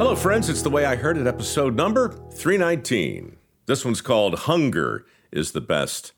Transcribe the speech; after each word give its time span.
Hello, 0.00 0.16
friends. 0.16 0.48
It's 0.48 0.62
the 0.62 0.70
way 0.70 0.86
I 0.86 0.96
heard 0.96 1.18
it, 1.18 1.26
episode 1.26 1.76
number 1.76 2.08
319. 2.32 3.36
This 3.66 3.84
one's 3.84 4.00
called 4.00 4.34
Hunger 4.34 5.04
is 5.30 5.52
the 5.52 5.60
Best 5.60 6.12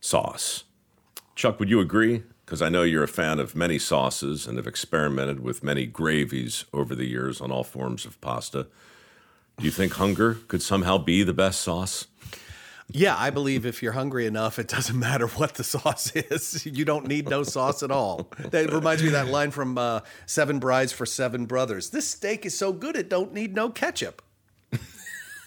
Sauce. 0.00 0.62
Chuck, 1.34 1.58
would 1.58 1.68
you 1.68 1.80
agree? 1.80 2.22
Because 2.46 2.62
I 2.62 2.68
know 2.68 2.84
you're 2.84 3.02
a 3.02 3.08
fan 3.08 3.40
of 3.40 3.56
many 3.56 3.76
sauces 3.76 4.46
and 4.46 4.56
have 4.56 4.68
experimented 4.68 5.40
with 5.40 5.64
many 5.64 5.84
gravies 5.84 6.64
over 6.72 6.94
the 6.94 7.06
years 7.06 7.40
on 7.40 7.50
all 7.50 7.64
forms 7.64 8.04
of 8.04 8.20
pasta. 8.20 8.68
Do 9.58 9.64
you 9.64 9.72
think 9.72 9.94
hunger 9.94 10.34
could 10.46 10.62
somehow 10.62 10.98
be 10.98 11.24
the 11.24 11.34
best 11.34 11.60
sauce? 11.60 12.06
Yeah, 12.90 13.16
I 13.18 13.30
believe 13.30 13.64
if 13.66 13.82
you're 13.82 13.92
hungry 13.92 14.26
enough, 14.26 14.58
it 14.58 14.68
doesn't 14.68 14.98
matter 15.08 15.26
what 15.26 15.54
the 15.54 15.64
sauce 15.64 16.14
is. 16.14 16.66
You 16.66 16.84
don't 16.84 17.06
need 17.06 17.28
no 17.28 17.42
sauce 17.42 17.82
at 17.82 17.90
all. 17.90 18.30
That 18.38 18.72
reminds 18.72 19.02
me 19.02 19.08
of 19.08 19.14
that 19.14 19.28
line 19.28 19.50
from 19.50 19.78
uh, 19.78 20.00
Seven 20.26 20.58
Brides 20.58 20.92
for 20.92 21.06
Seven 21.06 21.46
Brothers. 21.46 21.90
This 21.90 22.08
steak 22.08 22.46
is 22.46 22.56
so 22.56 22.72
good, 22.72 22.96
it 22.96 23.08
don't 23.08 23.32
need 23.32 23.54
no 23.54 23.70
ketchup. 23.70 24.22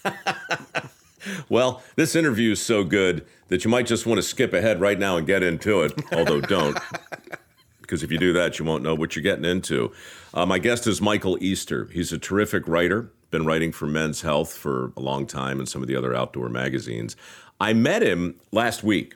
Well, 1.50 1.84
this 1.95 2.16
interview 2.16 2.52
is 2.52 2.62
so 2.62 2.84
good 2.84 3.26
that 3.50 3.66
you 3.66 3.72
might 3.72 3.86
just 3.86 4.06
want 4.06 4.17
to 4.17 4.22
skip 4.22 4.54
ahead 4.54 4.80
right 4.80 4.98
now 4.98 5.17
and 5.17 5.28
get 5.28 5.44
into 5.44 5.81
it, 5.81 5.94
although 6.12 6.42
don't. 6.42 6.78
Because 7.81 8.04
if 8.04 8.12
you 8.12 8.17
do 8.17 8.34
that, 8.34 8.59
you 8.59 8.66
won't 8.66 8.84
know 8.84 8.94
what 8.94 9.16
you're 9.16 9.23
getting 9.23 9.45
into. 9.45 9.94
Uh, 10.34 10.45
my 10.45 10.59
guest 10.59 10.88
is 10.88 11.00
Michael 11.00 11.38
Easter. 11.42 11.88
He's 11.94 12.12
a 12.12 12.17
terrific 12.17 12.67
writer, 12.67 13.14
been 13.30 13.45
writing 13.45 13.72
for 13.72 13.88
Men's 13.88 14.22
Health 14.22 14.54
for 14.54 14.91
a 14.95 15.02
long 15.02 15.26
time 15.26 15.59
and 15.59 15.67
some 15.67 15.81
of 15.81 15.88
the 15.88 15.95
other 15.95 16.16
outdoor 16.16 16.49
magazines. 16.49 17.16
I 17.59 17.73
met 17.73 18.03
him 18.03 18.36
last 18.52 18.84
week. 18.84 19.16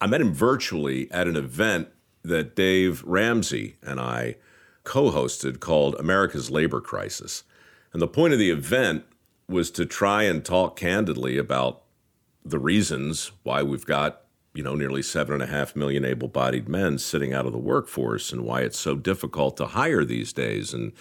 I 0.00 0.06
met 0.06 0.20
him 0.20 0.32
virtually 0.32 1.10
at 1.10 1.28
an 1.28 1.36
event 1.36 1.88
that 2.22 2.56
Dave 2.56 3.02
Ramsey 3.04 3.76
and 3.82 4.00
I 4.00 4.36
co 4.82 5.10
hosted 5.10 5.60
called 5.60 5.94
America's 5.96 6.50
Labor 6.50 6.80
Crisis. 6.80 7.44
And 7.92 8.02
the 8.02 8.08
point 8.08 8.32
of 8.32 8.38
the 8.38 8.50
event 8.50 9.04
was 9.48 9.70
to 9.72 9.86
try 9.86 10.24
and 10.24 10.44
talk 10.44 10.76
candidly 10.76 11.38
about 11.38 11.82
the 12.44 12.58
reasons 12.58 13.30
why 13.42 13.62
we've 13.62 13.86
got, 13.86 14.22
you 14.54 14.62
know, 14.62 14.74
nearly 14.74 15.02
seven 15.02 15.34
and 15.34 15.42
a 15.42 15.46
half 15.46 15.76
million 15.76 16.04
able 16.04 16.28
bodied 16.28 16.68
men 16.68 16.98
sitting 16.98 17.32
out 17.32 17.46
of 17.46 17.52
the 17.52 17.58
workforce 17.58 18.32
and 18.32 18.42
why 18.42 18.62
it's 18.62 18.78
so 18.78 18.94
difficult 18.94 19.56
to 19.58 19.66
hire 19.66 20.04
these 20.04 20.32
days. 20.32 20.74
And, 20.74 20.92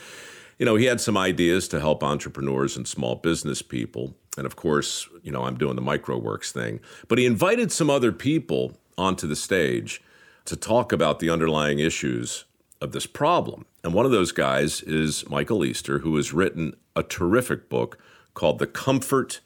you 0.57 0.65
know, 0.65 0.75
he 0.75 0.85
had 0.85 1.01
some 1.01 1.17
ideas 1.17 1.67
to 1.69 1.79
help 1.79 2.03
entrepreneurs 2.03 2.77
and 2.77 2.87
small 2.87 3.15
business 3.15 3.61
people. 3.61 4.15
And 4.37 4.45
of 4.45 4.55
course, 4.55 5.07
you 5.21 5.31
know, 5.31 5.43
I'm 5.43 5.57
doing 5.57 5.75
the 5.75 5.81
microworks 5.81 6.51
thing. 6.51 6.79
But 7.07 7.17
he 7.17 7.25
invited 7.25 7.71
some 7.71 7.89
other 7.89 8.11
people 8.11 8.77
onto 8.97 9.27
the 9.27 9.35
stage 9.35 10.01
to 10.45 10.55
talk 10.55 10.91
about 10.91 11.19
the 11.19 11.29
underlying 11.29 11.79
issues 11.79 12.45
of 12.81 12.91
this 12.91 13.05
problem. 13.05 13.65
And 13.83 13.93
one 13.93 14.05
of 14.05 14.11
those 14.11 14.31
guys 14.31 14.81
is 14.81 15.27
Michael 15.29 15.63
Easter, 15.63 15.99
who 15.99 16.15
has 16.17 16.33
written 16.33 16.75
a 16.95 17.03
terrific 17.03 17.69
book 17.69 17.97
called 18.33 18.59
The 18.59 18.67
Comfort 18.67 19.41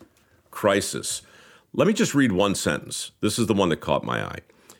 Crisis. 0.52 1.22
Let 1.74 1.88
me 1.88 1.94
just 1.94 2.16
read 2.16 2.32
one 2.32 2.56
sentence. 2.56 3.12
This 3.22 3.38
is 3.38 3.48
the 3.48 3.54
one 3.54 3.70
that 3.70 3.78
caught 3.78 4.04
my 4.04 4.24
eye. 4.24 4.40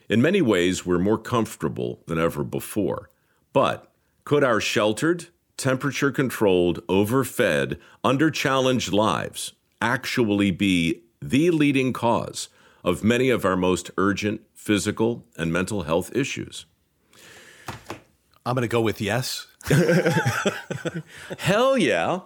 In 0.10 0.22
many 0.22 0.42
ways, 0.42 0.86
we're 0.86 1.00
more 1.00 1.18
comfortable 1.18 2.00
than 2.08 2.18
ever 2.18 2.44
before. 2.44 3.10
But 3.54 3.92
could 4.24 4.44
our 4.44 4.60
sheltered, 4.60 5.28
temperature 5.58 6.12
controlled, 6.12 6.82
overfed, 6.88 7.78
under 8.04 8.32
challenged 8.32 8.94
lives 8.94 9.54
actually 9.82 10.52
be 10.52 11.02
the 11.22 11.52
leading 11.52 11.94
cause 11.94 12.50
of 12.84 13.04
many 13.04 13.30
of 13.30 13.44
our 13.44 13.58
most 13.58 13.92
urgent 13.98 14.42
physical 14.54 15.26
and 15.38 15.52
mental 15.52 15.84
health 15.84 16.16
issues? 16.16 16.66
I'm 18.46 18.56
going 18.56 18.62
to 18.62 18.68
go 18.68 18.82
with 18.82 19.02
yes. 19.02 19.48
Hell 21.38 21.78
yeah. 21.78 22.22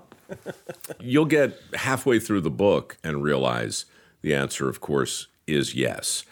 You'll 0.99 1.25
get 1.25 1.57
halfway 1.73 2.19
through 2.19 2.41
the 2.41 2.51
book 2.51 2.97
and 3.03 3.23
realize 3.23 3.85
the 4.21 4.35
answer, 4.35 4.69
of 4.69 4.81
course, 4.81 5.27
is 5.47 5.73
yes. 5.73 6.23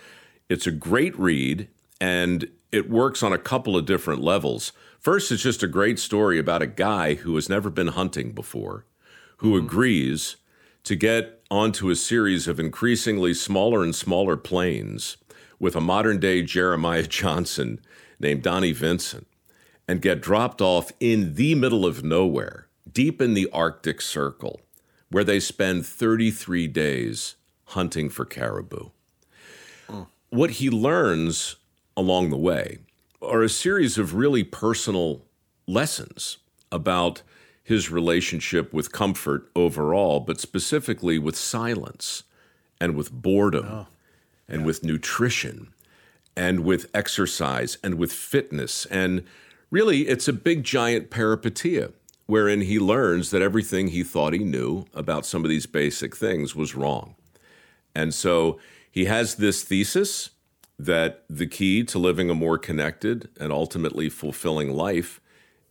It's 0.47 0.67
a 0.67 0.71
great 0.71 1.17
read 1.17 1.67
and 1.99 2.49
it 2.71 2.89
works 2.89 3.23
on 3.23 3.33
a 3.33 3.37
couple 3.37 3.75
of 3.75 3.85
different 3.85 4.21
levels. 4.21 4.71
First, 4.99 5.31
it's 5.31 5.43
just 5.43 5.63
a 5.63 5.67
great 5.67 5.97
story 5.97 6.37
about 6.37 6.61
a 6.61 6.67
guy 6.67 7.13
who 7.15 7.35
has 7.35 7.47
never 7.47 7.69
been 7.69 7.87
hunting 7.87 8.33
before, 8.33 8.85
who 9.37 9.57
hmm. 9.57 9.65
agrees 9.65 10.35
to 10.83 10.95
get 10.95 11.41
onto 11.49 11.89
a 11.89 11.95
series 11.95 12.47
of 12.47 12.59
increasingly 12.59 13.33
smaller 13.33 13.83
and 13.83 13.95
smaller 13.95 14.35
planes 14.35 15.17
with 15.57 15.75
a 15.75 15.81
modern 15.81 16.19
day 16.19 16.41
Jeremiah 16.41 17.03
Johnson 17.07 17.79
named 18.19 18.43
Donnie 18.43 18.73
Vincent 18.73 19.25
and 19.87 20.01
get 20.01 20.21
dropped 20.21 20.61
off 20.61 20.91
in 20.99 21.35
the 21.35 21.55
middle 21.55 21.85
of 21.85 22.03
nowhere, 22.03 22.67
deep 22.91 23.21
in 23.21 23.33
the 23.33 23.49
Arctic 23.51 24.01
Circle, 24.01 24.59
where 25.09 25.23
they 25.23 25.39
spend 25.39 25.85
33 25.85 26.67
days 26.67 27.35
hunting 27.65 28.09
for 28.09 28.25
caribou. 28.25 28.89
What 30.29 30.51
he 30.51 30.69
learns 30.69 31.55
along 31.97 32.29
the 32.29 32.37
way 32.37 32.79
are 33.21 33.43
a 33.43 33.49
series 33.49 33.97
of 33.97 34.15
really 34.15 34.43
personal 34.43 35.25
lessons 35.67 36.37
about 36.71 37.21
his 37.63 37.91
relationship 37.91 38.73
with 38.73 38.91
comfort 38.91 39.49
overall, 39.55 40.19
but 40.19 40.39
specifically 40.39 41.19
with 41.19 41.35
silence 41.35 42.23
and 42.81 42.95
with 42.95 43.11
boredom 43.11 43.65
oh. 43.69 43.87
and 44.47 44.65
with 44.65 44.83
nutrition 44.83 45.73
and 46.35 46.61
with 46.61 46.89
exercise 46.93 47.77
and 47.83 47.95
with 47.95 48.11
fitness. 48.11 48.85
And 48.87 49.23
really, 49.69 50.07
it's 50.07 50.27
a 50.27 50.33
big, 50.33 50.63
giant 50.63 51.11
peripeteia 51.11 51.93
wherein 52.25 52.61
he 52.61 52.79
learns 52.79 53.31
that 53.31 53.41
everything 53.41 53.87
he 53.87 54.03
thought 54.03 54.33
he 54.33 54.39
knew 54.39 54.85
about 54.93 55.25
some 55.25 55.43
of 55.43 55.49
these 55.49 55.65
basic 55.65 56.15
things 56.15 56.55
was 56.55 56.75
wrong. 56.75 57.15
And 57.95 58.13
so 58.13 58.59
he 58.91 59.05
has 59.05 59.35
this 59.35 59.63
thesis 59.63 60.29
that 60.79 61.25
the 61.29 61.45
key 61.45 61.83
to 61.83 61.99
living 61.99 62.29
a 62.29 62.33
more 62.33 62.57
connected 62.57 63.27
and 63.39 63.51
ultimately 63.51 64.09
fulfilling 64.09 64.71
life 64.73 65.19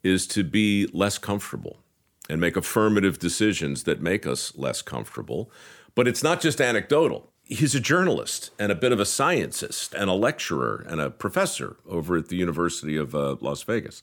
is 0.03 0.27
to 0.29 0.45
be 0.45 0.87
less 0.93 1.17
comfortable 1.19 1.81
and 2.29 2.41
make 2.41 2.57
affirmative 2.57 3.19
decisions 3.19 3.85
that 3.85 4.03
make 4.03 4.27
us 4.27 4.55
less 4.57 4.83
comfortable. 4.83 5.51
But 5.95 6.07
it's 6.07 6.23
not 6.23 6.41
just 6.43 6.61
anecdotal. 6.61 7.33
He's 7.43 7.75
a 7.75 7.81
journalist 7.81 8.51
and 8.59 8.71
a 8.71 8.75
bit 8.75 8.93
of 8.93 9.01
a 9.01 9.07
scientist 9.07 9.95
and 9.95 10.11
a 10.11 10.13
lecturer 10.13 10.85
and 10.87 11.01
a 11.01 11.09
professor 11.11 11.79
over 11.89 12.19
at 12.19 12.29
the 12.29 12.37
University 12.37 12.95
of 12.97 13.15
uh, 13.15 13.37
Las 13.41 13.63
Vegas. 13.63 14.03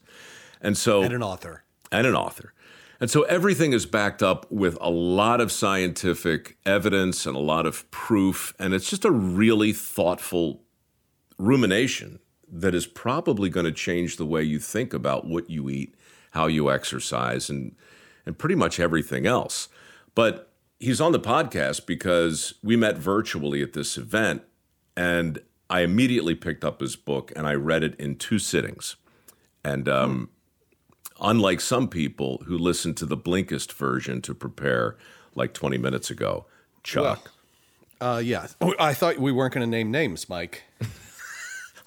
And 0.59 0.75
so 0.75 1.03
And 1.03 1.13
an 1.13 1.21
author. 1.21 1.63
and 1.91 2.07
an 2.07 2.15
author. 2.15 2.53
And 2.99 3.11
so 3.11 3.21
everything 3.23 3.73
is 3.73 3.85
backed 3.85 4.23
up 4.23 4.51
with 4.51 4.77
a 4.81 4.89
lot 4.89 5.39
of 5.39 5.51
scientific 5.51 6.57
evidence 6.65 7.27
and 7.27 7.35
a 7.35 7.39
lot 7.39 7.67
of 7.67 7.89
proof. 7.91 8.55
And 8.57 8.73
it's 8.73 8.89
just 8.89 9.05
a 9.05 9.11
really 9.11 9.71
thoughtful 9.73 10.64
rumination 11.37 12.19
that 12.51 12.75
is 12.75 12.85
probably 12.87 13.49
going 13.49 13.65
to 13.65 13.71
change 13.71 14.17
the 14.17 14.25
way 14.25 14.43
you 14.43 14.59
think 14.59 14.93
about 14.93 15.25
what 15.25 15.49
you 15.49 15.69
eat, 15.69 15.95
how 16.31 16.47
you 16.47 16.71
exercise, 16.71 17.49
and, 17.49 17.75
and 18.25 18.37
pretty 18.37 18.55
much 18.55 18.79
everything 18.79 19.25
else. 19.25 19.67
But 20.13 20.51
he's 20.79 21.01
on 21.01 21.11
the 21.11 21.19
podcast 21.19 21.85
because 21.85 22.53
we 22.63 22.75
met 22.75 22.97
virtually 22.97 23.61
at 23.61 23.73
this 23.73 23.97
event. 23.97 24.43
And 24.95 25.39
I 25.69 25.81
immediately 25.81 26.35
picked 26.35 26.63
up 26.63 26.79
his 26.79 26.95
book 26.95 27.31
and 27.35 27.47
I 27.47 27.53
read 27.53 27.83
it 27.83 27.95
in 27.99 28.15
two 28.15 28.39
sittings. 28.39 28.95
And 29.63 29.89
um, 29.89 30.29
unlike 31.19 31.59
some 31.59 31.87
people 31.87 32.43
who 32.45 32.57
listen 32.57 32.93
to 32.95 33.05
the 33.05 33.17
Blinkist 33.17 33.73
version 33.73 34.21
to 34.21 34.33
prepare 34.33 34.95
like 35.33 35.53
20 35.53 35.77
minutes 35.77 36.09
ago, 36.09 36.45
Chuck, 36.83 37.31
Uh, 37.99 38.21
yeah. 38.23 38.47
Oh, 38.61 38.75
I 38.77 38.93
thought 38.93 39.17
we 39.17 39.31
weren't 39.31 39.53
going 39.53 39.65
to 39.65 39.69
name 39.69 39.89
names, 39.89 40.29
Mike. 40.29 40.63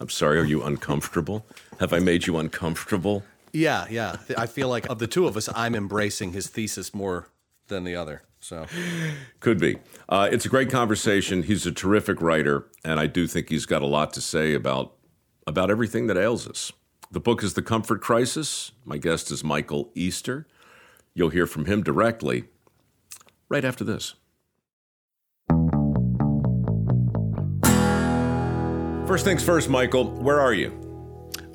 I'm 0.00 0.08
sorry, 0.08 0.38
are 0.38 0.44
you 0.44 0.62
uncomfortable? 0.62 1.46
Have 1.80 1.92
I 1.92 1.98
made 1.98 2.26
you 2.26 2.36
uncomfortable? 2.38 3.24
Yeah, 3.52 3.86
yeah. 3.90 4.16
I 4.36 4.46
feel 4.46 4.68
like 4.68 4.88
of 4.88 4.98
the 4.98 5.06
two 5.06 5.26
of 5.26 5.36
us, 5.36 5.48
I'm 5.54 5.74
embracing 5.74 6.32
his 6.32 6.48
thesis 6.48 6.94
more 6.94 7.28
than 7.68 7.84
the 7.84 7.96
other. 7.96 8.22
So 8.40 8.66
Could 9.40 9.58
be. 9.58 9.78
Uh, 10.08 10.28
it's 10.30 10.46
a 10.46 10.48
great 10.48 10.70
conversation. 10.70 11.42
He's 11.42 11.66
a 11.66 11.72
terrific 11.72 12.20
writer, 12.20 12.66
and 12.84 13.00
I 13.00 13.06
do 13.06 13.26
think 13.26 13.48
he's 13.48 13.66
got 13.66 13.82
a 13.82 13.86
lot 13.86 14.12
to 14.14 14.20
say 14.20 14.54
about 14.54 14.94
about 15.46 15.70
everything 15.70 16.08
that 16.08 16.16
ails 16.18 16.46
us. 16.46 16.72
The 17.10 17.20
book 17.20 17.42
is 17.42 17.54
The 17.54 17.62
Comfort 17.62 18.02
Crisis. 18.02 18.72
My 18.84 18.98
guest 18.98 19.30
is 19.30 19.42
Michael 19.42 19.90
Easter. 19.94 20.46
You'll 21.14 21.30
hear 21.30 21.46
from 21.46 21.64
him 21.64 21.82
directly 21.82 22.44
right 23.48 23.64
after 23.64 23.82
this. 23.82 24.14
First 29.08 29.24
things 29.24 29.42
first, 29.42 29.70
Michael, 29.70 30.10
where 30.20 30.38
are 30.38 30.52
you? 30.52 30.70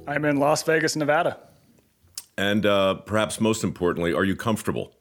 I'm 0.08 0.26
in 0.26 0.38
Las 0.38 0.64
Vegas, 0.64 0.96
Nevada. 0.96 1.38
And 2.36 2.66
uh, 2.66 2.96
perhaps 2.96 3.40
most 3.40 3.64
importantly, 3.64 4.12
are 4.12 4.24
you 4.24 4.36
comfortable? 4.36 4.96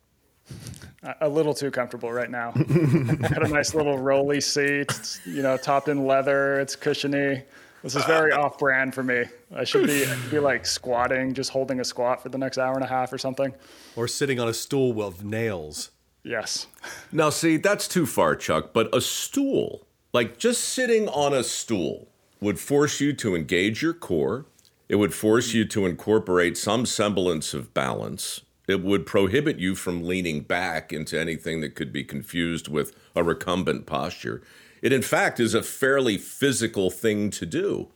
A- 1.02 1.14
A 1.22 1.28
little 1.30 1.54
too 1.54 1.70
comfortable 1.70 2.12
right 2.12 2.30
now. 2.30 2.50
Got 2.52 3.46
a 3.46 3.48
nice 3.48 3.74
little 3.74 3.96
rolly 3.98 4.42
seat, 4.42 4.90
it's, 4.90 5.20
you 5.26 5.40
know, 5.42 5.56
topped 5.56 5.88
in 5.88 6.06
leather. 6.06 6.60
It's 6.60 6.76
cushiony. 6.76 7.42
This 7.82 7.96
is 7.96 8.04
very 8.04 8.32
off-brand 8.42 8.94
for 8.94 9.02
me. 9.02 9.24
I 9.56 9.64
should 9.64 9.86
be 9.86 10.04
I 10.04 10.14
should 10.14 10.30
be 10.30 10.38
like 10.38 10.66
squatting, 10.66 11.32
just 11.32 11.48
holding 11.50 11.80
a 11.80 11.84
squat 11.84 12.22
for 12.22 12.28
the 12.28 12.38
next 12.38 12.58
hour 12.58 12.74
and 12.74 12.84
a 12.84 12.88
half 12.88 13.12
or 13.14 13.18
something. 13.18 13.54
or 13.96 14.06
sitting 14.06 14.38
on 14.38 14.46
a 14.48 14.54
stool 14.54 14.92
with 14.92 15.24
nails. 15.24 15.90
Yes. 16.22 16.66
Now, 17.10 17.30
see, 17.30 17.56
that's 17.56 17.88
too 17.88 18.04
far, 18.04 18.36
Chuck, 18.36 18.74
but 18.74 18.94
a 18.94 19.00
stool, 19.00 19.86
like 20.12 20.36
just 20.38 20.62
sitting 20.66 21.08
on 21.08 21.32
a 21.32 21.42
stool, 21.42 22.08
would 22.42 22.58
force 22.58 23.00
you 23.00 23.12
to 23.14 23.34
engage 23.34 23.82
your 23.82 23.94
core. 23.94 24.46
It 24.88 24.96
would 24.96 25.14
force 25.14 25.54
you 25.54 25.64
to 25.66 25.86
incorporate 25.86 26.58
some 26.58 26.84
semblance 26.84 27.54
of 27.54 27.72
balance. 27.72 28.42
It 28.68 28.82
would 28.82 29.06
prohibit 29.06 29.58
you 29.58 29.74
from 29.74 30.04
leaning 30.04 30.40
back 30.40 30.92
into 30.92 31.18
anything 31.18 31.60
that 31.60 31.74
could 31.74 31.92
be 31.92 32.04
confused 32.04 32.68
with 32.68 32.94
a 33.14 33.22
recumbent 33.22 33.86
posture. 33.86 34.42
It, 34.82 34.92
in 34.92 35.02
fact, 35.02 35.40
is 35.40 35.54
a 35.54 35.62
fairly 35.62 36.18
physical 36.18 36.90
thing 36.90 37.30
to 37.30 37.46
do, 37.46 37.88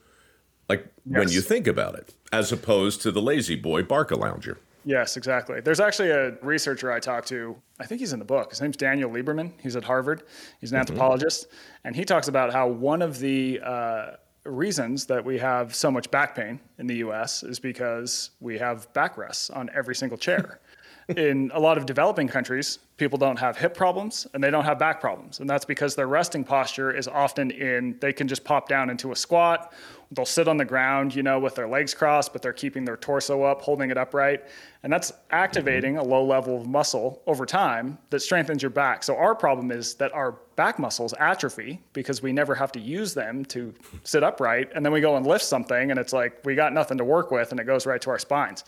like 0.68 0.86
when 1.04 1.28
you 1.28 1.40
think 1.40 1.66
about 1.66 1.96
it, 1.96 2.14
as 2.32 2.52
opposed 2.52 3.02
to 3.02 3.10
the 3.10 3.22
lazy 3.22 3.56
boy 3.56 3.82
Barcalounger. 3.82 4.58
Yes, 4.84 5.16
exactly. 5.16 5.60
There's 5.60 5.80
actually 5.80 6.10
a 6.10 6.36
researcher 6.42 6.92
I 6.92 7.00
talked 7.00 7.26
to. 7.28 7.56
I 7.80 7.86
think 7.86 8.00
he's 8.00 8.12
in 8.12 8.20
the 8.20 8.24
book. 8.24 8.50
His 8.50 8.60
name's 8.60 8.76
Daniel 8.76 9.10
Lieberman. 9.10 9.52
He's 9.60 9.74
at 9.74 9.82
Harvard. 9.82 10.22
He's 10.60 10.70
an 10.70 10.78
anthropologist, 10.78 11.48
and 11.82 11.96
he 11.96 12.04
talks 12.04 12.28
about 12.28 12.52
how 12.52 12.68
one 12.68 13.02
of 13.02 13.18
the 13.18 13.60
uh, 13.64 14.10
reasons 14.46 15.06
that 15.06 15.24
we 15.24 15.38
have 15.38 15.74
so 15.74 15.90
much 15.90 16.10
back 16.10 16.34
pain 16.34 16.60
in 16.78 16.86
the 16.86 16.96
U.S. 16.96 17.42
is 17.42 17.58
because 17.58 18.30
we 18.40 18.58
have 18.58 18.92
backrests 18.92 19.54
on 19.54 19.70
every 19.74 19.94
single 19.94 20.18
chair. 20.18 20.60
In 21.08 21.52
a 21.54 21.60
lot 21.60 21.78
of 21.78 21.86
developing 21.86 22.26
countries, 22.26 22.80
people 22.96 23.16
don't 23.16 23.38
have 23.38 23.56
hip 23.56 23.74
problems 23.74 24.26
and 24.34 24.42
they 24.42 24.50
don't 24.50 24.64
have 24.64 24.76
back 24.76 25.00
problems. 25.00 25.38
And 25.38 25.48
that's 25.48 25.64
because 25.64 25.94
their 25.94 26.08
resting 26.08 26.42
posture 26.42 26.90
is 26.90 27.06
often 27.06 27.52
in, 27.52 27.96
they 28.00 28.12
can 28.12 28.26
just 28.26 28.42
pop 28.42 28.68
down 28.68 28.90
into 28.90 29.12
a 29.12 29.16
squat. 29.16 29.72
They'll 30.10 30.26
sit 30.26 30.48
on 30.48 30.56
the 30.56 30.64
ground, 30.64 31.14
you 31.14 31.22
know, 31.22 31.38
with 31.38 31.54
their 31.54 31.68
legs 31.68 31.94
crossed, 31.94 32.32
but 32.32 32.42
they're 32.42 32.52
keeping 32.52 32.84
their 32.84 32.96
torso 32.96 33.44
up, 33.44 33.62
holding 33.62 33.90
it 33.90 33.96
upright. 33.96 34.44
And 34.82 34.92
that's 34.92 35.12
activating 35.30 35.96
a 35.96 36.02
low 36.02 36.24
level 36.24 36.60
of 36.60 36.66
muscle 36.66 37.22
over 37.26 37.46
time 37.46 37.98
that 38.10 38.20
strengthens 38.20 38.62
your 38.62 38.70
back. 38.70 39.04
So 39.04 39.16
our 39.16 39.34
problem 39.34 39.70
is 39.70 39.94
that 39.94 40.12
our 40.12 40.32
back 40.56 40.80
muscles 40.80 41.14
atrophy 41.20 41.80
because 41.92 42.20
we 42.20 42.32
never 42.32 42.54
have 42.54 42.72
to 42.72 42.80
use 42.80 43.14
them 43.14 43.44
to 43.46 43.72
sit 44.02 44.24
upright. 44.24 44.70
And 44.74 44.84
then 44.84 44.92
we 44.92 45.00
go 45.00 45.16
and 45.16 45.24
lift 45.24 45.44
something 45.44 45.92
and 45.92 46.00
it's 46.00 46.12
like 46.12 46.40
we 46.44 46.56
got 46.56 46.72
nothing 46.72 46.98
to 46.98 47.04
work 47.04 47.30
with 47.30 47.52
and 47.52 47.60
it 47.60 47.64
goes 47.64 47.86
right 47.86 48.00
to 48.00 48.10
our 48.10 48.18
spines. 48.18 48.64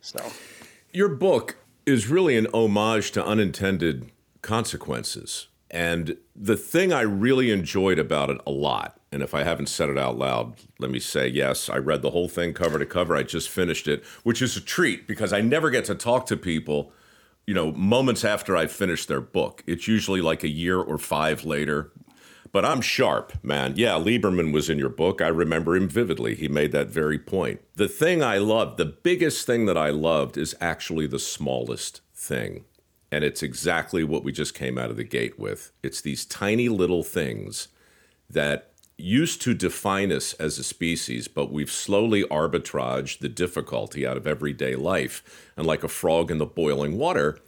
So 0.00 0.20
Your 0.92 1.08
book 1.08 1.56
is 1.86 2.08
really 2.08 2.36
an 2.36 2.48
homage 2.52 3.12
to 3.12 3.24
unintended 3.24 4.10
consequences. 4.42 5.46
And 5.70 6.16
the 6.34 6.56
thing 6.56 6.92
I 6.92 7.02
really 7.02 7.52
enjoyed 7.52 8.00
about 8.00 8.28
it 8.28 8.40
a 8.44 8.50
lot, 8.50 9.00
and 9.12 9.22
if 9.22 9.32
I 9.32 9.44
haven't 9.44 9.68
said 9.68 9.88
it 9.88 9.96
out 9.96 10.18
loud, 10.18 10.56
let 10.80 10.90
me 10.90 10.98
say 10.98 11.28
yes, 11.28 11.68
I 11.68 11.76
read 11.76 12.02
the 12.02 12.10
whole 12.10 12.28
thing 12.28 12.54
cover 12.54 12.76
to 12.80 12.86
cover. 12.86 13.14
I 13.14 13.22
just 13.22 13.48
finished 13.48 13.86
it, 13.86 14.04
which 14.24 14.42
is 14.42 14.56
a 14.56 14.60
treat 14.60 15.06
because 15.06 15.32
I 15.32 15.40
never 15.40 15.70
get 15.70 15.84
to 15.84 15.94
talk 15.94 16.26
to 16.26 16.36
people, 16.36 16.92
you 17.46 17.54
know, 17.54 17.70
moments 17.70 18.24
after 18.24 18.56
I 18.56 18.66
finish 18.66 19.06
their 19.06 19.20
book. 19.20 19.62
It's 19.68 19.86
usually 19.86 20.20
like 20.20 20.42
a 20.42 20.48
year 20.48 20.80
or 20.80 20.98
five 20.98 21.44
later. 21.44 21.92
But 22.52 22.64
I'm 22.64 22.80
sharp, 22.80 23.44
man. 23.44 23.74
Yeah, 23.76 23.92
Lieberman 23.92 24.52
was 24.52 24.68
in 24.68 24.78
your 24.78 24.88
book. 24.88 25.20
I 25.20 25.28
remember 25.28 25.76
him 25.76 25.88
vividly. 25.88 26.34
He 26.34 26.48
made 26.48 26.72
that 26.72 26.88
very 26.88 27.18
point. 27.18 27.60
The 27.76 27.88
thing 27.88 28.22
I 28.22 28.38
loved, 28.38 28.76
the 28.76 28.84
biggest 28.84 29.46
thing 29.46 29.66
that 29.66 29.78
I 29.78 29.90
loved, 29.90 30.36
is 30.36 30.56
actually 30.60 31.06
the 31.06 31.20
smallest 31.20 32.00
thing. 32.14 32.64
And 33.12 33.22
it's 33.24 33.42
exactly 33.42 34.02
what 34.02 34.24
we 34.24 34.32
just 34.32 34.54
came 34.54 34.78
out 34.78 34.90
of 34.90 34.96
the 34.96 35.04
gate 35.04 35.38
with. 35.38 35.72
It's 35.82 36.00
these 36.00 36.24
tiny 36.24 36.68
little 36.68 37.02
things 37.02 37.68
that 38.28 38.72
used 38.96 39.40
to 39.42 39.54
define 39.54 40.12
us 40.12 40.34
as 40.34 40.58
a 40.58 40.64
species, 40.64 41.26
but 41.26 41.52
we've 41.52 41.70
slowly 41.70 42.24
arbitraged 42.24 43.20
the 43.20 43.28
difficulty 43.28 44.06
out 44.06 44.16
of 44.16 44.26
everyday 44.26 44.74
life. 44.76 45.50
And 45.56 45.66
like 45.66 45.84
a 45.84 45.88
frog 45.88 46.30
in 46.30 46.38
the 46.38 46.46
boiling 46.46 46.98
water, 46.98 47.38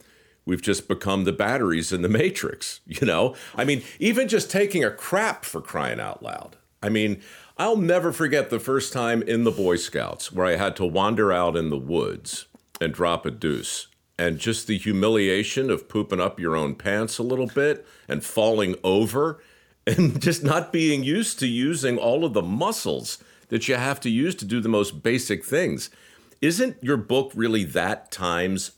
we've 0.45 0.61
just 0.61 0.87
become 0.87 1.23
the 1.23 1.31
batteries 1.31 1.91
in 1.91 2.01
the 2.01 2.09
matrix, 2.09 2.81
you 2.85 3.05
know? 3.05 3.35
I 3.55 3.65
mean, 3.65 3.83
even 3.99 4.27
just 4.27 4.51
taking 4.51 4.83
a 4.83 4.91
crap 4.91 5.45
for 5.45 5.61
crying 5.61 5.99
out 5.99 6.23
loud. 6.23 6.57
I 6.81 6.89
mean, 6.89 7.21
I'll 7.57 7.77
never 7.77 8.11
forget 8.11 8.49
the 8.49 8.59
first 8.59 8.91
time 8.91 9.21
in 9.21 9.43
the 9.43 9.51
Boy 9.51 9.77
Scouts 9.77 10.31
where 10.31 10.45
I 10.45 10.57
had 10.57 10.75
to 10.77 10.85
wander 10.85 11.31
out 11.31 11.55
in 11.55 11.69
the 11.69 11.77
woods 11.77 12.47
and 12.81 12.93
drop 12.93 13.25
a 13.25 13.31
deuce. 13.31 13.87
And 14.19 14.37
just 14.37 14.67
the 14.67 14.77
humiliation 14.77 15.71
of 15.71 15.89
pooping 15.89 16.19
up 16.21 16.39
your 16.39 16.55
own 16.55 16.75
pants 16.75 17.17
a 17.17 17.23
little 17.23 17.47
bit 17.47 17.85
and 18.07 18.23
falling 18.23 18.75
over 18.83 19.41
and 19.87 20.21
just 20.21 20.43
not 20.43 20.71
being 20.71 21.03
used 21.03 21.39
to 21.39 21.47
using 21.47 21.97
all 21.97 22.23
of 22.23 22.33
the 22.33 22.41
muscles 22.41 23.23
that 23.49 23.67
you 23.67 23.75
have 23.75 23.99
to 24.01 24.09
use 24.09 24.35
to 24.35 24.45
do 24.45 24.59
the 24.59 24.69
most 24.69 25.03
basic 25.03 25.43
things. 25.43 25.89
Isn't 26.41 26.77
your 26.81 26.97
book 26.97 27.31
really 27.35 27.63
that 27.65 28.11
times 28.11 28.71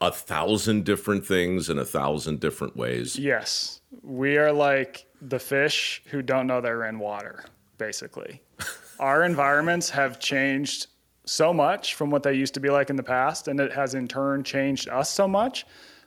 a 0.00 0.12
thousand 0.12 0.84
different 0.84 1.26
things 1.26 1.68
in 1.68 1.78
a 1.78 1.84
thousand 1.84 2.40
different 2.40 2.76
ways? 2.76 3.18
Yes, 3.18 3.80
we 4.02 4.36
are 4.36 4.52
like 4.52 5.06
the 5.20 5.38
fish 5.38 6.02
who 6.06 6.22
don't 6.22 6.46
know 6.46 6.60
they're 6.60 6.86
in 6.86 6.98
water, 6.98 7.44
basically. 7.78 8.40
Our 9.00 9.24
environments 9.24 9.90
have 9.90 10.18
changed 10.18 10.88
so 11.24 11.52
much 11.52 11.94
from 11.94 12.10
what 12.10 12.22
they 12.22 12.34
used 12.34 12.54
to 12.54 12.60
be 12.60 12.70
like 12.70 12.90
in 12.90 12.96
the 12.96 13.02
past, 13.02 13.48
and 13.48 13.60
it 13.60 13.72
has 13.72 13.94
in 13.94 14.08
turn 14.08 14.42
changed 14.42 14.88
us 14.88 15.10
so 15.10 15.28
much, 15.28 15.66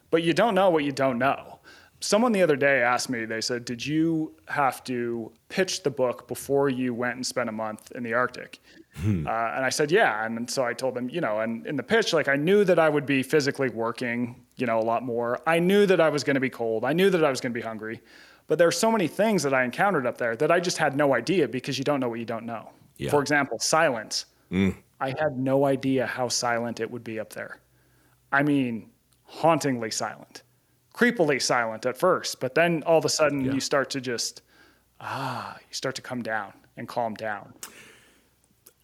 but 0.10 0.24
you 0.24 0.34
don't 0.34 0.56
know 0.56 0.70
what 0.70 0.84
you 0.84 0.92
don't 0.92 1.18
know. 1.18 1.60
Someone 2.00 2.32
the 2.32 2.42
other 2.42 2.56
day 2.56 2.82
asked 2.82 3.10
me, 3.10 3.26
they 3.26 3.42
said, 3.42 3.64
Did 3.64 3.86
you 3.86 4.34
have 4.48 4.84
to 4.86 5.32
pitch 5.50 5.84
the 5.84 5.92
book 5.92 6.28
before 6.28 6.70
you 6.70 6.94
went 6.94 7.16
and 7.16 7.26
spent 7.26 7.48
a 7.48 7.52
month 7.52 7.92
in 7.92 8.02
the 8.02 8.14
Arctic? 8.14 8.60
Uh, 9.04 9.54
and 9.56 9.66
I 9.66 9.70
said, 9.70 9.92
yeah. 9.92 10.26
And 10.26 10.50
so 10.50 10.64
I 10.64 10.74
told 10.74 10.96
them, 10.96 11.10
you 11.10 11.22
know, 11.22 11.40
and 11.40 11.66
in 11.66 11.76
the 11.76 11.84
pitch, 11.84 12.14
like 12.14 12.28
I 12.28 12.36
knew 12.36 12.64
that 12.66 12.78
I 12.78 12.90
would 12.90 13.06
be 13.06 13.24
physically 13.24 13.70
working, 13.70 14.44
you 14.58 14.66
know, 14.68 14.80
a 14.80 14.84
lot 14.84 15.04
more. 15.04 15.40
I 15.48 15.60
knew 15.60 15.86
that 15.86 16.02
I 16.02 16.10
was 16.10 16.24
going 16.24 16.36
to 16.36 16.42
be 16.42 16.50
cold. 16.50 16.84
I 16.84 16.94
knew 16.94 17.10
that 17.10 17.24
I 17.24 17.30
was 17.30 17.42
going 17.42 17.54
to 17.54 17.60
be 17.60 17.66
hungry. 17.66 18.02
But 18.48 18.58
there 18.58 18.68
are 18.68 18.72
so 18.72 18.92
many 18.92 19.08
things 19.08 19.44
that 19.44 19.54
I 19.54 19.64
encountered 19.64 20.06
up 20.06 20.18
there 20.18 20.36
that 20.36 20.52
I 20.52 20.60
just 20.60 20.78
had 20.78 20.96
no 20.96 21.16
idea 21.16 21.48
because 21.48 21.78
you 21.78 21.84
don't 21.86 22.00
know 22.00 22.10
what 22.10 22.20
you 22.20 22.26
don't 22.26 22.46
know. 22.46 22.70
Yeah. 22.98 23.10
For 23.10 23.22
example, 23.22 23.60
silence. 23.60 24.26
I 25.00 25.16
had 25.18 25.38
no 25.38 25.66
idea 25.66 26.06
how 26.06 26.28
silent 26.28 26.80
it 26.82 26.92
would 26.92 27.04
be 27.04 27.20
up 27.20 27.32
there. 27.32 27.62
I 28.32 28.44
mean, 28.44 28.90
hauntingly 29.24 29.90
silent, 29.92 30.44
creepily 30.94 31.42
silent 31.42 31.86
at 31.86 31.98
first, 31.98 32.42
but 32.42 32.54
then 32.54 32.84
all 32.86 32.98
of 32.98 33.06
a 33.06 33.10
sudden 33.10 33.46
you 33.46 33.62
start 33.62 33.90
to 33.92 34.02
just, 34.02 34.42
ah, 35.00 35.56
you 35.58 35.74
start 35.74 35.96
to 35.96 36.02
come 36.02 36.22
down 36.22 36.52
and 36.76 36.88
calm 36.88 37.14
down. 37.14 37.54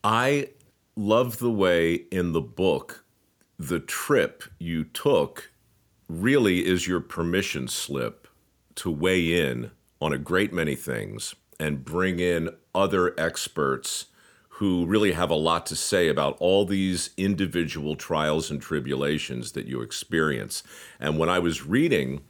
I 0.09 0.51
love 0.95 1.39
the 1.39 1.51
way 1.51 2.05
in 2.13 2.31
the 2.31 2.39
book 2.39 3.03
the 3.59 3.81
trip 3.81 4.41
you 4.57 4.85
took 4.85 5.51
really 6.07 6.65
is 6.65 6.87
your 6.87 7.01
permission 7.01 7.67
slip 7.67 8.25
to 8.75 8.89
weigh 8.89 9.37
in 9.37 9.71
on 9.99 10.13
a 10.13 10.17
great 10.17 10.53
many 10.53 10.75
things 10.75 11.35
and 11.59 11.83
bring 11.83 12.21
in 12.21 12.51
other 12.73 13.19
experts 13.19 14.05
who 14.47 14.85
really 14.85 15.11
have 15.11 15.29
a 15.29 15.35
lot 15.35 15.65
to 15.65 15.75
say 15.75 16.07
about 16.07 16.37
all 16.39 16.63
these 16.63 17.09
individual 17.17 17.97
trials 17.97 18.49
and 18.49 18.61
tribulations 18.61 19.51
that 19.51 19.65
you 19.65 19.81
experience. 19.81 20.63
And 21.01 21.19
when 21.19 21.27
I 21.27 21.39
was 21.39 21.65
reading 21.65 22.21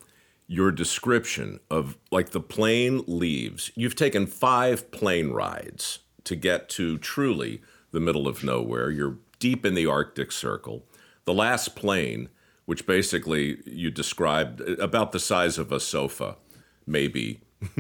your 0.48 0.72
description 0.72 1.60
of 1.70 1.96
like 2.10 2.32
the 2.32 2.42
plane 2.42 3.04
leaves, 3.06 3.70
you've 3.76 3.96
taken 3.96 4.26
five 4.26 4.90
plane 4.90 5.30
rides 5.30 6.00
to 6.28 6.36
get 6.36 6.70
to 6.70 6.98
truly 7.00 7.62
the 7.92 8.00
middle 8.00 8.28
of 8.28 8.44
nowhere. 8.44 8.90
You're 8.92 9.18
deep 9.40 9.66
in 9.66 9.74
the 9.76 9.86
Arctic 9.86 10.32
Circle. 10.32 10.84
The 11.26 11.34
last 11.34 11.76
plane, 11.76 12.30
which 12.66 12.86
basically 12.86 13.58
you 13.66 13.90
described 13.92 14.62
about 14.62 15.12
the 15.12 15.20
size 15.20 15.58
of 15.58 15.72
a 15.72 15.80
sofa, 15.80 16.36
maybe, 16.86 17.42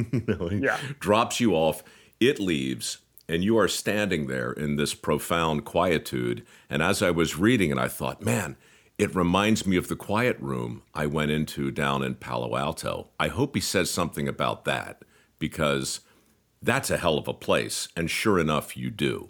Yeah. 0.51 0.77
drops 1.00 1.39
you 1.39 1.54
off. 1.54 1.84
It 2.20 2.39
leaves, 2.39 2.98
and 3.30 3.44
you 3.44 3.58
are 3.58 3.68
standing 3.68 4.27
there 4.27 4.51
in 4.51 4.75
this 4.75 4.94
profound 4.94 5.66
quietude. 5.66 6.46
And 6.70 6.82
as 6.82 7.01
I 7.01 7.12
was 7.12 7.38
reading 7.38 7.70
it, 7.72 7.77
I 7.77 7.88
thought, 7.88 8.22
man, 8.24 8.56
it 8.98 9.16
reminds 9.16 9.68
me 9.68 9.77
of 9.77 9.88
the 9.89 9.96
quiet 9.96 10.38
room 10.39 10.82
I 10.96 11.06
went 11.06 11.32
into 11.32 11.70
down 11.70 12.01
in 12.04 12.16
Palo 12.16 12.56
Alto. 12.58 13.10
I 13.20 13.27
hope 13.27 13.54
he 13.56 13.62
says 13.62 13.92
something 13.92 14.27
about 14.27 14.66
that 14.66 15.04
because 15.38 16.00
that's 16.68 16.92
a 16.92 16.98
hell 16.98 17.18
of 17.18 17.28
a 17.28 17.34
place. 17.34 17.88
And 17.96 18.12
sure 18.12 18.38
enough, 18.38 18.76
you 18.76 18.92
do. 18.92 19.30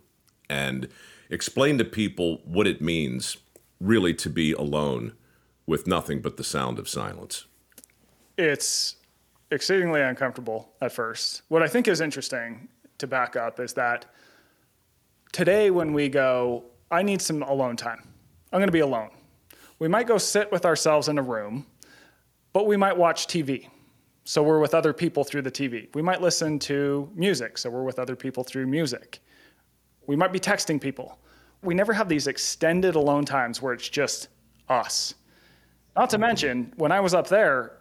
And 0.50 0.90
explain 1.30 1.78
to 1.78 1.86
people 1.86 2.42
what 2.44 2.68
it 2.68 2.82
means 2.82 3.38
really 3.80 4.14
to 4.16 4.30
be 4.30 4.54
alone 4.54 5.14
with 5.68 5.86
nothing 5.86 6.20
but 6.20 6.38
the 6.38 6.44
sound 6.44 6.80
of 6.80 6.90
silence. 6.90 7.46
it's 8.38 8.96
exceedingly 9.52 10.02
uncomfortable 10.02 10.70
at 10.82 10.92
first. 10.92 11.44
What 11.48 11.64
I 11.64 11.68
think 11.68 11.88
is 11.88 12.02
interesting 12.02 12.68
to 12.98 13.08
back 13.08 13.36
up 13.36 13.60
is 13.60 13.74
that 13.74 14.06
today, 15.32 15.72
when 15.72 15.94
we 15.94 16.10
go, 16.10 16.66
I 16.92 17.04
need 17.04 17.22
some 17.22 17.44
alone 17.44 17.78
time, 17.78 18.02
I'm 18.52 18.60
going 18.60 18.68
to 18.68 18.72
be 18.72 18.80
alone. 18.80 19.10
We 19.80 19.88
might 19.88 20.08
go 20.08 20.18
sit 20.18 20.52
with 20.52 20.66
ourselves 20.66 21.08
in 21.08 21.18
a 21.18 21.22
room, 21.22 21.66
but 22.52 22.66
we 22.66 22.78
might 22.78 22.98
watch 22.98 23.28
TV. 23.28 23.70
So 24.28 24.44
we're 24.44 24.60
with 24.60 24.74
other 24.74 24.92
people 24.92 25.24
through 25.24 25.44
the 25.44 25.52
TV. 25.52 25.88
We 25.96 26.02
might 26.02 26.22
listen 26.22 26.60
to 26.60 27.10
music. 27.16 27.58
So 27.58 27.70
we're 27.70 27.86
with 27.86 27.98
other 27.98 28.18
people 28.18 28.44
through 28.44 28.68
music. 28.68 29.22
We 30.06 30.18
might 30.18 30.34
be 30.34 30.40
texting 30.40 30.82
people. 30.82 31.18
We 31.64 31.74
never 31.74 31.94
have 31.94 32.10
these 32.10 32.28
extended 32.28 32.96
alone 32.96 33.24
times 33.24 33.62
where 33.62 33.72
it's 33.72 33.88
just 33.88 34.28
us. 34.68 35.16
Not 35.96 36.10
to 36.10 36.18
mention, 36.18 36.74
when 36.76 36.92
I 36.92 37.00
was 37.00 37.14
up 37.14 37.30
there, 37.30 37.78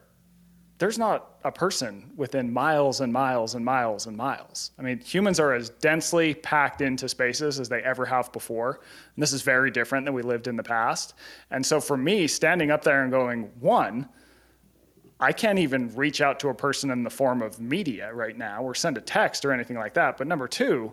there's 0.78 1.00
not 1.00 1.36
a 1.42 1.50
person 1.50 2.12
within 2.14 2.52
miles 2.52 3.00
and 3.00 3.12
miles 3.12 3.56
and 3.56 3.64
miles 3.64 4.06
and 4.06 4.16
miles. 4.16 4.70
I 4.78 4.82
mean, 4.82 5.00
humans 5.00 5.40
are 5.40 5.52
as 5.52 5.70
densely 5.70 6.32
packed 6.32 6.80
into 6.80 7.08
spaces 7.08 7.58
as 7.58 7.68
they 7.68 7.82
ever 7.82 8.06
have 8.06 8.30
before. 8.30 8.78
And 9.16 9.20
this 9.20 9.32
is 9.32 9.42
very 9.42 9.72
different 9.72 10.06
than 10.06 10.14
we 10.14 10.22
lived 10.22 10.46
in 10.46 10.54
the 10.54 10.62
past. 10.62 11.14
And 11.50 11.66
so 11.66 11.80
for 11.80 11.96
me, 11.96 12.28
standing 12.28 12.70
up 12.70 12.84
there 12.84 13.02
and 13.02 13.10
going, 13.10 13.50
one, 13.58 14.08
I 15.18 15.32
can't 15.32 15.58
even 15.58 15.94
reach 15.94 16.20
out 16.20 16.40
to 16.40 16.48
a 16.48 16.54
person 16.54 16.90
in 16.90 17.02
the 17.02 17.10
form 17.10 17.40
of 17.40 17.58
media 17.58 18.12
right 18.12 18.36
now 18.36 18.62
or 18.62 18.74
send 18.74 18.98
a 18.98 19.00
text 19.00 19.44
or 19.44 19.52
anything 19.52 19.76
like 19.76 19.94
that. 19.94 20.18
But 20.18 20.26
number 20.26 20.46
two, 20.46 20.92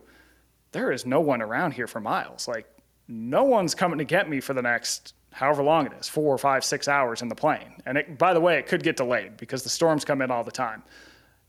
there 0.71 0.91
is 0.91 1.05
no 1.05 1.19
one 1.19 1.41
around 1.41 1.71
here 1.71 1.87
for 1.87 1.99
miles. 1.99 2.47
Like, 2.47 2.67
no 3.07 3.43
one's 3.43 3.75
coming 3.75 3.97
to 3.97 4.05
get 4.05 4.29
me 4.29 4.39
for 4.39 4.53
the 4.53 4.61
next 4.61 5.13
however 5.33 5.63
long 5.63 5.87
it 5.87 5.93
is 5.99 6.07
four, 6.07 6.37
five, 6.37 6.63
six 6.63 6.87
hours 6.87 7.21
in 7.21 7.27
the 7.27 7.35
plane. 7.35 7.81
And 7.85 7.97
it, 7.97 8.17
by 8.17 8.33
the 8.33 8.39
way, 8.39 8.57
it 8.57 8.67
could 8.67 8.83
get 8.83 8.95
delayed 8.95 9.35
because 9.37 9.63
the 9.63 9.69
storms 9.69 10.05
come 10.05 10.21
in 10.21 10.31
all 10.31 10.43
the 10.43 10.51
time. 10.51 10.83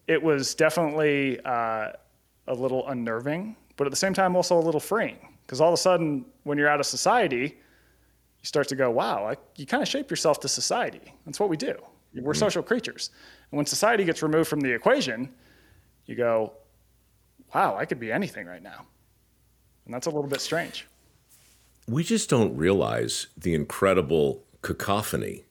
It 0.09 0.21
was 0.23 0.54
definitely 0.54 1.38
uh, 1.45 1.93
a 2.49 2.54
little 2.54 2.88
unnerving, 2.88 3.57
but 3.76 3.87
at 3.87 3.90
the 3.90 3.97
same 3.97 4.14
time, 4.14 4.35
also 4.37 4.59
a 4.59 4.61
little 4.61 4.81
freeing 4.81 5.28
because 5.43 5.61
all 5.61 5.69
of 5.69 5.75
a 5.75 5.78
sudden, 5.78 6.25
when 6.45 6.59
you're 6.59 6.69
out 6.69 6.81
of 6.81 6.87
society, 6.87 7.43
you 7.43 8.45
start 8.45 8.69
to 8.69 8.76
go, 8.76 8.90
wow, 8.90 9.26
I, 9.26 9.37
you 9.57 9.66
kind 9.66 9.83
of 9.83 9.88
shape 9.88 10.11
yourself 10.11 10.40
to 10.40 10.49
society. 10.49 11.14
That's 11.26 11.38
what 11.38 11.49
we 11.49 11.57
do. 11.57 11.76
We're 12.14 12.33
mm-hmm. 12.33 12.38
social 12.38 12.62
creatures. 12.62 13.11
And 13.50 13.56
when 13.56 13.66
society 13.66 14.04
gets 14.04 14.23
removed 14.23 14.49
from 14.49 14.61
the 14.61 14.73
equation, 14.73 15.33
you 16.06 16.14
go, 16.14 16.52
wow, 17.54 17.76
I 17.76 17.85
could 17.85 18.00
be 18.00 18.12
anything 18.12 18.47
right 18.47 18.62
now. 18.62 18.87
And 19.85 19.92
that's 19.92 20.06
a 20.06 20.11
little 20.11 20.28
bit 20.28 20.40
strange 20.40 20.87
we 21.87 22.02
just 22.02 22.30
don't 22.30 22.56
realize 22.56 23.26
the 23.37 23.54
incredible 23.54 24.44
cacophony 24.62 25.44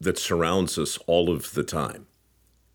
that 0.00 0.18
surrounds 0.18 0.78
us 0.78 0.98
all 1.06 1.30
of 1.30 1.54
the 1.54 1.64
time. 1.64 2.06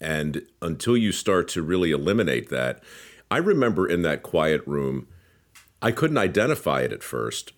And 0.01 0.45
until 0.61 0.97
you 0.97 1.13
start 1.13 1.47
to 1.49 1.61
really 1.61 1.91
eliminate 1.91 2.49
that, 2.49 2.83
I 3.31 3.37
remember 3.37 3.87
in 3.87 4.01
that 4.01 4.21
quiet 4.21 4.61
room, 4.67 5.07
I 5.81 5.91
couldn't 5.91 6.17
identify 6.17 6.81
it 6.81 6.91
at 6.91 7.03
first. 7.03 7.53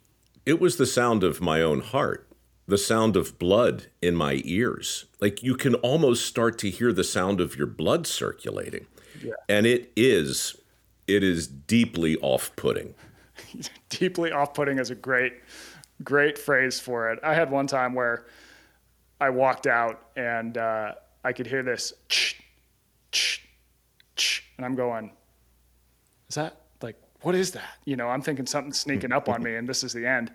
It 0.45 0.59
was 0.59 0.77
the 0.77 0.85
sound 0.85 1.23
of 1.23 1.41
my 1.41 1.61
own 1.61 1.81
heart, 1.81 2.27
the 2.67 2.77
sound 2.77 3.15
of 3.15 3.37
blood 3.37 3.87
in 4.01 4.15
my 4.15 4.41
ears. 4.43 5.05
Like 5.21 5.43
you 5.43 5.55
can 5.55 5.75
almost 5.75 6.25
start 6.25 6.57
to 6.59 6.69
hear 6.69 6.91
the 6.91 7.03
sound 7.03 7.39
of 7.39 7.55
your 7.55 7.67
blood 7.67 8.07
circulating. 8.07 8.87
Yeah. 9.23 9.33
And 9.47 9.65
it 9.65 9.91
is 9.95 10.55
it 11.07 11.23
is 11.23 11.47
deeply 11.47 12.17
off-putting. 12.17 12.95
deeply 13.89 14.31
off-putting 14.31 14.79
is 14.79 14.89
a 14.89 14.95
great, 14.95 15.33
great 16.03 16.37
phrase 16.37 16.79
for 16.79 17.11
it. 17.11 17.19
I 17.23 17.33
had 17.33 17.51
one 17.51 17.67
time 17.67 17.93
where 17.93 18.25
I 19.21 19.29
walked 19.29 19.67
out 19.67 20.09
and 20.15 20.57
uh, 20.57 20.93
I 21.23 21.31
could 21.31 21.47
hear 21.47 21.63
this, 21.63 21.93
ch, 22.09 22.41
ch, 23.11 23.47
ch, 24.15 24.43
and 24.57 24.65
I'm 24.65 24.75
going, 24.75 25.11
"Is 26.27 26.35
that 26.35 26.61
like 26.81 26.97
what 27.21 27.35
is 27.35 27.51
that?" 27.51 27.77
You 27.85 27.95
know, 27.95 28.07
I'm 28.07 28.21
thinking 28.21 28.45
something's 28.45 28.79
sneaking 28.79 29.11
up 29.11 29.29
on 29.29 29.41
me, 29.41 29.55
and 29.55 29.69
this 29.69 29.83
is 29.83 29.93
the 29.93 30.05
end. 30.05 30.31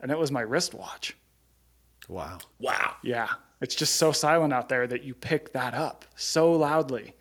And 0.00 0.10
it 0.10 0.18
was 0.18 0.32
my 0.32 0.40
wristwatch. 0.40 1.16
Wow. 2.08 2.38
Wow. 2.58 2.96
Yeah. 3.02 3.28
It's 3.60 3.74
just 3.74 3.96
so 3.96 4.12
silent 4.12 4.52
out 4.52 4.68
there 4.68 4.86
that 4.86 5.04
you 5.04 5.14
pick 5.14 5.52
that 5.52 5.74
up 5.74 6.04
so 6.16 6.52
loudly. 6.52 7.14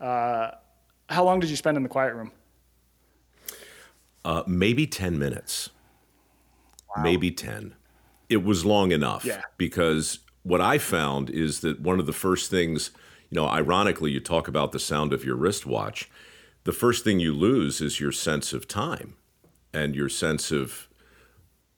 Uh, 0.00 0.52
how 1.08 1.24
long 1.24 1.40
did 1.40 1.50
you 1.50 1.56
spend 1.56 1.76
in 1.76 1.82
the 1.82 1.88
quiet 1.88 2.14
room? 2.14 2.30
Uh, 4.24 4.42
maybe 4.46 4.86
10 4.86 5.18
minutes. 5.18 5.70
Wow. 6.96 7.02
Maybe 7.02 7.30
10. 7.30 7.74
It 8.28 8.44
was 8.44 8.64
long 8.64 8.92
enough 8.92 9.24
yeah. 9.24 9.42
because 9.56 10.20
what 10.42 10.60
I 10.60 10.78
found 10.78 11.30
is 11.30 11.60
that 11.60 11.80
one 11.80 11.98
of 11.98 12.06
the 12.06 12.12
first 12.12 12.50
things, 12.50 12.90
you 13.30 13.36
know, 13.36 13.46
ironically, 13.46 14.12
you 14.12 14.20
talk 14.20 14.48
about 14.48 14.72
the 14.72 14.78
sound 14.78 15.12
of 15.12 15.24
your 15.24 15.36
wristwatch. 15.36 16.08
The 16.64 16.72
first 16.72 17.04
thing 17.04 17.20
you 17.20 17.32
lose 17.32 17.80
is 17.80 18.00
your 18.00 18.12
sense 18.12 18.52
of 18.52 18.66
time 18.66 19.14
and 19.72 19.94
your 19.94 20.08
sense 20.08 20.50
of 20.50 20.88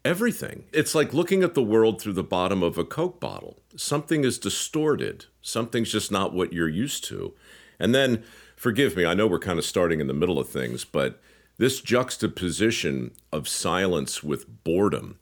everything. 0.08 0.64
It's 0.72 0.94
like 0.94 1.12
looking 1.12 1.42
at 1.42 1.52
the 1.52 1.62
world 1.62 2.00
through 2.00 2.14
the 2.14 2.22
bottom 2.22 2.62
of 2.62 2.78
a 2.78 2.84
Coke 2.84 3.20
bottle. 3.20 3.58
Something 3.76 4.24
is 4.24 4.38
distorted, 4.38 5.26
something's 5.42 5.92
just 5.92 6.10
not 6.10 6.32
what 6.32 6.52
you're 6.52 6.66
used 6.66 7.04
to. 7.04 7.34
And 7.78 7.94
then, 7.94 8.24
forgive 8.56 8.96
me, 8.96 9.04
I 9.04 9.12
know 9.12 9.26
we're 9.26 9.38
kind 9.38 9.58
of 9.58 9.66
starting 9.66 10.00
in 10.00 10.06
the 10.06 10.14
middle 10.14 10.38
of 10.38 10.48
things, 10.48 10.84
but 10.86 11.20
this 11.58 11.82
juxtaposition 11.82 13.10
of 13.32 13.48
silence 13.48 14.22
with 14.22 14.64
boredom, 14.64 15.18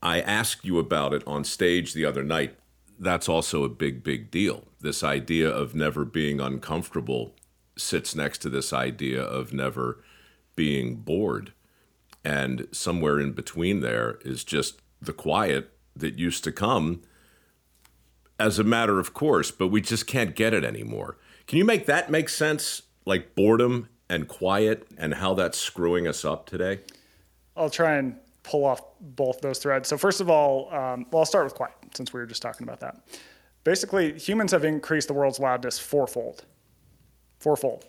I 0.00 0.20
asked 0.20 0.64
you 0.64 0.78
about 0.78 1.12
it 1.12 1.24
on 1.26 1.42
stage 1.42 1.92
the 1.92 2.04
other 2.04 2.22
night. 2.22 2.56
That's 3.00 3.28
also 3.28 3.64
a 3.64 3.68
big, 3.68 4.04
big 4.04 4.30
deal. 4.30 4.68
This 4.80 5.02
idea 5.02 5.50
of 5.50 5.74
never 5.74 6.04
being 6.04 6.40
uncomfortable 6.40 7.34
sits 7.76 8.14
next 8.14 8.38
to 8.38 8.48
this 8.48 8.72
idea 8.72 9.20
of 9.20 9.52
never 9.52 10.04
being 10.54 10.96
bored. 10.96 11.52
And 12.24 12.68
somewhere 12.72 13.18
in 13.18 13.32
between 13.32 13.80
there 13.80 14.18
is 14.24 14.44
just 14.44 14.80
the 15.00 15.12
quiet 15.12 15.70
that 15.96 16.18
used 16.18 16.44
to 16.44 16.52
come 16.52 17.02
as 18.38 18.58
a 18.58 18.64
matter 18.64 18.98
of 18.98 19.14
course, 19.14 19.50
but 19.50 19.68
we 19.68 19.80
just 19.80 20.06
can't 20.06 20.34
get 20.34 20.52
it 20.52 20.64
anymore. 20.64 21.16
Can 21.46 21.58
you 21.58 21.64
make 21.64 21.86
that 21.86 22.10
make 22.10 22.28
sense? 22.28 22.82
Like 23.04 23.34
boredom 23.34 23.88
and 24.08 24.28
quiet 24.28 24.86
and 24.98 25.14
how 25.14 25.34
that's 25.34 25.58
screwing 25.58 26.06
us 26.06 26.24
up 26.24 26.46
today? 26.46 26.80
I'll 27.56 27.70
try 27.70 27.96
and 27.96 28.16
pull 28.42 28.64
off 28.64 28.82
both 29.00 29.40
those 29.40 29.58
threads. 29.58 29.88
So, 29.88 29.96
first 29.96 30.20
of 30.20 30.28
all, 30.30 30.72
um, 30.72 31.06
well, 31.10 31.20
I'll 31.20 31.26
start 31.26 31.44
with 31.44 31.54
quiet 31.54 31.74
since 31.94 32.12
we 32.12 32.20
were 32.20 32.26
just 32.26 32.42
talking 32.42 32.66
about 32.66 32.80
that. 32.80 32.96
Basically, 33.64 34.18
humans 34.18 34.52
have 34.52 34.64
increased 34.64 35.08
the 35.08 35.14
world's 35.14 35.38
loudness 35.38 35.78
fourfold. 35.78 36.44
Fourfold. 37.38 37.86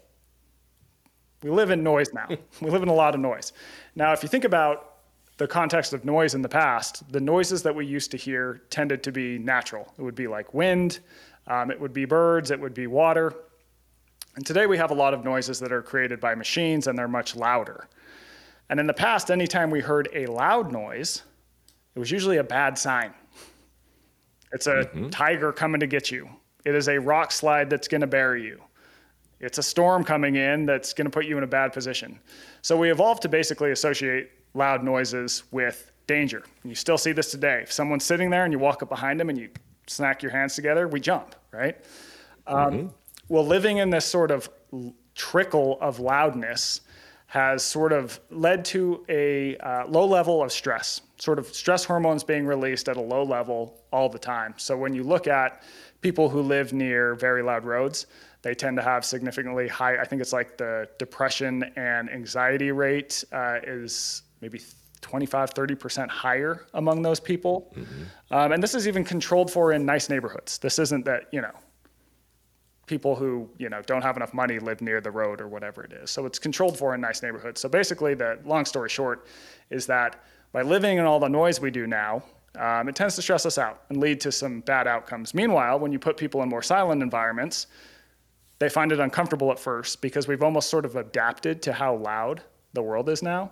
We 1.43 1.50
live 1.50 1.69
in 1.69 1.83
noise 1.83 2.13
now. 2.13 2.27
we 2.62 2.69
live 2.69 2.83
in 2.83 2.89
a 2.89 2.93
lot 2.93 3.13
of 3.13 3.21
noise. 3.21 3.53
Now, 3.95 4.13
if 4.13 4.23
you 4.23 4.29
think 4.29 4.45
about 4.45 4.93
the 5.38 5.47
context 5.47 5.93
of 5.93 6.05
noise 6.05 6.35
in 6.35 6.41
the 6.41 6.50
past, 6.50 7.12
the 7.12 7.19
noises 7.19 7.63
that 7.63 7.75
we 7.75 7.85
used 7.85 8.12
to 8.12 8.17
hear 8.17 8.62
tended 8.69 9.03
to 9.03 9.12
be 9.12 9.39
natural. 9.39 9.93
It 9.97 10.01
would 10.01 10.15
be 10.15 10.27
like 10.27 10.53
wind, 10.53 11.00
um, 11.47 11.71
it 11.71 11.79
would 11.79 11.93
be 11.93 12.05
birds, 12.05 12.51
it 12.51 12.59
would 12.59 12.73
be 12.73 12.88
water. 12.88 13.33
And 14.35 14.45
today 14.45 14.65
we 14.65 14.77
have 14.77 14.91
a 14.91 14.95
lot 14.95 15.13
of 15.13 15.23
noises 15.23 15.59
that 15.59 15.71
are 15.71 15.81
created 15.81 16.19
by 16.19 16.33
machines 16.35 16.88
and 16.88 16.97
they're 16.97 17.07
much 17.07 17.35
louder. 17.35 17.88
And 18.69 18.79
in 18.79 18.88
the 18.88 18.93
past, 18.93 19.29
anytime 19.29 19.69
we 19.69 19.81
heard 19.81 20.07
a 20.13 20.25
loud 20.27 20.71
noise, 20.71 21.23
it 21.95 22.00
was 22.00 22.09
usually 22.09 22.38
a 22.38 22.43
bad 22.43 22.77
sign. 22.77 23.13
It's 24.51 24.67
a 24.67 24.85
mm-hmm. 24.85 25.09
tiger 25.09 25.51
coming 25.51 25.79
to 25.79 25.88
get 25.88 26.09
you. 26.09 26.29
It 26.63 26.75
is 26.75 26.88
a 26.88 27.00
rock 27.00 27.31
slide 27.31 27.69
that's 27.69 27.88
going 27.88 28.01
to 28.01 28.07
bury 28.07 28.43
you. 28.43 28.62
It's 29.43 29.57
a 29.57 29.63
storm 29.63 30.03
coming 30.05 30.35
in 30.35 30.65
that's 30.65 30.93
going 30.93 31.05
to 31.05 31.12
put 31.12 31.25
you 31.25 31.38
in 31.38 31.43
a 31.43 31.47
bad 31.47 31.73
position. 31.73 32.17
So 32.62 32.77
we 32.77 32.89
evolved 32.89 33.21
to 33.23 33.29
basically 33.29 33.71
associate 33.71 34.31
loud 34.53 34.83
noises 34.83 35.43
with 35.51 35.91
danger. 36.07 36.43
And 36.63 36.71
you 36.71 36.75
still 36.75 36.97
see 36.97 37.12
this 37.12 37.29
today. 37.29 37.59
If 37.62 37.71
someone's 37.71 38.05
sitting 38.05 38.29
there 38.29 38.45
and 38.45 38.53
you 38.53 38.59
walk 38.59 38.81
up 38.81 38.89
behind 38.89 39.19
them 39.19 39.29
and 39.29 39.38
you 39.38 39.50
snack 39.88 40.23
your 40.23 40.31
hands 40.31 40.55
together, 40.55 40.88
we 40.88 41.00
jump, 41.00 41.35
right? 41.51 41.77
Um, 42.47 42.57
mm-hmm. 42.57 42.79
Um, 42.79 42.93
well, 43.27 43.45
living 43.45 43.77
in 43.77 43.89
this 43.89 44.05
sort 44.05 44.31
of 44.31 44.50
trickle 45.15 45.77
of 45.81 46.00
loudness 46.00 46.81
has 47.27 47.63
sort 47.63 47.91
of 47.91 48.19
led 48.29 48.63
to 48.63 49.03
a 49.09 49.57
uh, 49.57 49.88
low 49.88 50.05
level 50.05 50.43
of 50.43 50.51
stress, 50.51 51.01
sort 51.17 51.39
of 51.39 51.47
stress 51.47 51.83
hormones 51.83 52.23
being 52.23 52.45
released 52.45 52.88
at 52.88 52.95
a 52.95 53.01
low 53.01 53.23
level 53.23 53.81
all 53.91 54.07
the 54.07 54.19
time. 54.19 54.53
So 54.57 54.77
when 54.77 54.93
you 54.93 55.03
look 55.03 55.27
at 55.27 55.63
people 56.01 56.29
who 56.29 56.41
live 56.41 56.73
near 56.73 57.15
very 57.15 57.41
loud 57.41 57.65
roads, 57.65 58.05
they 58.43 58.53
tend 58.53 58.77
to 58.77 58.83
have 58.83 59.03
significantly 59.03 59.67
high, 59.67 59.97
I 59.97 60.05
think 60.05 60.21
it's 60.21 60.33
like 60.33 60.57
the 60.57 60.88
depression 61.00 61.63
and 61.75 62.09
anxiety 62.09 62.71
rate 62.71 63.23
uh, 63.31 63.59
is 63.63 64.23
maybe 64.41 64.62
25, 65.01 65.53
30% 65.53 66.09
higher 66.09 66.65
among 66.73 67.01
those 67.01 67.19
people. 67.19 67.73
Mm-hmm. 67.75 68.33
Um, 68.33 68.51
and 68.51 68.62
this 68.62 68.75
is 68.75 68.88
even 68.88 69.03
controlled 69.03 69.50
for 69.50 69.71
in 69.71 69.85
nice 69.85 70.09
neighborhoods. 70.09 70.57
This 70.57 70.77
isn't 70.77 71.05
that, 71.05 71.23
you 71.31 71.41
know, 71.41 71.53
people 72.85 73.15
who 73.15 73.50
you 73.57 73.69
know 73.69 73.81
don't 73.83 74.01
have 74.01 74.17
enough 74.17 74.33
money 74.33 74.59
live 74.59 74.81
near 74.81 75.00
the 75.00 75.09
road 75.09 75.39
or 75.39 75.47
whatever 75.47 75.83
it 75.83 75.93
is. 75.93 76.12
So 76.12 76.25
it's 76.25 76.38
controlled 76.38 76.77
for 76.77 76.93
in 76.93 77.00
nice 77.00 77.23
neighborhoods. 77.23 77.62
So 77.62 77.69
basically, 77.69 78.13
the 78.13 78.39
long 78.43 78.65
story 78.65 78.89
short 78.89 79.25
is 79.69 79.85
that 79.88 80.21
by 80.51 80.63
living 80.63 80.97
in 80.97 81.05
all 81.05 81.19
the 81.19 81.29
noise 81.29 81.62
we 81.62 81.71
do 81.71 81.88
now, 81.88 82.23
um, 82.59 82.89
it 82.89 82.95
tends 82.95 83.15
to 83.15 83.21
stress 83.21 83.45
us 83.45 83.57
out 83.57 83.83
and 83.89 84.00
lead 84.00 84.19
to 84.21 84.31
some 84.31 84.59
bad 84.59 84.85
outcomes. 84.88 85.33
Meanwhile, 85.33 85.79
when 85.79 85.91
you 85.91 86.00
put 86.00 86.17
people 86.17 86.43
in 86.43 86.50
more 86.50 86.62
silent 86.62 87.01
environments, 87.01 87.67
they 88.63 88.70
find 88.70 88.93
it 88.93 89.00
uncomfortable 89.01 89.51
at 89.51 89.60
first 89.60 90.01
because 90.01 90.25
we've 90.25 90.41
almost 90.41 90.70
sort 90.70 90.86
of 90.86 90.96
adapted 90.96 91.62
to 91.63 91.74
how 91.74 91.96
loud 91.98 92.41
the 92.72 92.82
world 92.82 93.10
is 93.10 93.22
now. 93.22 93.51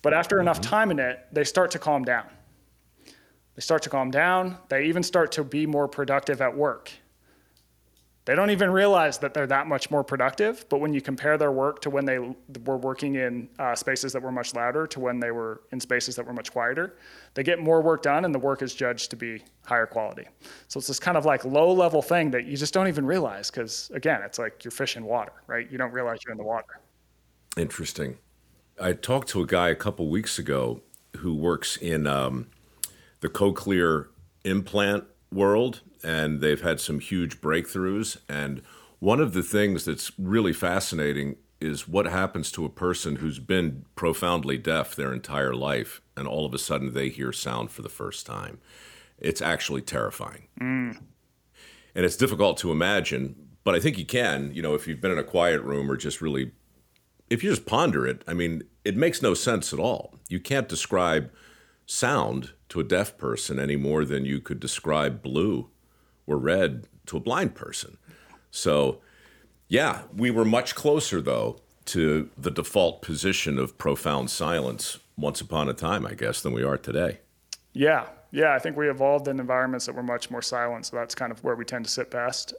But 0.00 0.14
after 0.14 0.36
mm-hmm. 0.36 0.44
enough 0.44 0.62
time 0.62 0.90
in 0.90 0.98
it, 0.98 1.26
they 1.30 1.44
start 1.44 1.70
to 1.72 1.78
calm 1.78 2.04
down. 2.04 2.24
They 3.04 3.60
start 3.60 3.82
to 3.82 3.90
calm 3.90 4.10
down. 4.10 4.56
They 4.70 4.86
even 4.86 5.02
start 5.02 5.30
to 5.32 5.44
be 5.44 5.66
more 5.66 5.88
productive 5.88 6.40
at 6.40 6.56
work 6.56 6.90
They 8.26 8.34
don't 8.34 8.50
even 8.50 8.70
realize 8.70 9.18
that 9.18 9.34
they're 9.34 9.46
that 9.46 9.68
much 9.68 9.88
more 9.88 10.02
productive. 10.02 10.66
But 10.68 10.80
when 10.80 10.92
you 10.92 11.00
compare 11.00 11.38
their 11.38 11.52
work 11.52 11.80
to 11.82 11.90
when 11.90 12.04
they 12.04 12.18
were 12.18 12.76
working 12.76 13.14
in 13.14 13.48
uh, 13.60 13.76
spaces 13.76 14.12
that 14.12 14.20
were 14.20 14.32
much 14.32 14.52
louder 14.52 14.84
to 14.88 15.00
when 15.00 15.20
they 15.20 15.30
were 15.30 15.62
in 15.70 15.78
spaces 15.78 16.16
that 16.16 16.26
were 16.26 16.32
much 16.32 16.52
quieter, 16.52 16.96
they 17.34 17.44
get 17.44 17.60
more 17.60 17.80
work 17.80 18.02
done 18.02 18.24
and 18.24 18.34
the 18.34 18.38
work 18.38 18.62
is 18.62 18.74
judged 18.74 19.10
to 19.10 19.16
be 19.16 19.42
higher 19.64 19.86
quality. 19.86 20.24
So 20.66 20.78
it's 20.78 20.88
this 20.88 20.98
kind 20.98 21.16
of 21.16 21.24
like 21.24 21.44
low 21.44 21.72
level 21.72 22.02
thing 22.02 22.32
that 22.32 22.46
you 22.46 22.56
just 22.56 22.74
don't 22.74 22.88
even 22.88 23.06
realize 23.06 23.48
because, 23.48 23.92
again, 23.94 24.22
it's 24.22 24.40
like 24.40 24.64
you're 24.64 24.72
fishing 24.72 25.04
water, 25.04 25.32
right? 25.46 25.70
You 25.70 25.78
don't 25.78 25.92
realize 25.92 26.18
you're 26.24 26.32
in 26.32 26.38
the 26.38 26.44
water. 26.44 26.80
Interesting. 27.56 28.18
I 28.80 28.92
talked 28.92 29.28
to 29.28 29.40
a 29.40 29.46
guy 29.46 29.68
a 29.68 29.76
couple 29.76 30.08
weeks 30.08 30.36
ago 30.36 30.82
who 31.18 31.32
works 31.32 31.76
in 31.76 32.08
um, 32.08 32.48
the 33.20 33.28
cochlear 33.28 34.08
implant 34.44 35.04
world, 35.32 35.82
and 36.06 36.40
they've 36.40 36.62
had 36.62 36.78
some 36.80 37.00
huge 37.00 37.40
breakthroughs. 37.40 38.16
And 38.28 38.62
one 39.00 39.18
of 39.20 39.32
the 39.32 39.42
things 39.42 39.84
that's 39.84 40.12
really 40.16 40.52
fascinating 40.52 41.34
is 41.60 41.88
what 41.88 42.06
happens 42.06 42.52
to 42.52 42.64
a 42.64 42.70
person 42.70 43.16
who's 43.16 43.40
been 43.40 43.84
profoundly 43.96 44.56
deaf 44.56 44.94
their 44.94 45.12
entire 45.12 45.52
life, 45.52 46.00
and 46.16 46.28
all 46.28 46.46
of 46.46 46.54
a 46.54 46.58
sudden 46.58 46.94
they 46.94 47.08
hear 47.08 47.32
sound 47.32 47.72
for 47.72 47.82
the 47.82 47.88
first 47.88 48.24
time. 48.24 48.60
It's 49.18 49.42
actually 49.42 49.82
terrifying. 49.82 50.46
Mm. 50.60 50.98
And 51.94 52.04
it's 52.04 52.16
difficult 52.16 52.56
to 52.58 52.70
imagine, 52.70 53.34
but 53.64 53.74
I 53.74 53.80
think 53.80 53.98
you 53.98 54.06
can, 54.06 54.54
you 54.54 54.62
know, 54.62 54.74
if 54.74 54.86
you've 54.86 55.00
been 55.00 55.10
in 55.10 55.18
a 55.18 55.24
quiet 55.24 55.62
room 55.62 55.90
or 55.90 55.96
just 55.96 56.20
really, 56.20 56.52
if 57.30 57.42
you 57.42 57.50
just 57.50 57.66
ponder 57.66 58.06
it, 58.06 58.22
I 58.28 58.34
mean, 58.34 58.62
it 58.84 58.96
makes 58.96 59.22
no 59.22 59.34
sense 59.34 59.72
at 59.72 59.80
all. 59.80 60.14
You 60.28 60.38
can't 60.38 60.68
describe 60.68 61.32
sound 61.84 62.52
to 62.68 62.78
a 62.78 62.84
deaf 62.84 63.18
person 63.18 63.58
any 63.58 63.76
more 63.76 64.04
than 64.04 64.24
you 64.24 64.40
could 64.40 64.60
describe 64.60 65.22
blue 65.22 65.70
or 66.26 66.36
read 66.36 66.84
to 67.06 67.16
a 67.16 67.20
blind 67.20 67.54
person. 67.54 67.98
So, 68.50 69.00
yeah, 69.68 70.02
we 70.14 70.30
were 70.30 70.44
much 70.44 70.74
closer, 70.74 71.20
though, 71.20 71.60
to 71.86 72.30
the 72.36 72.50
default 72.50 73.02
position 73.02 73.58
of 73.58 73.78
profound 73.78 74.30
silence 74.30 74.98
once 75.16 75.40
upon 75.40 75.68
a 75.68 75.72
time, 75.72 76.06
I 76.06 76.14
guess, 76.14 76.40
than 76.40 76.52
we 76.52 76.62
are 76.62 76.76
today. 76.76 77.20
Yeah. 77.72 78.06
Yeah. 78.32 78.54
I 78.54 78.58
think 78.58 78.76
we 78.76 78.90
evolved 78.90 79.28
in 79.28 79.38
environments 79.38 79.86
that 79.86 79.94
were 79.94 80.02
much 80.02 80.30
more 80.30 80.42
silent. 80.42 80.86
So 80.86 80.96
that's 80.96 81.14
kind 81.14 81.30
of 81.30 81.42
where 81.44 81.54
we 81.54 81.64
tend 81.64 81.84
to 81.84 81.90
sit 81.90 82.10
best. 82.10 82.54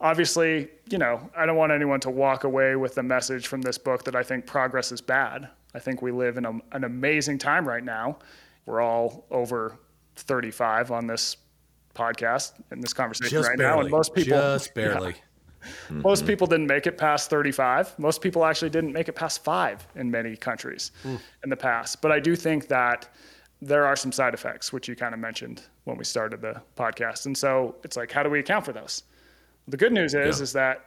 Obviously, 0.00 0.68
you 0.88 0.98
know, 0.98 1.30
I 1.36 1.46
don't 1.46 1.56
want 1.56 1.72
anyone 1.72 2.00
to 2.00 2.10
walk 2.10 2.44
away 2.44 2.76
with 2.76 2.94
the 2.94 3.02
message 3.02 3.46
from 3.46 3.62
this 3.62 3.78
book 3.78 4.04
that 4.04 4.16
I 4.16 4.22
think 4.22 4.46
progress 4.46 4.92
is 4.92 5.00
bad. 5.00 5.48
I 5.74 5.78
think 5.78 6.02
we 6.02 6.10
live 6.10 6.36
in 6.36 6.44
a, 6.44 6.52
an 6.72 6.84
amazing 6.84 7.38
time 7.38 7.66
right 7.66 7.84
now 7.84 8.18
we're 8.70 8.80
all 8.80 9.26
over 9.30 9.78
35 10.16 10.90
on 10.90 11.06
this 11.06 11.36
podcast 11.94 12.52
in 12.70 12.80
this 12.80 12.92
conversation 12.92 13.30
just 13.30 13.48
right 13.48 13.58
barely, 13.58 13.76
now, 13.76 13.80
and 13.80 13.90
most 13.90 14.14
people 14.14 14.38
just 14.38 14.74
barely. 14.74 15.10
Yeah, 15.10 15.68
mm-hmm. 15.88 16.02
Most 16.02 16.26
people 16.26 16.46
didn't 16.46 16.66
make 16.66 16.86
it 16.86 16.96
past 16.96 17.30
35. 17.30 17.98
Most 17.98 18.20
people 18.20 18.44
actually 18.44 18.70
didn't 18.70 18.92
make 18.92 19.08
it 19.08 19.14
past 19.14 19.44
five 19.44 19.86
in 19.94 20.10
many 20.10 20.36
countries 20.36 20.92
mm. 21.04 21.20
in 21.44 21.50
the 21.50 21.56
past. 21.56 22.00
But 22.00 22.12
I 22.12 22.20
do 22.20 22.36
think 22.36 22.68
that 22.68 23.08
there 23.62 23.84
are 23.84 23.96
some 23.96 24.12
side 24.12 24.32
effects, 24.32 24.72
which 24.72 24.88
you 24.88 24.96
kind 24.96 25.12
of 25.12 25.20
mentioned 25.20 25.62
when 25.84 25.98
we 25.98 26.04
started 26.04 26.40
the 26.40 26.60
podcast. 26.76 27.26
And 27.26 27.36
so 27.36 27.76
it's 27.84 27.96
like, 27.96 28.10
how 28.10 28.22
do 28.22 28.30
we 28.30 28.38
account 28.40 28.64
for 28.64 28.72
those? 28.72 29.02
The 29.68 29.76
good 29.76 29.92
news 29.92 30.14
is, 30.14 30.38
yeah. 30.38 30.42
is 30.42 30.52
that, 30.54 30.86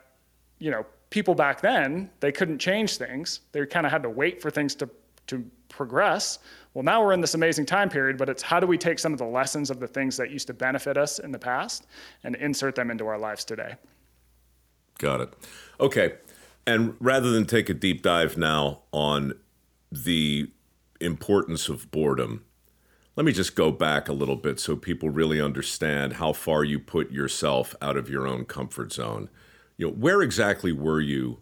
you 0.59 0.71
know, 0.71 0.85
people 1.09 1.35
back 1.35 1.61
then, 1.61 2.09
they 2.19 2.31
couldn't 2.31 2.57
change 2.57 2.97
things. 2.97 3.41
They 3.51 3.65
kind 3.65 3.85
of 3.85 3.91
had 3.91 4.01
to 4.03 4.09
wait 4.09 4.41
for 4.41 4.49
things 4.49 4.73
to, 4.75 4.89
to 5.27 5.45
progress. 5.75 6.39
Well, 6.73 6.83
now 6.83 7.03
we're 7.03 7.13
in 7.13 7.21
this 7.21 7.33
amazing 7.33 7.65
time 7.65 7.89
period, 7.89 8.17
but 8.17 8.29
it's 8.29 8.41
how 8.41 8.59
do 8.59 8.67
we 8.67 8.77
take 8.77 8.99
some 8.99 9.13
of 9.13 9.19
the 9.19 9.25
lessons 9.25 9.69
of 9.69 9.79
the 9.79 9.87
things 9.87 10.17
that 10.17 10.31
used 10.31 10.47
to 10.47 10.53
benefit 10.53 10.97
us 10.97 11.19
in 11.19 11.31
the 11.31 11.39
past 11.39 11.87
and 12.23 12.35
insert 12.35 12.75
them 12.75 12.91
into 12.91 13.07
our 13.07 13.17
lives 13.17 13.43
today? 13.43 13.75
Got 14.99 15.21
it. 15.21 15.33
Okay. 15.79 16.13
And 16.65 16.95
rather 16.99 17.31
than 17.31 17.45
take 17.45 17.69
a 17.69 17.73
deep 17.73 18.01
dive 18.01 18.37
now 18.37 18.83
on 18.91 19.33
the 19.91 20.49
importance 21.01 21.69
of 21.69 21.91
boredom, 21.91 22.45
let 23.15 23.25
me 23.25 23.31
just 23.31 23.55
go 23.55 23.71
back 23.71 24.07
a 24.07 24.13
little 24.13 24.35
bit 24.35 24.59
so 24.59 24.75
people 24.75 25.09
really 25.09 25.41
understand 25.41 26.13
how 26.13 26.33
far 26.33 26.63
you 26.63 26.79
put 26.79 27.11
yourself 27.11 27.75
out 27.81 27.97
of 27.97 28.09
your 28.09 28.27
own 28.27 28.45
comfort 28.45 28.93
zone. 28.93 29.29
You 29.77 29.87
know, 29.87 29.93
where 29.93 30.21
exactly 30.21 30.71
were 30.71 31.01
you 31.01 31.39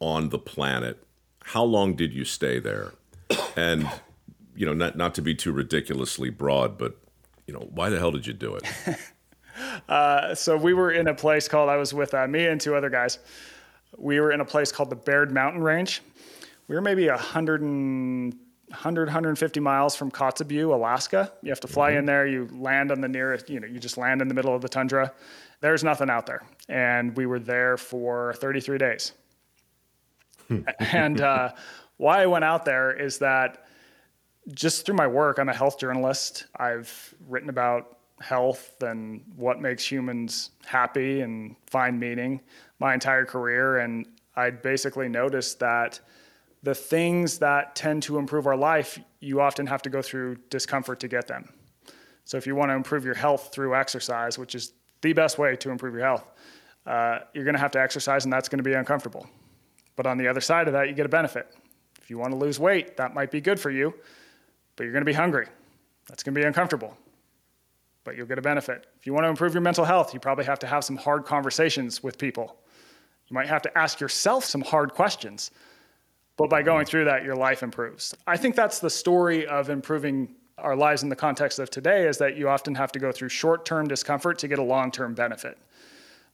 on 0.00 0.30
the 0.30 0.38
planet? 0.38 1.04
How 1.42 1.62
long 1.62 1.94
did 1.94 2.12
you 2.12 2.24
stay 2.24 2.58
there? 2.58 2.92
And 3.56 3.88
you 4.54 4.66
know, 4.66 4.72
not 4.72 4.96
not 4.96 5.14
to 5.16 5.22
be 5.22 5.34
too 5.34 5.52
ridiculously 5.52 6.30
broad, 6.30 6.78
but 6.78 6.98
you 7.46 7.54
know, 7.54 7.68
why 7.70 7.88
the 7.90 7.98
hell 7.98 8.10
did 8.10 8.26
you 8.26 8.32
do 8.32 8.56
it? 8.56 8.64
uh, 9.88 10.34
so 10.34 10.56
we 10.56 10.74
were 10.74 10.90
in 10.90 11.08
a 11.08 11.14
place 11.14 11.48
called. 11.48 11.68
I 11.68 11.76
was 11.76 11.94
with 11.94 12.14
uh, 12.14 12.26
me 12.26 12.46
and 12.46 12.60
two 12.60 12.74
other 12.74 12.90
guys. 12.90 13.18
We 13.96 14.20
were 14.20 14.32
in 14.32 14.40
a 14.40 14.44
place 14.44 14.72
called 14.72 14.90
the 14.90 14.96
Baird 14.96 15.32
Mountain 15.32 15.62
Range. 15.62 16.02
We 16.68 16.74
were 16.74 16.82
maybe 16.82 17.08
a 17.08 17.16
hundred 17.16 17.62
and 17.62 18.34
100 18.68 19.06
150 19.06 19.60
miles 19.60 19.94
from 19.94 20.10
Kotzebue, 20.10 20.74
Alaska. 20.74 21.32
You 21.42 21.50
have 21.50 21.60
to 21.60 21.68
fly 21.68 21.90
mm-hmm. 21.90 22.00
in 22.00 22.06
there. 22.06 22.26
You 22.26 22.48
land 22.52 22.90
on 22.90 23.00
the 23.00 23.08
nearest. 23.08 23.48
You 23.48 23.60
know, 23.60 23.66
you 23.66 23.78
just 23.78 23.96
land 23.96 24.20
in 24.20 24.28
the 24.28 24.34
middle 24.34 24.54
of 24.54 24.60
the 24.60 24.68
tundra. 24.68 25.12
There's 25.60 25.84
nothing 25.84 26.10
out 26.10 26.26
there, 26.26 26.42
and 26.68 27.16
we 27.16 27.26
were 27.26 27.38
there 27.38 27.76
for 27.76 28.34
33 28.34 28.78
days. 28.78 29.12
and 30.80 31.20
uh, 31.20 31.52
why 31.96 32.22
I 32.22 32.26
went 32.26 32.44
out 32.44 32.64
there 32.64 32.90
is 32.92 33.18
that 33.18 33.66
just 34.52 34.86
through 34.86 34.96
my 34.96 35.06
work, 35.06 35.38
I'm 35.38 35.48
a 35.48 35.54
health 35.54 35.78
journalist. 35.78 36.46
I've 36.56 37.14
written 37.26 37.48
about 37.48 37.98
health 38.20 38.82
and 38.82 39.22
what 39.34 39.60
makes 39.60 39.90
humans 39.90 40.50
happy 40.64 41.20
and 41.20 41.56
find 41.66 41.98
meaning 41.98 42.40
my 42.78 42.94
entire 42.94 43.24
career. 43.24 43.78
And 43.78 44.06
I 44.36 44.50
basically 44.50 45.08
noticed 45.08 45.58
that 45.60 46.00
the 46.62 46.74
things 46.74 47.38
that 47.38 47.74
tend 47.74 48.02
to 48.04 48.18
improve 48.18 48.46
our 48.46 48.56
life, 48.56 48.98
you 49.20 49.40
often 49.40 49.66
have 49.66 49.82
to 49.82 49.90
go 49.90 50.02
through 50.02 50.36
discomfort 50.50 51.00
to 51.00 51.08
get 51.08 51.26
them. 51.26 51.52
So 52.24 52.36
if 52.36 52.46
you 52.46 52.54
want 52.54 52.70
to 52.70 52.74
improve 52.74 53.04
your 53.04 53.14
health 53.14 53.50
through 53.52 53.74
exercise, 53.74 54.38
which 54.38 54.54
is 54.54 54.72
the 55.00 55.12
best 55.12 55.38
way 55.38 55.54
to 55.56 55.70
improve 55.70 55.94
your 55.94 56.04
health, 56.04 56.26
uh, 56.86 57.20
you're 57.34 57.44
going 57.44 57.54
to 57.54 57.60
have 57.60 57.70
to 57.72 57.80
exercise, 57.80 58.24
and 58.24 58.32
that's 58.32 58.48
going 58.48 58.58
to 58.58 58.64
be 58.64 58.74
uncomfortable. 58.74 59.28
But 59.94 60.06
on 60.06 60.18
the 60.18 60.28
other 60.28 60.40
side 60.40 60.66
of 60.66 60.72
that, 60.72 60.88
you 60.88 60.94
get 60.94 61.06
a 61.06 61.08
benefit. 61.10 61.54
If 62.06 62.10
you 62.10 62.18
want 62.18 62.30
to 62.32 62.38
lose 62.38 62.58
weight, 62.58 62.96
that 62.96 63.12
might 63.12 63.30
be 63.30 63.42
good 63.42 63.60
for 63.60 63.70
you 63.70 63.92
but 64.76 64.84
you're 64.84 64.92
going 64.92 65.02
to 65.02 65.10
be 65.10 65.14
hungry. 65.14 65.46
That's 66.08 66.22
going 66.22 66.34
to 66.34 66.40
be 66.40 66.46
uncomfortable, 66.46 66.96
but 68.04 68.16
you'll 68.16 68.26
get 68.26 68.38
a 68.38 68.42
benefit. 68.42 68.86
If 68.98 69.06
you 69.06 69.12
want 69.12 69.24
to 69.24 69.28
improve 69.28 69.54
your 69.54 69.62
mental 69.62 69.84
health, 69.84 70.14
you 70.14 70.20
probably 70.20 70.44
have 70.44 70.58
to 70.60 70.66
have 70.66 70.84
some 70.84 70.96
hard 70.96 71.24
conversations 71.24 72.02
with 72.02 72.18
people. 72.18 72.56
You 73.28 73.34
might 73.34 73.48
have 73.48 73.62
to 73.62 73.78
ask 73.78 73.98
yourself 73.98 74.44
some 74.44 74.60
hard 74.60 74.92
questions, 74.92 75.50
but 76.36 76.48
by 76.48 76.62
going 76.62 76.86
through 76.86 77.06
that, 77.06 77.24
your 77.24 77.34
life 77.34 77.62
improves. 77.62 78.14
I 78.26 78.36
think 78.36 78.54
that's 78.54 78.78
the 78.78 78.90
story 78.90 79.46
of 79.46 79.70
improving 79.70 80.34
our 80.58 80.76
lives 80.76 81.02
in 81.02 81.08
the 81.08 81.16
context 81.16 81.58
of 81.58 81.70
today 81.70 82.06
is 82.06 82.18
that 82.18 82.36
you 82.36 82.48
often 82.48 82.74
have 82.76 82.92
to 82.92 82.98
go 82.98 83.10
through 83.10 83.28
short-term 83.28 83.88
discomfort 83.88 84.38
to 84.38 84.48
get 84.48 84.58
a 84.58 84.62
long-term 84.62 85.14
benefit. 85.14 85.58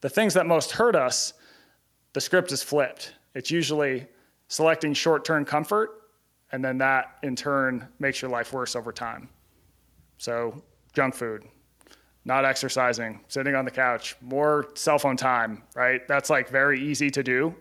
The 0.00 0.10
things 0.10 0.34
that 0.34 0.46
most 0.46 0.72
hurt 0.72 0.94
us, 0.94 1.32
the 2.12 2.20
script 2.20 2.52
is 2.52 2.62
flipped. 2.62 3.14
It's 3.34 3.50
usually 3.50 4.06
selecting 4.52 4.92
short-term 4.92 5.46
comfort 5.46 6.02
and 6.50 6.62
then 6.62 6.76
that 6.76 7.16
in 7.22 7.34
turn 7.34 7.88
makes 7.98 8.20
your 8.20 8.30
life 8.30 8.52
worse 8.52 8.76
over 8.76 8.92
time. 8.92 9.26
So, 10.18 10.62
junk 10.92 11.14
food, 11.14 11.44
not 12.26 12.44
exercising, 12.44 13.20
sitting 13.28 13.54
on 13.54 13.64
the 13.64 13.70
couch, 13.70 14.14
more 14.20 14.68
cell 14.74 14.98
phone 14.98 15.16
time, 15.16 15.62
right? 15.74 16.06
That's 16.06 16.28
like 16.28 16.50
very 16.50 16.78
easy 16.78 17.08
to 17.12 17.22
do, 17.22 17.54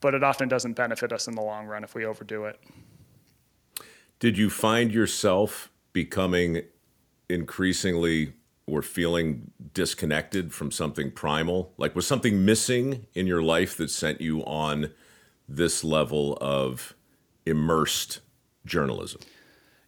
but 0.00 0.14
it 0.14 0.24
often 0.24 0.48
doesn't 0.48 0.72
benefit 0.72 1.12
us 1.12 1.28
in 1.28 1.36
the 1.36 1.42
long 1.42 1.64
run 1.66 1.84
if 1.84 1.94
we 1.94 2.04
overdo 2.04 2.46
it. 2.46 2.58
Did 4.18 4.36
you 4.36 4.50
find 4.50 4.92
yourself 4.92 5.70
becoming 5.92 6.62
increasingly 7.30 8.32
or 8.66 8.82
feeling 8.82 9.52
disconnected 9.74 10.52
from 10.52 10.72
something 10.72 11.12
primal? 11.12 11.72
Like, 11.78 11.94
was 11.94 12.04
something 12.04 12.44
missing 12.44 13.06
in 13.14 13.28
your 13.28 13.42
life 13.42 13.76
that 13.76 13.90
sent 13.90 14.20
you 14.20 14.40
on 14.40 14.90
this 15.48 15.84
level 15.84 16.36
of 16.40 16.94
immersed 17.44 18.20
journalism? 18.64 19.20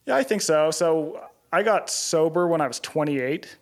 Yeah, 0.06 0.16
I 0.16 0.22
think 0.22 0.42
so. 0.42 0.70
So 0.70 1.20
I 1.52 1.62
got 1.62 1.90
sober 1.90 2.46
when 2.48 2.60
I 2.60 2.66
was 2.66 2.80
28, 2.80 3.56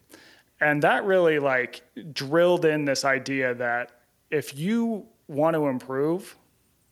and 0.61 0.83
that 0.83 1.05
really 1.05 1.39
like 1.39 1.83
drilled 2.13 2.65
in 2.65 2.85
this 2.85 3.05
idea 3.05 3.55
that 3.55 4.01
if 4.31 4.57
you 4.57 5.07
want 5.29 5.55
to 5.55 5.67
improve 5.67 6.37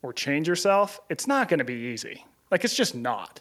or 0.02 0.12
change 0.12 0.48
yourself, 0.48 1.00
it's 1.08 1.26
not 1.26 1.48
going 1.48 1.58
to 1.58 1.64
be 1.64 1.74
easy. 1.74 2.24
Like 2.50 2.64
it's 2.64 2.74
just 2.74 2.94
not. 2.94 3.40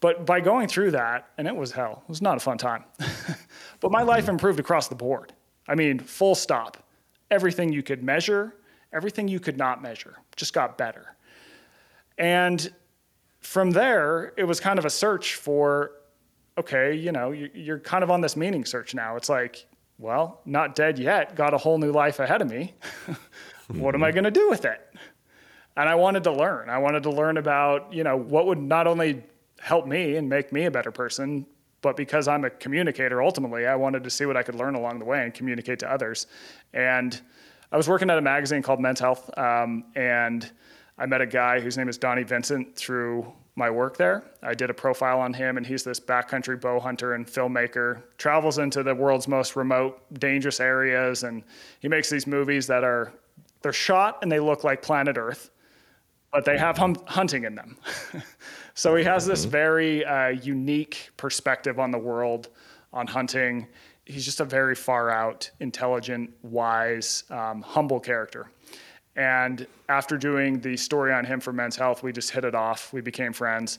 But 0.00 0.26
by 0.26 0.40
going 0.40 0.68
through 0.68 0.90
that, 0.90 1.30
and 1.38 1.48
it 1.48 1.56
was 1.56 1.72
hell, 1.72 2.02
it 2.02 2.08
was 2.08 2.20
not 2.20 2.36
a 2.36 2.40
fun 2.40 2.58
time. 2.58 2.84
but 3.80 3.90
my 3.90 4.02
life 4.02 4.28
improved 4.28 4.60
across 4.60 4.88
the 4.88 4.94
board. 4.94 5.32
I 5.66 5.74
mean, 5.74 5.98
full 5.98 6.34
stop. 6.34 6.76
Everything 7.30 7.72
you 7.72 7.82
could 7.82 8.02
measure, 8.02 8.54
everything 8.94 9.28
you 9.28 9.40
could 9.40 9.58
not 9.58 9.82
measure, 9.82 10.16
just 10.36 10.54
got 10.54 10.78
better. 10.78 11.16
And 12.16 12.72
from 13.40 13.72
there, 13.72 14.32
it 14.36 14.44
was 14.44 14.60
kind 14.60 14.78
of 14.78 14.84
a 14.84 14.90
search 14.90 15.34
for, 15.34 15.90
okay, 16.56 16.94
you 16.94 17.12
know, 17.12 17.32
you're 17.32 17.80
kind 17.80 18.04
of 18.04 18.10
on 18.10 18.20
this 18.20 18.36
meaning 18.36 18.64
search 18.64 18.94
now. 18.94 19.16
It's 19.16 19.28
like, 19.28 19.66
well, 19.98 20.40
not 20.44 20.74
dead 20.74 20.98
yet, 20.98 21.34
got 21.34 21.54
a 21.54 21.58
whole 21.58 21.78
new 21.78 21.92
life 21.92 22.20
ahead 22.20 22.40
of 22.40 22.48
me. 22.48 22.74
what 23.68 23.94
am 23.94 24.02
I 24.02 24.08
mm-hmm. 24.08 24.14
going 24.14 24.24
to 24.24 24.30
do 24.30 24.48
with 24.48 24.64
it? 24.64 24.80
And 25.76 25.88
I 25.88 25.96
wanted 25.96 26.24
to 26.24 26.32
learn. 26.32 26.70
I 26.70 26.78
wanted 26.78 27.02
to 27.02 27.10
learn 27.10 27.36
about, 27.36 27.92
you 27.92 28.04
know, 28.04 28.16
what 28.16 28.46
would 28.46 28.60
not 28.60 28.86
only 28.86 29.24
help 29.58 29.86
me 29.86 30.16
and 30.16 30.28
make 30.28 30.52
me 30.52 30.66
a 30.66 30.70
better 30.70 30.92
person, 30.92 31.46
but 31.82 31.96
because 31.96 32.28
I'm 32.28 32.44
a 32.44 32.50
communicator, 32.50 33.22
ultimately, 33.22 33.66
I 33.66 33.76
wanted 33.76 34.04
to 34.04 34.10
see 34.10 34.24
what 34.24 34.36
I 34.36 34.42
could 34.42 34.54
learn 34.54 34.74
along 34.74 35.00
the 35.00 35.04
way 35.04 35.22
and 35.22 35.34
communicate 35.34 35.80
to 35.80 35.90
others. 35.90 36.28
And 36.72 37.20
I 37.74 37.76
was 37.76 37.88
working 37.88 38.08
at 38.08 38.16
a 38.16 38.22
magazine 38.22 38.62
called 38.62 38.78
Men's 38.78 39.00
Health, 39.00 39.36
um, 39.36 39.82
and 39.96 40.48
I 40.96 41.06
met 41.06 41.20
a 41.20 41.26
guy 41.26 41.58
whose 41.58 41.76
name 41.76 41.88
is 41.88 41.98
Donnie 41.98 42.22
Vincent 42.22 42.76
through 42.76 43.26
my 43.56 43.68
work 43.68 43.96
there. 43.96 44.22
I 44.44 44.54
did 44.54 44.70
a 44.70 44.74
profile 44.74 45.18
on 45.18 45.34
him, 45.34 45.56
and 45.56 45.66
he's 45.66 45.82
this 45.82 45.98
backcountry 45.98 46.60
bow 46.60 46.78
hunter 46.78 47.14
and 47.14 47.26
filmmaker. 47.26 48.00
Travels 48.16 48.58
into 48.58 48.84
the 48.84 48.94
world's 48.94 49.26
most 49.26 49.56
remote, 49.56 50.00
dangerous 50.20 50.60
areas, 50.60 51.24
and 51.24 51.42
he 51.80 51.88
makes 51.88 52.08
these 52.08 52.28
movies 52.28 52.68
that 52.68 52.84
are 52.84 53.12
they're 53.62 53.72
shot 53.72 54.18
and 54.22 54.30
they 54.30 54.38
look 54.38 54.62
like 54.62 54.80
planet 54.80 55.16
Earth, 55.18 55.50
but 56.30 56.44
they 56.44 56.56
have 56.56 56.78
hum- 56.78 57.02
hunting 57.06 57.42
in 57.42 57.56
them. 57.56 57.76
so 58.74 58.94
he 58.94 59.02
has 59.02 59.26
this 59.26 59.42
mm-hmm. 59.42 59.50
very 59.50 60.04
uh, 60.04 60.28
unique 60.28 61.10
perspective 61.16 61.80
on 61.80 61.90
the 61.90 61.98
world, 61.98 62.50
on 62.92 63.08
hunting. 63.08 63.66
He's 64.06 64.24
just 64.24 64.40
a 64.40 64.44
very 64.44 64.74
far 64.74 65.10
out, 65.10 65.50
intelligent, 65.60 66.30
wise, 66.42 67.24
um, 67.30 67.62
humble 67.62 68.00
character. 68.00 68.50
And 69.16 69.66
after 69.88 70.16
doing 70.16 70.60
the 70.60 70.76
story 70.76 71.12
on 71.12 71.24
him 71.24 71.40
for 71.40 71.52
Men's 71.52 71.76
Health, 71.76 72.02
we 72.02 72.12
just 72.12 72.30
hit 72.30 72.44
it 72.44 72.54
off. 72.54 72.92
We 72.92 73.00
became 73.00 73.32
friends. 73.32 73.78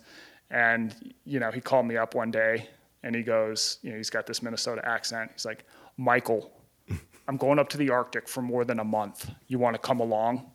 And, 0.50 1.14
you 1.26 1.40
know, 1.40 1.52
he 1.52 1.60
called 1.60 1.86
me 1.86 1.98
up 1.98 2.16
one 2.16 2.32
day 2.32 2.70
and 3.04 3.16
he 3.16 3.22
goes, 3.22 3.80
you 3.82 3.92
know, 3.92 3.98
he's 3.98 4.10
got 4.10 4.26
this 4.26 4.42
Minnesota 4.42 4.82
accent. 4.88 5.32
He's 5.34 5.46
like, 5.46 5.66
Michael, 5.98 6.52
I'm 7.28 7.38
going 7.38 7.60
up 7.60 7.70
to 7.70 7.78
the 7.78 7.90
Arctic 7.90 8.28
for 8.28 8.42
more 8.42 8.64
than 8.64 8.80
a 8.80 8.84
month. 8.84 9.30
You 9.48 9.60
want 9.60 9.76
to 9.76 9.80
come 9.80 10.00
along? 10.00 10.50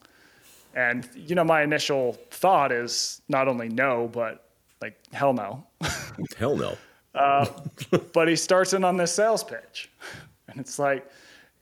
And, 0.75 1.09
you 1.15 1.35
know, 1.35 1.45
my 1.45 1.63
initial 1.63 2.17
thought 2.31 2.73
is 2.73 3.23
not 3.29 3.49
only 3.49 3.69
no, 3.69 4.09
but 4.13 4.49
like, 4.81 4.97
hell 5.13 5.33
no. 5.33 5.67
hell 6.39 6.57
no. 6.57 6.77
uh, 7.15 7.47
but 8.13 8.29
he 8.29 8.37
starts 8.37 8.73
in 8.73 8.85
on 8.85 8.97
this 8.97 9.13
sales 9.13 9.45
pitch. 9.45 9.91
And 10.49 10.61
it's 10.61 10.79
like, 10.79 11.09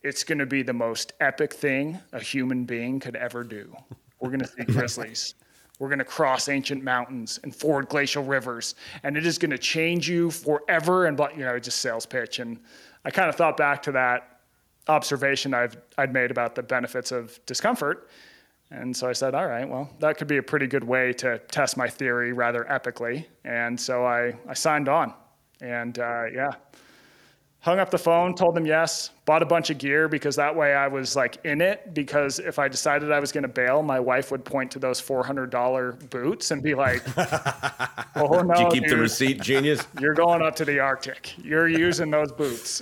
it's 0.03 0.23
going 0.23 0.39
to 0.39 0.45
be 0.45 0.63
the 0.63 0.73
most 0.73 1.13
epic 1.19 1.53
thing 1.53 1.99
a 2.13 2.19
human 2.19 2.63
being 2.65 2.99
could 2.99 3.15
ever 3.15 3.43
do. 3.43 3.75
We're 4.19 4.29
going 4.29 4.39
to 4.39 4.47
see 4.47 4.63
grizzlies. 4.63 5.35
We're 5.79 5.87
going 5.87 5.99
to 5.99 6.05
cross 6.05 6.49
ancient 6.49 6.83
mountains 6.83 7.39
and 7.43 7.55
ford 7.55 7.87
glacial 7.87 8.23
rivers, 8.23 8.75
and 9.03 9.15
it 9.15 9.25
is 9.25 9.37
going 9.37 9.51
to 9.51 9.57
change 9.57 10.09
you 10.09 10.29
forever. 10.29 11.05
And 11.05 11.15
but 11.15 11.37
you 11.37 11.45
know, 11.45 11.57
just 11.57 11.79
sales 11.79 12.05
pitch. 12.05 12.39
And 12.39 12.59
I 13.05 13.11
kind 13.11 13.29
of 13.29 13.35
thought 13.35 13.55
back 13.55 13.81
to 13.83 13.91
that 13.93 14.41
observation 14.89 15.53
I've 15.53 15.77
I'd 15.97 16.13
made 16.13 16.31
about 16.31 16.55
the 16.55 16.63
benefits 16.63 17.13
of 17.13 17.39
discomfort, 17.45 18.09
and 18.71 18.95
so 18.95 19.07
I 19.07 19.13
said, 19.13 19.33
all 19.33 19.47
right, 19.47 19.67
well, 19.67 19.89
that 19.99 20.17
could 20.17 20.27
be 20.27 20.37
a 20.37 20.43
pretty 20.43 20.67
good 20.67 20.83
way 20.83 21.13
to 21.13 21.39
test 21.49 21.77
my 21.77 21.87
theory 21.87 22.33
rather 22.33 22.65
epically. 22.69 23.25
And 23.45 23.79
so 23.79 24.05
I 24.05 24.33
I 24.49 24.53
signed 24.53 24.89
on, 24.89 25.13
and 25.61 25.99
uh, 25.99 26.23
yeah 26.33 26.51
hung 27.61 27.79
up 27.79 27.89
the 27.89 27.97
phone, 27.97 28.33
told 28.33 28.55
them 28.55 28.65
yes, 28.65 29.11
bought 29.25 29.43
a 29.43 29.45
bunch 29.45 29.69
of 29.69 29.77
gear 29.77 30.07
because 30.07 30.35
that 30.35 30.55
way 30.55 30.73
I 30.73 30.87
was 30.87 31.15
like 31.15 31.37
in 31.43 31.61
it. 31.61 31.93
Because 31.93 32.39
if 32.39 32.57
I 32.57 32.67
decided 32.67 33.11
I 33.11 33.19
was 33.19 33.31
going 33.31 33.43
to 33.43 33.49
bail, 33.49 33.83
my 33.83 33.99
wife 33.99 34.31
would 34.31 34.45
point 34.45 34.71
to 34.71 34.79
those 34.79 35.01
$400 35.01 36.09
boots 36.09 36.51
and 36.51 36.63
be 36.63 36.73
like, 36.73 37.03
oh 38.15 38.41
no. 38.41 38.53
Did 38.53 38.59
you 38.59 38.69
keep 38.71 38.83
dude, 38.83 38.91
the 38.91 38.97
receipt, 38.97 39.41
genius? 39.41 39.85
You're 39.99 40.13
going 40.13 40.41
up 40.41 40.55
to 40.57 40.65
the 40.65 40.79
Arctic. 40.79 41.35
You're 41.37 41.67
using 41.67 42.09
those 42.11 42.31
boots. 42.31 42.81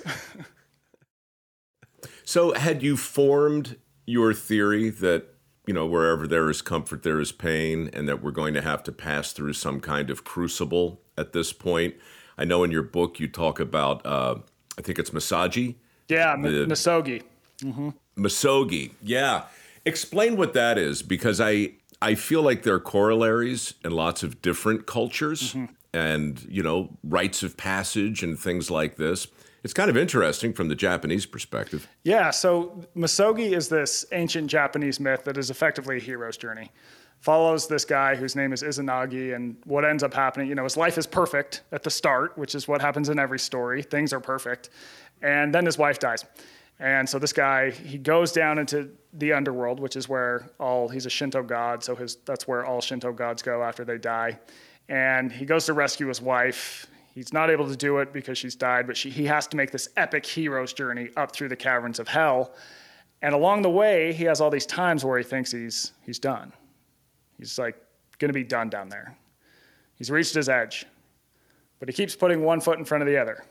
so, 2.23 2.53
had 2.53 2.83
you 2.83 2.97
formed 2.97 3.77
your 4.05 4.33
theory 4.33 4.89
that, 4.89 5.25
you 5.65 5.73
know, 5.73 5.85
wherever 5.85 6.27
there 6.27 6.49
is 6.49 6.61
comfort, 6.61 7.03
there 7.03 7.19
is 7.19 7.31
pain, 7.31 7.89
and 7.91 8.07
that 8.07 8.23
we're 8.23 8.31
going 8.31 8.53
to 8.53 8.61
have 8.61 8.83
to 8.83 8.91
pass 8.91 9.33
through 9.33 9.53
some 9.53 9.81
kind 9.81 10.09
of 10.09 10.23
crucible 10.23 11.01
at 11.17 11.33
this 11.33 11.51
point? 11.51 11.95
I 12.37 12.45
know 12.45 12.63
in 12.63 12.71
your 12.71 12.83
book 12.83 13.19
you 13.19 13.27
talk 13.27 13.59
about 13.59 14.05
uh, 14.05 14.35
I 14.77 14.81
think 14.81 14.99
it's 14.99 15.09
Misogi. 15.11 15.75
Yeah, 16.07 16.35
the, 16.35 16.65
Misogi. 16.67 17.23
Mm-hmm. 17.61 17.89
Misogi. 18.17 18.91
Yeah. 19.01 19.43
Explain 19.85 20.37
what 20.37 20.53
that 20.53 20.77
is 20.77 21.01
because 21.01 21.41
I 21.41 21.71
I 22.01 22.15
feel 22.15 22.41
like 22.41 22.63
there 22.63 22.75
are 22.75 22.79
corollaries 22.79 23.73
in 23.83 23.91
lots 23.91 24.23
of 24.23 24.41
different 24.41 24.85
cultures 24.85 25.53
mm-hmm. 25.53 25.73
and, 25.93 26.45
you 26.47 26.61
know, 26.61 26.95
rites 27.03 27.41
of 27.41 27.57
passage 27.57 28.21
and 28.21 28.37
things 28.37 28.69
like 28.69 28.97
this. 28.97 29.27
It's 29.63 29.73
kind 29.73 29.89
of 29.89 29.97
interesting 29.97 30.53
from 30.53 30.67
the 30.69 30.75
Japanese 30.75 31.25
perspective. 31.25 31.87
Yeah, 32.03 32.29
so 32.29 32.83
Misogi 32.95 33.53
is 33.53 33.69
this 33.69 34.05
ancient 34.11 34.47
Japanese 34.49 34.99
myth 34.99 35.23
that 35.23 35.37
is 35.37 35.49
effectively 35.49 35.97
a 35.97 35.99
hero's 35.99 36.37
journey 36.37 36.71
follows 37.19 37.67
this 37.67 37.85
guy 37.85 38.15
whose 38.15 38.35
name 38.35 38.53
is 38.53 38.63
Izanagi, 38.63 39.35
and 39.35 39.57
what 39.65 39.83
ends 39.85 40.03
up 40.03 40.13
happening, 40.13 40.47
you 40.47 40.55
know, 40.55 40.63
his 40.63 40.77
life 40.77 40.97
is 40.97 41.07
perfect 41.07 41.63
at 41.71 41.83
the 41.83 41.89
start, 41.89 42.37
which 42.37 42.55
is 42.55 42.67
what 42.67 42.81
happens 42.81 43.09
in 43.09 43.19
every 43.19 43.39
story. 43.39 43.81
Things 43.81 44.13
are 44.13 44.19
perfect. 44.19 44.69
And 45.21 45.53
then 45.53 45.65
his 45.65 45.77
wife 45.77 45.99
dies. 45.99 46.25
And 46.79 47.09
so 47.09 47.17
this 47.17 47.33
guy, 47.33 47.71
he 47.71 47.97
goes 47.97 48.31
down 48.31 48.59
into 48.59 48.91
the 49.13 49.33
underworld, 49.33 49.79
which 49.79 49.95
is 49.95 50.07
where 50.07 50.51
all, 50.59 50.87
he's 50.87 51.07
a 51.07 51.09
Shinto 51.09 51.41
god, 51.41 51.83
so 51.83 51.95
his, 51.95 52.17
that's 52.17 52.47
where 52.47 52.65
all 52.65 52.81
Shinto 52.81 53.11
gods 53.11 53.41
go 53.41 53.63
after 53.63 53.83
they 53.83 53.97
die. 53.97 54.39
And 54.87 55.31
he 55.31 55.43
goes 55.43 55.65
to 55.65 55.73
rescue 55.73 56.07
his 56.07 56.21
wife. 56.21 56.85
He's 57.15 57.33
not 57.33 57.49
able 57.49 57.67
to 57.67 57.75
do 57.75 57.97
it 57.97 58.13
because 58.13 58.37
she's 58.37 58.55
died, 58.55 58.85
but 58.85 58.95
she, 58.95 59.09
he 59.09 59.25
has 59.25 59.47
to 59.47 59.57
make 59.57 59.71
this 59.71 59.89
epic 59.97 60.23
hero's 60.23 60.71
journey 60.71 61.09
up 61.17 61.31
through 61.31 61.49
the 61.49 61.55
caverns 61.55 61.97
of 61.97 62.07
hell. 62.07 62.53
And 63.23 63.33
along 63.33 63.63
the 63.63 63.71
way, 63.71 64.13
he 64.13 64.25
has 64.25 64.39
all 64.39 64.51
these 64.51 64.67
times 64.67 65.03
where 65.03 65.17
he 65.17 65.23
thinks 65.23 65.51
he's, 65.51 65.93
he's 66.05 66.19
done 66.19 66.53
He's 67.37 67.57
like 67.57 67.75
going 68.19 68.29
to 68.29 68.33
be 68.33 68.43
done 68.43 68.69
down 68.69 68.89
there. 68.89 69.17
He's 69.95 70.11
reached 70.11 70.35
his 70.35 70.49
edge, 70.49 70.85
but 71.79 71.89
he 71.89 71.93
keeps 71.93 72.15
putting 72.15 72.43
one 72.43 72.61
foot 72.61 72.77
in 72.79 72.85
front 72.85 73.01
of 73.01 73.07
the 73.07 73.17
other. 73.17 73.45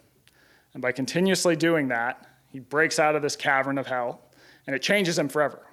And 0.75 0.83
by 0.83 0.93
continuously 0.93 1.57
doing 1.57 1.89
that, 1.89 2.27
he 2.51 2.61
breaks 2.61 2.99
out 2.99 3.17
of 3.17 3.23
this 3.23 3.37
cavern 3.37 3.79
of 3.79 3.87
hell, 3.87 4.21
and 4.67 4.75
it 4.77 4.83
changes 4.83 5.19
him 5.19 5.29
forever. 5.29 5.67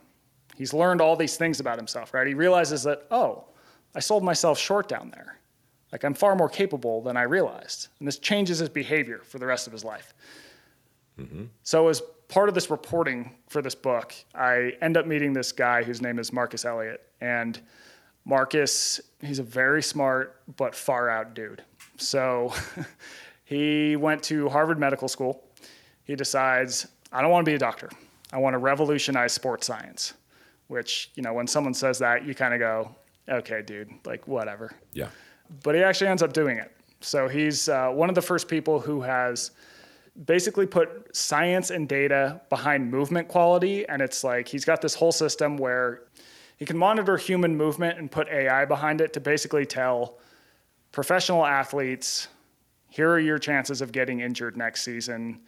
He's 0.55 0.73
learned 0.73 1.01
all 1.01 1.15
these 1.15 1.37
things 1.37 1.59
about 1.59 1.77
himself, 1.77 2.13
right? 2.13 2.27
He 2.27 2.33
realizes 2.33 2.83
that, 2.83 3.05
oh, 3.11 3.45
I 3.95 3.99
sold 3.99 4.23
myself 4.23 4.57
short 4.57 4.87
down 4.87 5.11
there. 5.11 5.39
Like, 5.91 6.03
I'm 6.03 6.13
far 6.13 6.35
more 6.35 6.49
capable 6.49 7.01
than 7.01 7.17
I 7.17 7.23
realized. 7.23 7.89
And 7.99 8.07
this 8.07 8.17
changes 8.17 8.59
his 8.59 8.69
behavior 8.69 9.21
for 9.23 9.39
the 9.39 9.45
rest 9.45 9.67
of 9.67 9.73
his 9.73 9.83
life. 9.83 10.13
Mm-hmm. 11.19 11.45
So, 11.61 11.87
as 11.87 12.01
part 12.27 12.49
of 12.49 12.55
this 12.55 12.71
reporting 12.71 13.35
for 13.47 13.61
this 13.61 13.75
book, 13.75 14.15
I 14.33 14.73
end 14.81 14.97
up 14.97 15.05
meeting 15.05 15.33
this 15.33 15.51
guy 15.51 15.83
whose 15.83 16.01
name 16.01 16.17
is 16.17 16.33
Marcus 16.33 16.65
Elliott. 16.65 17.01
And 17.21 17.61
Marcus, 18.25 19.01
he's 19.21 19.39
a 19.39 19.43
very 19.43 19.83
smart 19.83 20.41
but 20.57 20.75
far 20.75 21.09
out 21.09 21.33
dude. 21.33 21.63
So 21.97 22.53
he 23.45 23.95
went 23.95 24.23
to 24.23 24.49
Harvard 24.49 24.79
Medical 24.79 25.07
School. 25.07 25.43
He 26.05 26.15
decides, 26.15 26.87
I 27.11 27.21
don't 27.21 27.31
want 27.31 27.45
to 27.45 27.51
be 27.51 27.55
a 27.55 27.59
doctor. 27.59 27.89
I 28.31 28.37
want 28.37 28.53
to 28.55 28.57
revolutionize 28.57 29.31
sports 29.31 29.67
science, 29.67 30.13
which, 30.67 31.11
you 31.15 31.23
know, 31.23 31.33
when 31.33 31.47
someone 31.47 31.73
says 31.73 31.99
that, 31.99 32.25
you 32.25 32.33
kind 32.33 32.53
of 32.53 32.59
go, 32.59 32.95
okay, 33.29 33.61
dude, 33.61 33.91
like 34.05 34.27
whatever. 34.27 34.71
Yeah. 34.93 35.09
But 35.63 35.75
he 35.75 35.83
actually 35.83 36.07
ends 36.07 36.23
up 36.23 36.33
doing 36.33 36.57
it. 36.57 36.71
So 37.01 37.27
he's 37.27 37.69
uh, 37.69 37.89
one 37.89 38.09
of 38.09 38.15
the 38.15 38.21
first 38.21 38.47
people 38.47 38.79
who 38.79 39.01
has 39.01 39.51
basically 40.25 40.65
put 40.65 41.15
science 41.15 41.69
and 41.69 41.87
data 41.87 42.41
behind 42.49 42.89
movement 42.89 43.27
quality. 43.27 43.87
And 43.87 44.01
it's 44.01 44.23
like 44.23 44.47
he's 44.47 44.65
got 44.65 44.81
this 44.81 44.95
whole 44.95 45.11
system 45.11 45.57
where 45.57 46.03
he 46.63 46.65
can 46.65 46.77
monitor 46.77 47.17
human 47.17 47.57
movement 47.57 47.99
and 47.99 48.09
put 48.09 48.29
AI 48.29 48.63
behind 48.63 49.01
it 49.01 49.11
to 49.11 49.19
basically 49.19 49.65
tell 49.65 50.17
professional 50.93 51.45
athletes 51.45 52.29
here 52.87 53.09
are 53.09 53.19
your 53.19 53.37
chances 53.37 53.81
of 53.81 53.91
getting 53.91 54.21
injured 54.21 54.55
next 54.55 54.83
season. 54.83 55.41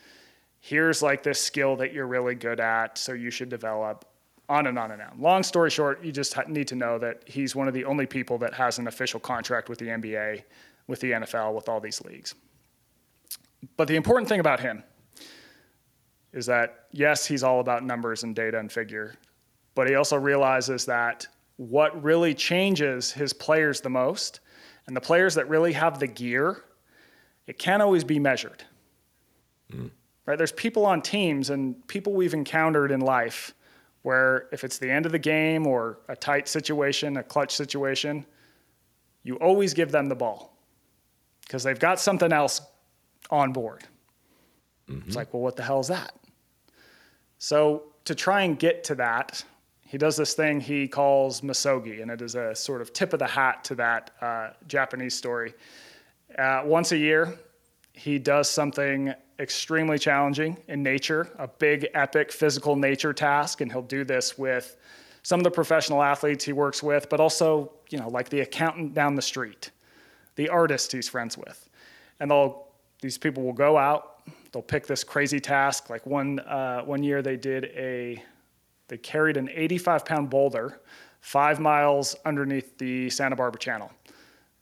Here's 0.60 1.02
like 1.02 1.24
this 1.24 1.42
skill 1.42 1.78
that 1.78 1.94
you're 1.94 2.06
really 2.06 2.36
good 2.36 2.60
at, 2.60 2.98
so 2.98 3.14
you 3.14 3.32
should 3.32 3.48
develop. 3.48 4.04
On 4.50 4.68
and 4.68 4.78
on 4.78 4.92
and 4.92 5.02
on. 5.02 5.18
Long 5.18 5.42
story 5.42 5.70
short, 5.70 6.04
you 6.04 6.12
just 6.12 6.36
need 6.50 6.68
to 6.68 6.76
know 6.76 7.00
that 7.00 7.24
he's 7.26 7.56
one 7.56 7.70
of 7.70 7.74
the 7.74 7.86
only 7.86 8.06
people 8.06 8.38
that 8.40 8.54
has 8.54 8.78
an 8.78 8.90
official 8.90 9.22
contract 9.22 9.70
with 9.70 9.80
the 9.80 9.86
NBA, 9.86 10.44
with 10.88 11.00
the 11.00 11.12
NFL, 11.12 11.56
with 11.56 11.70
all 11.70 11.80
these 11.80 12.02
leagues. 12.02 12.36
But 13.78 13.88
the 13.88 13.96
important 13.96 14.28
thing 14.28 14.42
about 14.42 14.60
him 14.60 14.84
is 16.34 16.46
that, 16.48 16.88
yes, 16.92 17.26
he's 17.26 17.42
all 17.42 17.62
about 17.62 17.86
numbers 17.86 18.24
and 18.24 18.36
data 18.36 18.60
and 18.60 18.70
figure, 18.70 19.16
but 19.76 19.88
he 19.88 19.96
also 19.96 20.18
realizes 20.18 20.86
that 20.86 21.28
what 21.58 22.02
really 22.04 22.34
changes 22.34 23.12
his 23.12 23.34
players 23.34 23.82
the 23.82 23.90
most, 23.90 24.40
and 24.88 24.96
the 24.96 25.02
players 25.02 25.36
that 25.36 25.48
really 25.50 25.74
have 25.74 26.00
the 26.00 26.08
gear, 26.08 26.64
it 27.48 27.58
can't 27.58 27.82
always 27.82 28.04
be 28.04 28.20
measured. 28.20 28.64
Mm. 29.72 29.92
Right? 30.26 30.38
There's 30.38 30.52
people 30.52 30.86
on 30.86 31.02
teams 31.02 31.50
and 31.50 31.88
people 31.88 32.14
we've 32.14 32.34
encountered 32.34 32.92
in 32.92 33.00
life 33.00 33.54
where 34.02 34.48
if 34.52 34.64
it's 34.64 34.78
the 34.78 34.90
end 34.90 35.06
of 35.06 35.12
the 35.12 35.20
game 35.20 35.66
or 35.66 36.00
a 36.08 36.16
tight 36.16 36.48
situation, 36.48 37.18
a 37.18 37.24
clutch 37.24 37.56
situation, 37.56 38.26
you 39.24 39.36
always 39.38 39.74
give 39.74 39.92
them 39.92 40.08
the 40.08 40.16
ball 40.16 40.56
because 41.42 41.64
they've 41.64 41.80
got 41.80 42.00
something 42.00 42.32
else 42.32 42.62
on 43.32 43.52
board. 43.52 43.84
Mm-hmm. 44.90 45.08
It's 45.08 45.16
like, 45.16 45.34
well, 45.34 45.42
what 45.42 45.56
the 45.56 45.64
hell 45.64 45.80
is 45.80 45.88
that? 45.88 46.14
So 47.40 47.84
to 48.06 48.14
try 48.14 48.44
and 48.44 48.58
get 48.58 48.84
to 48.86 48.96
that, 48.96 49.44
he 49.86 49.98
does 49.98 50.18
this 50.18 50.34
thing 50.34 50.60
he 50.60 50.88
calls 50.88 51.42
misogi, 51.42 52.02
and 52.02 52.10
it 52.10 52.22
is 52.22 52.36
a 52.36 52.56
sort 52.56 52.82
of 52.82 52.92
tip 52.92 53.14
of 53.14 53.20
the 53.20 53.28
hat 53.28 53.64
to 53.66 53.76
that 53.76 54.12
uh, 54.20 54.50
Japanese 54.68 55.16
story. 55.16 55.54
Uh, 56.38 56.64
once 56.66 56.92
a 56.92 56.98
year, 56.98 57.38
he 57.94 58.18
does 58.18 58.50
something 58.50 59.14
extremely 59.40 60.00
challenging 60.00 60.58
in 60.68 60.82
nature, 60.82 61.30
a 61.38 61.48
big, 61.48 61.88
epic 61.94 62.32
physical 62.32 62.76
nature 62.76 63.14
task, 63.14 63.62
and 63.62 63.72
he'll 63.72 63.82
do 63.82 64.04
this 64.04 64.38
with 64.38 64.78
some 65.24 65.40
of 65.40 65.44
the 65.44 65.52
professional 65.52 66.02
athletes 66.02 66.44
he 66.44 66.54
works 66.54 66.82
with, 66.82 67.10
but 67.10 67.20
also, 67.20 67.72
you 67.90 67.98
know, 67.98 68.10
like 68.10 68.30
the 68.30 68.42
accountant 68.42 68.94
down 68.94 69.16
the 69.16 69.22
street, 69.22 69.72
the 70.36 70.50
artist 70.50 70.92
he's 70.92 71.08
friends 71.08 71.38
with, 71.38 71.70
and 72.20 72.32
they'll 72.32 72.66
these 73.02 73.18
people 73.18 73.44
will 73.44 73.54
go 73.54 73.78
out, 73.78 74.22
they'll 74.52 74.62
pick 74.62 74.88
this 74.88 75.04
crazy 75.04 75.40
task. 75.40 75.90
Like 75.90 76.06
one 76.06 76.40
uh, 76.40 76.82
one 76.82 77.04
year, 77.04 77.22
they 77.22 77.38
did 77.38 77.66
a 77.76 78.24
they 78.88 78.98
carried 78.98 79.38
an 79.38 79.50
85 79.54 80.06
pound 80.06 80.30
boulder 80.30 80.82
five 81.22 81.60
miles 81.60 82.16
underneath 82.26 82.78
the 82.78 83.10
Santa 83.10 83.36
Barbara 83.36 83.60
Channel. 83.60 83.92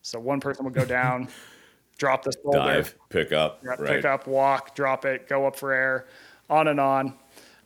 So 0.01 0.19
one 0.19 0.39
person 0.39 0.63
would 0.65 0.73
go 0.73 0.85
down, 0.85 1.27
drop 1.97 2.23
this 2.23 2.35
boulder, 2.37 2.59
Dive, 2.59 2.95
pick 3.09 3.31
up, 3.31 3.61
pick 3.61 3.79
right. 3.79 4.05
up, 4.05 4.27
walk, 4.27 4.75
drop 4.75 5.05
it, 5.05 5.27
go 5.27 5.45
up 5.45 5.55
for 5.55 5.73
air, 5.73 6.07
on 6.49 6.69
and 6.69 6.79
on. 6.79 7.15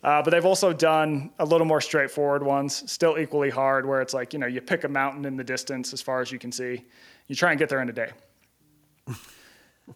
Uh, 0.03 0.21
but 0.21 0.31
they've 0.31 0.45
also 0.45 0.71
done 0.73 1.31
a 1.39 1.45
little 1.45 1.65
more 1.65 1.81
straightforward 1.81 2.43
ones, 2.43 2.89
still 2.91 3.17
equally 3.17 3.49
hard, 3.49 3.85
where 3.85 4.01
it's 4.01 4.13
like, 4.13 4.31
you 4.33 4.39
know, 4.39 4.45
you 4.45 4.61
pick 4.61 4.83
a 4.83 4.87
mountain 4.87 5.25
in 5.25 5.35
the 5.35 5.43
distance 5.43 5.91
as 5.91 6.01
far 6.01 6.21
as 6.21 6.31
you 6.31 6.39
can 6.39 6.51
see. 6.51 6.85
You 7.27 7.35
try 7.35 7.51
and 7.51 7.59
get 7.59 7.67
there 7.69 7.81
in 7.81 7.89
a 7.89 7.93
day. 7.93 8.11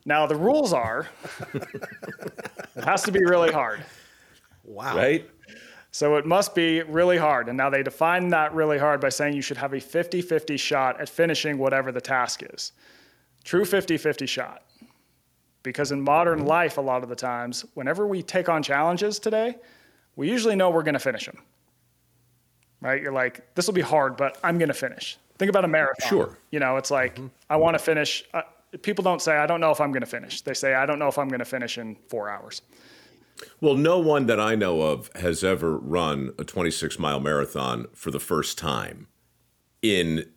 now, 0.06 0.26
the 0.26 0.36
rules 0.36 0.74
are 0.74 1.08
it 1.54 2.84
has 2.84 3.04
to 3.04 3.12
be 3.12 3.24
really 3.24 3.52
hard. 3.52 3.84
Wow. 4.64 4.96
Right? 4.96 5.30
So 5.92 6.16
it 6.16 6.26
must 6.26 6.56
be 6.56 6.82
really 6.84 7.18
hard. 7.18 7.50
And 7.50 7.58
now 7.58 7.70
they 7.70 7.84
define 7.84 8.30
that 8.30 8.54
really 8.54 8.78
hard 8.78 9.02
by 9.02 9.10
saying 9.10 9.36
you 9.36 9.42
should 9.42 9.58
have 9.58 9.74
a 9.74 9.80
50 9.80 10.22
50 10.22 10.58
shot 10.58 11.00
at 11.02 11.10
finishing 11.10 11.58
whatever 11.58 11.92
the 11.92 12.02
task 12.02 12.42
is. 12.54 12.72
True 13.44 13.66
50 13.66 13.98
50 13.98 14.26
shot. 14.26 14.64
Because 15.64 15.92
in 15.92 16.02
modern 16.02 16.46
life, 16.46 16.78
a 16.78 16.82
lot 16.82 17.04
of 17.04 17.10
the 17.10 17.16
times, 17.16 17.66
whenever 17.76 18.08
we 18.08 18.24
take 18.24 18.50
on 18.50 18.64
challenges 18.64 19.20
today, 19.20 19.58
we 20.16 20.30
usually 20.30 20.56
know 20.56 20.70
we're 20.72 20.82
going 20.82 20.94
to 20.94 21.00
finish 21.00 21.26
them. 21.26 21.38
Right? 22.80 23.02
You're 23.02 23.12
like, 23.12 23.54
this 23.54 23.68
will 23.68 23.76
be 23.76 23.82
hard, 23.82 24.18
but 24.18 24.40
I'm 24.44 24.58
going 24.58 24.70
to 24.70 24.74
finish. 24.74 25.18
Think 25.38 25.50
about 25.50 25.66
a 25.66 25.68
marathon. 25.68 26.10
Sure. 26.10 26.38
You 26.50 26.60
know, 26.60 26.78
it's 26.78 26.90
like, 26.90 27.20
I 27.50 27.58
want 27.58 27.76
to 27.76 27.80
finish. 27.84 28.24
Uh, 28.34 28.42
people 28.82 29.04
don't 29.04 29.22
say, 29.22 29.38
I 29.38 29.46
don't 29.46 29.62
know 29.62 29.72
if 29.72 29.80
I'm 29.80 29.92
going 29.92 30.02
to 30.02 30.10
finish. 30.10 30.42
They 30.42 30.56
say, 30.56 30.74
I 30.74 30.88
don't 30.88 30.98
know 30.98 31.08
if 31.08 31.20
I'm 31.20 31.28
going 31.28 31.40
to 31.40 31.46
finish 31.46 31.78
in 31.78 31.96
four 32.08 32.30
hours. 32.30 32.64
Well, 33.60 33.76
no 33.76 34.00
one 34.00 34.26
that 34.28 34.40
I 34.40 34.56
know 34.56 34.82
of 34.82 35.10
has 35.16 35.44
ever 35.44 35.78
run 35.78 36.34
a 36.38 36.44
26 36.44 37.00
mile 37.00 37.20
marathon 37.20 37.88
for 37.94 38.12
the 38.12 38.20
first 38.20 38.58
time. 38.58 39.08
In 39.82 40.30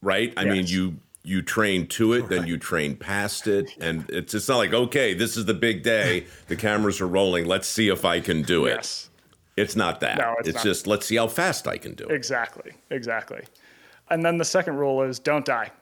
right, 0.00 0.32
I 0.36 0.44
mean 0.44 0.66
you 0.66 0.98
you 1.24 1.42
train 1.42 1.86
to 1.88 2.12
it, 2.12 2.28
then 2.28 2.46
you 2.46 2.56
train 2.56 2.96
past 2.96 3.46
it, 3.46 3.70
and 3.80 4.08
it's 4.08 4.34
it's 4.34 4.48
not 4.48 4.58
like 4.58 4.72
okay, 4.72 5.14
this 5.14 5.36
is 5.36 5.46
the 5.46 5.54
big 5.54 5.82
day, 5.82 6.26
the 6.46 6.56
cameras 6.56 7.00
are 7.00 7.08
rolling, 7.08 7.46
let's 7.46 7.68
see 7.68 7.88
if 7.88 8.04
I 8.04 8.20
can 8.20 8.42
do 8.42 8.66
it. 8.66 8.76
Yes. 8.76 9.10
It's 9.56 9.74
not 9.74 9.98
that. 10.00 10.18
No, 10.18 10.36
it's 10.38 10.50
it's 10.50 10.56
not. 10.56 10.64
just 10.64 10.86
let's 10.86 11.06
see 11.06 11.16
how 11.16 11.26
fast 11.26 11.66
I 11.66 11.78
can 11.78 11.94
do 11.94 12.04
it. 12.04 12.12
Exactly, 12.12 12.72
exactly. 12.90 13.42
And 14.10 14.24
then 14.24 14.38
the 14.38 14.44
second 14.44 14.76
rule 14.76 15.02
is 15.02 15.18
don't 15.18 15.44
die. 15.44 15.72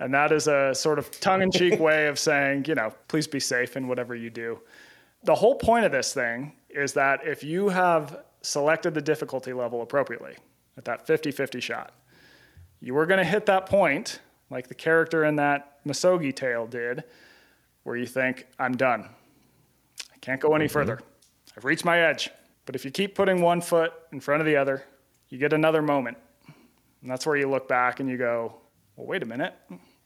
And 0.00 0.14
that 0.14 0.32
is 0.32 0.48
a 0.48 0.74
sort 0.74 0.98
of 0.98 1.10
tongue 1.20 1.42
in 1.42 1.52
cheek 1.52 1.78
way 1.80 2.06
of 2.06 2.18
saying, 2.18 2.64
you 2.66 2.74
know, 2.74 2.92
please 3.08 3.26
be 3.26 3.38
safe 3.38 3.76
in 3.76 3.86
whatever 3.86 4.14
you 4.14 4.30
do. 4.30 4.58
The 5.24 5.34
whole 5.34 5.54
point 5.54 5.84
of 5.84 5.92
this 5.92 6.14
thing 6.14 6.52
is 6.68 6.92
that 6.94 7.26
if 7.26 7.44
you 7.44 7.68
have 7.68 8.24
selected 8.42 8.94
the 8.94 9.02
difficulty 9.02 9.52
level 9.52 9.82
appropriately 9.82 10.36
at 10.76 10.84
that 10.86 11.06
50 11.06 11.30
50 11.30 11.60
shot, 11.60 11.92
you 12.80 12.96
are 12.96 13.06
going 13.06 13.18
to 13.18 13.24
hit 13.24 13.46
that 13.46 13.66
point, 13.66 14.20
like 14.48 14.68
the 14.68 14.74
character 14.74 15.24
in 15.24 15.36
that 15.36 15.84
Misogi 15.84 16.32
tale 16.32 16.66
did, 16.66 17.04
where 17.82 17.96
you 17.96 18.06
think, 18.06 18.46
I'm 18.58 18.76
done. 18.76 19.08
I 20.12 20.18
can't 20.20 20.40
go 20.40 20.54
any 20.54 20.64
mm-hmm. 20.64 20.72
further. 20.72 21.00
I've 21.56 21.64
reached 21.64 21.84
my 21.84 22.00
edge. 22.00 22.30
But 22.66 22.74
if 22.74 22.84
you 22.84 22.90
keep 22.90 23.14
putting 23.14 23.42
one 23.42 23.60
foot 23.60 23.92
in 24.12 24.20
front 24.20 24.40
of 24.40 24.46
the 24.46 24.56
other, 24.56 24.84
you 25.28 25.38
get 25.38 25.52
another 25.52 25.82
moment. 25.82 26.16
And 27.02 27.10
that's 27.10 27.26
where 27.26 27.36
you 27.36 27.48
look 27.48 27.68
back 27.68 28.00
and 28.00 28.08
you 28.08 28.16
go, 28.16 28.54
well, 28.96 29.06
wait 29.06 29.22
a 29.22 29.26
minute. 29.26 29.54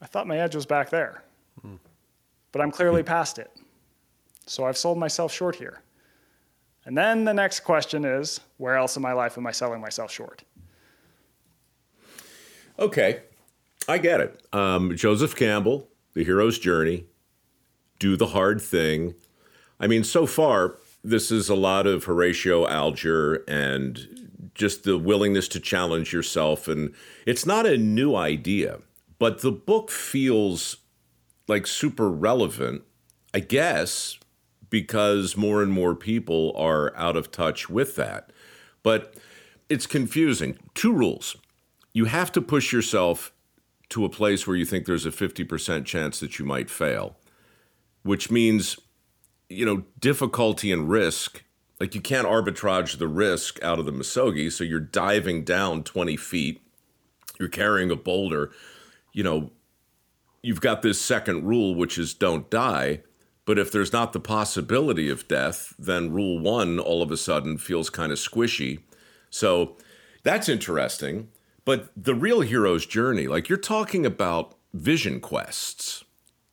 I 0.01 0.07
thought 0.07 0.27
my 0.27 0.39
edge 0.39 0.55
was 0.55 0.67
back 0.67 0.91
there. 0.91 1.23
Hmm. 1.61 1.77
But 2.53 2.63
I'm 2.63 2.71
clearly 2.71 3.03
hmm. 3.03 3.09
past 3.09 3.39
it. 3.39 3.51
So 4.47 4.65
I've 4.65 4.77
sold 4.77 4.99
myself 4.99 5.33
short 5.33 5.57
here. 5.57 5.83
And 6.85 6.97
then 6.97 7.25
the 7.25 7.33
next 7.33 7.61
question 7.61 8.05
is 8.05 8.41
where 8.59 8.77
else 8.77 8.97
in 8.97 9.03
my 9.03 9.13
life 9.13 9.39
am 9.39 9.47
I 9.47 9.53
selling 9.53 9.81
myself 9.81 10.13
short? 10.13 10.45
Okay, 12.79 13.23
I 13.89 13.99
get 13.99 14.21
it. 14.21 14.43
Um, 14.53 14.97
Joseph 14.97 15.37
Campbell, 15.37 15.89
The 16.15 16.25
Hero's 16.25 16.59
Journey, 16.59 17.07
Do 17.99 18.17
the 18.17 18.29
Hard 18.29 18.61
Thing. 18.61 19.15
I 19.79 19.87
mean, 19.87 20.05
so 20.05 20.27
far, 20.27 20.77
this 21.03 21.31
is 21.31 21.49
a 21.49 21.55
lot 21.55 21.87
of 21.87 22.05
Horatio 22.05 22.67
Alger 22.67 23.45
and 23.47 24.51
just 24.55 24.85
the 24.85 24.99
willingness 24.99 25.49
to 25.49 25.61
challenge 25.61 26.13
yourself. 26.13 26.69
And 26.69 26.95
it's 27.27 27.47
not 27.47 27.67
a 27.67 27.77
new 27.77 28.15
idea, 28.15 28.81
but 29.19 29.41
the 29.41 29.53
book 29.53 29.91
feels 29.91 30.79
like 31.47 31.67
super 31.67 32.11
relevant, 32.11 32.83
I 33.33 33.41
guess, 33.41 34.19
because 34.75 35.37
more 35.37 35.63
and 35.63 35.71
more 35.71 35.95
people 35.95 36.53
are 36.57 36.93
out 36.97 37.17
of 37.17 37.31
touch 37.31 37.71
with 37.71 37.95
that. 37.95 38.31
But 38.83 39.15
it's 39.69 39.87
confusing. 39.87 40.59
Two 40.75 40.93
rules 40.93 41.37
you 41.93 42.07
have 42.07 42.33
to 42.33 42.43
push 42.43 42.73
yourself 42.73 43.33
to 43.91 44.05
a 44.05 44.09
place 44.09 44.49
where 44.49 44.57
you 44.57 44.65
think 44.65 44.85
there's 44.85 45.07
a 45.07 45.13
50% 45.13 45.85
chance 45.85 46.19
that 46.19 46.41
you 46.41 46.45
might 46.45 46.69
fail, 46.69 47.15
which 48.03 48.33
means, 48.33 48.81
you 49.49 49.65
know, 49.65 49.85
difficulty 50.01 50.73
and 50.73 50.91
risk. 50.91 51.45
Like 51.79 51.95
you 51.95 52.01
can't 52.01 52.27
arbitrage 52.27 52.99
the 52.99 53.07
risk 53.07 53.63
out 53.63 53.79
of 53.79 53.87
the 53.87 53.93
Misogi, 53.93 54.51
so 54.51 54.65
you're 54.65 54.81
diving 54.81 55.45
down 55.45 55.85
20 55.85 56.17
feet, 56.17 56.61
you're 57.39 57.49
carrying 57.49 57.93
a 57.93 57.97
boulder, 57.97 58.51
you 59.13 59.23
know, 59.23 59.53
you've 60.43 60.61
got 60.61 60.83
this 60.83 61.01
second 61.01 61.45
rule, 61.45 61.77
which 61.77 61.97
is 61.97 62.13
don't 62.13 62.51
die. 62.51 63.03
But 63.47 63.59
if 63.59 63.71
there's 63.71 63.93
not 63.93 64.13
the 64.13 64.21
possibility 64.21 65.11
of 65.11 65.29
death, 65.29 65.75
then 65.79 66.13
rule 66.13 66.39
one 66.39 66.79
all 66.79 67.03
of 67.03 67.11
a 67.11 67.17
sudden 67.17 67.59
feels 67.59 67.91
kind 67.91 68.11
of 68.11 68.19
squishy. 68.19 68.81
So 69.29 69.77
that's 70.23 70.49
interesting. 70.49 71.29
But 71.65 71.91
the 71.97 72.15
real 72.15 72.41
hero's 72.41 72.87
journey, 72.87 73.27
like 73.27 73.49
you're 73.49 73.59
talking 73.59 74.07
about 74.07 74.57
vision 74.73 75.21
quests 75.21 76.05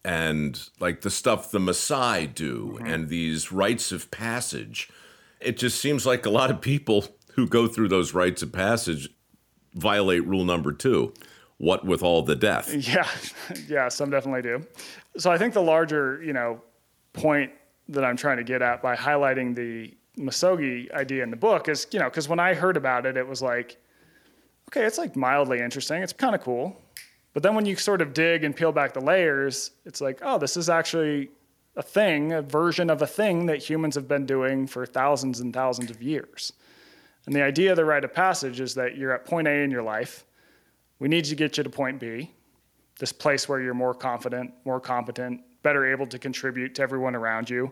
and 0.04 0.70
like 0.80 1.02
the 1.02 1.10
stuff 1.10 1.52
the 1.52 1.60
Maasai 1.60 2.34
do 2.34 2.76
mm-hmm. 2.76 2.86
and 2.86 3.10
these 3.10 3.52
rites 3.52 3.92
of 3.92 4.12
passage. 4.12 4.90
It 5.40 5.58
just 5.58 5.80
seems 5.80 6.06
like 6.06 6.26
a 6.26 6.30
lot 6.30 6.52
of 6.52 6.62
people 6.62 7.06
who 7.36 7.48
go 7.48 7.68
through 7.68 7.90
those 7.90 8.14
rites 8.14 8.42
of 8.42 8.52
passage 8.52 9.10
violate 9.74 10.26
rule 10.26 10.46
number 10.46 10.72
two. 10.72 11.14
What 11.58 11.86
with 11.86 12.02
all 12.02 12.24
the 12.24 12.36
death? 12.36 12.74
Yeah, 12.74 13.08
yeah, 13.68 13.88
some 13.90 14.10
definitely 14.10 14.42
do. 14.42 14.66
So 15.18 15.32
I 15.32 15.38
think 15.38 15.54
the 15.54 15.62
larger, 15.62 16.22
you 16.24 16.34
know, 16.34 16.62
point 17.14 17.52
that 17.90 18.04
I'm 18.04 18.18
trying 18.18 18.38
to 18.38 18.44
get 18.44 18.62
at 18.62 18.82
by 18.82 18.96
highlighting 18.96 19.56
the 19.56 19.94
Misogi 20.18 20.90
idea 20.94 21.24
in 21.24 21.30
the 21.30 21.38
book 21.38 21.68
is, 21.68 21.88
you 21.92 22.00
know, 22.00 22.06
because 22.06 22.30
when 22.30 22.40
I 22.40 22.54
heard 22.54 22.78
about 22.78 23.06
it, 23.06 23.18
it 23.18 23.28
was 23.28 23.42
like, 23.42 23.78
okay, 24.70 24.86
it's 24.86 24.98
like 24.98 25.16
mildly 25.16 25.60
interesting. 25.60 26.02
It's 26.02 26.14
kind 26.14 26.36
of 26.36 26.42
cool. 26.42 26.82
But 27.34 27.44
then 27.44 27.56
when 27.56 27.66
you 27.66 27.76
sort 27.76 28.02
of 28.02 28.14
dig 28.14 28.44
and 28.44 28.56
peel 28.56 28.72
back 28.72 28.94
the 28.94 29.02
layers, 29.02 29.72
it's 29.86 30.02
like, 30.02 30.20
oh, 30.22 30.38
this 30.38 30.58
is 30.58 30.70
actually 30.70 31.30
a 31.78 31.82
thing, 31.82 32.34
a 32.34 32.42
version 32.42 32.90
of 32.90 33.02
a 33.02 33.08
thing 33.08 33.46
that 33.46 33.58
humans 33.58 33.96
have 33.96 34.08
been 34.08 34.26
doing 34.26 34.68
for 34.68 34.86
thousands 34.86 35.40
and 35.40 35.54
thousands 35.54 35.90
of 35.90 36.02
years. 36.02 36.54
And 37.26 37.36
the 37.36 37.42
idea 37.44 37.72
of 37.72 37.78
the 37.78 37.86
rite 37.86 38.04
of 38.04 38.14
passage 38.14 38.60
is 38.60 38.76
that 38.76 38.98
you're 38.98 39.14
at 39.14 39.26
point 39.26 39.48
A 39.48 39.64
in 39.64 39.72
your 39.72 39.84
life. 39.84 40.26
We 41.00 41.08
need 41.08 41.26
to 41.26 41.36
get 41.36 41.58
you 41.58 41.64
to 41.64 41.70
point 41.70 42.00
B, 42.00 42.32
this 43.00 43.14
place 43.14 43.48
where 43.48 43.62
you're 43.62 43.74
more 43.74 43.94
confident, 43.94 44.54
more 44.66 44.80
competent, 44.80 45.42
better 45.64 45.92
able 45.92 46.08
to 46.08 46.20
contribute 46.20 46.76
to 46.76 46.82
everyone 46.82 47.16
around 47.16 47.50
you. 47.50 47.72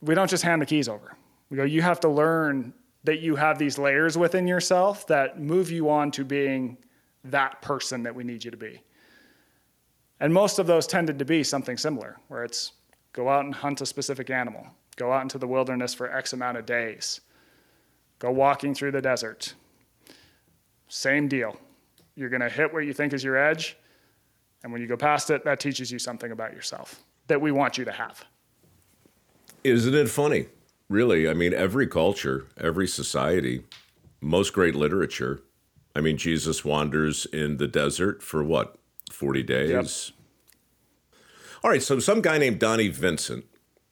We 0.00 0.14
don't 0.14 0.30
just 0.30 0.42
hand 0.42 0.62
the 0.62 0.66
keys 0.66 0.88
over. 0.88 1.16
We 1.50 1.56
go, 1.56 1.64
you 1.64 1.82
have 1.82 2.00
to 2.00 2.08
learn 2.08 2.72
that 3.04 3.20
you 3.20 3.36
have 3.36 3.58
these 3.58 3.78
layers 3.78 4.18
within 4.18 4.46
yourself 4.46 5.06
that 5.06 5.40
move 5.40 5.70
you 5.70 5.88
on 5.88 6.10
to 6.12 6.24
being 6.24 6.76
that 7.24 7.62
person 7.62 8.02
that 8.02 8.14
we 8.14 8.24
need 8.24 8.44
you 8.44 8.50
to 8.50 8.56
be. 8.56 8.80
And 10.20 10.32
most 10.32 10.58
of 10.58 10.66
those 10.66 10.86
tended 10.86 11.18
to 11.18 11.24
be 11.24 11.44
something 11.44 11.76
similar, 11.76 12.18
where 12.28 12.44
it's 12.44 12.72
go 13.12 13.28
out 13.28 13.44
and 13.44 13.54
hunt 13.54 13.80
a 13.80 13.86
specific 13.86 14.30
animal, 14.30 14.66
go 14.96 15.12
out 15.12 15.22
into 15.22 15.38
the 15.38 15.46
wilderness 15.46 15.94
for 15.94 16.12
X 16.12 16.32
amount 16.32 16.58
of 16.58 16.66
days, 16.66 17.20
go 18.18 18.30
walking 18.30 18.74
through 18.74 18.92
the 18.92 19.02
desert. 19.02 19.54
Same 20.88 21.28
deal. 21.28 21.56
You're 22.16 22.30
going 22.30 22.42
to 22.42 22.48
hit 22.48 22.72
what 22.72 22.84
you 22.84 22.92
think 22.92 23.12
is 23.12 23.22
your 23.22 23.36
edge, 23.36 23.76
and 24.68 24.72
when 24.72 24.82
you 24.82 24.86
go 24.86 24.96
past 24.96 25.30
it, 25.30 25.44
that 25.44 25.60
teaches 25.60 25.90
you 25.90 25.98
something 25.98 26.30
about 26.30 26.52
yourself 26.52 27.02
that 27.26 27.40
we 27.40 27.50
want 27.50 27.78
you 27.78 27.84
to 27.86 27.92
have. 27.92 28.24
Isn't 29.64 29.94
it 29.94 30.08
funny? 30.08 30.46
really. 30.88 31.28
I 31.28 31.34
mean, 31.34 31.52
every 31.52 31.86
culture, 31.86 32.46
every 32.58 32.86
society, 32.86 33.64
most 34.20 34.52
great 34.52 34.74
literature. 34.74 35.40
I 35.94 36.00
mean, 36.00 36.16
Jesus 36.16 36.64
wanders 36.64 37.26
in 37.26 37.56
the 37.58 37.68
desert 37.68 38.22
for 38.22 38.42
what, 38.42 38.78
40 39.12 39.42
days? 39.42 40.12
All 41.62 41.70
right, 41.70 41.82
so 41.82 41.98
some 41.98 42.20
guy 42.20 42.38
named 42.38 42.60
Donnie 42.60 42.88
Vincent, 42.88 43.44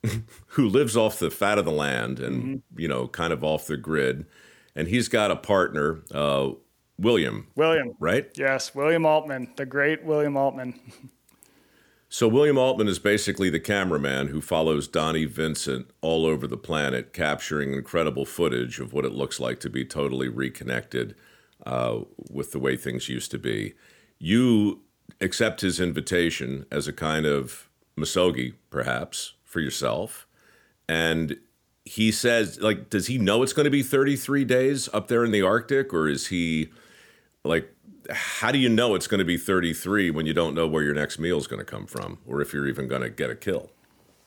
who 0.48 0.68
lives 0.68 0.96
off 0.96 1.18
the 1.18 1.30
fat 1.30 1.58
of 1.58 1.64
the 1.64 1.72
land 1.72 2.20
and, 2.20 2.62
you 2.76 2.86
know, 2.86 3.08
kind 3.08 3.32
of 3.32 3.42
off 3.42 3.66
the 3.66 3.76
grid, 3.76 4.26
and 4.74 4.88
he's 4.88 5.08
got 5.08 5.30
a 5.30 5.36
partner, 5.36 6.02
uh, 6.14 6.50
William, 6.98 7.48
William. 7.56 7.94
right? 8.00 8.30
Yes, 8.36 8.74
William 8.74 9.04
Altman, 9.04 9.52
the 9.56 9.66
great 9.66 10.04
William 10.04 10.36
Altman. 10.36 10.80
So 12.08 12.28
William 12.28 12.56
Altman 12.56 12.86
is 12.86 13.00
basically 13.00 13.50
the 13.50 13.60
cameraman 13.60 14.28
who 14.28 14.40
follows 14.40 14.86
Donnie 14.86 15.24
Vincent 15.24 15.90
all 16.00 16.24
over 16.24 16.46
the 16.46 16.56
planet, 16.56 17.12
capturing 17.12 17.72
incredible 17.72 18.24
footage 18.24 18.78
of 18.78 18.92
what 18.92 19.04
it 19.04 19.12
looks 19.12 19.40
like 19.40 19.58
to 19.60 19.68
be 19.68 19.84
totally 19.84 20.28
reconnected 20.28 21.16
uh, 21.66 22.00
with 22.30 22.52
the 22.52 22.60
way 22.60 22.76
things 22.76 23.08
used 23.08 23.32
to 23.32 23.38
be. 23.38 23.74
You 24.18 24.82
accept 25.20 25.62
his 25.62 25.80
invitation 25.80 26.64
as 26.70 26.86
a 26.86 26.92
kind 26.92 27.26
of 27.26 27.68
misogi, 27.96 28.54
perhaps, 28.70 29.34
for 29.44 29.60
yourself, 29.60 30.28
and 30.88 31.36
he 31.84 32.10
says, 32.10 32.60
like, 32.60 32.88
does 32.88 33.08
he 33.08 33.18
know 33.18 33.42
it's 33.42 33.52
going 33.52 33.64
to 33.64 33.70
be 33.70 33.82
33 33.82 34.44
days 34.44 34.88
up 34.92 35.08
there 35.08 35.24
in 35.24 35.32
the 35.32 35.42
Arctic, 35.42 35.92
or 35.92 36.08
is 36.08 36.28
he 36.28 36.70
like 37.46 37.72
how 38.10 38.52
do 38.52 38.58
you 38.58 38.68
know 38.68 38.94
it's 38.94 39.06
going 39.06 39.18
to 39.18 39.24
be 39.24 39.36
33 39.36 40.10
when 40.10 40.26
you 40.26 40.34
don't 40.34 40.54
know 40.54 40.66
where 40.66 40.82
your 40.82 40.94
next 40.94 41.18
meal 41.18 41.38
is 41.38 41.46
going 41.46 41.58
to 41.58 41.64
come 41.64 41.86
from 41.86 42.18
or 42.26 42.40
if 42.40 42.52
you're 42.52 42.68
even 42.68 42.86
going 42.86 43.02
to 43.02 43.10
get 43.10 43.30
a 43.30 43.34
kill 43.34 43.70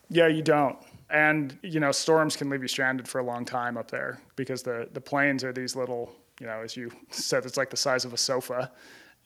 Yeah, 0.10 0.28
you 0.28 0.42
don't. 0.42 0.78
And 1.10 1.58
you 1.64 1.80
know, 1.80 1.92
storms 1.92 2.36
can 2.36 2.50
leave 2.50 2.62
you 2.62 2.68
stranded 2.68 3.08
for 3.08 3.20
a 3.20 3.24
long 3.24 3.46
time 3.46 3.78
up 3.78 3.90
there 3.90 4.22
because 4.36 4.64
the 4.64 4.88
the 4.94 5.02
plains 5.02 5.44
are 5.44 5.54
these 5.54 5.76
little, 5.76 6.12
you 6.40 6.48
know, 6.48 6.62
as 6.62 6.76
you 6.76 6.92
said, 7.10 7.46
it's 7.46 7.58
like 7.58 7.70
the 7.70 7.78
size 7.78 8.06
of 8.06 8.14
a 8.14 8.18
sofa. 8.18 8.72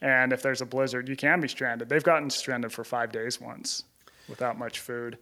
And 0.01 0.33
if 0.33 0.41
there's 0.41 0.61
a 0.61 0.65
blizzard, 0.65 1.07
you 1.07 1.15
can 1.15 1.39
be 1.39 1.47
stranded. 1.47 1.87
They've 1.89 2.03
gotten 2.03 2.29
stranded 2.29 2.71
for 2.71 2.83
five 2.83 3.11
days 3.11 3.39
once 3.39 3.83
without 4.27 4.57
much 4.57 4.79
food. 4.79 5.17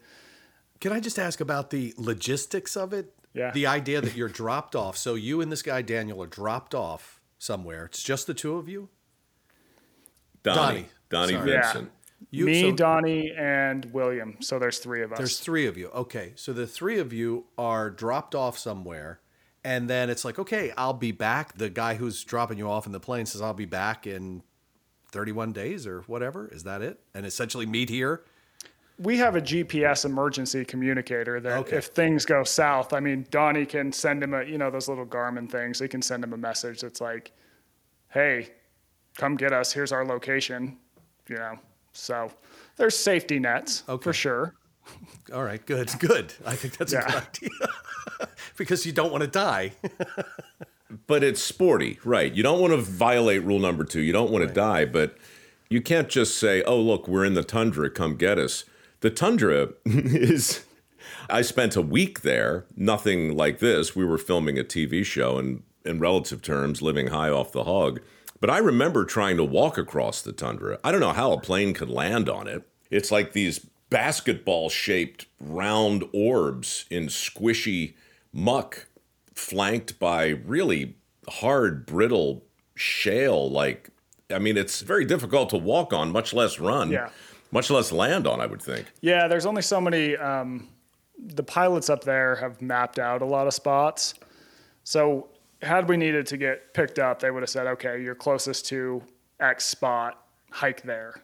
Can 0.79 0.91
I 0.91 0.99
just 0.99 1.19
ask 1.19 1.39
about 1.41 1.69
the 1.69 1.93
logistics 1.97 2.75
of 2.75 2.91
it? 2.91 3.13
Yeah. 3.33 3.51
The 3.51 3.67
idea 3.67 4.01
that 4.01 4.15
you're 4.15 4.27
dropped 4.27 4.75
off. 4.75 4.97
So 4.97 5.13
you 5.15 5.41
and 5.41 5.51
this 5.51 5.61
guy 5.61 5.83
Daniel 5.83 6.21
are 6.21 6.27
dropped 6.27 6.73
off 6.75 7.20
somewhere. 7.41 7.85
It's 7.85 8.03
just 8.03 8.27
the 8.27 8.33
two 8.33 8.55
of 8.55 8.69
you. 8.69 8.89
donnie 10.43 10.87
Donnie. 11.09 11.33
donnie, 11.33 11.33
Sorry. 11.33 11.51
Yeah. 11.51 11.81
You 12.29 12.45
Me, 12.45 12.61
so 12.61 12.71
Donnie, 12.71 13.31
and 13.35 13.85
William. 13.85 14.37
So 14.41 14.59
there's 14.59 14.77
three 14.77 15.01
of 15.01 15.11
us. 15.11 15.17
There's 15.17 15.39
three 15.39 15.65
of 15.65 15.75
you. 15.75 15.89
Okay, 15.89 16.33
so 16.35 16.53
the 16.53 16.67
three 16.67 16.99
of 16.99 17.11
you 17.11 17.45
are 17.57 17.89
dropped 17.89 18.35
off 18.35 18.59
somewhere, 18.59 19.21
and 19.63 19.89
then 19.89 20.11
it's 20.11 20.23
like, 20.23 20.37
okay, 20.37 20.71
I'll 20.77 20.93
be 20.93 21.11
back. 21.11 21.57
The 21.57 21.71
guy 21.71 21.95
who's 21.95 22.23
dropping 22.23 22.59
you 22.59 22.69
off 22.69 22.85
in 22.85 22.91
the 22.91 22.99
plane 22.99 23.25
says, 23.25 23.41
"I'll 23.41 23.55
be 23.55 23.65
back 23.65 24.05
in 24.05 24.43
31 25.11 25.51
days 25.51 25.87
or 25.87 26.01
whatever." 26.01 26.47
Is 26.47 26.63
that 26.63 26.83
it? 26.83 26.99
And 27.15 27.25
essentially 27.25 27.65
meet 27.65 27.89
here. 27.89 28.23
We 29.01 29.17
have 29.17 29.35
a 29.35 29.41
GPS 29.41 30.05
emergency 30.05 30.63
communicator 30.65 31.39
that 31.39 31.59
Okay. 31.59 31.77
if 31.77 31.85
things 31.87 32.25
go 32.25 32.43
south, 32.43 32.93
I 32.93 32.99
mean, 32.99 33.25
Donnie 33.31 33.65
can 33.65 33.91
send 33.91 34.21
him 34.23 34.33
a, 34.33 34.43
you 34.43 34.57
know, 34.57 34.69
those 34.69 34.87
little 34.87 35.05
Garmin 35.05 35.49
things. 35.49 35.79
He 35.79 35.87
can 35.87 36.01
send 36.01 36.23
him 36.23 36.33
a 36.33 36.37
message 36.37 36.81
that's 36.81 37.01
like, 37.01 37.31
hey, 38.09 38.49
come 39.17 39.35
get 39.35 39.53
us. 39.53 39.71
Here's 39.71 39.91
our 39.91 40.05
location, 40.05 40.77
you 41.27 41.35
know. 41.37 41.57
So 41.93 42.31
there's 42.77 42.95
safety 42.95 43.39
nets 43.39 43.83
Okay. 43.89 44.03
for 44.03 44.13
sure. 44.13 44.55
All 45.33 45.43
right, 45.43 45.63
good, 45.65 45.91
good. 45.99 46.33
I 46.45 46.55
think 46.55 46.77
that's 46.77 46.93
a 46.93 46.97
good 47.01 47.15
idea 47.15 48.29
because 48.57 48.85
you 48.85 48.91
don't 48.91 49.11
want 49.11 49.21
to 49.23 49.29
die. 49.29 49.71
but 51.07 51.23
it's 51.23 51.41
sporty 51.41 51.97
right 52.03 52.33
you 52.33 52.43
don't 52.43 52.59
want 52.59 52.71
to 52.73 52.77
violate 52.77 53.41
rule 53.43 53.59
number 53.59 53.85
two 53.85 54.01
you 54.01 54.11
don't 54.11 54.29
want 54.29 54.45
to 54.45 54.53
die 54.53 54.83
but 54.83 55.17
you 55.69 55.81
can't 55.81 56.09
just 56.09 56.37
say 56.37 56.61
oh 56.63 56.77
look 56.77 57.07
we're 57.07 57.23
in 57.23 57.33
the 57.33 57.43
tundra 57.45 57.89
come 57.89 58.17
get 58.17 58.37
us 58.37 58.65
the 59.01 59.09
tundra 59.09 59.69
is 59.85 60.63
i 61.29 61.41
spent 61.41 61.75
a 61.75 61.81
week 61.81 62.21
there 62.21 62.65
nothing 62.75 63.35
like 63.35 63.59
this. 63.59 63.95
We 63.95 64.05
were 64.05 64.17
filming 64.17 64.57
a 64.57 64.63
tv 64.63 65.05
show 65.05 65.37
and 65.37 65.63
in 65.83 65.99
relative 65.99 66.41
terms 66.41 66.81
living 66.81 67.07
high 67.07 67.29
off 67.29 67.51
the 67.51 67.63
hog. 67.63 68.01
But 68.39 68.49
i 68.49 68.57
remember 68.57 69.05
trying 69.05 69.37
to 69.37 69.43
walk 69.43 69.77
across 69.77 70.21
the 70.21 70.31
tundra. 70.31 70.79
I 70.83 70.91
don't 70.91 71.01
know 71.01 71.13
how 71.13 71.31
a 71.31 71.41
plane 71.41 71.73
could 71.73 71.89
land 71.89 72.29
on 72.29 72.47
it. 72.47 72.63
It's 72.89 73.11
like 73.11 73.33
these 73.33 73.65
basketball 73.89 74.69
shaped 74.69 75.25
round 75.39 76.03
orbs 76.13 76.85
in 76.89 77.07
squishy 77.07 77.93
muck 78.33 78.87
flanked 79.35 79.99
by 79.99 80.27
really 80.27 80.95
hard, 81.27 81.85
brittle 81.85 82.43
shale. 82.75 83.49
Like, 83.49 83.89
I 84.33 84.39
mean, 84.39 84.57
it's 84.57 84.81
very 84.81 85.05
difficult 85.05 85.49
to 85.49 85.57
walk 85.57 85.93
on, 85.93 86.11
much 86.11 86.33
less 86.33 86.59
run, 86.59 86.91
Yeah. 86.91 87.09
Much 87.51 87.69
less 87.69 87.91
land 87.91 88.27
on, 88.27 88.41
I 88.41 88.45
would 88.45 88.61
think. 88.61 88.87
Yeah, 89.01 89.27
there's 89.27 89.45
only 89.45 89.61
so 89.61 89.79
many. 89.79 90.15
Um, 90.17 90.69
the 91.17 91.43
pilots 91.43 91.89
up 91.89 92.03
there 92.03 92.35
have 92.35 92.61
mapped 92.61 92.97
out 92.97 93.21
a 93.21 93.25
lot 93.25 93.47
of 93.47 93.53
spots. 93.53 94.15
So, 94.83 95.29
had 95.61 95.87
we 95.87 95.95
needed 95.97 96.25
to 96.27 96.37
get 96.37 96.73
picked 96.73 96.97
up, 96.97 97.19
they 97.19 97.29
would 97.29 97.43
have 97.43 97.49
said, 97.49 97.67
okay, 97.67 98.01
you're 98.01 98.15
closest 98.15 98.65
to 98.67 99.03
X 99.39 99.65
spot, 99.65 100.25
hike 100.49 100.81
there. 100.81 101.21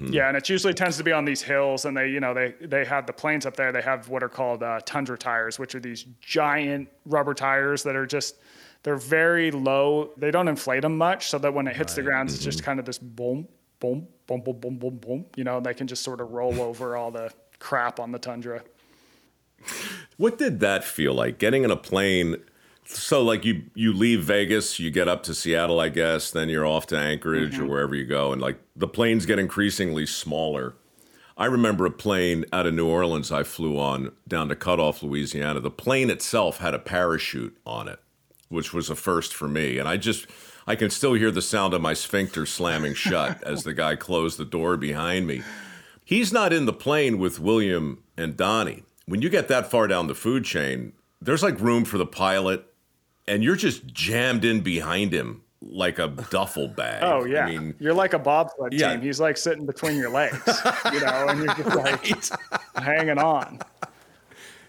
Yeah, 0.00 0.28
and 0.28 0.36
it 0.36 0.48
usually 0.48 0.74
tends 0.74 0.96
to 0.98 1.02
be 1.02 1.10
on 1.10 1.24
these 1.24 1.42
hills, 1.42 1.86
and 1.86 1.96
they, 1.96 2.08
you 2.08 2.20
know, 2.20 2.32
they 2.32 2.54
they 2.60 2.84
have 2.84 3.04
the 3.04 3.12
planes 3.12 3.46
up 3.46 3.56
there. 3.56 3.72
They 3.72 3.82
have 3.82 4.08
what 4.08 4.22
are 4.22 4.28
called 4.28 4.62
uh, 4.62 4.78
tundra 4.84 5.18
tires, 5.18 5.58
which 5.58 5.74
are 5.74 5.80
these 5.80 6.06
giant 6.20 6.88
rubber 7.04 7.34
tires 7.34 7.82
that 7.82 7.96
are 7.96 8.06
just 8.06 8.36
they're 8.84 8.94
very 8.94 9.50
low. 9.50 10.10
They 10.16 10.30
don't 10.30 10.46
inflate 10.46 10.82
them 10.82 10.96
much, 10.96 11.30
so 11.30 11.38
that 11.38 11.52
when 11.52 11.66
it 11.66 11.74
hits 11.74 11.94
the 11.94 12.02
ground, 12.02 12.30
it's 12.30 12.38
just 12.38 12.62
kind 12.62 12.78
of 12.78 12.86
this 12.86 12.98
boom, 12.98 13.48
boom, 13.80 14.06
boom, 14.40 14.60
boom, 14.60 14.60
boom, 14.60 14.78
boom, 14.78 14.96
boom. 14.96 15.24
You 15.36 15.44
know, 15.44 15.60
they 15.60 15.74
can 15.74 15.86
just 15.86 16.02
sort 16.02 16.20
of 16.20 16.30
roll 16.30 16.60
over 16.60 16.96
all 16.96 17.10
the 17.10 17.32
crap 17.58 18.00
on 18.00 18.12
the 18.12 18.18
tundra. 18.18 18.62
What 20.16 20.38
did 20.38 20.60
that 20.60 20.84
feel 20.84 21.14
like? 21.14 21.38
Getting 21.38 21.64
in 21.64 21.70
a 21.70 21.76
plane. 21.76 22.36
So, 22.84 23.22
like 23.22 23.44
you, 23.44 23.62
you 23.74 23.92
leave 23.92 24.24
Vegas, 24.24 24.80
you 24.80 24.90
get 24.90 25.08
up 25.08 25.22
to 25.24 25.34
Seattle, 25.34 25.78
I 25.78 25.88
guess. 25.88 26.30
Then 26.30 26.48
you're 26.48 26.66
off 26.66 26.86
to 26.88 26.98
Anchorage 26.98 27.56
or 27.56 27.62
mm-hmm. 27.62 27.70
wherever 27.70 27.94
you 27.94 28.04
go, 28.04 28.32
and 28.32 28.40
like 28.40 28.58
the 28.74 28.88
planes 28.88 29.24
get 29.24 29.38
increasingly 29.38 30.04
smaller. 30.04 30.74
I 31.36 31.46
remember 31.46 31.86
a 31.86 31.90
plane 31.90 32.44
out 32.52 32.66
of 32.66 32.74
New 32.74 32.86
Orleans 32.86 33.32
I 33.32 33.42
flew 33.42 33.78
on 33.78 34.12
down 34.28 34.48
to 34.48 34.56
Cut 34.56 34.78
Off, 34.78 35.02
Louisiana. 35.02 35.60
The 35.60 35.70
plane 35.70 36.10
itself 36.10 36.58
had 36.58 36.74
a 36.74 36.78
parachute 36.78 37.56
on 37.64 37.88
it, 37.88 38.00
which 38.48 38.74
was 38.74 38.90
a 38.90 38.96
first 38.96 39.34
for 39.34 39.48
me. 39.48 39.78
And 39.78 39.88
I 39.88 39.96
just, 39.96 40.26
I 40.66 40.76
can 40.76 40.90
still 40.90 41.14
hear 41.14 41.30
the 41.30 41.42
sound 41.42 41.74
of 41.74 41.80
my 41.80 41.92
sphincter 41.94 42.46
slamming 42.46 42.94
shut 42.94 43.42
as 43.42 43.64
the 43.64 43.74
guy 43.74 43.96
closed 43.96 44.38
the 44.38 44.44
door 44.44 44.76
behind 44.76 45.26
me. 45.26 45.42
He's 46.04 46.32
not 46.32 46.52
in 46.52 46.66
the 46.66 46.72
plane 46.72 47.18
with 47.18 47.40
William 47.40 48.02
and 48.16 48.36
Donnie. 48.36 48.84
When 49.06 49.22
you 49.22 49.28
get 49.28 49.48
that 49.48 49.70
far 49.70 49.86
down 49.88 50.06
the 50.06 50.14
food 50.14 50.44
chain, 50.44 50.92
there's 51.20 51.42
like 51.42 51.58
room 51.60 51.84
for 51.84 51.98
the 51.98 52.06
pilot, 52.06 52.64
and 53.26 53.42
you're 53.42 53.56
just 53.56 53.86
jammed 53.86 54.44
in 54.44 54.60
behind 54.60 55.12
him 55.12 55.42
like 55.60 55.98
a 55.98 56.08
duffel 56.08 56.68
bag. 56.68 57.02
Oh 57.04 57.24
yeah, 57.24 57.46
I 57.46 57.50
mean, 57.50 57.74
you're 57.78 57.94
like 57.94 58.14
a 58.14 58.18
bobsled 58.18 58.72
Yeah. 58.72 58.92
team. 58.92 59.00
He's 59.02 59.20
like 59.20 59.36
sitting 59.36 59.64
between 59.66 59.96
your 59.96 60.10
legs, 60.10 60.40
you 60.92 61.00
know, 61.00 61.26
and 61.28 61.38
you're 61.44 61.54
just 61.54 61.76
like 61.76 62.24
hanging 62.84 63.18
on. 63.18 63.60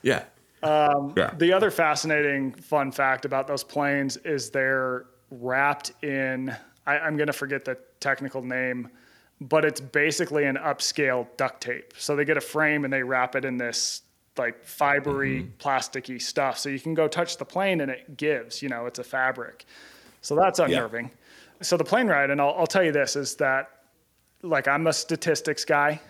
yeah. 0.02 0.24
Um, 0.62 1.14
yeah. 1.18 1.34
The 1.38 1.52
other 1.52 1.72
fascinating 1.72 2.54
fun 2.54 2.92
fact 2.92 3.26
about 3.26 3.48
those 3.48 3.64
planes 3.64 4.18
is 4.18 4.50
they're 4.50 5.06
wrapped 5.42 6.04
in, 6.04 6.56
I, 6.86 7.00
I'm 7.00 7.18
going 7.18 7.28
to 7.28 7.34
forget 7.34 7.66
the 7.66 7.78
technical 8.00 8.42
name, 8.42 8.90
but 9.42 9.66
it's 9.66 9.82
basically 9.82 10.46
an 10.46 10.58
upscale 10.58 11.28
duct 11.38 11.62
tape. 11.62 11.94
So 11.98 12.16
they 12.16 12.26
get 12.26 12.38
a 12.38 12.42
frame 12.42 12.84
and 12.84 12.94
they 12.94 13.04
wrap 13.04 13.36
it 13.36 13.46
in 13.46 13.58
this 13.58 14.04
like 14.38 14.66
fibery, 14.66 15.44
mm-hmm. 15.44 15.58
plasticky 15.58 16.22
stuff. 16.22 16.58
So 16.58 16.70
you 16.70 16.80
can 16.80 16.94
go 16.94 17.08
touch 17.08 17.38
the 17.38 17.46
plane 17.46 17.82
and 17.82 17.92
it 17.92 18.18
gives, 18.18 18.62
you 18.62 18.70
know, 18.70 18.86
it's 18.86 19.00
a 19.00 19.04
fabric. 19.04 19.66
So 20.22 20.36
that's 20.36 20.60
unnerving. 20.60 21.12
So 21.62 21.78
the 21.78 21.84
plane 21.84 22.08
ride, 22.08 22.30
and 22.30 22.42
I'll, 22.42 22.56
I'll 22.58 22.68
tell 22.68 22.84
you 22.84 22.92
this, 22.92 23.16
is 23.16 23.36
that 23.36 23.70
like 24.42 24.68
I'm 24.68 24.88
a 24.88 24.94
statistics 24.94 25.66
guy. 25.66 26.02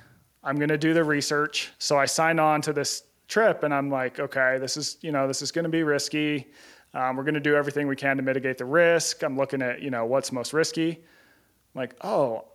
I'm 0.43 0.55
going 0.57 0.69
to 0.69 0.77
do 0.77 0.93
the 0.93 1.03
research. 1.03 1.71
So 1.79 1.97
I 1.97 2.05
signed 2.05 2.39
on 2.39 2.61
to 2.63 2.73
this 2.73 3.03
trip 3.27 3.63
and 3.63 3.73
I'm 3.73 3.89
like, 3.89 4.19
okay, 4.19 4.57
this 4.59 4.77
is, 4.77 4.97
you 5.01 5.11
know, 5.11 5.27
this 5.27 5.41
is 5.41 5.51
going 5.51 5.63
to 5.63 5.69
be 5.69 5.83
risky. 5.83 6.47
Um, 6.93 7.15
we're 7.15 7.23
going 7.23 7.33
to 7.33 7.39
do 7.39 7.55
everything 7.55 7.87
we 7.87 7.95
can 7.95 8.17
to 8.17 8.23
mitigate 8.23 8.57
the 8.57 8.65
risk. 8.65 9.23
I'm 9.23 9.35
looking 9.35 9.61
at, 9.61 9.81
you 9.81 9.89
know, 9.89 10.05
what's 10.05 10.31
most 10.31 10.53
risky. 10.53 10.91
I'm 10.91 11.81
like, 11.81 11.95
oh, 12.01 12.45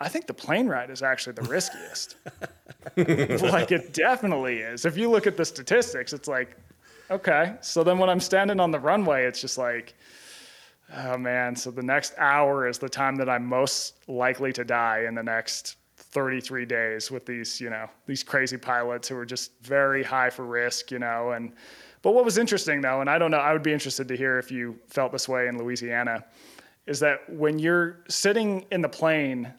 I 0.00 0.08
think 0.08 0.26
the 0.26 0.34
plane 0.34 0.68
ride 0.68 0.90
is 0.90 1.02
actually 1.02 1.34
the 1.34 1.42
riskiest. 1.42 2.16
like 2.96 3.72
it 3.72 3.92
definitely 3.92 4.58
is. 4.58 4.84
If 4.84 4.96
you 4.96 5.10
look 5.10 5.26
at 5.26 5.36
the 5.36 5.44
statistics, 5.44 6.12
it's 6.12 6.28
like, 6.28 6.56
okay. 7.10 7.54
So 7.60 7.82
then 7.82 7.98
when 7.98 8.08
I'm 8.08 8.20
standing 8.20 8.60
on 8.60 8.70
the 8.70 8.78
runway, 8.78 9.24
it's 9.24 9.40
just 9.40 9.58
like, 9.58 9.94
oh 10.96 11.16
man. 11.16 11.56
So 11.56 11.70
the 11.70 11.82
next 11.82 12.14
hour 12.18 12.68
is 12.68 12.78
the 12.78 12.88
time 12.88 13.16
that 13.16 13.28
I'm 13.28 13.44
most 13.44 14.08
likely 14.08 14.52
to 14.54 14.64
die 14.64 15.04
in 15.06 15.14
the 15.14 15.22
next 15.22 15.76
33 16.10 16.64
days 16.64 17.10
with 17.10 17.26
these, 17.26 17.60
you 17.60 17.70
know, 17.70 17.86
these 18.06 18.22
crazy 18.22 18.56
pilots 18.56 19.08
who 19.08 19.14
were 19.14 19.26
just 19.26 19.52
very 19.62 20.02
high 20.02 20.30
for 20.30 20.44
risk, 20.44 20.90
you 20.90 20.98
know. 20.98 21.32
And 21.32 21.52
but 22.02 22.12
what 22.12 22.24
was 22.24 22.38
interesting 22.38 22.80
though, 22.80 23.00
and 23.00 23.10
I 23.10 23.18
don't 23.18 23.30
know, 23.30 23.38
I 23.38 23.52
would 23.52 23.62
be 23.62 23.72
interested 23.72 24.08
to 24.08 24.16
hear 24.16 24.38
if 24.38 24.50
you 24.50 24.78
felt 24.88 25.12
this 25.12 25.28
way 25.28 25.48
in 25.48 25.58
Louisiana, 25.58 26.24
is 26.86 27.00
that 27.00 27.28
when 27.30 27.58
you're 27.58 28.00
sitting 28.08 28.64
in 28.70 28.80
the 28.80 28.88
plane 28.88 29.52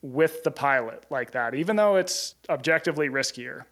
with 0.00 0.42
the 0.44 0.50
pilot 0.50 1.04
like 1.10 1.30
that, 1.32 1.54
even 1.54 1.76
though 1.76 1.96
it's 1.96 2.34
objectively 2.48 3.08
riskier, 3.08 3.64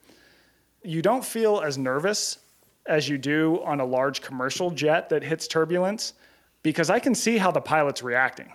you 0.82 1.00
don't 1.00 1.24
feel 1.24 1.60
as 1.60 1.78
nervous 1.78 2.38
as 2.86 3.08
you 3.08 3.16
do 3.16 3.62
on 3.64 3.80
a 3.80 3.84
large 3.84 4.20
commercial 4.20 4.70
jet 4.70 5.08
that 5.08 5.22
hits 5.22 5.46
turbulence 5.46 6.14
because 6.62 6.90
I 6.90 6.98
can 6.98 7.14
see 7.14 7.38
how 7.38 7.50
the 7.50 7.60
pilot's 7.60 8.02
reacting. 8.02 8.52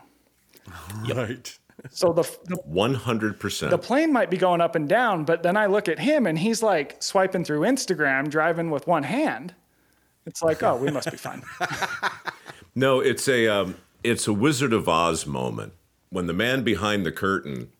Right. 1.07 1.57
So 1.89 2.11
the, 2.11 2.23
the 2.45 2.55
One 2.65 2.95
hundred 2.95 3.39
percent. 3.39 3.69
the 3.71 3.77
plane 3.77 4.11
might 4.11 4.29
be 4.29 4.37
going 4.37 4.61
up 4.61 4.75
and 4.75 4.89
down, 4.89 5.25
but 5.25 5.43
then 5.43 5.55
I 5.55 5.67
look 5.67 5.87
at 5.87 5.99
him 5.99 6.25
and 6.25 6.37
he's 6.37 6.63
like 6.63 7.01
swiping 7.01 7.43
through 7.43 7.61
Instagram, 7.61 8.29
driving 8.29 8.71
with 8.71 8.87
one 8.87 9.03
hand. 9.03 9.53
It's 10.25 10.41
like, 10.41 10.61
oh, 10.63 10.75
we 10.75 10.91
must 10.91 11.09
be 11.09 11.17
fine. 11.17 11.43
No, 12.75 12.99
it's 12.99 13.27
a 13.27 13.47
um, 13.47 13.75
it's 14.03 14.27
a 14.27 14.33
Wizard 14.33 14.71
of 14.71 14.87
Oz 14.87 15.25
moment 15.25 15.73
when 16.11 16.27
the 16.27 16.33
man 16.33 16.63
behind 16.63 17.07
the 17.07 17.11
curtain 17.11 17.71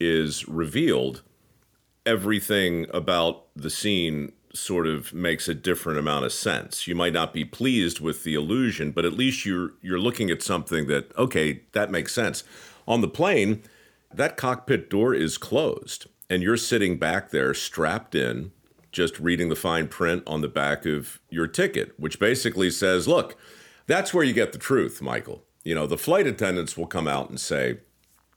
is 0.00 0.48
revealed. 0.48 1.20
Everything 2.06 2.86
about 2.94 3.44
the 3.54 3.68
scene 3.68 4.32
sort 4.54 4.86
of 4.86 5.12
makes 5.12 5.46
a 5.46 5.54
different 5.54 5.98
amount 5.98 6.24
of 6.24 6.32
sense. 6.32 6.86
You 6.86 6.94
might 6.94 7.12
not 7.12 7.34
be 7.34 7.44
pleased 7.44 8.00
with 8.00 8.24
the 8.24 8.34
illusion, 8.34 8.92
but 8.92 9.04
at 9.04 9.12
least 9.12 9.44
you're 9.44 9.72
you're 9.82 10.00
looking 10.00 10.30
at 10.30 10.42
something 10.42 10.86
that 10.86 11.14
okay, 11.18 11.60
that 11.72 11.90
makes 11.90 12.14
sense. 12.14 12.42
On 12.86 13.00
the 13.00 13.08
plane, 13.08 13.62
that 14.12 14.36
cockpit 14.36 14.90
door 14.90 15.14
is 15.14 15.38
closed, 15.38 16.06
and 16.28 16.42
you're 16.42 16.56
sitting 16.56 16.98
back 16.98 17.30
there 17.30 17.54
strapped 17.54 18.14
in, 18.14 18.52
just 18.92 19.20
reading 19.20 19.48
the 19.48 19.56
fine 19.56 19.86
print 19.86 20.22
on 20.26 20.40
the 20.40 20.48
back 20.48 20.84
of 20.84 21.20
your 21.30 21.46
ticket, 21.46 21.92
which 21.98 22.18
basically 22.18 22.70
says, 22.70 23.06
look, 23.06 23.36
that's 23.86 24.12
where 24.12 24.24
you 24.24 24.32
get 24.32 24.52
the 24.52 24.58
truth, 24.58 25.00
Michael. 25.00 25.44
You 25.62 25.74
know, 25.74 25.86
the 25.86 25.98
flight 25.98 26.26
attendants 26.26 26.76
will 26.76 26.86
come 26.86 27.06
out 27.06 27.28
and 27.28 27.38
say, 27.38 27.78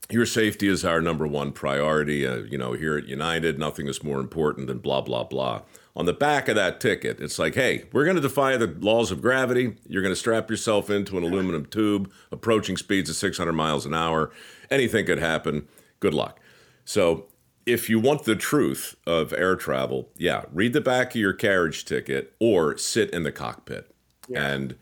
your 0.10 0.26
safety 0.26 0.68
is 0.68 0.84
our 0.84 1.02
number 1.02 1.26
one 1.26 1.52
priority. 1.52 2.28
Uh, 2.28 2.38
you 2.38 2.58
know, 2.58 2.74
here 2.74 2.98
at 2.98 3.08
United, 3.08 3.58
nothing 3.58 3.88
is 3.88 4.04
more 4.04 4.20
important 4.20 4.68
than 4.68 4.80
blah, 4.80 5.02
blah, 5.02 5.24
blah. 5.24 5.62
On 5.96 6.06
the 6.06 6.14
back 6.14 6.48
of 6.48 6.56
that 6.56 6.80
ticket, 6.80 7.20
it's 7.20 7.38
like, 7.38 7.54
hey, 7.54 7.86
we're 7.92 8.04
going 8.04 8.16
to 8.16 8.22
defy 8.22 8.58
the 8.58 8.76
laws 8.80 9.12
of 9.12 9.22
gravity. 9.22 9.76
You're 9.88 10.02
going 10.02 10.12
to 10.12 10.20
strap 10.20 10.50
yourself 10.50 10.90
into 10.90 11.18
an 11.18 11.24
aluminum 11.24 11.68
tube, 11.68 12.12
approaching 12.32 12.78
speeds 12.78 13.12
of 13.12 13.16
600 13.16 13.54
miles 13.54 13.86
an 13.86 13.94
hour. 13.94 14.32
Anything 14.72 15.06
could 15.06 15.20
happen. 15.20 15.68
Good 16.00 16.16
luck. 16.16 16.40
So, 16.84 17.28
if 17.66 17.90
you 17.90 18.00
want 18.00 18.26
the 18.26 18.36
truth 18.36 18.96
of 19.08 19.32
air 19.34 19.56
travel, 19.56 20.10
yeah, 20.18 20.44
read 20.52 20.74
the 20.74 20.82
back 20.82 21.12
of 21.12 21.22
your 21.22 21.32
carriage 21.32 21.86
ticket 21.86 22.34
or 22.40 22.78
sit 22.78 23.10
in 23.12 23.24
the 23.24 23.32
cockpit. 23.32 23.90
And 24.36 24.76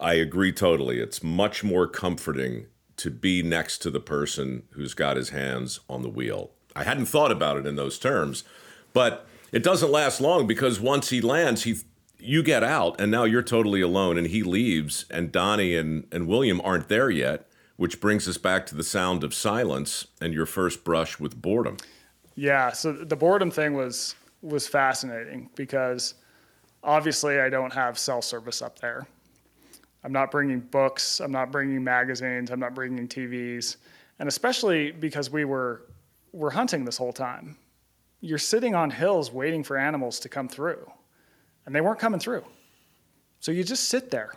I 0.00 0.14
agree 0.14 0.52
totally. 0.52 1.00
It's 1.00 1.22
much 1.22 1.62
more 1.62 1.86
comforting 1.86 2.66
to 2.96 3.10
be 3.10 3.42
next 3.42 3.78
to 3.78 3.90
the 3.90 4.00
person 4.00 4.62
who's 4.70 4.94
got 4.94 5.16
his 5.16 5.30
hands 5.30 5.80
on 5.88 6.02
the 6.02 6.08
wheel. 6.08 6.52
I 6.74 6.84
hadn't 6.84 7.06
thought 7.06 7.32
about 7.32 7.58
it 7.58 7.66
in 7.66 7.76
those 7.76 7.98
terms, 7.98 8.44
but 8.92 9.26
it 9.56 9.62
doesn't 9.62 9.90
last 9.90 10.20
long 10.20 10.46
because 10.46 10.78
once 10.78 11.08
he 11.08 11.22
lands, 11.22 11.62
he 11.62 11.78
you 12.18 12.42
get 12.42 12.62
out 12.62 13.00
and 13.00 13.10
now 13.10 13.24
you're 13.24 13.42
totally 13.42 13.80
alone 13.80 14.18
and 14.18 14.26
he 14.26 14.42
leaves 14.42 15.06
and 15.10 15.32
Donnie 15.32 15.74
and, 15.74 16.06
and 16.12 16.28
William 16.28 16.60
aren't 16.62 16.90
there 16.90 17.08
yet, 17.08 17.48
which 17.76 17.98
brings 17.98 18.28
us 18.28 18.36
back 18.36 18.66
to 18.66 18.74
the 18.74 18.84
sound 18.84 19.24
of 19.24 19.32
silence 19.32 20.08
and 20.20 20.34
your 20.34 20.44
first 20.44 20.84
brush 20.84 21.18
with 21.18 21.40
boredom. 21.40 21.78
Yeah, 22.34 22.70
so 22.72 22.92
the 22.92 23.16
boredom 23.16 23.50
thing 23.50 23.72
was 23.72 24.14
was 24.42 24.68
fascinating 24.68 25.48
because 25.54 26.16
obviously 26.82 27.40
I 27.40 27.48
don't 27.48 27.72
have 27.72 27.98
cell 27.98 28.20
service 28.20 28.60
up 28.60 28.78
there. 28.78 29.06
I'm 30.04 30.12
not 30.12 30.30
bringing 30.30 30.60
books, 30.60 31.18
I'm 31.18 31.32
not 31.32 31.50
bringing 31.50 31.82
magazines, 31.82 32.50
I'm 32.50 32.60
not 32.60 32.74
bringing 32.74 33.08
TVs, 33.08 33.76
and 34.18 34.28
especially 34.28 34.90
because 34.90 35.30
we 35.30 35.46
were 35.46 35.86
we're 36.32 36.50
hunting 36.50 36.84
this 36.84 36.98
whole 36.98 37.14
time. 37.14 37.56
You're 38.20 38.38
sitting 38.38 38.74
on 38.74 38.90
hills 38.90 39.30
waiting 39.30 39.62
for 39.62 39.76
animals 39.76 40.20
to 40.20 40.28
come 40.28 40.48
through, 40.48 40.90
and 41.64 41.74
they 41.74 41.80
weren't 41.80 41.98
coming 41.98 42.20
through. 42.20 42.44
So 43.40 43.52
you 43.52 43.62
just 43.62 43.88
sit 43.88 44.10
there, 44.10 44.32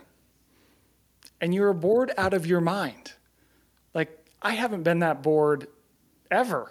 and 1.40 1.54
you're 1.54 1.72
bored 1.72 2.12
out 2.16 2.34
of 2.34 2.46
your 2.46 2.60
mind. 2.60 3.12
Like 3.94 4.26
I 4.42 4.52
haven't 4.52 4.82
been 4.82 5.00
that 5.00 5.22
bored 5.22 5.68
ever. 6.30 6.70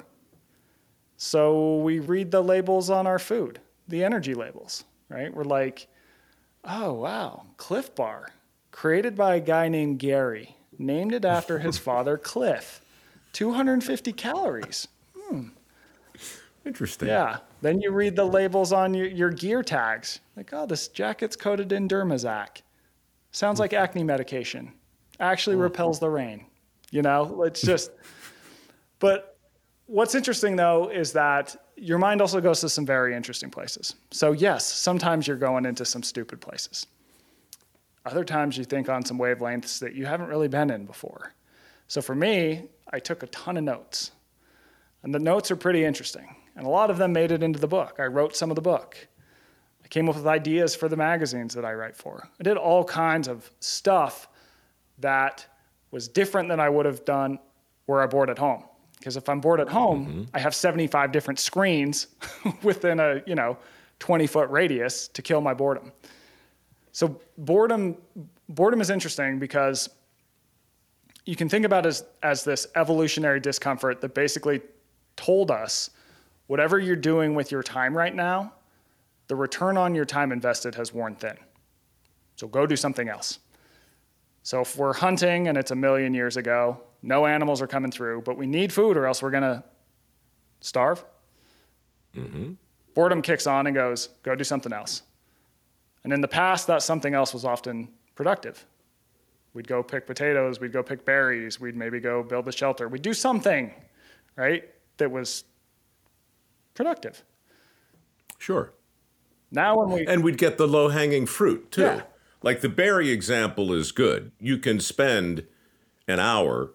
So 1.17 1.77
we 1.79 1.99
read 1.99 2.31
the 2.31 2.41
labels 2.41 2.89
on 2.89 3.05
our 3.05 3.19
food, 3.19 3.59
the 3.89 4.05
energy 4.05 4.33
labels, 4.33 4.85
right? 5.09 5.33
We're 5.33 5.43
like, 5.43 5.87
oh, 6.63 6.93
wow, 6.93 7.43
Clif 7.57 7.93
Bar, 7.93 8.29
created 8.71 9.15
by 9.17 9.35
a 9.35 9.41
guy 9.41 9.67
named 9.67 9.99
Gary, 9.99 10.55
named 10.77 11.13
it 11.13 11.25
after 11.25 11.59
his 11.59 11.77
father, 11.89 12.17
Cliff. 12.17 12.81
250 13.33 14.13
calories. 14.13 14.87
Hmm, 15.13 15.49
Interesting. 16.65 17.07
Yeah. 17.07 17.37
Then 17.61 17.81
you 17.81 17.91
read 17.91 18.15
the 18.15 18.25
labels 18.25 18.71
on 18.73 18.93
your, 18.93 19.07
your 19.07 19.29
gear 19.29 19.63
tags. 19.63 20.19
Like, 20.35 20.51
oh, 20.53 20.65
this 20.65 20.87
jacket's 20.87 21.35
coated 21.35 21.71
in 21.71 21.87
Dermizax. 21.87 22.61
Sounds 23.31 23.59
like 23.59 23.71
hmm. 23.71 23.77
acne 23.77 24.03
medication. 24.03 24.73
Actually 25.19 25.55
hmm. 25.55 25.63
repels 25.63 25.99
the 25.99 26.09
rain. 26.09 26.45
You 26.91 27.01
know, 27.01 27.43
it's 27.43 27.61
just, 27.61 27.91
but 28.99 29.37
what's 29.85 30.15
interesting 30.15 30.55
though 30.55 30.89
is 30.89 31.11
that 31.13 31.55
your 31.75 31.97
mind 31.97 32.21
also 32.21 32.41
goes 32.41 32.61
to 32.61 32.69
some 32.69 32.85
very 32.85 33.15
interesting 33.15 33.49
places. 33.49 33.95
So, 34.11 34.31
yes, 34.33 34.65
sometimes 34.65 35.27
you're 35.27 35.37
going 35.37 35.65
into 35.65 35.85
some 35.85 36.03
stupid 36.03 36.41
places. 36.41 36.87
Other 38.05 38.23
times 38.23 38.57
you 38.57 38.63
think 38.63 38.89
on 38.89 39.05
some 39.05 39.17
wavelengths 39.17 39.79
that 39.79 39.93
you 39.93 40.05
haven't 40.05 40.27
really 40.27 40.47
been 40.47 40.69
in 40.71 40.85
before. 40.85 41.33
So, 41.87 42.01
for 42.01 42.15
me, 42.15 42.63
I 42.91 42.99
took 42.99 43.23
a 43.23 43.27
ton 43.27 43.57
of 43.57 43.63
notes. 43.63 44.11
And 45.03 45.13
the 45.13 45.19
notes 45.19 45.51
are 45.51 45.55
pretty 45.55 45.85
interesting. 45.85 46.35
And 46.59 46.67
a 46.67 46.69
lot 46.69 46.91
of 46.91 46.97
them 46.97 47.13
made 47.13 47.31
it 47.31 47.41
into 47.41 47.57
the 47.57 47.69
book. 47.69 47.95
I 47.99 48.07
wrote 48.07 48.35
some 48.35 48.51
of 48.51 48.55
the 48.55 48.61
book. 48.61 49.07
I 49.81 49.87
came 49.87 50.09
up 50.09 50.15
with 50.15 50.27
ideas 50.27 50.75
for 50.75 50.89
the 50.89 50.97
magazines 50.97 51.53
that 51.53 51.63
I 51.63 51.73
write 51.73 51.95
for. 51.95 52.27
I 52.37 52.43
did 52.43 52.57
all 52.57 52.83
kinds 52.83 53.29
of 53.29 53.49
stuff 53.61 54.27
that 54.97 55.45
was 55.91 56.09
different 56.09 56.49
than 56.49 56.59
I 56.59 56.67
would 56.67 56.85
have 56.85 57.05
done 57.05 57.39
were 57.87 58.03
I 58.03 58.07
bored 58.07 58.29
at 58.29 58.37
home. 58.37 58.65
Because 58.97 59.15
if 59.15 59.29
I'm 59.29 59.39
bored 59.39 59.61
at 59.61 59.69
home, 59.69 60.05
mm-hmm. 60.05 60.23
I 60.33 60.39
have 60.39 60.53
75 60.53 61.13
different 61.13 61.39
screens 61.39 62.07
within 62.61 62.99
a, 62.99 63.23
you 63.25 63.35
know, 63.35 63.57
20 63.99 64.27
foot 64.27 64.49
radius 64.49 65.07
to 65.07 65.21
kill 65.21 65.39
my 65.39 65.53
boredom. 65.53 65.93
So 66.91 67.21
boredom 67.37 67.95
boredom 68.49 68.81
is 68.81 68.89
interesting 68.89 69.39
because 69.39 69.87
you 71.25 71.37
can 71.37 71.47
think 71.47 71.65
about 71.65 71.85
it 71.85 71.89
as, 71.89 72.03
as 72.21 72.43
this 72.43 72.67
evolutionary 72.75 73.39
discomfort 73.39 74.01
that 74.01 74.13
basically 74.13 74.59
told 75.15 75.51
us 75.51 75.91
whatever 76.49 76.79
you're 76.79 76.95
doing 76.95 77.35
with 77.35 77.51
your 77.51 77.61
time 77.61 77.95
right 77.95 78.15
now, 78.15 78.51
the 79.27 79.35
return 79.35 79.77
on 79.77 79.93
your 79.93 80.03
time 80.03 80.31
invested 80.31 80.73
has 80.73 80.91
worn 80.91 81.13
thin. 81.13 81.37
So 82.37 82.47
go 82.47 82.65
do 82.65 82.75
something 82.75 83.07
else. 83.07 83.37
So 84.41 84.61
if 84.61 84.75
we're 84.75 84.93
hunting 84.93 85.47
and 85.47 85.55
it's 85.55 85.69
a 85.69 85.75
million 85.75 86.15
years 86.15 86.37
ago, 86.37 86.81
no 87.03 87.27
animals 87.27 87.61
are 87.61 87.67
coming 87.67 87.91
through, 87.91 88.23
but 88.23 88.35
we 88.35 88.47
need 88.47 88.73
food 88.73 88.97
or 88.97 89.05
else 89.05 89.21
we're 89.21 89.29
going 89.29 89.43
to 89.43 89.63
starve. 90.59 91.05
Mm-hmm. 92.15 92.53
Boredom 92.95 93.21
kicks 93.21 93.45
on 93.45 93.67
and 93.67 93.75
goes, 93.75 94.09
go 94.23 94.33
do 94.33 94.43
something 94.43 94.73
else. 94.73 95.03
And 96.03 96.11
in 96.11 96.19
the 96.19 96.27
past, 96.27 96.65
that 96.65 96.81
something 96.81 97.13
else 97.13 97.31
was 97.31 97.45
often 97.45 97.89
productive. 98.15 98.65
We'd 99.53 99.67
go 99.67 99.83
pick 99.83 100.07
potatoes, 100.07 100.59
we'd 100.59 100.73
go 100.73 100.81
pick 100.81 101.05
berries, 101.05 101.59
we'd 101.59 101.75
maybe 101.75 101.99
go 101.99 102.23
build 102.23 102.47
a 102.47 102.51
shelter. 102.51 102.87
We'd 102.87 103.03
do 103.03 103.13
something, 103.13 103.71
right, 104.35 104.67
that 104.97 105.11
was 105.11 105.43
productive. 106.79 107.25
Sure. 108.37 108.71
Now, 109.51 109.77
when 109.79 109.89
we, 109.89 110.07
And 110.07 110.23
we'd 110.23 110.37
get 110.37 110.57
the 110.57 110.65
low 110.65 110.87
hanging 110.87 111.25
fruit 111.25 111.73
too. 111.73 111.81
Yeah. 111.81 112.01
Like 112.41 112.61
the 112.61 112.69
berry 112.69 113.09
example 113.09 113.73
is 113.73 113.91
good. 113.91 114.31
You 114.39 114.57
can 114.57 114.79
spend 114.79 115.45
an 116.07 116.21
hour 116.21 116.71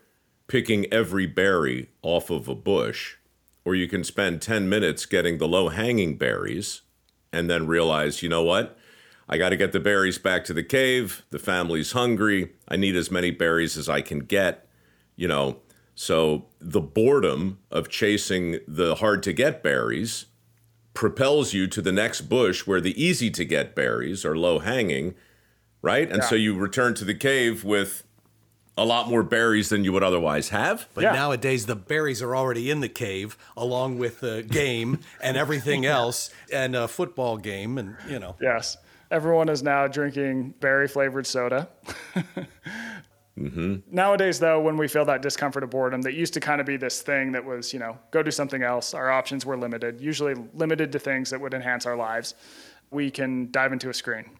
picking 0.46 0.92
every 0.92 1.24
berry 1.24 1.88
off 2.02 2.28
of 2.28 2.48
a 2.48 2.55
bush, 2.55 3.16
or 3.64 3.74
you 3.74 3.88
can 3.88 4.05
spend 4.05 4.42
10 4.42 4.68
minutes 4.68 5.07
getting 5.07 5.38
the 5.38 5.48
low 5.48 5.70
hanging 5.70 6.18
berries 6.18 6.82
and 7.32 7.48
then 7.48 7.66
realize, 7.66 8.22
you 8.22 8.28
know 8.28 8.42
what? 8.42 8.76
I 9.26 9.38
got 9.38 9.48
to 9.48 9.57
get 9.57 9.72
the 9.72 9.80
berries 9.80 10.18
back 10.18 10.44
to 10.44 10.52
the 10.52 10.62
cave. 10.62 11.24
The 11.30 11.38
family's 11.38 11.92
hungry. 11.92 12.52
I 12.68 12.76
need 12.76 12.94
as 12.94 13.11
many 13.11 13.30
berries 13.30 13.78
as 13.78 13.88
I 13.88 14.02
can 14.02 14.18
get, 14.18 14.68
you 15.16 15.28
know. 15.28 15.61
So 15.95 16.47
the 16.61 16.80
boredom 16.80 17.59
of 17.70 17.88
chasing 17.88 18.59
the 18.66 18.97
hard 18.97 19.22
to 19.24 19.32
get 19.32 19.62
berries 19.62 20.26
propels 20.92 21.53
you 21.53 21.66
to 21.68 21.82
the 21.82 21.92
next 21.92 22.22
bush 22.22 22.66
where 22.66 22.80
the 22.80 23.01
easy 23.03 23.30
to 23.30 23.45
get 23.45 23.74
berries 23.74 24.24
are 24.24 24.36
low 24.36 24.59
hanging, 24.61 25.14
right? 25.82 26.11
And 26.11 26.22
so 26.24 26.34
you 26.34 26.57
return 26.57 26.95
to 26.95 27.05
the 27.05 27.14
cave 27.14 27.64
with 27.64 28.05
a 28.76 28.84
lot 28.84 29.09
more 29.09 29.22
berries 29.22 29.68
than 29.68 29.84
you 29.84 29.92
would 29.92 30.03
otherwise 30.03 30.49
have. 30.49 30.88
But 30.95 31.05
Yeah. 31.05 31.12
nowadays, 31.12 31.66
the 31.66 31.76
berries 31.76 32.20
are 32.22 32.34
already 32.34 32.70
in 32.70 32.80
the 32.80 32.88
cave, 32.88 33.36
along 33.57 33.99
with 33.99 34.20
the 34.20 34.42
game 34.42 34.99
and 35.20 35.36
everything 35.36 35.86
else, 35.86 36.30
and 36.53 36.74
a 36.74 36.88
football 36.88 37.36
game, 37.36 37.78
and 37.78 37.97
you 38.09 38.18
know. 38.18 38.34
Yes. 38.40 38.76
Everyone 39.11 39.49
is 39.49 39.62
now 39.62 39.86
drinking 39.86 40.55
berry 40.59 40.88
flavored 40.88 41.26
soda. 41.26 41.68
Mm-hmm. 43.39 43.76
Nowadays, 43.91 44.39
though, 44.39 44.61
when 44.61 44.76
we 44.76 44.87
feel 44.87 45.05
that 45.07 45.20
discomfort 45.20 45.64
of 45.64 45.70
boredom, 45.70 46.03
that 46.03 46.14
used 46.14 46.35
to 46.35 46.41
kind 46.41 46.61
of 46.61 46.66
be 46.66 46.76
this 46.76 47.03
thing 47.03 47.32
that 47.32 47.45
was, 47.45 47.72
you 47.72 47.80
know, 47.80 47.99
go 48.12 48.22
do 48.22 48.30
something 48.30 48.62
else. 48.62 48.95
Our 48.95 49.11
options 49.11 49.45
were 49.45 49.57
limited, 49.57 50.01
usually 50.01 50.35
limited 50.55 50.93
to 50.93 50.99
things 50.99 51.30
that 51.30 51.41
would 51.41 51.53
enhance 51.53 51.85
our 51.85 51.97
lives. 51.97 52.35
We 52.91 53.11
can 53.11 53.51
dive 53.51 53.72
into 53.72 53.91
a 53.91 53.95
screen 53.95 54.30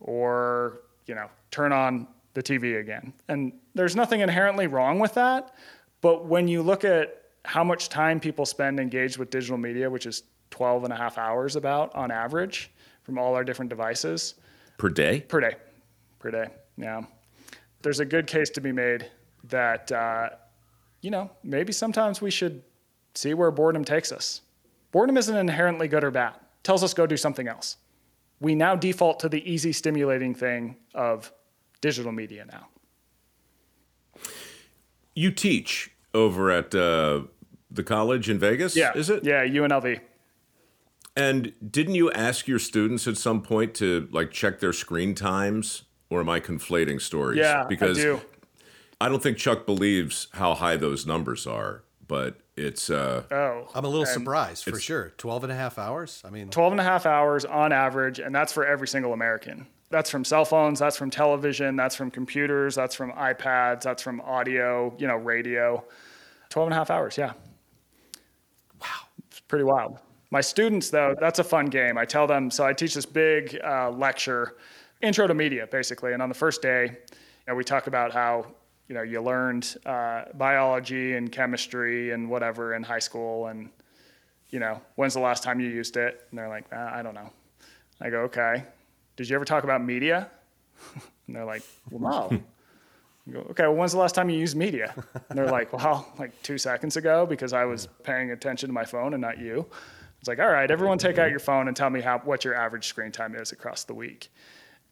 or, 0.00 0.80
you 1.06 1.14
know, 1.14 1.28
turn 1.50 1.72
on 1.72 2.06
the 2.32 2.42
TV 2.42 2.80
again. 2.80 3.12
And 3.28 3.52
there's 3.74 3.94
nothing 3.94 4.20
inherently 4.20 4.66
wrong 4.68 4.98
with 4.98 5.14
that. 5.14 5.54
But 6.00 6.26
when 6.26 6.48
you 6.48 6.62
look 6.62 6.84
at 6.84 7.20
how 7.44 7.62
much 7.62 7.90
time 7.90 8.20
people 8.20 8.46
spend 8.46 8.80
engaged 8.80 9.18
with 9.18 9.28
digital 9.30 9.58
media, 9.58 9.88
which 9.90 10.06
is 10.06 10.22
12 10.50 10.84
and 10.84 10.92
a 10.92 10.96
half 10.96 11.18
hours 11.18 11.56
about 11.56 11.94
on 11.94 12.10
average 12.10 12.70
from 13.02 13.18
all 13.18 13.34
our 13.34 13.44
different 13.44 13.68
devices 13.68 14.34
Per 14.78 14.88
day? 14.88 15.20
per 15.20 15.40
day, 15.40 15.54
per 16.18 16.30
day. 16.30 16.48
Yeah. 16.76 17.02
There's 17.84 18.00
a 18.00 18.04
good 18.06 18.26
case 18.26 18.48
to 18.50 18.62
be 18.62 18.72
made 18.72 19.10
that, 19.44 19.92
uh, 19.92 20.30
you 21.02 21.10
know, 21.10 21.30
maybe 21.42 21.70
sometimes 21.70 22.22
we 22.22 22.30
should 22.30 22.62
see 23.14 23.34
where 23.34 23.50
boredom 23.50 23.84
takes 23.84 24.10
us. 24.10 24.40
Boredom 24.90 25.18
isn't 25.18 25.36
inherently 25.36 25.86
good 25.86 26.02
or 26.02 26.10
bad. 26.10 26.30
It 26.34 26.64
tells 26.64 26.82
us 26.82 26.94
go 26.94 27.06
do 27.06 27.18
something 27.18 27.46
else. 27.46 27.76
We 28.40 28.54
now 28.54 28.74
default 28.74 29.20
to 29.20 29.28
the 29.28 29.48
easy 29.48 29.70
stimulating 29.72 30.34
thing 30.34 30.76
of 30.94 31.30
digital 31.82 32.10
media 32.10 32.46
now. 32.46 32.68
You 35.14 35.30
teach 35.30 35.90
over 36.14 36.50
at 36.50 36.74
uh, 36.74 37.24
the 37.70 37.82
college 37.84 38.30
in 38.30 38.38
Vegas, 38.38 38.74
Yeah. 38.74 38.92
is 38.96 39.10
it? 39.10 39.24
Yeah, 39.24 39.44
UNLV. 39.44 40.00
And 41.14 41.52
didn't 41.70 41.96
you 41.96 42.10
ask 42.12 42.48
your 42.48 42.58
students 42.58 43.06
at 43.06 43.18
some 43.18 43.42
point 43.42 43.74
to 43.74 44.08
like 44.10 44.30
check 44.30 44.60
their 44.60 44.72
screen 44.72 45.14
times? 45.14 45.82
Or 46.10 46.20
am 46.20 46.28
I 46.28 46.40
conflating 46.40 47.00
stories? 47.00 47.38
Yeah, 47.38 47.64
because 47.68 47.98
I 47.98 48.02
do. 48.02 48.20
I 49.00 49.08
don't 49.08 49.22
think 49.22 49.38
Chuck 49.38 49.66
believes 49.66 50.28
how 50.32 50.54
high 50.54 50.76
those 50.76 51.06
numbers 51.06 51.46
are, 51.46 51.82
but 52.06 52.38
it's 52.56 52.88
uh, 52.90 53.24
Oh. 53.30 53.68
I'm 53.74 53.84
a 53.84 53.88
little 53.88 54.06
surprised 54.06 54.64
for 54.64 54.78
sure. 54.78 55.12
12 55.18 55.44
and 55.44 55.52
a 55.52 55.56
half 55.56 55.78
hours? 55.78 56.22
I 56.24 56.30
mean, 56.30 56.48
12 56.50 56.74
and 56.74 56.80
a 56.80 56.84
half 56.84 57.04
hours 57.04 57.44
on 57.44 57.72
average, 57.72 58.20
and 58.20 58.34
that's 58.34 58.52
for 58.52 58.64
every 58.64 58.86
single 58.86 59.12
American. 59.12 59.66
That's 59.90 60.10
from 60.10 60.24
cell 60.24 60.44
phones, 60.44 60.78
that's 60.78 60.96
from 60.96 61.10
television, 61.10 61.76
that's 61.76 61.94
from 61.96 62.10
computers, 62.10 62.74
that's 62.74 62.94
from 62.94 63.12
iPads, 63.12 63.82
that's 63.82 64.02
from 64.02 64.20
audio, 64.20 64.94
you 64.98 65.06
know, 65.06 65.16
radio. 65.16 65.84
12 66.50 66.68
and 66.68 66.74
a 66.74 66.76
half 66.76 66.90
hours, 66.90 67.18
yeah. 67.18 67.32
Wow. 68.80 68.88
It's 69.30 69.40
pretty 69.40 69.64
wild. 69.64 69.98
My 70.30 70.40
students, 70.40 70.90
though, 70.90 71.14
that's 71.18 71.38
a 71.38 71.44
fun 71.44 71.66
game. 71.66 71.96
I 71.98 72.04
tell 72.04 72.26
them, 72.26 72.50
so 72.50 72.64
I 72.64 72.72
teach 72.72 72.94
this 72.94 73.06
big 73.06 73.58
uh, 73.64 73.90
lecture, 73.90 74.56
intro 75.04 75.26
to 75.26 75.34
media, 75.34 75.66
basically. 75.66 76.12
And 76.12 76.22
on 76.22 76.28
the 76.28 76.34
first 76.34 76.62
day, 76.62 76.84
you 76.86 77.46
know, 77.48 77.54
we 77.54 77.64
talk 77.64 77.86
about 77.86 78.12
how, 78.12 78.46
you 78.88 78.94
know, 78.94 79.02
you 79.02 79.20
learned 79.22 79.76
uh, 79.84 80.24
biology 80.34 81.14
and 81.14 81.30
chemistry 81.30 82.12
and 82.12 82.28
whatever 82.28 82.74
in 82.74 82.82
high 82.82 82.98
school 82.98 83.46
and, 83.46 83.68
you 84.50 84.60
know, 84.60 84.80
when's 84.96 85.14
the 85.14 85.20
last 85.20 85.42
time 85.42 85.60
you 85.60 85.68
used 85.68 85.96
it? 85.96 86.26
And 86.30 86.38
they're 86.38 86.48
like, 86.48 86.64
ah, 86.72 86.94
I 86.94 87.02
don't 87.02 87.14
know. 87.14 87.30
I 88.00 88.10
go, 88.10 88.20
okay. 88.22 88.64
Did 89.16 89.28
you 89.28 89.36
ever 89.36 89.44
talk 89.44 89.64
about 89.64 89.82
media? 89.84 90.30
and 91.26 91.36
they're 91.36 91.44
like, 91.44 91.62
well, 91.90 92.28
no. 92.30 92.42
I 93.26 93.30
go, 93.30 93.38
okay, 93.50 93.62
well, 93.64 93.74
when's 93.74 93.92
the 93.92 93.98
last 93.98 94.14
time 94.14 94.28
you 94.28 94.38
used 94.38 94.56
media? 94.56 94.94
And 95.28 95.38
they're 95.38 95.50
like, 95.50 95.72
well, 95.72 96.12
like 96.18 96.40
two 96.42 96.58
seconds 96.58 96.96
ago 96.96 97.26
because 97.26 97.52
I 97.52 97.64
was 97.64 97.88
paying 98.02 98.30
attention 98.30 98.68
to 98.68 98.72
my 98.72 98.84
phone 98.84 99.14
and 99.14 99.20
not 99.20 99.38
you. 99.38 99.66
It's 100.20 100.28
like, 100.28 100.38
all 100.38 100.48
right, 100.48 100.70
everyone 100.70 100.98
take 100.98 101.18
out 101.18 101.30
your 101.30 101.38
phone 101.38 101.68
and 101.68 101.76
tell 101.76 101.90
me 101.90 102.00
how, 102.00 102.18
what 102.20 102.44
your 102.44 102.54
average 102.54 102.86
screen 102.86 103.12
time 103.12 103.34
is 103.34 103.52
across 103.52 103.84
the 103.84 103.94
week. 103.94 104.30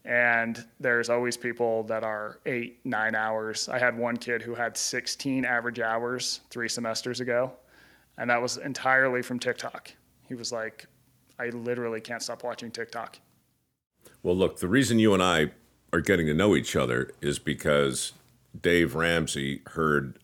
And 0.05 0.65
there's 0.79 1.09
always 1.09 1.37
people 1.37 1.83
that 1.83 2.03
are 2.03 2.39
eight, 2.45 2.79
nine 2.83 3.15
hours. 3.15 3.69
I 3.69 3.79
had 3.79 3.97
one 3.97 4.17
kid 4.17 4.41
who 4.41 4.53
had 4.53 4.75
16 4.75 5.45
average 5.45 5.79
hours 5.79 6.41
three 6.49 6.67
semesters 6.67 7.21
ago, 7.21 7.53
and 8.17 8.29
that 8.29 8.41
was 8.41 8.57
entirely 8.57 9.21
from 9.21 9.39
TikTok. 9.39 9.93
He 10.27 10.35
was 10.35 10.51
like, 10.51 10.87
I 11.39 11.49
literally 11.49 12.01
can't 12.01 12.21
stop 12.21 12.43
watching 12.43 12.69
TikTok. 12.69 13.17
Well, 14.21 14.35
look, 14.35 14.59
the 14.59 14.67
reason 14.67 14.99
you 14.99 15.13
and 15.13 15.23
I 15.23 15.51
are 15.93 16.01
getting 16.01 16.27
to 16.27 16.33
know 16.33 16.55
each 16.55 16.75
other 16.75 17.11
is 17.21 17.39
because 17.39 18.13
Dave 18.59 18.95
Ramsey 18.95 19.61
heard 19.67 20.19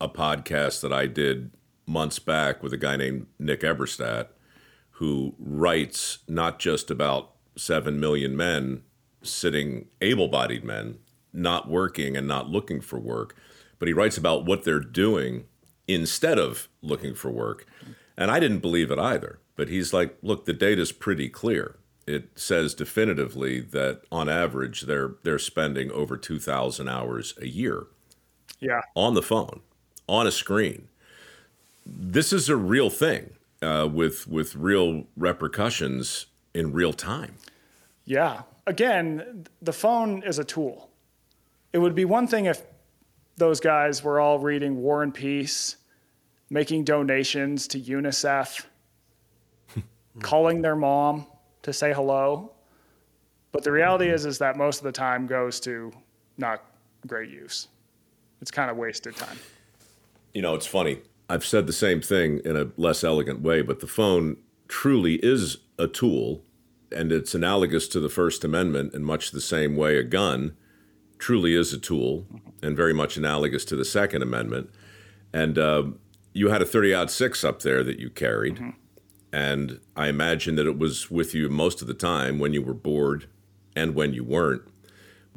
a 0.00 0.08
podcast 0.08 0.80
that 0.82 0.92
I 0.92 1.06
did 1.06 1.50
months 1.86 2.18
back 2.18 2.62
with 2.62 2.72
a 2.72 2.76
guy 2.76 2.96
named 2.96 3.26
Nick 3.38 3.62
Eberstadt, 3.62 4.28
who 4.92 5.34
writes 5.38 6.18
not 6.28 6.58
just 6.58 6.90
about 6.90 7.32
7 7.56 7.98
million 7.98 8.36
men 8.36 8.82
sitting, 9.26 9.86
able 10.00 10.28
bodied 10.28 10.64
men, 10.64 10.98
not 11.32 11.68
working 11.68 12.16
and 12.16 12.26
not 12.26 12.48
looking 12.48 12.80
for 12.80 12.98
work, 12.98 13.36
but 13.78 13.88
he 13.88 13.94
writes 13.94 14.16
about 14.16 14.44
what 14.46 14.64
they're 14.64 14.80
doing 14.80 15.44
instead 15.86 16.38
of 16.38 16.68
looking 16.82 17.14
for 17.14 17.30
work. 17.30 17.66
And 18.16 18.30
I 18.30 18.40
didn't 18.40 18.60
believe 18.60 18.90
it 18.90 18.98
either. 18.98 19.38
But 19.56 19.68
he's 19.68 19.92
like, 19.92 20.16
look, 20.22 20.44
the 20.44 20.52
data's 20.52 20.92
pretty 20.92 21.28
clear. 21.28 21.76
It 22.06 22.30
says 22.38 22.74
definitively 22.74 23.60
that 23.60 24.02
on 24.12 24.28
average 24.28 24.82
they're 24.82 25.14
they're 25.24 25.38
spending 25.40 25.90
over 25.90 26.16
2,000 26.16 26.88
hours 26.88 27.34
a 27.40 27.46
year 27.48 27.86
Yeah. 28.60 28.82
on 28.94 29.14
the 29.14 29.22
phone, 29.22 29.60
on 30.08 30.26
a 30.26 30.30
screen. 30.30 30.88
This 31.84 32.32
is 32.32 32.48
a 32.48 32.56
real 32.56 32.90
thing 32.90 33.34
uh, 33.62 33.88
with 33.92 34.26
with 34.28 34.54
real 34.54 35.04
repercussions 35.16 36.26
in 36.54 36.72
real 36.72 36.92
time. 36.92 37.36
Yeah. 38.04 38.42
Again, 38.66 39.46
the 39.62 39.72
phone 39.72 40.22
is 40.22 40.38
a 40.38 40.44
tool. 40.44 40.90
It 41.72 41.78
would 41.78 41.94
be 41.94 42.04
one 42.04 42.26
thing 42.26 42.46
if 42.46 42.62
those 43.36 43.60
guys 43.60 44.02
were 44.02 44.18
all 44.18 44.38
reading 44.38 44.76
War 44.82 45.02
and 45.02 45.12
Peace, 45.12 45.76
making 46.50 46.84
donations 46.84 47.68
to 47.68 47.80
UNICEF, 47.80 48.64
calling 50.22 50.62
their 50.62 50.76
mom 50.76 51.26
to 51.62 51.72
say 51.72 51.92
hello. 51.92 52.52
But 53.52 53.62
the 53.62 53.72
reality 53.72 54.08
is 54.08 54.26
is 54.26 54.38
that 54.38 54.56
most 54.56 54.78
of 54.78 54.84
the 54.84 54.92
time 54.92 55.26
goes 55.26 55.60
to 55.60 55.92
not 56.38 56.64
great 57.06 57.30
use. 57.30 57.68
It's 58.40 58.50
kind 58.50 58.70
of 58.70 58.76
wasted 58.76 59.16
time. 59.16 59.38
You 60.34 60.42
know, 60.42 60.54
it's 60.54 60.66
funny. 60.66 61.00
I've 61.28 61.44
said 61.44 61.66
the 61.66 61.72
same 61.72 62.00
thing 62.00 62.40
in 62.44 62.56
a 62.56 62.70
less 62.76 63.02
elegant 63.02 63.40
way, 63.40 63.62
but 63.62 63.80
the 63.80 63.86
phone 63.86 64.36
truly 64.68 65.14
is 65.16 65.58
a 65.78 65.86
tool, 65.86 66.42
and 66.92 67.12
it's 67.12 67.34
analogous 67.34 67.88
to 67.88 68.00
the 68.00 68.08
First 68.08 68.44
Amendment 68.44 68.94
in 68.94 69.04
much 69.04 69.30
the 69.30 69.40
same 69.40 69.76
way 69.76 69.96
a 69.96 70.02
gun 70.02 70.56
truly 71.18 71.54
is 71.54 71.72
a 71.72 71.78
tool, 71.78 72.26
and 72.62 72.76
very 72.76 72.92
much 72.92 73.16
analogous 73.16 73.64
to 73.66 73.76
the 73.76 73.84
Second 73.84 74.22
Amendment. 74.22 74.70
And 75.32 75.58
uh, 75.58 75.84
you 76.32 76.50
had 76.50 76.62
a 76.62 76.66
30 76.66 76.94
odd 76.94 77.10
six 77.10 77.44
up 77.44 77.62
there 77.62 77.82
that 77.82 77.98
you 77.98 78.10
carried, 78.10 78.60
and 79.32 79.80
I 79.96 80.08
imagine 80.08 80.56
that 80.56 80.66
it 80.66 80.78
was 80.78 81.10
with 81.10 81.34
you 81.34 81.48
most 81.48 81.80
of 81.80 81.88
the 81.88 81.94
time 81.94 82.38
when 82.38 82.52
you 82.52 82.62
were 82.62 82.74
bored 82.74 83.28
and 83.74 83.94
when 83.94 84.12
you 84.12 84.24
weren't. 84.24 84.62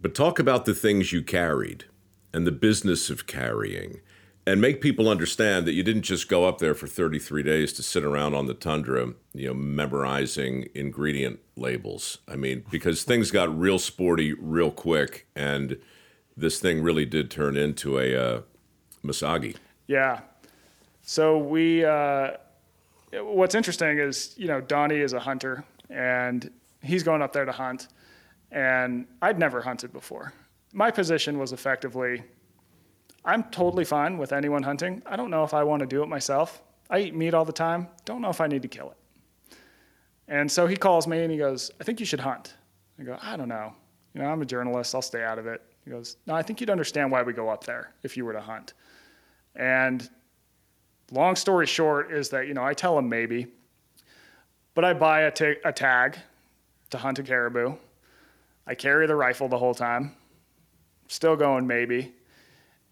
But 0.01 0.15
talk 0.15 0.39
about 0.39 0.65
the 0.65 0.73
things 0.73 1.11
you 1.11 1.21
carried 1.21 1.85
and 2.33 2.45
the 2.45 2.51
business 2.51 3.09
of 3.09 3.27
carrying 3.27 3.99
and 4.49 4.59
make 4.59 4.81
people 4.81 5.07
understand 5.07 5.67
that 5.67 5.73
you 5.73 5.83
didn't 5.83 6.01
just 6.01 6.27
go 6.27 6.45
up 6.45 6.57
there 6.57 6.73
for 6.73 6.87
33 6.87 7.43
days 7.43 7.71
to 7.71 7.83
sit 7.83 8.03
around 8.03 8.33
on 8.33 8.47
the 8.47 8.55
tundra, 8.55 9.13
you 9.31 9.47
know, 9.47 9.53
memorizing 9.53 10.67
ingredient 10.73 11.39
labels. 11.55 12.17
I 12.27 12.35
mean, 12.35 12.65
because 12.71 13.03
things 13.03 13.29
got 13.29 13.55
real 13.55 13.77
sporty 13.77 14.33
real 14.33 14.71
quick, 14.71 15.27
and 15.35 15.77
this 16.35 16.59
thing 16.59 16.81
really 16.81 17.05
did 17.05 17.29
turn 17.29 17.57
into 17.57 17.99
a 17.99 18.15
uh, 18.15 18.41
Misogi. 19.05 19.55
Yeah. 19.85 20.21
So 21.03 21.37
we, 21.37 21.85
uh, 21.85 22.31
what's 23.13 23.53
interesting 23.53 23.99
is, 23.99 24.33
you 24.35 24.47
know, 24.47 24.61
Donnie 24.61 24.97
is 24.97 25.13
a 25.13 25.19
hunter 25.19 25.63
and 25.91 26.49
he's 26.81 27.03
going 27.03 27.21
up 27.21 27.33
there 27.33 27.45
to 27.45 27.51
hunt. 27.51 27.89
And 28.51 29.05
I'd 29.21 29.37
never 29.37 29.61
hunted 29.61 29.93
before. 29.93 30.33
My 30.73 30.89
position 30.89 31.37
was 31.37 31.53
effectively 31.53 32.23
I'm 33.29 33.43
totally 33.45 33.85
fine 33.85 34.17
with 34.17 34.33
anyone 34.33 34.63
hunting. 34.63 35.01
I 35.05 35.15
don't 35.15 35.29
know 35.29 35.43
if 35.43 35.53
I 35.53 35.63
want 35.63 35.81
to 35.81 35.85
do 35.85 36.01
it 36.03 36.07
myself. 36.07 36.61
I 36.89 36.99
eat 36.99 37.15
meat 37.15 37.33
all 37.33 37.45
the 37.45 37.53
time. 37.53 37.87
Don't 38.05 38.21
know 38.21 38.29
if 38.29 38.41
I 38.41 38.47
need 38.47 38.63
to 38.63 38.67
kill 38.67 38.91
it. 38.91 39.57
And 40.27 40.51
so 40.51 40.67
he 40.67 40.75
calls 40.75 41.07
me 41.07 41.21
and 41.21 41.31
he 41.31 41.37
goes, 41.37 41.71
I 41.79 41.83
think 41.83 41.99
you 41.99 42.05
should 42.05 42.19
hunt. 42.19 42.55
I 42.99 43.03
go, 43.03 43.17
I 43.21 43.37
don't 43.37 43.49
know. 43.49 43.73
You 44.13 44.21
know, 44.21 44.27
I'm 44.27 44.41
a 44.41 44.45
journalist. 44.45 44.95
I'll 44.95 45.01
stay 45.01 45.23
out 45.23 45.37
of 45.37 45.47
it. 45.47 45.61
He 45.85 45.91
goes, 45.91 46.17
No, 46.27 46.35
I 46.35 46.41
think 46.41 46.59
you'd 46.59 46.69
understand 46.69 47.11
why 47.11 47.23
we 47.23 47.33
go 47.33 47.49
up 47.49 47.63
there 47.63 47.93
if 48.03 48.17
you 48.17 48.25
were 48.25 48.33
to 48.33 48.41
hunt. 48.41 48.73
And 49.55 50.09
long 51.11 51.35
story 51.35 51.65
short 51.65 52.11
is 52.11 52.29
that, 52.29 52.47
you 52.47 52.53
know, 52.53 52.63
I 52.63 52.73
tell 52.73 52.97
him 52.97 53.09
maybe, 53.09 53.47
but 54.73 54.85
I 54.85 54.93
buy 54.93 55.21
a, 55.21 55.31
tag 55.31 56.17
to 56.89 56.97
hunt 56.97 57.19
a 57.19 57.23
caribou. 57.23 57.75
I 58.67 58.75
carry 58.75 59.07
the 59.07 59.15
rifle 59.15 59.47
the 59.47 59.57
whole 59.57 59.73
time, 59.73 60.15
still 61.07 61.35
going 61.35 61.65
maybe. 61.65 62.13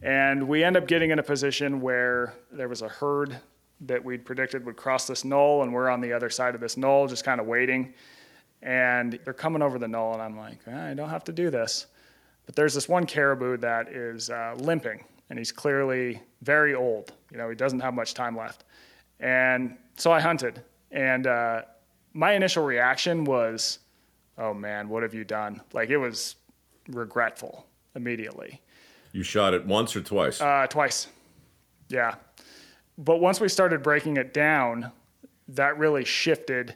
And 0.01 0.47
we 0.47 0.63
end 0.63 0.77
up 0.77 0.87
getting 0.87 1.09
in 1.09 1.19
a 1.19 1.23
position 1.23 1.81
where 1.81 2.33
there 2.51 2.67
was 2.67 2.81
a 2.81 2.87
herd 2.87 3.37
that 3.81 4.03
we'd 4.03 4.25
predicted 4.25 4.65
would 4.65 4.75
cross 4.75 5.07
this 5.07 5.23
knoll, 5.23 5.63
and 5.63 5.73
we're 5.73 5.89
on 5.89 6.01
the 6.01 6.13
other 6.13 6.29
side 6.29 6.55
of 6.55 6.61
this 6.61 6.77
knoll, 6.77 7.07
just 7.07 7.23
kind 7.23 7.39
of 7.39 7.47
waiting. 7.47 7.93
And 8.61 9.19
they're 9.23 9.33
coming 9.33 9.61
over 9.61 9.77
the 9.77 9.87
knoll, 9.87 10.13
and 10.13 10.21
I'm 10.21 10.37
like, 10.37 10.67
I 10.67 10.93
don't 10.93 11.09
have 11.09 11.23
to 11.25 11.31
do 11.31 11.49
this. 11.49 11.87
But 12.45 12.55
there's 12.55 12.73
this 12.73 12.87
one 12.87 13.05
caribou 13.05 13.57
that 13.57 13.89
is 13.89 14.29
uh, 14.29 14.55
limping, 14.57 15.03
and 15.29 15.37
he's 15.37 15.51
clearly 15.51 16.21
very 16.41 16.73
old. 16.73 17.13
You 17.31 17.37
know, 17.37 17.49
he 17.49 17.55
doesn't 17.55 17.81
have 17.81 17.93
much 17.93 18.13
time 18.13 18.37
left. 18.37 18.63
And 19.19 19.77
so 19.95 20.11
I 20.11 20.21
hunted, 20.21 20.63
and 20.91 21.27
uh, 21.27 21.63
my 22.13 22.33
initial 22.33 22.63
reaction 22.63 23.25
was, 23.25 23.79
"Oh 24.37 24.53
man, 24.53 24.89
what 24.89 25.03
have 25.03 25.13
you 25.13 25.23
done?" 25.23 25.61
Like 25.73 25.89
it 25.89 25.97
was 25.97 26.35
regretful 26.87 27.65
immediately. 27.95 28.61
You 29.12 29.24
shot 29.24 29.53
it 29.53 29.66
once 29.66 29.95
or 29.95 30.01
twice? 30.01 30.41
Uh, 30.41 30.68
twice. 30.68 31.08
Yeah. 31.89 32.16
But 32.97 33.18
once 33.18 33.39
we 33.39 33.49
started 33.49 33.84
breaking 33.84 34.18
it 34.18 34.34
down, 34.34 34.91
that 35.49 35.78
really 35.78 36.05
shifted 36.05 36.76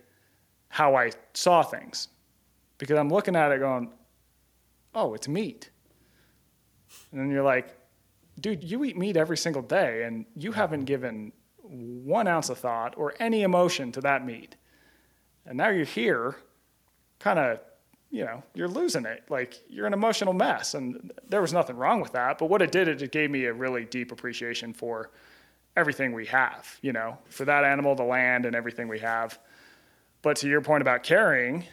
how 0.70 0.96
I 0.96 1.12
saw 1.34 1.64
things. 1.64 2.08
Because 2.78 2.98
I'm 2.98 3.10
looking 3.10 3.36
at 3.36 3.52
it 3.52 3.60
going, 3.60 3.92
oh, 4.96 5.14
it's 5.14 5.28
meat. 5.28 5.70
And 7.12 7.20
then 7.20 7.30
you're 7.30 7.44
like, 7.44 7.76
dude, 8.40 8.64
you 8.64 8.84
eat 8.84 8.98
meat 8.98 9.18
every 9.18 9.38
single 9.38 9.62
day 9.62 10.04
and 10.04 10.26
you 10.36 10.52
haven't 10.52 10.86
given 10.86 11.32
one 11.64 12.28
ounce 12.28 12.50
of 12.50 12.58
thought 12.58 12.96
or 12.98 13.14
any 13.20 13.44
emotion 13.44 13.92
to 13.94 14.02
that 14.02 14.26
meat. 14.26 14.56
And 15.46 15.58
now 15.58 15.70
you're 15.70 15.86
here, 15.86 16.36
kind 17.20 17.40
of, 17.40 17.60
you 18.12 18.26
know, 18.26 18.44
you're 18.54 18.68
losing 18.68 19.06
it. 19.06 19.24
Like 19.30 19.60
you're 19.70 19.88
an 19.88 19.94
emotional 19.94 20.34
mess. 20.34 20.74
And 20.74 21.12
there 21.30 21.42
was 21.42 21.54
nothing 21.54 21.78
wrong 21.78 22.02
with 22.02 22.12
that. 22.12 22.38
But 22.38 22.50
what 22.50 22.62
it 22.62 22.72
did, 22.72 22.88
it 23.02 23.12
gave 23.12 23.32
me 23.32 23.46
a 23.46 23.54
really 23.54 23.86
deep 23.86 24.12
appreciation 24.12 24.74
for 24.74 25.10
everything 25.78 26.14
we 26.14 26.26
have, 26.26 26.78
you 26.82 26.92
know, 26.92 27.18
for 27.30 27.46
that 27.46 27.64
animal, 27.64 27.96
the 27.96 28.04
land, 28.04 28.46
and 28.46 28.56
everything 28.56 28.88
we 28.88 29.00
have. 29.00 29.40
But 30.22 30.36
to 30.38 30.50
your 30.50 30.62
point 30.62 30.82
about 30.82 31.04
carrying, 31.04 31.66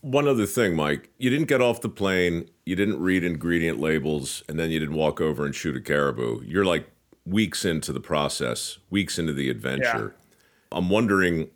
one 0.00 0.26
other 0.26 0.46
thing, 0.46 0.74
Mike, 0.74 1.10
you 1.18 1.30
didn't 1.30 1.46
get 1.46 1.60
off 1.60 1.80
the 1.80 1.88
plane, 1.88 2.48
you 2.66 2.74
didn't 2.74 3.00
read 3.00 3.22
ingredient 3.22 3.78
labels, 3.78 4.42
and 4.48 4.58
then 4.58 4.70
you 4.70 4.80
didn't 4.80 4.96
walk 4.96 5.20
over 5.20 5.44
and 5.44 5.54
shoot 5.54 5.76
a 5.76 5.80
caribou. 5.80 6.42
You're 6.44 6.64
like 6.64 6.90
weeks 7.24 7.64
into 7.64 7.92
the 7.92 8.00
process, 8.00 8.78
weeks 8.90 9.18
into 9.18 9.32
the 9.32 9.50
adventure. 9.50 10.14
Yeah. 10.16 10.78
I'm 10.78 10.88
wondering, 10.88 11.48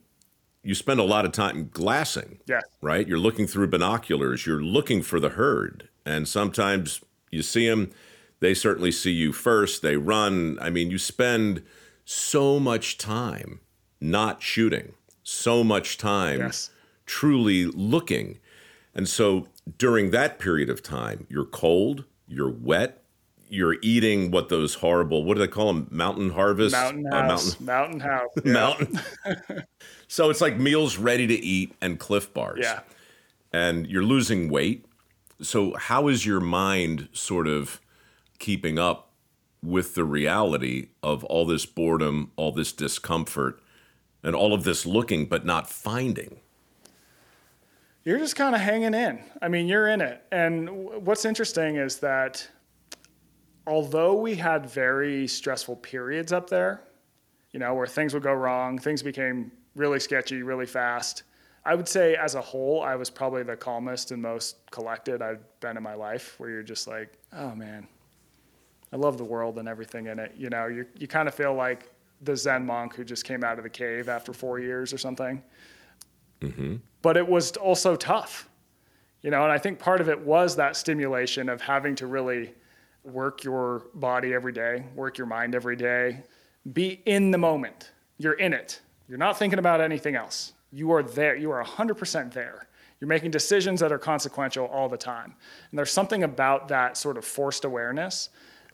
you 0.62 0.74
spend 0.74 1.00
a 1.00 1.04
lot 1.04 1.24
of 1.24 1.32
time 1.32 1.68
glassing, 1.72 2.38
yeah. 2.46 2.60
right? 2.80 3.06
You're 3.06 3.18
looking 3.18 3.46
through 3.46 3.68
binoculars, 3.68 4.46
you're 4.46 4.62
looking 4.62 5.02
for 5.02 5.18
the 5.18 5.30
herd, 5.30 5.88
and 6.06 6.28
sometimes 6.28 7.00
you 7.30 7.42
see 7.42 7.68
them, 7.68 7.90
they 8.40 8.54
certainly 8.54 8.92
see 8.92 9.12
you 9.12 9.32
first, 9.32 9.82
they 9.82 9.96
run. 9.96 10.58
I 10.60 10.70
mean, 10.70 10.90
you 10.90 10.98
spend 10.98 11.62
so 12.04 12.58
much 12.60 12.98
time 12.98 13.60
not 14.00 14.42
shooting, 14.42 14.94
so 15.22 15.62
much 15.62 15.98
time. 15.98 16.40
Yes 16.40 16.70
truly 17.06 17.66
looking. 17.66 18.38
And 18.94 19.08
so 19.08 19.48
during 19.78 20.10
that 20.10 20.38
period 20.38 20.70
of 20.70 20.82
time, 20.82 21.26
you're 21.28 21.44
cold, 21.44 22.04
you're 22.26 22.50
wet, 22.50 23.01
you're 23.52 23.76
eating 23.82 24.30
what 24.30 24.48
those 24.48 24.72
horrible, 24.72 25.24
what 25.24 25.34
do 25.34 25.40
they 25.40 25.46
call 25.46 25.66
them? 25.66 25.86
Mountain 25.90 26.30
harvest? 26.30 26.72
Mountain 26.72 27.06
uh, 27.12 27.28
house. 27.28 27.60
Uh, 27.60 27.64
mountain, 27.64 27.98
mountain 27.98 28.00
house. 28.00 28.30
Yeah. 28.44 28.52
mountain. 28.52 29.66
so 30.08 30.30
it's 30.30 30.40
like 30.40 30.58
meals 30.58 30.96
ready 30.96 31.26
to 31.26 31.34
eat 31.34 31.74
and 31.82 31.98
Clif 31.98 32.32
bars. 32.32 32.60
Yeah. 32.62 32.80
And 33.52 33.86
you're 33.86 34.04
losing 34.04 34.48
weight. 34.48 34.86
So 35.42 35.74
how 35.74 36.08
is 36.08 36.24
your 36.24 36.40
mind 36.40 37.08
sort 37.12 37.46
of 37.46 37.78
keeping 38.38 38.78
up 38.78 39.10
with 39.62 39.94
the 39.96 40.04
reality 40.04 40.88
of 41.02 41.22
all 41.24 41.44
this 41.44 41.66
boredom, 41.66 42.32
all 42.36 42.52
this 42.52 42.72
discomfort, 42.72 43.60
and 44.22 44.34
all 44.34 44.54
of 44.54 44.64
this 44.64 44.86
looking 44.86 45.26
but 45.26 45.44
not 45.44 45.68
finding? 45.68 46.40
you're 48.04 48.18
just 48.18 48.34
kind 48.34 48.52
of 48.52 48.60
hanging 48.60 48.94
in. 48.94 49.20
I 49.40 49.46
mean, 49.46 49.68
you're 49.68 49.86
in 49.86 50.00
it. 50.00 50.24
And 50.32 50.68
what's 51.06 51.24
interesting 51.24 51.76
is 51.76 51.98
that 51.98 52.48
although 53.66 54.14
we 54.14 54.34
had 54.34 54.68
very 54.68 55.26
stressful 55.26 55.76
periods 55.76 56.32
up 56.32 56.48
there, 56.48 56.82
you 57.52 57.60
know, 57.60 57.74
where 57.74 57.86
things 57.86 58.14
would 58.14 58.22
go 58.22 58.32
wrong, 58.32 58.78
things 58.78 59.02
became 59.02 59.52
really 59.74 60.00
sketchy 60.00 60.42
really 60.42 60.66
fast. 60.66 61.24
I 61.64 61.74
would 61.74 61.88
say 61.88 62.16
as 62.16 62.34
a 62.34 62.40
whole, 62.40 62.82
I 62.82 62.96
was 62.96 63.08
probably 63.08 63.42
the 63.44 63.56
calmest 63.56 64.10
and 64.10 64.20
most 64.20 64.70
collected 64.70 65.22
I've 65.22 65.44
been 65.60 65.76
in 65.76 65.82
my 65.82 65.94
life, 65.94 66.34
where 66.38 66.50
you're 66.50 66.62
just 66.62 66.88
like, 66.88 67.12
oh 67.32 67.54
man, 67.54 67.86
I 68.92 68.96
love 68.96 69.16
the 69.16 69.24
world 69.24 69.58
and 69.58 69.68
everything 69.68 70.06
in 70.06 70.18
it. 70.18 70.32
You 70.36 70.50
know, 70.50 70.66
you, 70.66 70.86
you 70.98 71.06
kind 71.06 71.28
of 71.28 71.34
feel 71.34 71.54
like 71.54 71.90
the 72.22 72.36
Zen 72.36 72.66
monk 72.66 72.94
who 72.96 73.04
just 73.04 73.24
came 73.24 73.44
out 73.44 73.58
of 73.58 73.64
the 73.64 73.70
cave 73.70 74.08
after 74.08 74.32
four 74.32 74.58
years 74.58 74.92
or 74.92 74.98
something. 74.98 75.42
Mm-hmm 76.40 76.76
but 77.02 77.16
it 77.16 77.28
was 77.28 77.52
also 77.56 77.96
tough. 77.96 78.48
You 79.20 79.30
know, 79.30 79.42
and 79.42 79.52
I 79.52 79.58
think 79.58 79.78
part 79.78 80.00
of 80.00 80.08
it 80.08 80.18
was 80.20 80.56
that 80.56 80.76
stimulation 80.76 81.48
of 81.48 81.60
having 81.60 81.94
to 81.96 82.06
really 82.06 82.54
work 83.04 83.44
your 83.44 83.84
body 83.94 84.34
every 84.34 84.52
day, 84.52 84.84
work 84.94 85.18
your 85.18 85.26
mind 85.26 85.54
every 85.54 85.76
day, 85.76 86.22
be 86.72 87.02
in 87.06 87.30
the 87.30 87.38
moment. 87.38 87.90
You're 88.18 88.34
in 88.34 88.52
it. 88.52 88.80
You're 89.08 89.18
not 89.18 89.38
thinking 89.38 89.58
about 89.58 89.80
anything 89.80 90.14
else. 90.14 90.52
You 90.72 90.92
are 90.92 91.02
there. 91.02 91.36
You 91.36 91.50
are 91.50 91.62
100% 91.62 92.32
there. 92.32 92.68
You're 93.00 93.08
making 93.08 93.32
decisions 93.32 93.80
that 93.80 93.90
are 93.90 93.98
consequential 93.98 94.66
all 94.66 94.88
the 94.88 94.96
time. 94.96 95.34
And 95.70 95.78
there's 95.78 95.90
something 95.90 96.22
about 96.22 96.68
that 96.68 96.96
sort 96.96 97.18
of 97.18 97.24
forced 97.24 97.64
awareness 97.64 98.28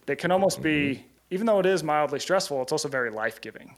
that 0.06 0.16
can 0.16 0.30
almost 0.30 0.60
be, 0.62 0.96
mm-hmm. 0.96 1.02
even 1.30 1.46
though 1.46 1.60
it 1.60 1.66
is 1.66 1.82
mildly 1.82 2.20
stressful, 2.20 2.60
it's 2.62 2.72
also 2.72 2.88
very 2.88 3.10
life 3.10 3.40
giving 3.40 3.74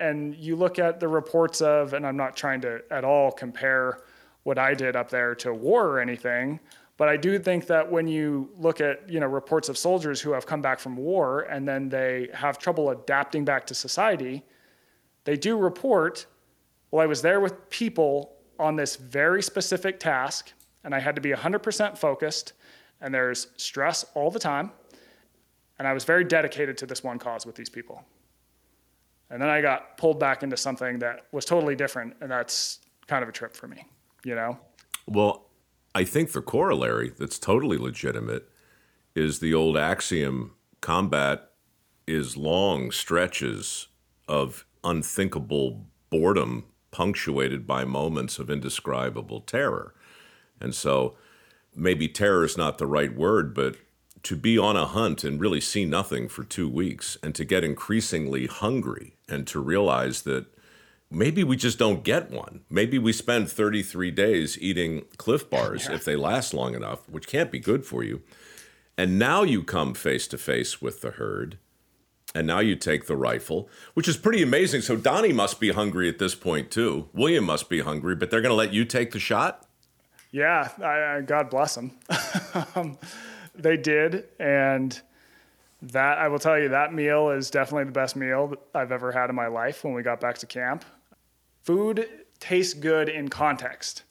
and 0.00 0.34
you 0.36 0.56
look 0.56 0.78
at 0.78 1.00
the 1.00 1.08
reports 1.08 1.60
of, 1.60 1.92
and 1.92 2.06
I'm 2.06 2.16
not 2.16 2.36
trying 2.36 2.60
to 2.62 2.82
at 2.90 3.04
all 3.04 3.32
compare 3.32 4.00
what 4.44 4.58
I 4.58 4.74
did 4.74 4.96
up 4.96 5.10
there 5.10 5.34
to 5.36 5.52
war 5.52 5.86
or 5.86 6.00
anything, 6.00 6.60
but 6.98 7.08
I 7.08 7.16
do 7.16 7.38
think 7.38 7.66
that 7.68 7.90
when 7.90 8.06
you 8.06 8.50
look 8.58 8.82
at 8.82 9.08
you 9.08 9.18
know 9.20 9.26
reports 9.26 9.70
of 9.70 9.78
soldiers 9.78 10.20
who 10.20 10.32
have 10.32 10.44
come 10.44 10.60
back 10.60 10.78
from 10.78 10.96
war 10.96 11.42
and 11.42 11.66
then 11.66 11.88
they 11.88 12.28
have 12.34 12.58
trouble 12.58 12.90
adapting 12.90 13.46
back 13.46 13.66
to 13.68 13.74
society, 13.74 14.44
they 15.24 15.36
do 15.36 15.56
report, 15.56 16.26
well, 16.90 17.02
I 17.02 17.06
was 17.06 17.22
there 17.22 17.40
with 17.40 17.70
people 17.70 18.36
on 18.58 18.76
this 18.76 18.96
very 18.96 19.42
specific 19.42 19.98
task, 19.98 20.52
and 20.84 20.94
I 20.94 20.98
had 20.98 21.14
to 21.14 21.22
be 21.22 21.30
100% 21.30 21.96
focused, 21.96 22.52
and 23.00 23.14
there's 23.14 23.46
stress 23.56 24.04
all 24.14 24.30
the 24.30 24.38
time, 24.38 24.72
and 25.78 25.88
I 25.88 25.92
was 25.92 26.04
very 26.04 26.24
dedicated 26.24 26.76
to 26.78 26.86
this 26.86 27.02
one 27.02 27.18
cause 27.18 27.46
with 27.46 27.54
these 27.54 27.70
people. 27.70 28.04
And 29.30 29.40
then 29.40 29.48
I 29.48 29.60
got 29.60 29.98
pulled 29.98 30.18
back 30.18 30.42
into 30.42 30.56
something 30.56 30.98
that 31.00 31.26
was 31.32 31.44
totally 31.44 31.76
different. 31.76 32.14
And 32.20 32.30
that's 32.30 32.80
kind 33.06 33.22
of 33.22 33.28
a 33.28 33.32
trip 33.32 33.54
for 33.54 33.68
me, 33.68 33.84
you 34.24 34.34
know? 34.34 34.58
Well, 35.06 35.47
I 35.98 36.04
think 36.04 36.30
the 36.30 36.40
corollary 36.40 37.10
that's 37.18 37.40
totally 37.40 37.76
legitimate 37.76 38.48
is 39.16 39.40
the 39.40 39.52
old 39.52 39.76
axiom 39.76 40.52
combat 40.80 41.50
is 42.06 42.36
long 42.36 42.92
stretches 42.92 43.88
of 44.28 44.64
unthinkable 44.84 45.86
boredom 46.08 46.66
punctuated 46.92 47.66
by 47.66 47.84
moments 47.84 48.38
of 48.38 48.48
indescribable 48.48 49.40
terror. 49.40 49.92
And 50.60 50.72
so 50.72 51.16
maybe 51.74 52.06
terror 52.06 52.44
is 52.44 52.56
not 52.56 52.78
the 52.78 52.86
right 52.86 53.12
word, 53.12 53.52
but 53.52 53.74
to 54.22 54.36
be 54.36 54.56
on 54.56 54.76
a 54.76 54.86
hunt 54.86 55.24
and 55.24 55.40
really 55.40 55.60
see 55.60 55.84
nothing 55.84 56.28
for 56.28 56.44
two 56.44 56.68
weeks 56.68 57.18
and 57.24 57.34
to 57.34 57.44
get 57.44 57.64
increasingly 57.64 58.46
hungry 58.46 59.16
and 59.28 59.48
to 59.48 59.58
realize 59.58 60.22
that 60.22 60.46
maybe 61.10 61.44
we 61.44 61.56
just 61.56 61.78
don't 61.78 62.04
get 62.04 62.30
one. 62.30 62.60
Maybe 62.68 62.98
we 62.98 63.12
spend 63.12 63.50
33 63.50 64.10
days 64.10 64.58
eating 64.60 65.04
Clif 65.16 65.48
bars 65.48 65.88
if 65.88 66.04
they 66.04 66.16
last 66.16 66.54
long 66.54 66.74
enough, 66.74 67.08
which 67.08 67.26
can't 67.26 67.50
be 67.50 67.58
good 67.58 67.84
for 67.84 68.02
you. 68.02 68.22
And 68.96 69.18
now 69.18 69.42
you 69.42 69.62
come 69.62 69.94
face 69.94 70.26
to 70.28 70.38
face 70.38 70.82
with 70.82 71.00
the 71.00 71.12
herd. 71.12 71.58
And 72.34 72.46
now 72.46 72.58
you 72.58 72.76
take 72.76 73.06
the 73.06 73.16
rifle, 73.16 73.70
which 73.94 74.06
is 74.06 74.18
pretty 74.18 74.42
amazing. 74.42 74.82
So 74.82 74.96
Donnie 74.96 75.32
must 75.32 75.60
be 75.60 75.72
hungry 75.72 76.08
at 76.08 76.18
this 76.18 76.34
point 76.34 76.70
too. 76.70 77.08
William 77.14 77.44
must 77.44 77.70
be 77.70 77.80
hungry, 77.80 78.14
but 78.16 78.30
they're 78.30 78.42
going 78.42 78.50
to 78.50 78.56
let 78.56 78.74
you 78.74 78.84
take 78.84 79.12
the 79.12 79.18
shot. 79.18 79.66
Yeah, 80.30 80.68
I, 80.82 81.16
I, 81.16 81.20
God 81.22 81.48
bless 81.48 81.74
them. 81.74 81.92
um, 82.74 82.98
they 83.54 83.78
did, 83.78 84.24
and 84.38 85.00
that 85.80 86.18
I 86.18 86.28
will 86.28 86.38
tell 86.38 86.58
you 86.58 86.68
that 86.68 86.92
meal 86.92 87.30
is 87.30 87.50
definitely 87.50 87.84
the 87.84 87.92
best 87.92 88.14
meal 88.14 88.54
I've 88.74 88.92
ever 88.92 89.10
had 89.10 89.30
in 89.30 89.36
my 89.36 89.46
life. 89.46 89.84
When 89.84 89.94
we 89.94 90.02
got 90.02 90.20
back 90.20 90.36
to 90.38 90.46
camp, 90.46 90.84
food 91.68 92.08
tastes 92.40 92.72
good 92.72 93.10
in 93.10 93.28
context. 93.28 94.04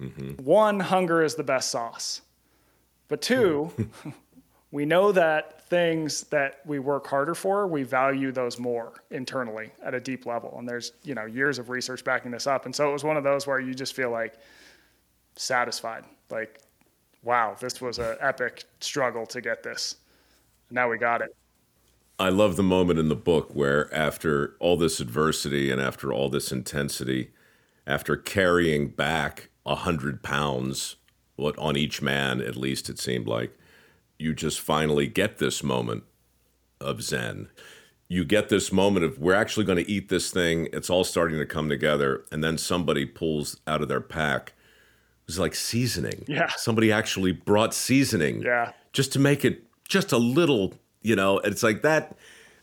Mm-hmm. 0.00 0.42
One, 0.42 0.80
hunger 0.80 1.22
is 1.22 1.34
the 1.34 1.44
best 1.44 1.70
sauce, 1.70 2.22
but 3.08 3.20
two, 3.20 3.70
we 4.70 4.86
know 4.86 5.12
that 5.12 5.68
things 5.68 6.22
that 6.30 6.60
we 6.64 6.78
work 6.78 7.06
harder 7.06 7.34
for, 7.34 7.66
we 7.66 7.82
value 7.82 8.32
those 8.32 8.58
more 8.58 8.94
internally 9.10 9.72
at 9.84 9.92
a 9.92 10.00
deep 10.00 10.24
level. 10.24 10.54
And 10.58 10.66
there's 10.66 10.92
you 11.02 11.14
know 11.14 11.26
years 11.26 11.58
of 11.58 11.68
research 11.68 12.02
backing 12.02 12.30
this 12.30 12.46
up, 12.46 12.64
and 12.64 12.74
so 12.74 12.88
it 12.88 12.92
was 12.94 13.04
one 13.04 13.18
of 13.18 13.24
those 13.24 13.46
where 13.46 13.60
you 13.60 13.74
just 13.74 13.94
feel 13.94 14.10
like 14.10 14.36
satisfied, 15.34 16.04
like 16.30 16.62
wow, 17.22 17.54
this 17.60 17.82
was 17.82 17.98
an 17.98 18.16
epic 18.20 18.64
struggle 18.80 19.26
to 19.26 19.42
get 19.42 19.62
this. 19.62 19.96
Now 20.70 20.88
we 20.88 20.96
got 20.96 21.20
it. 21.20 21.36
I 22.18 22.30
love 22.30 22.56
the 22.56 22.62
moment 22.62 22.98
in 22.98 23.08
the 23.08 23.16
book 23.16 23.50
where, 23.54 23.92
after 23.94 24.56
all 24.58 24.76
this 24.76 25.00
adversity 25.00 25.70
and 25.70 25.80
after 25.80 26.12
all 26.12 26.28
this 26.30 26.50
intensity, 26.50 27.30
after 27.86 28.16
carrying 28.16 28.88
back 28.88 29.50
a 29.66 29.74
hundred 29.74 30.22
pounds, 30.22 30.96
what 31.36 31.58
on 31.58 31.76
each 31.76 32.00
man 32.00 32.40
at 32.40 32.56
least 32.56 32.88
it 32.88 32.98
seemed 32.98 33.26
like, 33.26 33.56
you 34.18 34.32
just 34.32 34.60
finally 34.60 35.06
get 35.06 35.38
this 35.38 35.62
moment 35.62 36.04
of 36.80 37.02
Zen. 37.02 37.48
You 38.08 38.24
get 38.24 38.48
this 38.48 38.72
moment 38.72 39.04
of 39.04 39.18
we're 39.18 39.34
actually 39.34 39.66
going 39.66 39.84
to 39.84 39.90
eat 39.90 40.08
this 40.08 40.30
thing. 40.30 40.68
It's 40.72 40.88
all 40.88 41.04
starting 41.04 41.38
to 41.38 41.46
come 41.46 41.68
together, 41.68 42.24
and 42.32 42.42
then 42.42 42.56
somebody 42.56 43.04
pulls 43.04 43.58
out 43.66 43.82
of 43.82 43.88
their 43.88 44.00
pack. 44.00 44.54
It 45.24 45.26
was 45.26 45.38
like 45.38 45.54
seasoning. 45.54 46.24
Yeah. 46.28 46.50
Somebody 46.56 46.92
actually 46.92 47.32
brought 47.32 47.74
seasoning. 47.74 48.42
Yeah. 48.42 48.72
Just 48.92 49.12
to 49.14 49.18
make 49.18 49.44
it 49.44 49.64
just 49.88 50.12
a 50.12 50.18
little, 50.18 50.74
you 51.02 51.16
know. 51.16 51.38
It's 51.38 51.62
like 51.62 51.82
that. 51.82 52.16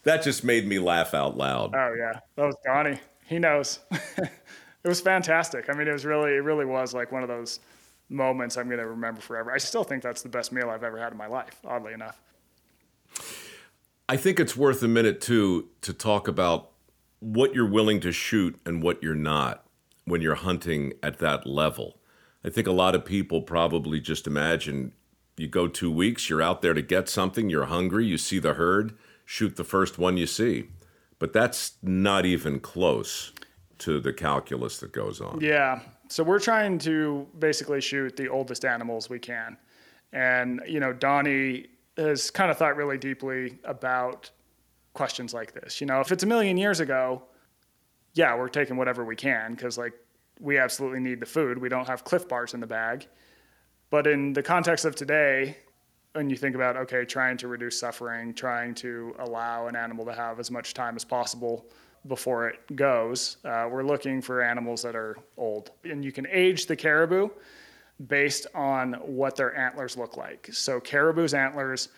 That 0.04 0.22
just 0.24 0.44
made 0.44 0.68
me 0.68 0.80
laugh 0.80 1.14
out 1.14 1.38
loud. 1.38 1.74
Oh 1.76 1.94
yeah, 1.98 2.20
that 2.36 2.46
was 2.46 2.56
Donnie. 2.66 3.00
He 3.26 3.40
knows. 3.40 3.80
it 3.92 4.30
was 4.84 5.02
fantastic. 5.02 5.70
I 5.70 5.74
mean, 5.74 5.88
it 5.88 5.94
was 5.94 6.06
really, 6.06 6.32
it 6.32 6.44
really 6.44 6.66
was 6.66 6.94
like 6.94 7.12
one 7.12 7.24
of 7.24 7.30
those 7.30 7.60
moments 8.10 8.58
I'm 8.58 8.68
going 8.68 8.80
to 8.80 8.88
remember 8.88 9.22
forever. 9.22 9.52
I 9.52 9.58
still 9.58 9.84
think 9.84 10.04
that's 10.04 10.22
the 10.22 10.30
best 10.30 10.52
meal 10.52 10.70
I've 10.70 10.84
ever 10.84 10.98
had 10.98 11.12
in 11.12 11.18
my 11.18 11.28
life. 11.28 11.60
Oddly 11.66 11.94
enough. 11.94 12.22
I 14.10 14.18
think 14.18 14.40
it's 14.40 14.58
worth 14.58 14.84
a 14.84 14.88
minute 14.88 15.22
too 15.22 15.70
to 15.82 15.94
talk 15.94 16.28
about 16.28 16.72
what 17.20 17.56
you're 17.56 17.70
willing 17.70 18.02
to 18.02 18.12
shoot 18.12 18.60
and 18.66 18.84
what 18.84 19.02
you're 19.02 19.16
not 19.16 19.66
when 20.06 20.22
you're 20.22 20.36
hunting 20.36 20.94
at 21.02 21.20
that 21.20 21.48
level. 21.48 22.00
I 22.44 22.50
think 22.50 22.68
a 22.68 22.72
lot 22.72 22.96
of 22.96 23.06
people 23.06 23.42
probably 23.42 24.02
just 24.02 24.28
imagine 24.28 24.92
you 25.38 25.48
go 25.48 25.68
two 25.68 25.92
weeks, 25.92 26.30
you're 26.30 26.42
out 26.42 26.62
there 26.62 26.74
to 26.74 26.82
get 26.82 27.10
something, 27.10 27.50
you're 27.50 27.66
hungry, 27.66 28.06
you 28.06 28.18
see 28.18 28.40
the 28.40 28.54
herd, 28.54 28.98
shoot 29.26 29.56
the 29.56 29.64
first 29.64 29.98
one 29.98 30.18
you 30.18 30.28
see. 30.28 30.70
But 31.20 31.34
that's 31.34 31.74
not 31.82 32.26
even 32.26 32.60
close 32.60 33.32
to 33.80 34.00
the 34.00 34.14
calculus 34.14 34.80
that 34.80 34.92
goes 34.92 35.22
on. 35.22 35.40
Yeah. 35.42 35.80
So 36.10 36.24
we're 36.24 36.40
trying 36.40 36.78
to 36.80 37.28
basically 37.40 37.82
shoot 37.82 38.16
the 38.16 38.28
oldest 38.28 38.66
animals 38.66 39.10
we 39.10 39.20
can. 39.20 39.58
And, 40.12 40.62
you 40.68 40.80
know, 40.80 40.94
Donnie 40.94 41.68
has 41.98 42.30
kind 42.30 42.52
of 42.52 42.58
thought 42.58 42.76
really 42.76 42.98
deeply 42.98 43.58
about 43.64 44.30
questions 44.94 45.34
like 45.34 45.54
this. 45.54 45.82
You 45.82 45.88
know, 45.88 46.02
if 46.02 46.12
it's 46.12 46.24
a 46.24 46.28
million 46.28 46.58
years 46.58 46.80
ago, 46.80 47.24
yeah, 48.14 48.38
we're 48.38 48.50
taking 48.50 48.78
whatever 48.78 49.04
we 49.06 49.16
can 49.16 49.56
because, 49.56 49.78
like, 49.78 49.94
we 50.40 50.58
absolutely 50.58 51.00
need 51.00 51.20
the 51.20 51.26
food. 51.26 51.58
We 51.58 51.70
don't 51.70 51.88
have 51.88 52.04
Clif 52.04 52.28
bars 52.28 52.54
in 52.54 52.60
the 52.60 52.68
bag. 52.68 53.08
But 53.94 54.08
in 54.08 54.34
the 54.34 54.42
context 54.42 54.86
of 54.86 54.96
today, 54.96 55.56
when 56.14 56.28
you 56.28 56.36
think 56.36 56.56
about, 56.56 56.76
okay, 56.78 57.06
trying 57.06 57.38
to 57.38 57.48
reduce 57.48 57.80
suffering, 57.80 58.34
trying 58.34 58.74
to 58.74 59.16
allow 59.20 59.68
an 59.68 59.76
animal 59.76 60.04
to 60.06 60.14
have 60.14 60.40
as 60.40 60.50
much 60.50 60.74
time 60.74 60.96
as 60.96 61.06
possible 61.06 61.68
before 62.08 62.48
it 62.48 62.76
goes, 62.76 63.38
uh, 63.46 63.70
we're 63.72 63.84
looking 63.84 64.20
for 64.20 64.42
animals 64.42 64.82
that 64.82 64.96
are 64.96 65.18
old. 65.38 65.70
And 65.84 66.04
you 66.04 66.12
can 66.12 66.26
age 66.32 66.66
the 66.66 66.76
caribou 66.76 67.30
based 68.08 68.48
on 68.56 68.94
what 68.94 69.36
their 69.36 69.56
antlers 69.56 69.96
look 69.96 70.18
like. 70.18 70.50
So, 70.52 70.80
caribou's 70.80 71.36
antlers 71.36 71.90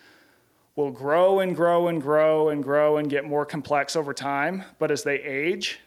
will 0.74 0.90
grow 0.90 1.40
and 1.40 1.56
grow 1.56 1.88
and 1.88 2.02
grow 2.02 2.50
and 2.50 2.62
grow 2.62 2.98
and 2.98 3.08
get 3.08 3.24
more 3.24 3.46
complex 3.46 3.96
over 3.96 4.12
time. 4.12 4.64
But 4.78 4.90
as 4.90 5.02
they 5.02 5.22
age, 5.22 5.80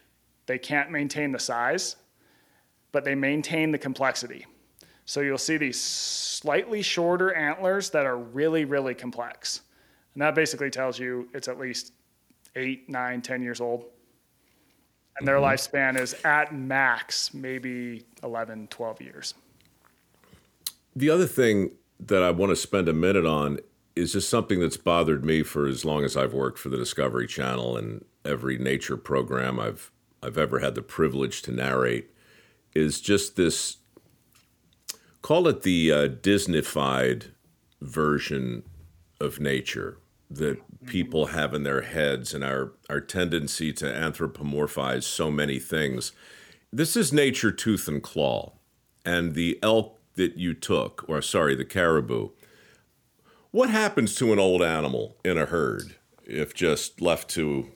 they 0.46 0.58
can't 0.58 0.90
maintain 0.90 1.30
the 1.30 1.38
size, 1.38 1.94
but 2.90 3.04
they 3.04 3.14
maintain 3.14 3.70
the 3.70 3.78
complexity. 3.78 4.44
So, 5.10 5.20
you'll 5.20 5.38
see 5.38 5.56
these 5.56 5.80
slightly 5.80 6.82
shorter 6.82 7.34
antlers 7.34 7.90
that 7.90 8.06
are 8.06 8.16
really, 8.16 8.64
really 8.64 8.94
complex. 8.94 9.62
And 10.14 10.22
that 10.22 10.34
basically 10.34 10.70
tells 10.70 10.98
you 10.98 11.28
it's 11.34 11.48
at 11.48 11.58
least 11.58 11.92
eight, 12.56 12.88
nine, 12.88 13.20
ten 13.22 13.42
years 13.42 13.60
old 13.60 13.86
and 15.20 15.28
their 15.28 15.36
mm-hmm. 15.36 15.44
lifespan 15.44 16.00
is 16.00 16.14
at 16.24 16.52
max 16.54 17.32
maybe 17.32 18.04
11 18.24 18.66
12 18.68 19.00
years 19.02 19.34
the 20.96 21.08
other 21.08 21.26
thing 21.26 21.70
that 22.00 22.22
i 22.22 22.30
want 22.30 22.50
to 22.50 22.56
spend 22.56 22.88
a 22.88 22.92
minute 22.92 23.26
on 23.26 23.58
is 23.94 24.12
just 24.12 24.28
something 24.28 24.60
that's 24.60 24.76
bothered 24.76 25.24
me 25.24 25.42
for 25.42 25.66
as 25.66 25.84
long 25.84 26.04
as 26.04 26.16
i've 26.16 26.32
worked 26.32 26.58
for 26.58 26.68
the 26.68 26.76
discovery 26.76 27.26
channel 27.26 27.76
and 27.76 28.04
every 28.24 28.58
nature 28.58 28.96
program 28.96 29.60
i've 29.60 29.92
i've 30.22 30.38
ever 30.38 30.58
had 30.58 30.74
the 30.74 30.82
privilege 30.82 31.42
to 31.42 31.52
narrate 31.52 32.10
is 32.74 33.00
just 33.00 33.36
this 33.36 33.78
call 35.22 35.48
it 35.48 35.62
the 35.62 35.92
uh, 35.92 36.08
disneyfied 36.08 37.26
version 37.80 38.62
of 39.20 39.40
nature 39.40 39.98
that 40.30 40.58
people 40.86 41.26
have 41.26 41.52
in 41.54 41.64
their 41.64 41.82
heads 41.82 42.32
and 42.32 42.44
our, 42.44 42.72
our 42.88 43.00
tendency 43.00 43.72
to 43.72 43.84
anthropomorphize 43.84 45.02
so 45.02 45.30
many 45.30 45.58
things. 45.58 46.12
This 46.72 46.96
is 46.96 47.12
nature 47.12 47.50
tooth 47.50 47.88
and 47.88 48.02
claw. 48.02 48.52
And 49.04 49.34
the 49.34 49.58
elk 49.62 49.98
that 50.14 50.36
you 50.36 50.54
took, 50.54 51.04
or 51.08 51.20
sorry, 51.22 51.54
the 51.54 51.64
caribou, 51.64 52.30
what 53.50 53.70
happens 53.70 54.14
to 54.16 54.32
an 54.32 54.38
old 54.38 54.62
animal 54.62 55.16
in 55.24 55.36
a 55.36 55.46
herd 55.46 55.96
if 56.24 56.54
just 56.54 57.00
left 57.00 57.28
to 57.30 57.72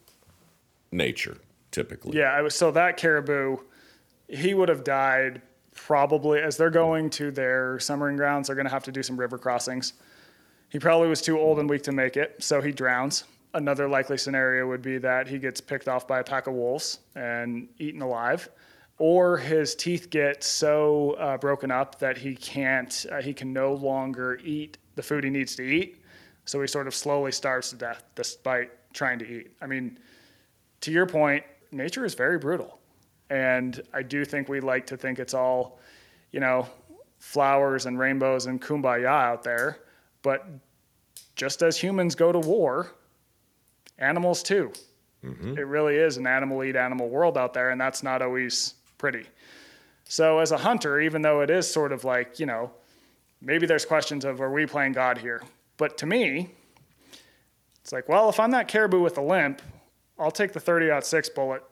nature, 0.92 1.38
typically? 1.72 2.16
Yeah, 2.16 2.32
I 2.32 2.42
was, 2.42 2.54
so 2.54 2.70
that 2.70 2.96
caribou, 2.96 3.56
he 4.28 4.54
would 4.54 4.68
have 4.68 4.84
died 4.84 5.42
probably 5.74 6.40
as 6.40 6.56
they're 6.56 6.70
going 6.70 7.10
to 7.10 7.30
their 7.30 7.78
summering 7.78 8.16
grounds. 8.16 8.46
They're 8.46 8.56
going 8.56 8.66
to 8.66 8.72
have 8.72 8.84
to 8.84 8.92
do 8.92 9.02
some 9.02 9.18
river 9.18 9.38
crossings 9.38 9.94
he 10.74 10.80
probably 10.80 11.06
was 11.06 11.22
too 11.22 11.38
old 11.38 11.60
and 11.60 11.70
weak 11.70 11.84
to 11.84 11.92
make 11.92 12.16
it, 12.16 12.42
so 12.42 12.60
he 12.60 12.72
drowns. 12.72 13.22
Another 13.54 13.88
likely 13.88 14.18
scenario 14.18 14.66
would 14.66 14.82
be 14.82 14.98
that 14.98 15.28
he 15.28 15.38
gets 15.38 15.60
picked 15.60 15.86
off 15.86 16.08
by 16.08 16.18
a 16.18 16.24
pack 16.24 16.48
of 16.48 16.54
wolves 16.54 16.98
and 17.14 17.68
eaten 17.78 18.02
alive, 18.02 18.48
or 18.98 19.36
his 19.36 19.76
teeth 19.76 20.10
get 20.10 20.42
so 20.42 21.12
uh, 21.12 21.38
broken 21.38 21.70
up 21.70 22.00
that 22.00 22.18
he 22.18 22.34
can't, 22.34 23.06
uh, 23.12 23.22
he 23.22 23.32
can 23.32 23.52
no 23.52 23.72
longer 23.72 24.40
eat 24.42 24.78
the 24.96 25.02
food 25.02 25.22
he 25.22 25.30
needs 25.30 25.54
to 25.54 25.62
eat. 25.62 26.02
So 26.44 26.60
he 26.60 26.66
sort 26.66 26.88
of 26.88 26.94
slowly 26.96 27.30
starves 27.30 27.70
to 27.70 27.76
death 27.76 28.02
despite 28.16 28.72
trying 28.92 29.20
to 29.20 29.30
eat. 29.30 29.52
I 29.62 29.68
mean, 29.68 30.00
to 30.80 30.90
your 30.90 31.06
point, 31.06 31.44
nature 31.70 32.04
is 32.04 32.14
very 32.14 32.36
brutal. 32.36 32.80
And 33.30 33.82
I 33.92 34.02
do 34.02 34.24
think 34.24 34.48
we 34.48 34.60
like 34.60 34.86
to 34.88 34.96
think 34.96 35.18
it's 35.18 35.34
all, 35.34 35.78
you 36.30 36.40
know, 36.40 36.68
flowers 37.18 37.86
and 37.86 37.98
rainbows 37.98 38.46
and 38.46 38.60
kumbaya 38.60 39.06
out 39.06 39.42
there. 39.42 39.78
But 40.22 40.46
just 41.36 41.62
as 41.62 41.76
humans 41.76 42.14
go 42.14 42.32
to 42.32 42.38
war, 42.38 42.92
animals 43.98 44.42
too. 44.42 44.72
Mm-hmm. 45.24 45.56
It 45.56 45.66
really 45.66 45.96
is 45.96 46.16
an 46.16 46.26
animal 46.26 46.62
eat 46.64 46.76
animal 46.76 47.08
world 47.08 47.38
out 47.38 47.54
there, 47.54 47.70
and 47.70 47.80
that's 47.80 48.02
not 48.02 48.20
always 48.20 48.74
pretty. 48.98 49.26
So, 50.04 50.38
as 50.38 50.52
a 50.52 50.58
hunter, 50.58 51.00
even 51.00 51.22
though 51.22 51.40
it 51.40 51.48
is 51.48 51.70
sort 51.70 51.92
of 51.92 52.04
like, 52.04 52.38
you 52.38 52.44
know, 52.44 52.70
maybe 53.40 53.66
there's 53.66 53.86
questions 53.86 54.26
of 54.26 54.42
are 54.42 54.52
we 54.52 54.66
playing 54.66 54.92
God 54.92 55.16
here? 55.16 55.42
But 55.78 55.96
to 55.98 56.06
me, 56.06 56.50
it's 57.80 57.92
like, 57.92 58.08
well, 58.08 58.28
if 58.28 58.38
I'm 58.38 58.50
that 58.50 58.68
caribou 58.68 59.00
with 59.00 59.16
a 59.16 59.22
limp, 59.22 59.62
I'll 60.18 60.30
take 60.30 60.52
the 60.52 60.60
30 60.60 61.00
6 61.00 61.28
bullet 61.30 61.62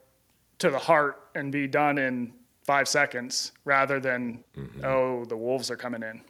to 0.59 0.69
the 0.69 0.79
heart 0.79 1.29
and 1.35 1.51
be 1.51 1.67
done 1.67 1.97
in 1.97 2.33
five 2.63 2.87
seconds 2.87 3.51
rather 3.65 3.99
than, 3.99 4.43
mm-hmm. 4.57 4.85
oh, 4.85 5.25
the 5.25 5.37
wolves 5.37 5.69
are 5.69 5.75
coming 5.75 6.03
in. 6.03 6.21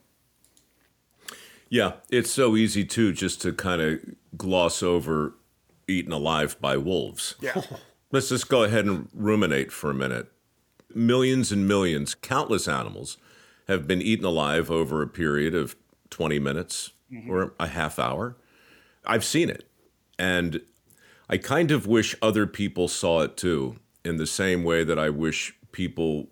Yeah, 1.69 1.93
it's 2.09 2.31
so 2.31 2.55
easy 2.55 2.85
too 2.85 3.13
just 3.13 3.41
to 3.41 3.53
kind 3.53 3.81
of 3.81 3.99
gloss 4.37 4.83
over 4.83 5.33
eaten 5.87 6.11
alive 6.11 6.59
by 6.61 6.77
wolves. 6.77 7.35
Yeah. 7.41 7.61
Let's 8.11 8.29
just 8.29 8.47
go 8.47 8.63
ahead 8.63 8.85
and 8.85 9.09
ruminate 9.13 9.71
for 9.71 9.89
a 9.89 9.93
minute. 9.93 10.31
Millions 10.93 11.51
and 11.51 11.67
millions, 11.67 12.13
countless 12.13 12.67
animals 12.67 13.17
have 13.67 13.87
been 13.87 14.01
eaten 14.01 14.25
alive 14.25 14.69
over 14.69 15.01
a 15.01 15.07
period 15.07 15.55
of 15.55 15.75
20 16.11 16.37
minutes 16.37 16.91
mm-hmm. 17.11 17.29
or 17.29 17.53
a 17.59 17.67
half 17.67 17.97
hour. 17.97 18.37
I've 19.05 19.23
seen 19.23 19.49
it. 19.49 19.67
And 20.19 20.61
I 21.27 21.37
kind 21.37 21.71
of 21.71 21.87
wish 21.87 22.15
other 22.21 22.45
people 22.45 22.87
saw 22.87 23.21
it 23.21 23.35
too, 23.35 23.77
in 24.03 24.17
the 24.17 24.27
same 24.27 24.63
way 24.63 24.83
that 24.83 24.99
I 24.99 25.09
wish 25.09 25.53
people 25.71 26.29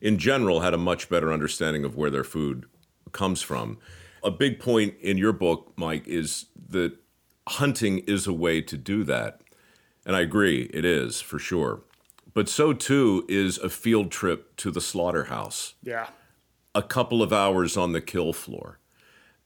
in 0.00 0.18
general 0.18 0.60
had 0.60 0.74
a 0.74 0.78
much 0.78 1.08
better 1.08 1.32
understanding 1.32 1.84
of 1.84 1.96
where 1.96 2.10
their 2.10 2.24
food 2.24 2.66
comes 3.12 3.42
from 3.42 3.78
a 4.26 4.30
big 4.30 4.58
point 4.58 4.94
in 5.00 5.16
your 5.16 5.32
book, 5.32 5.72
Mike, 5.76 6.06
is 6.08 6.46
that 6.68 6.92
hunting 7.48 7.98
is 8.00 8.26
a 8.26 8.32
way 8.32 8.60
to 8.60 8.76
do 8.76 9.04
that. 9.04 9.40
And 10.04 10.16
I 10.16 10.20
agree, 10.20 10.68
it 10.74 10.84
is 10.84 11.20
for 11.20 11.38
sure. 11.38 11.82
But 12.34 12.48
so 12.48 12.72
too 12.72 13.24
is 13.28 13.56
a 13.58 13.70
field 13.70 14.10
trip 14.10 14.56
to 14.56 14.70
the 14.72 14.80
slaughterhouse. 14.80 15.74
Yeah. 15.82 16.08
A 16.74 16.82
couple 16.82 17.22
of 17.22 17.32
hours 17.32 17.76
on 17.76 17.92
the 17.92 18.00
kill 18.00 18.32
floor. 18.32 18.80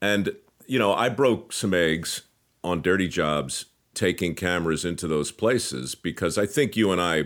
And, 0.01 0.35
you 0.65 0.79
know, 0.79 0.93
I 0.93 1.09
broke 1.09 1.53
some 1.53 1.75
eggs 1.75 2.23
on 2.63 2.81
dirty 2.81 3.07
jobs 3.07 3.65
taking 3.93 4.33
cameras 4.33 4.83
into 4.83 5.07
those 5.07 5.31
places 5.31 5.93
because 5.93 6.39
I 6.39 6.47
think 6.47 6.75
you 6.75 6.91
and 6.91 6.99
I 6.99 7.25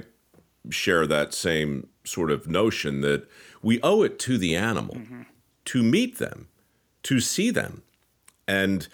share 0.69 1.07
that 1.07 1.33
same 1.33 1.87
sort 2.03 2.31
of 2.31 2.47
notion 2.47 3.01
that 3.01 3.27
we 3.61 3.79
owe 3.81 4.03
it 4.03 4.19
to 4.19 4.37
the 4.37 4.55
animal 4.55 4.95
mm-hmm. 4.95 5.21
to 5.65 5.83
meet 5.83 6.17
them 6.17 6.47
to 7.03 7.19
see 7.19 7.51
them. 7.51 7.83
And, 8.47 8.87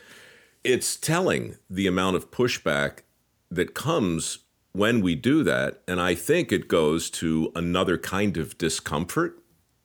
it's 0.64 0.96
telling 0.96 1.58
the 1.70 1.88
amount 1.88 2.16
of 2.16 2.32
pushback 2.32 3.00
that 3.50 3.74
comes 3.74 4.40
when 4.74 5.02
we 5.02 5.16
do 5.16 5.44
that. 5.44 5.82
And 5.88 6.00
I 6.00 6.16
think 6.16 6.52
it 6.52 6.68
goes 6.68 7.10
to 7.12 7.52
another 7.56 7.98
kind 7.98 8.38
of 8.38 8.58
discomfort 8.58 9.40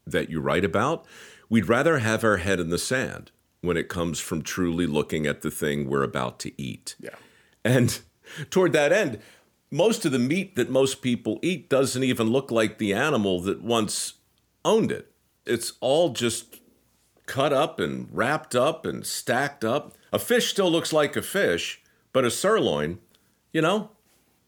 that 0.06 0.30
you 0.30 0.40
write 0.40 0.64
about. 0.64 1.06
We'd 1.48 1.68
rather 1.68 1.98
have 1.98 2.24
our 2.24 2.36
head 2.38 2.60
in 2.60 2.70
the 2.70 2.78
sand 2.78 3.30
when 3.62 3.76
it 3.76 3.88
comes 3.88 4.20
from 4.20 4.42
truly 4.42 4.86
looking 4.86 5.26
at 5.26 5.42
the 5.42 5.50
thing 5.50 5.88
we're 5.88 6.02
about 6.02 6.38
to 6.40 6.60
eat. 6.60 6.94
Yeah. 7.00 7.16
And 7.64 7.98
toward 8.50 8.72
that 8.74 8.92
end, 8.92 9.20
most 9.70 10.04
of 10.04 10.12
the 10.12 10.18
meat 10.18 10.56
that 10.56 10.70
most 10.70 11.02
people 11.02 11.38
eat 11.42 11.68
doesn't 11.68 12.02
even 12.04 12.28
look 12.30 12.50
like 12.50 12.78
the 12.78 12.92
animal 12.92 13.40
that 13.42 13.62
once 13.62 14.14
owned 14.64 14.92
it. 14.92 15.10
It's 15.44 15.72
all 15.80 16.10
just 16.10 16.60
cut 17.26 17.52
up 17.52 17.80
and 17.80 18.08
wrapped 18.12 18.54
up 18.54 18.86
and 18.86 19.04
stacked 19.04 19.64
up. 19.64 19.94
A 20.12 20.18
fish 20.18 20.48
still 20.50 20.70
looks 20.70 20.92
like 20.92 21.16
a 21.16 21.22
fish, 21.22 21.82
but 22.12 22.24
a 22.24 22.30
sirloin, 22.30 22.98
you 23.52 23.60
know, 23.60 23.90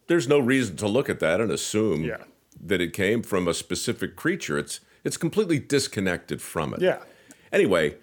there's 0.06 0.28
no 0.28 0.38
reason 0.38 0.76
to 0.76 0.88
look 0.88 1.08
at 1.10 1.20
that 1.20 1.40
and 1.40 1.50
assume 1.50 2.04
Yeah. 2.04 2.24
that 2.60 2.80
it 2.80 2.92
came 2.92 3.22
from 3.22 3.46
a 3.48 3.54
specific 3.54 4.16
creature. 4.16 4.58
It's 4.58 4.80
it's 5.04 5.16
completely 5.16 5.58
disconnected 5.60 6.42
from 6.42 6.74
it. 6.74 6.80
Yeah. 6.82 6.98
Anyway, 7.52 7.96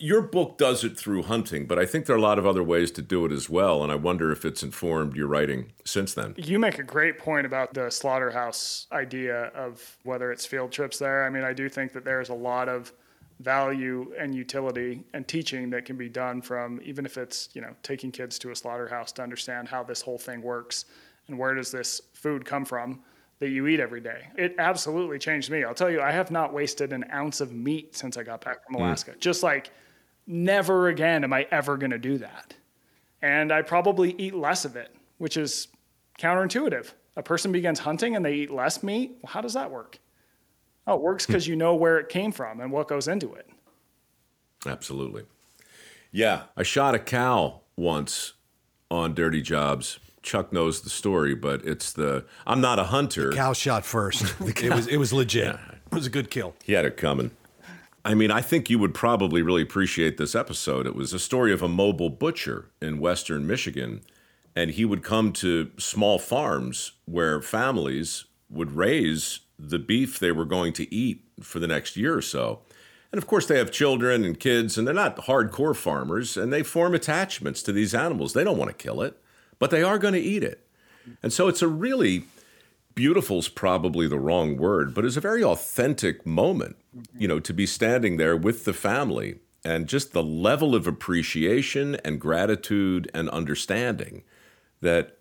your 0.00 0.22
book 0.22 0.56
does 0.56 0.82
it 0.82 0.98
through 0.98 1.24
hunting, 1.24 1.66
but 1.66 1.78
I 1.78 1.84
think 1.84 2.06
there 2.06 2.16
are 2.16 2.18
a 2.18 2.22
lot 2.22 2.38
of 2.38 2.46
other 2.46 2.62
ways 2.62 2.90
to 2.92 3.02
do 3.02 3.26
it 3.26 3.32
as 3.32 3.50
well, 3.50 3.82
and 3.82 3.92
I 3.92 3.96
wonder 3.96 4.32
if 4.32 4.46
it's 4.46 4.62
informed 4.62 5.14
your 5.14 5.28
writing 5.28 5.72
since 5.84 6.14
then. 6.14 6.34
You 6.38 6.58
make 6.58 6.78
a 6.78 6.82
great 6.82 7.18
point 7.18 7.44
about 7.44 7.74
the 7.74 7.90
slaughterhouse 7.90 8.86
idea 8.92 9.44
of 9.48 9.98
whether 10.04 10.32
it's 10.32 10.46
field 10.46 10.72
trips 10.72 10.98
there. 10.98 11.24
I 11.24 11.30
mean, 11.30 11.44
I 11.44 11.52
do 11.52 11.68
think 11.68 11.92
that 11.92 12.06
there's 12.06 12.30
a 12.30 12.34
lot 12.34 12.66
of 12.66 12.94
value 13.40 14.12
and 14.18 14.34
utility 14.34 15.04
and 15.12 15.28
teaching 15.28 15.68
that 15.70 15.84
can 15.84 15.96
be 15.96 16.08
done 16.08 16.40
from 16.40 16.80
even 16.82 17.04
if 17.04 17.18
it's, 17.18 17.50
you 17.52 17.60
know, 17.60 17.74
taking 17.82 18.10
kids 18.10 18.38
to 18.38 18.50
a 18.50 18.56
slaughterhouse 18.56 19.12
to 19.12 19.22
understand 19.22 19.68
how 19.68 19.82
this 19.82 20.00
whole 20.00 20.18
thing 20.18 20.40
works 20.40 20.86
and 21.28 21.38
where 21.38 21.54
does 21.54 21.70
this 21.70 22.00
food 22.14 22.44
come 22.44 22.64
from 22.64 23.00
that 23.38 23.48
you 23.48 23.66
eat 23.66 23.80
every 23.80 24.00
day. 24.00 24.28
It 24.36 24.54
absolutely 24.58 25.18
changed 25.18 25.50
me. 25.50 25.64
I'll 25.64 25.74
tell 25.74 25.90
you, 25.90 26.02
I 26.02 26.10
have 26.10 26.30
not 26.30 26.52
wasted 26.52 26.92
an 26.92 27.04
ounce 27.12 27.40
of 27.40 27.52
meat 27.52 27.96
since 27.96 28.16
I 28.18 28.22
got 28.22 28.42
back 28.42 28.64
from 28.66 28.76
hmm. 28.76 28.82
Alaska. 28.82 29.14
Just 29.18 29.42
like 29.42 29.70
never 30.30 30.88
again 30.88 31.24
am 31.24 31.32
I 31.32 31.46
ever 31.50 31.76
going 31.76 31.90
to 31.90 31.98
do 31.98 32.18
that. 32.18 32.54
And 33.22 33.52
I 33.52 33.62
probably 33.62 34.14
eat 34.18 34.34
less 34.34 34.64
of 34.64 34.76
it, 34.76 34.94
which 35.18 35.36
is 35.36 35.68
counterintuitive. 36.18 36.92
A 37.16 37.22
person 37.22 37.52
begins 37.52 37.80
hunting 37.80 38.16
and 38.16 38.24
they 38.24 38.34
eat 38.34 38.50
less 38.50 38.82
meat. 38.82 39.18
Well, 39.20 39.32
how 39.32 39.40
does 39.40 39.54
that 39.54 39.70
work? 39.70 39.98
Oh, 40.86 40.94
it 40.94 41.02
works 41.02 41.26
hmm. 41.26 41.32
because 41.32 41.46
you 41.46 41.56
know 41.56 41.74
where 41.74 41.98
it 41.98 42.08
came 42.08 42.32
from 42.32 42.60
and 42.60 42.72
what 42.72 42.88
goes 42.88 43.08
into 43.08 43.34
it. 43.34 43.48
Absolutely. 44.66 45.24
Yeah, 46.12 46.44
I 46.56 46.62
shot 46.62 46.94
a 46.94 46.98
cow 46.98 47.60
once 47.76 48.34
on 48.90 49.14
Dirty 49.14 49.42
Jobs. 49.42 49.98
Chuck 50.22 50.52
knows 50.52 50.82
the 50.82 50.90
story, 50.90 51.34
but 51.34 51.64
it's 51.64 51.92
the 51.92 52.26
I'm 52.46 52.60
not 52.60 52.78
a 52.78 52.84
hunter. 52.84 53.32
Cow 53.32 53.52
shot 53.52 53.86
first. 53.86 54.22
it 54.40 54.74
was 54.74 54.86
it 54.86 54.98
was 54.98 55.12
legit. 55.12 55.54
It 55.54 55.94
was 55.94 56.06
a 56.06 56.10
good 56.10 56.30
kill. 56.30 56.54
He 56.62 56.74
had 56.74 56.84
it 56.84 56.96
coming. 56.96 57.30
I 58.04 58.14
mean, 58.14 58.30
I 58.30 58.40
think 58.40 58.70
you 58.70 58.78
would 58.78 58.94
probably 58.94 59.42
really 59.42 59.62
appreciate 59.62 60.16
this 60.16 60.34
episode. 60.34 60.86
It 60.86 60.94
was 60.94 61.12
a 61.12 61.18
story 61.18 61.52
of 61.52 61.62
a 61.62 61.68
mobile 61.68 62.08
butcher 62.08 62.70
in 62.80 62.98
western 62.98 63.46
Michigan, 63.46 64.00
and 64.56 64.70
he 64.70 64.84
would 64.84 65.02
come 65.02 65.32
to 65.34 65.70
small 65.78 66.18
farms 66.18 66.92
where 67.04 67.42
families 67.42 68.24
would 68.48 68.72
raise 68.72 69.40
the 69.58 69.78
beef 69.78 70.18
they 70.18 70.32
were 70.32 70.46
going 70.46 70.72
to 70.72 70.92
eat 70.94 71.22
for 71.42 71.58
the 71.58 71.66
next 71.66 71.96
year 71.96 72.16
or 72.16 72.22
so. 72.22 72.60
And 73.12 73.18
of 73.18 73.26
course, 73.26 73.46
they 73.46 73.58
have 73.58 73.70
children 73.70 74.24
and 74.24 74.38
kids, 74.38 74.78
and 74.78 74.86
they're 74.86 74.94
not 74.94 75.16
hardcore 75.16 75.76
farmers, 75.76 76.36
and 76.36 76.52
they 76.52 76.62
form 76.62 76.94
attachments 76.94 77.62
to 77.64 77.72
these 77.72 77.94
animals. 77.94 78.32
They 78.32 78.44
don't 78.44 78.58
want 78.58 78.70
to 78.70 78.82
kill 78.82 79.02
it, 79.02 79.20
but 79.58 79.70
they 79.70 79.82
are 79.82 79.98
going 79.98 80.14
to 80.14 80.20
eat 80.20 80.42
it. 80.42 80.66
And 81.22 81.32
so 81.32 81.48
it's 81.48 81.62
a 81.62 81.68
really 81.68 82.24
beautiful's 83.00 83.48
probably 83.48 84.06
the 84.06 84.18
wrong 84.18 84.58
word, 84.58 84.92
but 84.92 85.06
it's 85.06 85.16
a 85.16 85.22
very 85.22 85.42
authentic 85.42 86.26
moment, 86.26 86.76
you 87.16 87.26
know, 87.26 87.40
to 87.40 87.54
be 87.54 87.64
standing 87.64 88.18
there 88.18 88.36
with 88.36 88.66
the 88.66 88.74
family 88.74 89.38
and 89.64 89.86
just 89.86 90.12
the 90.12 90.22
level 90.22 90.74
of 90.74 90.86
appreciation 90.86 91.94
and 92.04 92.20
gratitude 92.20 93.10
and 93.14 93.30
understanding 93.30 94.22
that 94.82 95.16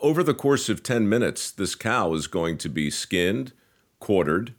over 0.00 0.24
the 0.24 0.34
course 0.34 0.68
of 0.68 0.82
10 0.82 1.08
minutes, 1.08 1.52
this 1.52 1.76
cow 1.76 2.14
is 2.14 2.26
going 2.26 2.58
to 2.58 2.68
be 2.68 2.90
skinned, 2.90 3.52
quartered, 4.00 4.52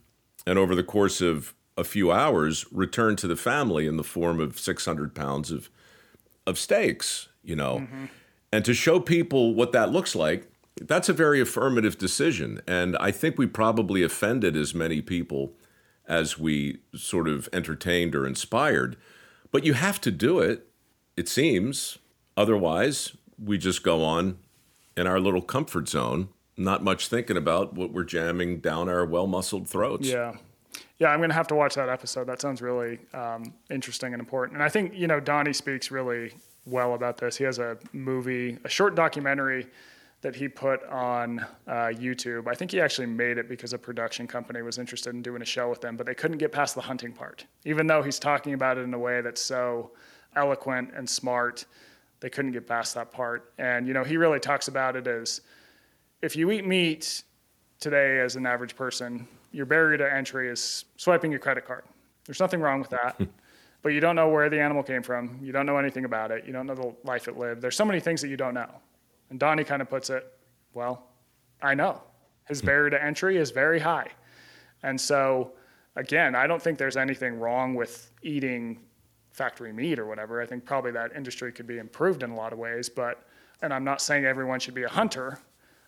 and 0.46 0.58
over 0.58 0.74
the 0.74 0.82
course 0.82 1.20
of 1.20 1.52
a 1.76 1.84
few 1.84 2.10
hours, 2.10 2.64
returned 2.72 3.18
to 3.18 3.26
the 3.26 3.36
family 3.36 3.86
in 3.86 3.98
the 3.98 4.02
form 4.02 4.40
of 4.40 4.58
600 4.58 5.14
pounds 5.14 5.50
of, 5.50 5.68
of 6.46 6.58
steaks, 6.58 7.28
you 7.44 7.54
know. 7.54 7.80
Mm-hmm. 7.80 8.04
And 8.50 8.64
to 8.64 8.72
show 8.72 8.98
people 8.98 9.52
what 9.52 9.72
that 9.72 9.92
looks 9.92 10.14
like, 10.16 10.51
that's 10.80 11.08
a 11.08 11.12
very 11.12 11.40
affirmative 11.40 11.98
decision. 11.98 12.60
And 12.66 12.96
I 12.98 13.10
think 13.10 13.38
we 13.38 13.46
probably 13.46 14.02
offended 14.02 14.56
as 14.56 14.74
many 14.74 15.00
people 15.02 15.54
as 16.06 16.38
we 16.38 16.78
sort 16.94 17.28
of 17.28 17.48
entertained 17.52 18.14
or 18.14 18.26
inspired. 18.26 18.96
But 19.50 19.64
you 19.64 19.74
have 19.74 20.00
to 20.02 20.10
do 20.10 20.40
it, 20.40 20.66
it 21.16 21.28
seems. 21.28 21.98
Otherwise, 22.36 23.16
we 23.38 23.58
just 23.58 23.82
go 23.82 24.02
on 24.02 24.38
in 24.96 25.06
our 25.06 25.20
little 25.20 25.42
comfort 25.42 25.88
zone, 25.88 26.28
not 26.56 26.82
much 26.82 27.08
thinking 27.08 27.36
about 27.36 27.74
what 27.74 27.92
we're 27.92 28.04
jamming 28.04 28.58
down 28.60 28.88
our 28.88 29.04
well 29.04 29.26
muscled 29.26 29.68
throats. 29.68 30.08
Yeah. 30.08 30.36
Yeah, 30.98 31.08
I'm 31.08 31.18
going 31.18 31.30
to 31.30 31.34
have 31.34 31.48
to 31.48 31.56
watch 31.56 31.74
that 31.74 31.88
episode. 31.88 32.28
That 32.28 32.40
sounds 32.40 32.62
really 32.62 33.00
um, 33.12 33.52
interesting 33.70 34.14
and 34.14 34.20
important. 34.20 34.54
And 34.54 34.62
I 34.62 34.68
think, 34.68 34.94
you 34.94 35.08
know, 35.08 35.18
Donnie 35.18 35.52
speaks 35.52 35.90
really 35.90 36.32
well 36.64 36.94
about 36.94 37.16
this. 37.16 37.36
He 37.36 37.44
has 37.44 37.58
a 37.58 37.76
movie, 37.92 38.56
a 38.64 38.68
short 38.68 38.94
documentary 38.94 39.66
that 40.22 40.36
he 40.36 40.48
put 40.48 40.82
on 40.84 41.40
uh, 41.66 41.90
YouTube. 41.90 42.48
I 42.48 42.54
think 42.54 42.70
he 42.70 42.80
actually 42.80 43.08
made 43.08 43.38
it 43.38 43.48
because 43.48 43.72
a 43.72 43.78
production 43.78 44.26
company 44.26 44.62
was 44.62 44.78
interested 44.78 45.14
in 45.14 45.20
doing 45.20 45.42
a 45.42 45.44
show 45.44 45.68
with 45.68 45.84
him, 45.84 45.96
but 45.96 46.06
they 46.06 46.14
couldn't 46.14 46.38
get 46.38 46.52
past 46.52 46.76
the 46.76 46.80
hunting 46.80 47.12
part. 47.12 47.44
Even 47.64 47.88
though 47.88 48.02
he's 48.02 48.20
talking 48.20 48.54
about 48.54 48.78
it 48.78 48.82
in 48.82 48.94
a 48.94 48.98
way 48.98 49.20
that's 49.20 49.40
so 49.40 49.90
eloquent 50.36 50.92
and 50.96 51.08
smart, 51.08 51.66
they 52.20 52.30
couldn't 52.30 52.52
get 52.52 52.68
past 52.68 52.94
that 52.94 53.10
part. 53.10 53.52
And, 53.58 53.86
you 53.86 53.94
know, 53.94 54.04
he 54.04 54.16
really 54.16 54.38
talks 54.38 54.68
about 54.68 54.94
it 54.94 55.08
as 55.08 55.40
if 56.22 56.36
you 56.36 56.52
eat 56.52 56.64
meat 56.64 57.24
today 57.80 58.20
as 58.20 58.36
an 58.36 58.46
average 58.46 58.76
person, 58.76 59.26
your 59.50 59.66
barrier 59.66 59.98
to 59.98 60.14
entry 60.14 60.48
is 60.48 60.84
swiping 60.96 61.32
your 61.32 61.40
credit 61.40 61.66
card. 61.66 61.82
There's 62.26 62.38
nothing 62.38 62.60
wrong 62.60 62.78
with 62.78 62.90
that. 62.90 63.20
but 63.82 63.88
you 63.88 63.98
don't 63.98 64.14
know 64.14 64.28
where 64.28 64.48
the 64.48 64.60
animal 64.60 64.84
came 64.84 65.02
from. 65.02 65.40
You 65.42 65.50
don't 65.50 65.66
know 65.66 65.78
anything 65.78 66.04
about 66.04 66.30
it. 66.30 66.46
You 66.46 66.52
don't 66.52 66.68
know 66.68 66.76
the 66.76 66.94
life 67.02 67.26
it 67.26 67.36
lived. 67.36 67.60
There's 67.60 67.76
so 67.76 67.84
many 67.84 67.98
things 67.98 68.22
that 68.22 68.28
you 68.28 68.36
don't 68.36 68.54
know. 68.54 68.70
And 69.32 69.40
Donnie 69.40 69.64
kind 69.64 69.80
of 69.80 69.88
puts 69.88 70.10
it, 70.10 70.30
well, 70.74 71.08
I 71.62 71.72
know. 71.72 72.02
His 72.46 72.60
hmm. 72.60 72.66
barrier 72.66 72.90
to 72.90 73.02
entry 73.02 73.38
is 73.38 73.50
very 73.50 73.80
high. 73.80 74.08
And 74.82 75.00
so, 75.00 75.52
again, 75.96 76.34
I 76.34 76.46
don't 76.46 76.60
think 76.60 76.76
there's 76.76 76.98
anything 76.98 77.40
wrong 77.40 77.74
with 77.74 78.10
eating 78.22 78.80
factory 79.30 79.72
meat 79.72 79.98
or 79.98 80.04
whatever. 80.04 80.42
I 80.42 80.44
think 80.44 80.66
probably 80.66 80.90
that 80.90 81.16
industry 81.16 81.50
could 81.50 81.66
be 81.66 81.78
improved 81.78 82.22
in 82.22 82.30
a 82.30 82.36
lot 82.36 82.52
of 82.52 82.58
ways. 82.58 82.90
But, 82.90 83.26
and 83.62 83.72
I'm 83.72 83.84
not 83.84 84.02
saying 84.02 84.26
everyone 84.26 84.60
should 84.60 84.74
be 84.74 84.82
a 84.82 84.88
hunter, 84.88 85.38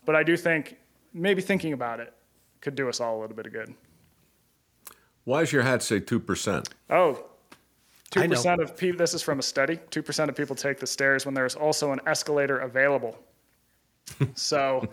but 0.06 0.16
I 0.16 0.22
do 0.22 0.38
think 0.38 0.78
maybe 1.12 1.42
thinking 1.42 1.74
about 1.74 2.00
it 2.00 2.14
could 2.62 2.74
do 2.74 2.88
us 2.88 2.98
all 2.98 3.18
a 3.18 3.20
little 3.20 3.36
bit 3.36 3.44
of 3.44 3.52
good. 3.52 3.74
Why 5.24 5.40
does 5.40 5.52
your 5.52 5.64
hat 5.64 5.82
say 5.82 6.00
2%? 6.00 6.66
Oh, 6.88 7.26
2% 8.10 8.62
of 8.62 8.74
people. 8.74 8.96
This 8.96 9.12
is 9.12 9.20
from 9.20 9.38
a 9.38 9.42
study. 9.42 9.78
Two 9.90 10.02
percent 10.02 10.30
of 10.30 10.36
people 10.36 10.56
take 10.56 10.78
the 10.78 10.86
stairs 10.86 11.26
when 11.26 11.34
there's 11.34 11.56
also 11.56 11.92
an 11.92 12.00
escalator 12.06 12.60
available. 12.60 13.18
So, 14.34 14.88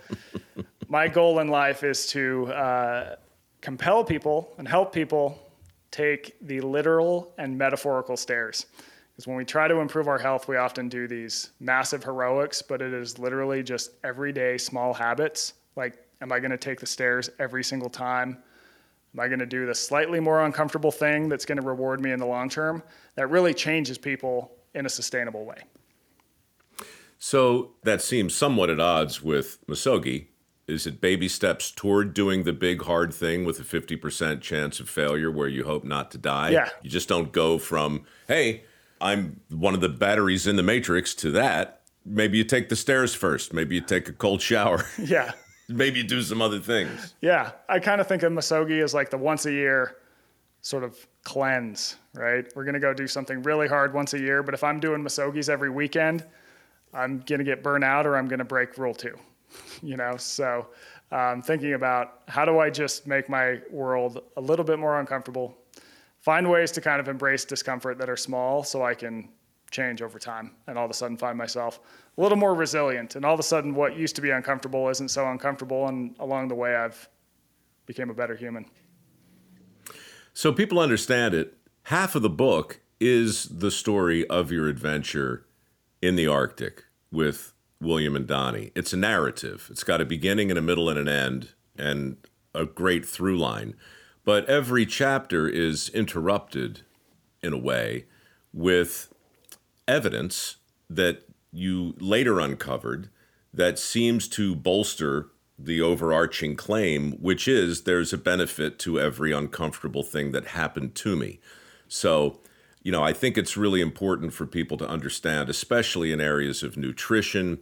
my 0.88 1.07
goal 1.07 1.39
in 1.39 1.47
life 1.47 1.84
is 1.84 2.07
to 2.07 2.47
uh, 2.47 3.16
compel 3.62 4.03
people 4.03 4.53
and 4.57 4.68
help 4.68 4.93
people 4.93 5.39
take 5.91 6.36
the 6.41 6.62
literal 6.62 7.34
and 7.38 7.57
metaphorical 7.57 8.18
stairs. 8.18 8.66
Because 9.12 9.28
when 9.28 9.38
we 9.38 9.45
try 9.45 9.68
to 9.68 9.80
improve 9.80 10.07
our 10.07 10.18
health, 10.18 10.47
we 10.47 10.57
often 10.57 10.89
do 10.89 11.07
these 11.07 11.51
massive 11.59 12.03
heroics, 12.03 12.62
but 12.62 12.82
it 12.82 12.93
is 12.93 13.20
literally 13.20 13.62
just 13.62 13.91
everyday 14.03 14.57
small 14.57 14.93
habits. 14.93 15.53
Like, 15.76 15.97
am 16.22 16.32
I 16.32 16.39
going 16.39 16.51
to 16.51 16.57
take 16.57 16.80
the 16.80 16.86
stairs 16.86 17.30
every 17.39 17.64
single 17.64 17.89
time? 17.89 18.38
Am 19.14 19.20
I 19.20 19.28
going 19.28 19.39
to 19.39 19.45
do 19.45 19.66
the 19.66 19.76
slightly 19.76 20.22
more 20.22 20.45
uncomfortable 20.45 20.91
thing 20.91 21.28
that's 21.28 21.45
going 21.45 21.59
to 21.59 21.66
reward 21.66 21.99
me 21.99 22.12
in 22.12 22.20
the 22.20 22.26
long 22.26 22.49
term? 22.49 22.82
That 23.16 23.30
really 23.30 23.53
changes 23.53 23.97
people 23.97 24.51
in 24.74 24.86
a 24.86 24.89
sustainable 24.89 25.43
way. 25.43 25.57
So 27.24 27.74
that 27.84 28.01
seems 28.01 28.34
somewhat 28.34 28.72
at 28.72 28.80
odds 28.80 29.22
with 29.22 29.59
Misogi. 29.67 30.30
Is 30.67 30.88
it 30.88 30.99
baby 30.99 31.28
steps 31.28 31.69
toward 31.69 32.15
doing 32.15 32.45
the 32.45 32.51
big 32.51 32.82
hard 32.82 33.13
thing 33.13 33.45
with 33.45 33.59
a 33.59 33.63
50% 33.63 34.41
chance 34.41 34.80
of 34.80 34.89
failure 34.89 35.30
where 35.30 35.47
you 35.47 35.63
hope 35.63 35.84
not 35.84 36.09
to 36.11 36.17
die? 36.17 36.49
Yeah. 36.49 36.69
You 36.82 36.89
just 36.89 37.07
don't 37.07 37.32
go 37.32 37.59
from, 37.59 38.05
hey, 38.28 38.63
I'm 38.99 39.39
one 39.49 39.76
of 39.76 39.82
the 39.82 39.89
batteries 39.89 40.47
in 40.47 40.55
the 40.55 40.63
matrix 40.63 41.13
to 41.15 41.30
that. 41.30 41.84
Maybe 42.03 42.39
you 42.39 42.43
take 42.43 42.69
the 42.69 42.76
stairs 42.76 43.13
first. 43.13 43.53
Maybe 43.53 43.76
you 43.76 43.82
take 43.82 44.09
a 44.09 44.13
cold 44.13 44.41
shower. 44.41 44.84
Yeah. 44.97 45.34
Maybe 45.69 45.99
you 45.99 46.07
do 46.07 46.24
some 46.24 46.41
other 46.41 46.59
things. 46.59 47.13
Yeah. 47.22 47.51
I 47.69 47.78
kind 47.78 48.01
of 48.01 48.07
think 48.07 48.24
of 48.24 48.34
Misogi 48.34 48.84
as 48.84 48.95
like 48.95 49.11
the 49.11 49.19
once 49.19 49.45
a 49.45 49.51
year 49.51 49.95
sort 50.61 50.84
of 50.84 50.97
cleanse, 51.24 51.97
right? 52.15 52.45
We're 52.55 52.63
going 52.63 52.74
to 52.74 52.80
go 52.80 52.95
do 52.95 53.07
something 53.07 53.43
really 53.43 53.67
hard 53.67 53.93
once 53.93 54.15
a 54.15 54.19
year, 54.19 54.41
but 54.41 54.55
if 54.55 54.63
I'm 54.63 54.80
doing 54.80 55.03
Misogis 55.03 55.49
every 55.49 55.69
weekend, 55.69 56.26
I'm 56.94 57.20
going 57.20 57.39
to 57.39 57.46
get 57.46 57.64
burnt 57.64 57.84
out 57.84 58.06
or 58.06 58.18
I'm 58.18 58.28
going 58.28 58.39
to 58.39 58.46
break 58.46 58.78
rule 58.78 58.94
two, 58.94 59.18
you 59.82 59.98
know? 59.98 60.18
So 60.18 60.68
um, 61.12 61.42
thinking 61.42 61.74
about 61.74 62.22
how 62.28 62.46
do 62.46 62.60
I 62.60 62.70
just 62.70 63.08
make 63.08 63.30
my 63.30 63.60
world 63.70 64.24
a 64.38 64.42
little 64.42 64.66
bit 64.66 64.80
more 64.80 65.00
uncomfortable, 65.00 65.58
find 66.20 66.50
ways 66.50 66.72
to 66.72 66.82
kind 66.82 67.00
of 67.00 67.08
embrace 67.08 67.46
discomfort 67.46 67.98
that 67.98 68.10
are 68.10 68.18
small 68.18 68.64
so 68.64 68.84
I 68.84 68.94
can 68.94 69.30
change 69.72 70.02
over 70.02 70.20
time 70.20 70.52
and 70.68 70.78
all 70.78 70.86
of 70.86 70.92
a 70.92 70.94
sudden 70.94 71.16
find 71.16 71.38
myself 71.38 71.80
a 72.18 72.22
little 72.22 72.38
more 72.38 72.54
resilient 72.54 73.16
and 73.16 73.24
all 73.24 73.34
of 73.34 73.39
a 73.39 73.44
sudden 73.44 73.74
what 73.74 73.96
used 73.96 74.16
to 74.18 74.22
be 74.22 74.30
uncomfortable 74.30 74.89
isn't 74.89 75.10
so 75.10 75.30
uncomfortable 75.30 75.88
and 75.88 76.14
along 76.20 76.50
the 76.50 76.56
way 76.56 76.76
I've 76.76 77.08
became 77.86 78.10
a 78.10 78.14
better 78.14 78.36
human. 78.36 78.66
So 80.34 80.52
people 80.54 80.80
understand 80.80 81.34
it. 81.34 81.58
Half 81.84 82.16
of 82.16 82.22
the 82.22 82.30
book 82.30 82.82
is 83.00 83.46
the 83.46 83.72
story 83.72 84.28
of 84.28 84.52
your 84.52 84.68
adventure 84.68 85.46
in 86.02 86.16
the 86.16 86.28
Arctic 86.28 86.86
with 87.12 87.54
William 87.80 88.16
and 88.16 88.28
Donnie. 88.28 88.72
It's 88.76 88.93
a 88.93 88.97
narrative. 88.97 89.68
It's 89.72 89.84
got 89.84 90.02
a 90.02 90.06
beginning 90.06 90.49
and 90.49 90.58
a 90.58 90.62
middle 90.62 90.89
and 90.89 90.99
an 90.99 91.08
end 91.08 91.49
and 91.78 92.18
a 92.54 92.66
great 92.66 93.06
through 93.06 93.38
line. 93.38 93.76
But 94.24 94.45
every 94.45 94.86
chapter 94.86 95.47
is 95.47 95.89
interrupted 95.89 96.82
in 97.41 97.54
a 97.54 97.58
way 97.58 98.06
with 98.54 99.12
evidence 99.88 100.58
that 100.89 101.24
you 101.52 101.95
later 101.99 102.39
uncovered 102.39 103.10
that 103.54 103.80
seems 103.80 104.28
to 104.30 104.56
bolster 104.56 105.28
the 105.58 105.82
overarching 105.82 106.56
claim, 106.56 107.14
which 107.14 107.47
is 107.47 107.84
there's 107.84 108.14
a 108.14 108.18
benefit 108.18 108.80
to 108.80 108.99
every 108.99 109.32
uncomfortable 109.32 110.04
thing 110.04 110.32
that 110.32 110.47
happened 110.47 110.95
to 110.95 111.16
me. 111.16 111.39
So, 111.88 112.39
you 112.84 112.92
know, 112.92 113.04
I 113.04 113.14
think 113.14 113.38
it's 113.38 113.56
really 113.56 113.82
important 113.82 114.34
for 114.34 114.46
people 114.46 114.78
to 114.78 114.88
understand, 114.88 115.50
especially 115.50 116.12
in 116.12 116.20
areas 116.20 116.64
of 116.64 116.78
nutrition 116.78 117.60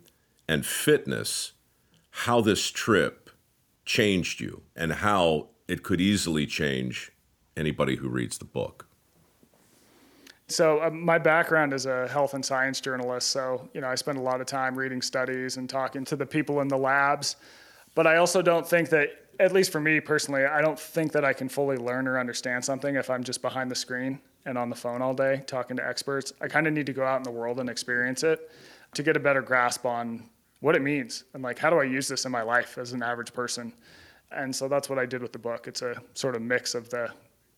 and 0.48 0.66
fitness, 0.66 1.54
how 2.12 2.42
this 2.42 2.70
trip 2.72 3.30
changed 3.86 4.40
you 4.40 4.64
and 4.76 4.94
how 4.94 5.50
it 5.68 5.84
could 5.84 6.00
easily 6.00 6.46
change 6.46 7.12
anybody 7.58 7.98
who 7.98 8.08
reads 8.08 8.38
the 8.38 8.46
book. 8.46 8.88
So 10.48 10.82
uh, 10.82 10.90
my 10.90 11.20
background 11.20 11.74
is 11.74 11.86
a 11.86 12.08
health 12.08 12.34
and 12.34 12.44
science 12.44 12.82
journalist. 12.82 13.28
So 13.28 13.70
you 13.74 13.82
know, 13.82 13.88
I 13.88 13.96
spend 13.96 14.18
a 14.18 14.22
lot 14.22 14.42
of 14.42 14.48
time 14.48 14.76
reading 14.76 15.02
studies 15.02 15.58
and 15.58 15.70
talking 15.70 16.06
to 16.06 16.16
the 16.16 16.26
people 16.26 16.62
in 16.62 16.68
the 16.68 16.78
labs. 16.78 17.36
But 17.94 18.08
I 18.08 18.18
also 18.18 18.42
don't 18.42 18.68
think 18.68 18.90
that, 18.90 19.10
at 19.40 19.52
least 19.52 19.72
for 19.72 19.80
me 19.80 20.00
personally, 20.00 20.46
I 20.46 20.62
don't 20.62 20.80
think 20.80 21.12
that 21.12 21.24
I 21.24 21.34
can 21.34 21.50
fully 21.50 21.78
learn 21.78 22.08
or 22.08 22.20
understand 22.20 22.64
something 22.66 22.96
if 22.96 23.10
I'm 23.10 23.24
just 23.24 23.42
behind 23.42 23.70
the 23.70 23.76
screen 23.76 24.20
and 24.46 24.58
on 24.58 24.70
the 24.70 24.76
phone 24.76 25.02
all 25.02 25.14
day 25.14 25.44
talking 25.48 25.78
to 25.78 25.88
experts. 25.88 26.34
I 26.42 26.48
kind 26.48 26.68
of 26.68 26.74
need 26.74 26.86
to 26.86 26.94
go 26.94 27.06
out 27.06 27.18
in 27.18 27.24
the 27.24 27.32
world 27.32 27.60
and 27.60 27.70
experience 27.70 28.24
it 28.24 28.52
to 28.94 29.04
get 29.04 29.16
a 29.16 29.20
better 29.20 29.42
grasp 29.42 29.86
on 29.86 30.24
what 30.62 30.76
it 30.76 30.82
means 30.82 31.26
and 31.34 31.44
like 31.44 31.58
how 31.58 31.70
do 31.70 31.78
I 31.78 31.84
use 31.84 32.08
this 32.08 32.26
in 32.26 32.32
my 32.32 32.42
life 32.42 32.78
as 32.78 32.94
an 32.94 33.04
average 33.04 33.34
person. 33.34 33.74
And 34.32 34.56
so 34.56 34.68
that's 34.68 34.90
what 34.90 35.00
I 35.00 35.06
did 35.06 35.22
with 35.22 35.34
the 35.34 35.40
book. 35.40 35.68
It's 35.68 35.82
a 35.82 35.96
sort 36.14 36.36
of 36.36 36.42
mix 36.42 36.76
of 36.76 36.90
the 36.90 37.12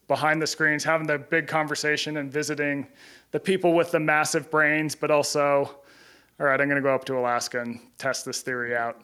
behind 0.07 0.41
the 0.41 0.47
screens, 0.47 0.83
having 0.83 1.07
the 1.07 1.17
big 1.17 1.47
conversation 1.47 2.17
and 2.17 2.29
visiting 2.29 2.85
the 3.31 3.39
people 3.39 3.73
with 3.73 3.91
the 3.91 3.99
massive 3.99 4.51
brains, 4.51 4.93
but 4.93 5.09
also, 5.09 5.69
all 6.37 6.45
right, 6.45 6.59
I'm 6.59 6.67
going 6.67 6.81
to 6.81 6.85
go 6.85 6.93
up 6.93 7.05
to 7.05 7.17
Alaska 7.17 7.61
and 7.61 7.79
test 7.97 8.25
this 8.25 8.41
theory 8.41 8.75
out. 8.75 8.99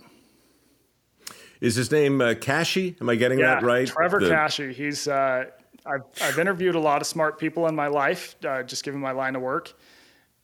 Is 1.61 1.75
his 1.75 1.91
name 1.91 2.19
uh, 2.19 2.35
Am 2.45 3.09
I 3.09 3.15
getting 3.15 3.39
yeah, 3.39 3.55
that 3.55 3.63
right? 3.63 3.87
Trevor 3.87 4.19
the... 4.19 4.73
He's 4.73 5.07
uh, 5.07 5.45
I've, 5.87 6.01
I've 6.21 6.39
interviewed 6.39 6.75
a 6.75 6.79
lot 6.79 7.01
of 7.01 7.07
smart 7.07 7.39
people 7.39 7.67
in 7.67 7.75
my 7.75 7.87
life, 7.87 8.35
uh, 8.45 8.63
just 8.63 8.83
given 8.83 8.99
my 8.99 9.11
line 9.11 9.35
of 9.35 9.41
work, 9.41 9.73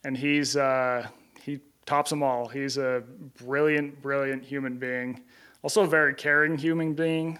and 0.04 0.18
he's 0.18 0.56
uh, 0.56 1.08
he 1.42 1.60
tops 1.86 2.10
them 2.10 2.24
all. 2.24 2.48
He's 2.48 2.78
a 2.78 3.04
brilliant, 3.44 4.02
brilliant 4.02 4.44
human 4.44 4.78
being, 4.78 5.24
also 5.62 5.84
a 5.84 5.88
very 5.88 6.14
caring 6.14 6.58
human 6.58 6.94
being, 6.94 7.40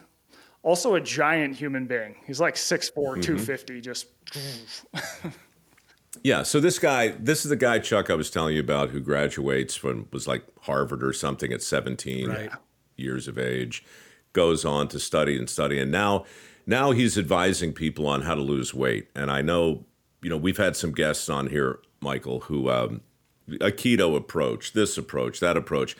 also 0.62 0.96
a 0.96 1.02
giant 1.02 1.56
human 1.56 1.86
being. 1.86 2.16
He's 2.26 2.40
like 2.40 2.56
6'4", 2.56 2.94
mm-hmm. 2.94 3.22
250, 3.22 3.82
just. 3.82 4.08
yeah. 6.24 6.44
So 6.44 6.60
this 6.60 6.80
guy, 6.80 7.10
this 7.10 7.46
is 7.46 7.50
the 7.50 7.56
guy 7.56 7.80
Chuck 7.80 8.10
I 8.10 8.16
was 8.16 8.30
telling 8.30 8.56
you 8.56 8.62
about 8.62 8.90
who 8.90 9.00
graduates 9.00 9.76
from 9.76 10.08
was 10.12 10.28
like 10.28 10.44
Harvard 10.62 11.04
or 11.04 11.14
something 11.14 11.54
at 11.54 11.62
seventeen 11.62 12.30
right. 12.30 12.52
years 12.98 13.28
of 13.28 13.38
age, 13.38 13.84
goes 14.34 14.66
on 14.66 14.88
to 14.90 15.00
study 15.00 15.38
and 15.38 15.50
study, 15.50 15.80
and 15.80 15.92
now 15.92 16.26
now 16.66 16.92
he's 16.92 17.18
advising 17.18 17.74
people 17.74 18.08
on 18.08 18.22
how 18.22 18.36
to 18.36 18.42
lose 18.42 18.74
weight. 18.74 19.10
And 19.16 19.30
I 19.32 19.42
know, 19.42 19.86
you 20.22 20.30
know, 20.30 20.38
we've 20.38 20.58
had 20.58 20.76
some 20.76 20.92
guests 20.92 21.30
on 21.30 21.48
here, 21.48 21.80
Michael, 22.02 22.42
who 22.42 22.70
um, 22.70 23.02
a 23.48 23.72
keto 23.72 24.16
approach, 24.16 24.74
this 24.74 24.98
approach, 24.98 25.40
that 25.40 25.58
approach. 25.58 25.96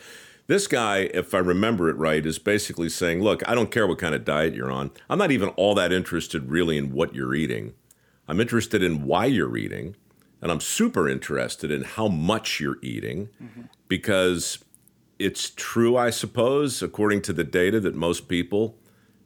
This 0.46 0.66
guy, 0.66 1.10
if 1.14 1.34
I 1.34 1.38
remember 1.38 1.88
it 1.88 1.96
right, 1.96 2.24
is 2.24 2.38
basically 2.38 2.90
saying, 2.90 3.22
look, 3.22 3.46
I 3.48 3.54
don't 3.54 3.70
care 3.70 3.86
what 3.86 3.98
kind 3.98 4.14
of 4.14 4.24
diet 4.24 4.54
you're 4.54 4.70
on. 4.70 4.90
I'm 5.08 5.18
not 5.18 5.30
even 5.30 5.48
all 5.50 5.74
that 5.74 5.92
interested 5.92 6.50
really 6.50 6.76
in 6.76 6.92
what 6.92 7.14
you're 7.14 7.34
eating. 7.34 7.74
I'm 8.28 8.40
interested 8.40 8.82
in 8.82 9.04
why 9.04 9.26
you're 9.26 9.56
eating. 9.56 9.96
And 10.42 10.52
I'm 10.52 10.60
super 10.60 11.08
interested 11.08 11.70
in 11.70 11.84
how 11.84 12.08
much 12.08 12.60
you're 12.60 12.76
eating 12.82 13.28
mm-hmm. 13.42 13.62
because 13.88 14.58
it's 15.18 15.48
true, 15.50 15.96
I 15.96 16.10
suppose, 16.10 16.82
according 16.82 17.22
to 17.22 17.32
the 17.32 17.44
data, 17.44 17.80
that 17.80 17.94
most 17.94 18.28
people 18.28 18.76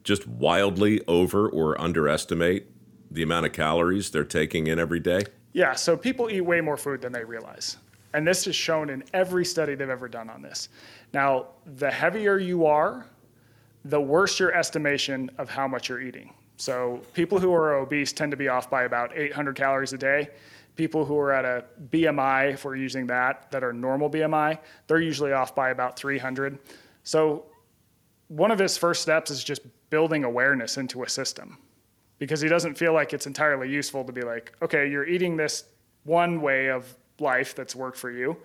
just 0.08 0.26
wildly 0.26 1.02
over 1.06 1.48
or 1.48 1.78
underestimate 1.78 2.66
the 3.10 3.22
amount 3.22 3.44
of 3.44 3.52
calories 3.52 4.10
they're 4.10 4.24
taking 4.24 4.66
in 4.66 4.78
every 4.78 4.98
day? 4.98 5.22
Yeah, 5.52 5.74
so 5.74 5.96
people 5.98 6.30
eat 6.30 6.40
way 6.40 6.62
more 6.62 6.78
food 6.78 7.02
than 7.02 7.12
they 7.12 7.24
realize. 7.24 7.76
And 8.14 8.26
this 8.26 8.46
is 8.46 8.56
shown 8.56 8.88
in 8.88 9.04
every 9.12 9.44
study 9.44 9.74
they've 9.74 9.90
ever 9.90 10.08
done 10.08 10.30
on 10.30 10.40
this. 10.40 10.70
Now, 11.12 11.48
the 11.76 11.90
heavier 11.90 12.38
you 12.38 12.64
are, 12.64 13.06
the 13.84 14.00
worse 14.00 14.40
your 14.40 14.54
estimation 14.54 15.30
of 15.36 15.50
how 15.50 15.68
much 15.68 15.90
you're 15.90 16.00
eating. 16.00 16.32
So, 16.56 17.02
people 17.12 17.38
who 17.38 17.52
are 17.52 17.74
obese 17.74 18.12
tend 18.12 18.30
to 18.30 18.36
be 18.36 18.48
off 18.48 18.70
by 18.70 18.84
about 18.84 19.16
800 19.16 19.54
calories 19.54 19.92
a 19.92 19.98
day. 19.98 20.30
People 20.74 21.04
who 21.04 21.18
are 21.18 21.32
at 21.32 21.44
a 21.44 21.64
BMI, 21.90 22.54
if 22.54 22.64
we're 22.64 22.76
using 22.76 23.06
that, 23.08 23.50
that 23.50 23.62
are 23.62 23.74
normal 23.74 24.08
BMI, 24.08 24.58
they're 24.86 25.00
usually 25.00 25.32
off 25.32 25.54
by 25.54 25.68
about 25.68 25.98
300. 25.98 26.58
So, 27.04 27.44
one 28.28 28.50
of 28.50 28.58
his 28.58 28.78
first 28.78 29.02
steps 29.02 29.30
is 29.30 29.44
just 29.44 29.62
building 29.90 30.24
awareness 30.24 30.76
into 30.76 31.02
a 31.02 31.08
system 31.08 31.58
because 32.18 32.40
he 32.40 32.48
doesn't 32.48 32.76
feel 32.76 32.92
like 32.92 33.12
it's 33.12 33.26
entirely 33.26 33.70
useful 33.70 34.04
to 34.04 34.12
be 34.12 34.22
like, 34.22 34.52
okay, 34.62 34.90
you're 34.90 35.06
eating 35.06 35.36
this 35.36 35.64
one 36.04 36.40
way 36.40 36.68
of 36.68 36.96
life 37.20 37.54
that's 37.54 37.74
worked 37.74 37.98
for 37.98 38.10
you 38.10 38.36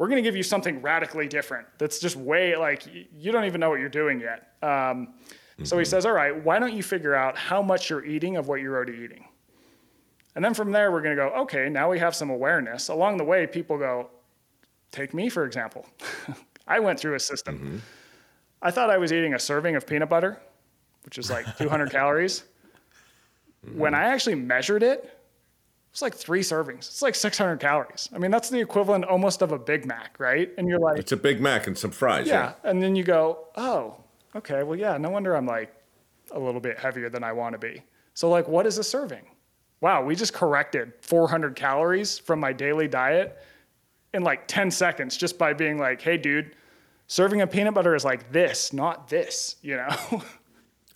we're 0.00 0.08
going 0.08 0.16
to 0.16 0.26
give 0.26 0.34
you 0.34 0.42
something 0.42 0.80
radically 0.80 1.28
different 1.28 1.68
that's 1.76 1.98
just 1.98 2.16
way 2.16 2.56
like 2.56 2.86
you 3.14 3.30
don't 3.30 3.44
even 3.44 3.60
know 3.60 3.68
what 3.68 3.80
you're 3.80 3.90
doing 3.90 4.18
yet. 4.18 4.54
Um, 4.62 4.68
mm-hmm. 4.70 5.64
So 5.64 5.76
he 5.76 5.82
mm-hmm. 5.82 5.90
says, 5.90 6.06
All 6.06 6.14
right, 6.14 6.42
why 6.42 6.58
don't 6.58 6.72
you 6.72 6.82
figure 6.82 7.14
out 7.14 7.36
how 7.36 7.60
much 7.60 7.90
you're 7.90 8.06
eating 8.06 8.38
of 8.38 8.48
what 8.48 8.62
you're 8.62 8.74
already 8.74 8.94
eating? 8.94 9.26
And 10.34 10.42
then 10.42 10.54
from 10.54 10.72
there, 10.72 10.90
we're 10.90 11.02
going 11.02 11.14
to 11.14 11.22
go, 11.22 11.28
okay, 11.42 11.68
now 11.68 11.90
we 11.90 11.98
have 11.98 12.14
some 12.14 12.30
awareness. 12.30 12.88
Along 12.88 13.18
the 13.18 13.24
way, 13.24 13.46
people 13.46 13.76
go, 13.76 14.08
take 14.90 15.12
me, 15.12 15.28
for 15.28 15.44
example. 15.44 15.84
I 16.66 16.78
went 16.78 16.98
through 16.98 17.14
a 17.14 17.20
system. 17.20 17.58
Mm-hmm. 17.58 17.76
I 18.62 18.70
thought 18.70 18.88
I 18.88 18.96
was 18.96 19.12
eating 19.12 19.34
a 19.34 19.38
serving 19.38 19.76
of 19.76 19.86
peanut 19.86 20.08
butter, 20.08 20.40
which 21.04 21.18
is 21.18 21.30
like 21.30 21.56
200 21.58 21.90
calories. 21.90 22.44
Mm-hmm. 23.66 23.78
When 23.78 23.94
I 23.94 24.04
actually 24.04 24.36
measured 24.36 24.82
it, 24.82 25.18
it's 25.90 26.02
like 26.02 26.14
three 26.14 26.40
servings. 26.40 26.78
It's 26.78 27.02
like 27.02 27.14
600 27.14 27.58
calories. 27.58 28.08
I 28.14 28.18
mean, 28.18 28.30
that's 28.30 28.48
the 28.48 28.60
equivalent 28.60 29.04
almost 29.04 29.42
of 29.42 29.52
a 29.52 29.58
Big 29.58 29.86
Mac, 29.86 30.20
right? 30.20 30.50
And 30.56 30.68
you're 30.68 30.78
like, 30.78 30.98
it's 30.98 31.12
a 31.12 31.16
Big 31.16 31.40
Mac 31.40 31.66
and 31.66 31.76
some 31.76 31.90
fries. 31.90 32.28
Yeah. 32.28 32.52
yeah. 32.64 32.70
And 32.70 32.80
then 32.82 32.94
you 32.94 33.02
go, 33.02 33.48
oh, 33.56 33.96
okay, 34.36 34.62
well, 34.62 34.78
yeah, 34.78 34.96
no 34.98 35.10
wonder 35.10 35.34
I'm 35.34 35.46
like 35.46 35.74
a 36.30 36.38
little 36.38 36.60
bit 36.60 36.78
heavier 36.78 37.08
than 37.08 37.24
I 37.24 37.32
want 37.32 37.54
to 37.54 37.58
be. 37.58 37.82
So, 38.14 38.28
like, 38.28 38.46
what 38.46 38.66
is 38.66 38.78
a 38.78 38.84
serving? 38.84 39.24
Wow, 39.80 40.04
we 40.04 40.14
just 40.14 40.32
corrected 40.32 40.92
400 41.00 41.56
calories 41.56 42.18
from 42.18 42.38
my 42.38 42.52
daily 42.52 42.86
diet 42.86 43.38
in 44.12 44.22
like 44.22 44.46
10 44.46 44.70
seconds 44.70 45.16
just 45.16 45.38
by 45.38 45.54
being 45.54 45.78
like, 45.78 46.02
hey, 46.02 46.16
dude, 46.16 46.54
serving 47.06 47.40
of 47.40 47.50
peanut 47.50 47.74
butter 47.74 47.94
is 47.94 48.04
like 48.04 48.30
this, 48.30 48.72
not 48.72 49.08
this, 49.08 49.56
you 49.62 49.76
know? 49.76 50.22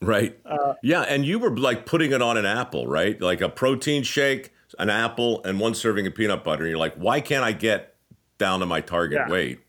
Right. 0.07 0.39
Uh, 0.45 0.75
yeah. 0.83 1.03
And 1.03 1.25
you 1.25 1.39
were 1.39 1.57
like 1.57 1.87
putting 1.87 2.13
it 2.13 2.23
on 2.23 2.37
an 2.37 2.47
apple, 2.47 2.87
right? 2.87 3.21
Like 3.21 3.41
a 3.41 3.49
protein 3.49 4.03
shake 4.03 4.53
an 4.79 4.91
apple 4.91 5.43
and 5.45 5.61
one 5.61 5.75
serving 5.75 6.07
of 6.07 6.15
peanut 6.15 6.45
butter, 6.45 6.65
and 6.65 6.71
you're 6.71 6.79
like, 6.79 6.95
why 6.95 7.21
can't 7.21 7.45
I 7.45 7.53
get 7.53 7.97
down 8.39 8.61
to 8.61 8.67
my 8.67 8.81
target 8.81 9.21
yeah. 9.27 9.31
weight? 9.31 9.61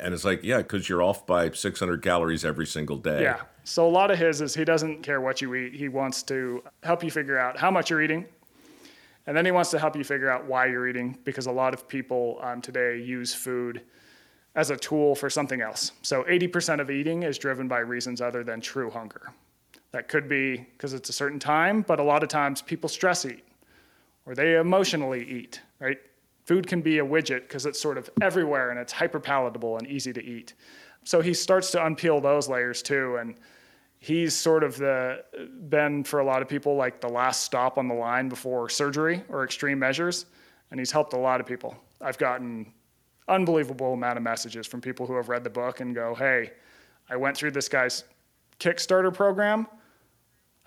And 0.00 0.14
it's 0.14 0.24
like, 0.24 0.42
yeah, 0.42 0.58
because 0.58 0.88
you're 0.88 1.02
off 1.02 1.26
by 1.26 1.50
600 1.50 2.02
calories 2.02 2.44
every 2.44 2.66
single 2.66 2.96
day. 2.96 3.22
Yeah. 3.22 3.40
So 3.64 3.86
a 3.86 3.90
lot 3.90 4.10
of 4.10 4.18
his 4.18 4.40
is 4.40 4.54
he 4.54 4.64
doesn't 4.64 5.02
care 5.02 5.20
what 5.20 5.42
you 5.42 5.54
eat. 5.54 5.74
He 5.74 5.88
wants 5.88 6.22
to 6.24 6.62
help 6.82 7.02
you 7.02 7.10
figure 7.10 7.38
out 7.38 7.58
how 7.58 7.70
much 7.70 7.90
you're 7.90 8.02
eating. 8.02 8.26
And 9.26 9.36
then 9.36 9.44
he 9.44 9.50
wants 9.50 9.70
to 9.70 9.78
help 9.78 9.96
you 9.96 10.04
figure 10.04 10.30
out 10.30 10.46
why 10.46 10.66
you're 10.66 10.86
eating 10.86 11.18
because 11.24 11.46
a 11.46 11.52
lot 11.52 11.72
of 11.72 11.88
people 11.88 12.38
um, 12.42 12.60
today 12.60 12.98
use 13.00 13.34
food 13.34 13.82
as 14.54 14.70
a 14.70 14.76
tool 14.76 15.14
for 15.14 15.30
something 15.30 15.62
else. 15.62 15.92
So 16.02 16.24
80% 16.24 16.80
of 16.80 16.90
eating 16.90 17.22
is 17.22 17.38
driven 17.38 17.66
by 17.66 17.78
reasons 17.78 18.20
other 18.20 18.44
than 18.44 18.60
true 18.60 18.90
hunger. 18.90 19.32
That 19.94 20.08
could 20.08 20.28
be 20.28 20.56
because 20.56 20.92
it's 20.92 21.08
a 21.08 21.12
certain 21.12 21.38
time, 21.38 21.82
but 21.82 22.00
a 22.00 22.02
lot 22.02 22.22
of 22.22 22.28
times 22.28 22.60
people 22.60 22.88
stress 22.88 23.24
eat 23.24 23.44
or 24.26 24.34
they 24.34 24.56
emotionally 24.56 25.24
eat, 25.24 25.60
right? 25.78 25.98
food 26.44 26.66
can 26.66 26.82
be 26.82 26.98
a 26.98 27.04
widget 27.04 27.42
because 27.42 27.66
it's 27.66 27.80
sort 27.80 27.98
of 27.98 28.08
everywhere 28.20 28.70
and 28.70 28.78
it's 28.78 28.92
hyper 28.92 29.18
palatable 29.18 29.78
and 29.78 29.86
easy 29.86 30.12
to 30.12 30.22
eat. 30.22 30.54
So 31.04 31.20
he 31.20 31.34
starts 31.34 31.70
to 31.72 31.78
unpeel 31.78 32.22
those 32.22 32.48
layers 32.48 32.82
too. 32.82 33.16
And 33.16 33.36
he's 33.98 34.34
sort 34.34 34.62
of 34.62 34.76
the 34.76 35.24
been 35.68 36.04
for 36.04 36.20
a 36.20 36.24
lot 36.24 36.42
of 36.42 36.48
people 36.48 36.76
like 36.76 37.00
the 37.00 37.08
last 37.08 37.42
stop 37.42 37.78
on 37.78 37.88
the 37.88 37.94
line 37.94 38.28
before 38.28 38.68
surgery 38.68 39.22
or 39.28 39.44
extreme 39.44 39.78
measures. 39.78 40.26
And 40.70 40.78
he's 40.78 40.90
helped 40.90 41.12
a 41.12 41.18
lot 41.18 41.40
of 41.40 41.46
people. 41.46 41.76
I've 42.00 42.18
gotten 42.18 42.72
unbelievable 43.28 43.94
amount 43.94 44.18
of 44.18 44.22
messages 44.22 44.66
from 44.66 44.80
people 44.80 45.06
who 45.06 45.14
have 45.14 45.28
read 45.28 45.44
the 45.44 45.50
book 45.50 45.80
and 45.80 45.94
go, 45.94 46.14
Hey, 46.14 46.52
I 47.08 47.16
went 47.16 47.36
through 47.36 47.52
this 47.52 47.68
guy's 47.68 48.04
Kickstarter 48.60 49.12
program. 49.12 49.66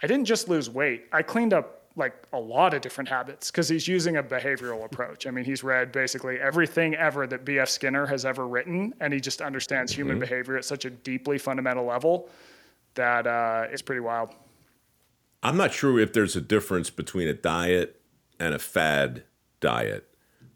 I 0.02 0.08
didn't 0.08 0.26
just 0.26 0.48
lose 0.48 0.70
weight. 0.70 1.06
I 1.12 1.22
cleaned 1.22 1.54
up 1.54 1.78
like 1.96 2.28
a 2.32 2.40
lot 2.40 2.74
of 2.76 2.82
different 2.82 3.10
habits 3.10 3.50
because 3.50 3.68
he's 3.68 3.88
using 3.88 4.18
a 4.18 4.24
behavioral 4.24 4.86
approach. 4.86 5.26
I 5.26 5.32
mean, 5.32 5.44
he's 5.44 5.64
read 5.64 5.92
basically 5.92 6.40
everything 6.40 6.94
ever 6.96 7.26
that 7.26 7.44
B.F. 7.44 7.70
Skinner 7.70 8.06
has 8.06 8.24
ever 8.24 8.48
written, 8.48 8.94
and 9.00 9.12
he 9.12 9.20
just 9.20 9.42
understands 9.42 9.92
human 9.92 10.16
mm-hmm. 10.16 10.22
behavior 10.22 10.58
at 10.58 10.66
such 10.66 10.86
a 10.86 10.92
deeply 10.92 11.40
fundamental 11.40 11.86
level 11.86 12.30
that 12.94 13.26
uh, 13.26 13.66
it's 13.72 13.82
pretty 13.82 14.02
wild. 14.02 14.36
I'm 15.42 15.58
not 15.58 15.74
sure 15.74 16.00
if 16.00 16.14
there's 16.14 16.36
a 16.36 16.42
difference 16.42 16.90
between 16.90 17.28
a 17.28 17.34
diet 17.34 18.00
and 18.40 18.54
a 18.54 18.60
fad 18.60 19.24
diet, 19.60 20.08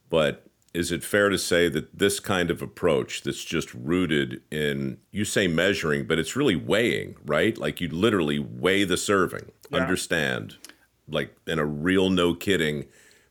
but 0.09 0.45
is 0.73 0.91
it 0.91 1.03
fair 1.03 1.29
to 1.29 1.37
say 1.37 1.67
that 1.67 1.97
this 1.97 2.19
kind 2.19 2.49
of 2.49 2.61
approach 2.61 3.23
that's 3.23 3.43
just 3.43 3.73
rooted 3.73 4.41
in 4.49 4.97
you 5.11 5.25
say 5.25 5.47
measuring 5.47 6.05
but 6.05 6.17
it's 6.17 6.35
really 6.35 6.55
weighing 6.55 7.15
right? 7.25 7.57
Like 7.57 7.81
you 7.81 7.89
literally 7.89 8.39
weigh 8.39 8.83
the 8.83 8.97
serving. 8.97 9.51
Yeah. 9.69 9.79
understand 9.79 10.57
like 11.07 11.35
in 11.47 11.59
a 11.59 11.65
real 11.65 12.09
no 12.09 12.33
kidding 12.33 12.85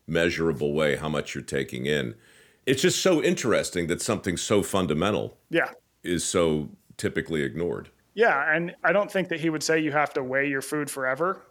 measurable 0.06 0.72
way 0.72 0.96
how 0.96 1.08
much 1.08 1.34
you're 1.34 1.44
taking 1.44 1.86
in. 1.86 2.14
It's 2.66 2.82
just 2.82 3.02
so 3.02 3.22
interesting 3.22 3.86
that 3.86 4.02
something 4.02 4.36
so 4.36 4.62
fundamental 4.62 5.38
yeah. 5.48 5.70
is 6.02 6.24
so 6.24 6.68
typically 6.96 7.42
ignored. 7.42 7.90
Yeah 8.14 8.54
and 8.54 8.74
i 8.84 8.92
don't 8.92 9.10
think 9.10 9.28
that 9.28 9.40
he 9.40 9.50
would 9.50 9.62
say 9.62 9.78
you 9.78 9.92
have 9.92 10.12
to 10.14 10.22
weigh 10.22 10.48
your 10.48 10.62
food 10.62 10.90
forever 10.90 11.42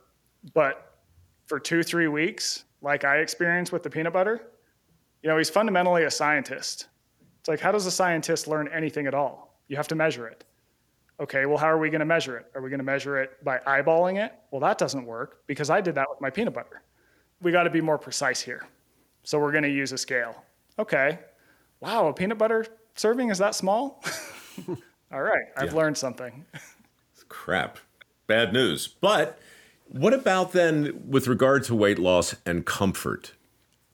but 0.53 0.99
for 1.47 1.59
two 1.59 1.83
three 1.83 2.07
weeks 2.07 2.65
like 2.81 3.03
i 3.03 3.17
experienced 3.17 3.71
with 3.71 3.81
the 3.81 3.89
peanut 3.89 4.13
butter 4.13 4.41
you 5.21 5.29
know, 5.29 5.37
he's 5.37 5.49
fundamentally 5.49 6.03
a 6.03 6.11
scientist. 6.11 6.87
It's 7.39 7.49
like, 7.49 7.59
how 7.59 7.71
does 7.71 7.85
a 7.85 7.91
scientist 7.91 8.47
learn 8.47 8.67
anything 8.69 9.07
at 9.07 9.13
all? 9.13 9.57
You 9.67 9.77
have 9.77 9.87
to 9.89 9.95
measure 9.95 10.27
it. 10.27 10.43
Okay, 11.19 11.45
well, 11.45 11.57
how 11.57 11.67
are 11.67 11.77
we 11.77 11.89
going 11.89 11.99
to 11.99 12.05
measure 12.05 12.37
it? 12.37 12.45
Are 12.55 12.61
we 12.61 12.69
going 12.69 12.79
to 12.79 12.85
measure 12.85 13.17
it 13.17 13.43
by 13.43 13.59
eyeballing 13.59 14.23
it? 14.23 14.33
Well, 14.51 14.61
that 14.61 14.77
doesn't 14.77 15.05
work 15.05 15.41
because 15.47 15.69
I 15.69 15.81
did 15.81 15.95
that 15.95 16.07
with 16.09 16.21
my 16.21 16.29
peanut 16.29 16.53
butter. 16.53 16.81
We 17.41 17.51
got 17.51 17.63
to 17.63 17.69
be 17.69 17.81
more 17.81 17.97
precise 17.97 18.41
here. 18.41 18.65
So 19.23 19.37
we're 19.37 19.51
going 19.51 19.63
to 19.63 19.69
use 19.69 19.91
a 19.91 19.97
scale. 19.97 20.43
Okay, 20.77 21.19
wow, 21.81 22.07
a 22.07 22.13
peanut 22.13 22.37
butter 22.37 22.65
serving 22.95 23.29
is 23.29 23.37
that 23.39 23.53
small? 23.53 24.01
all 25.11 25.21
right, 25.21 25.43
I've 25.57 25.71
yeah. 25.71 25.77
learned 25.77 25.97
something. 25.97 26.45
Crap. 27.27 27.79
Bad 28.27 28.53
news. 28.53 28.87
But 28.87 29.39
what 29.87 30.13
about 30.13 30.51
then 30.51 31.03
with 31.07 31.27
regard 31.27 31.63
to 31.65 31.75
weight 31.75 31.99
loss 31.99 32.35
and 32.45 32.65
comfort? 32.65 33.33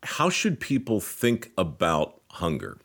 How 0.06 0.30
should 0.30 0.60
people 0.60 1.02
think 1.02 1.52
about 1.58 2.22
hunger? 2.32 2.78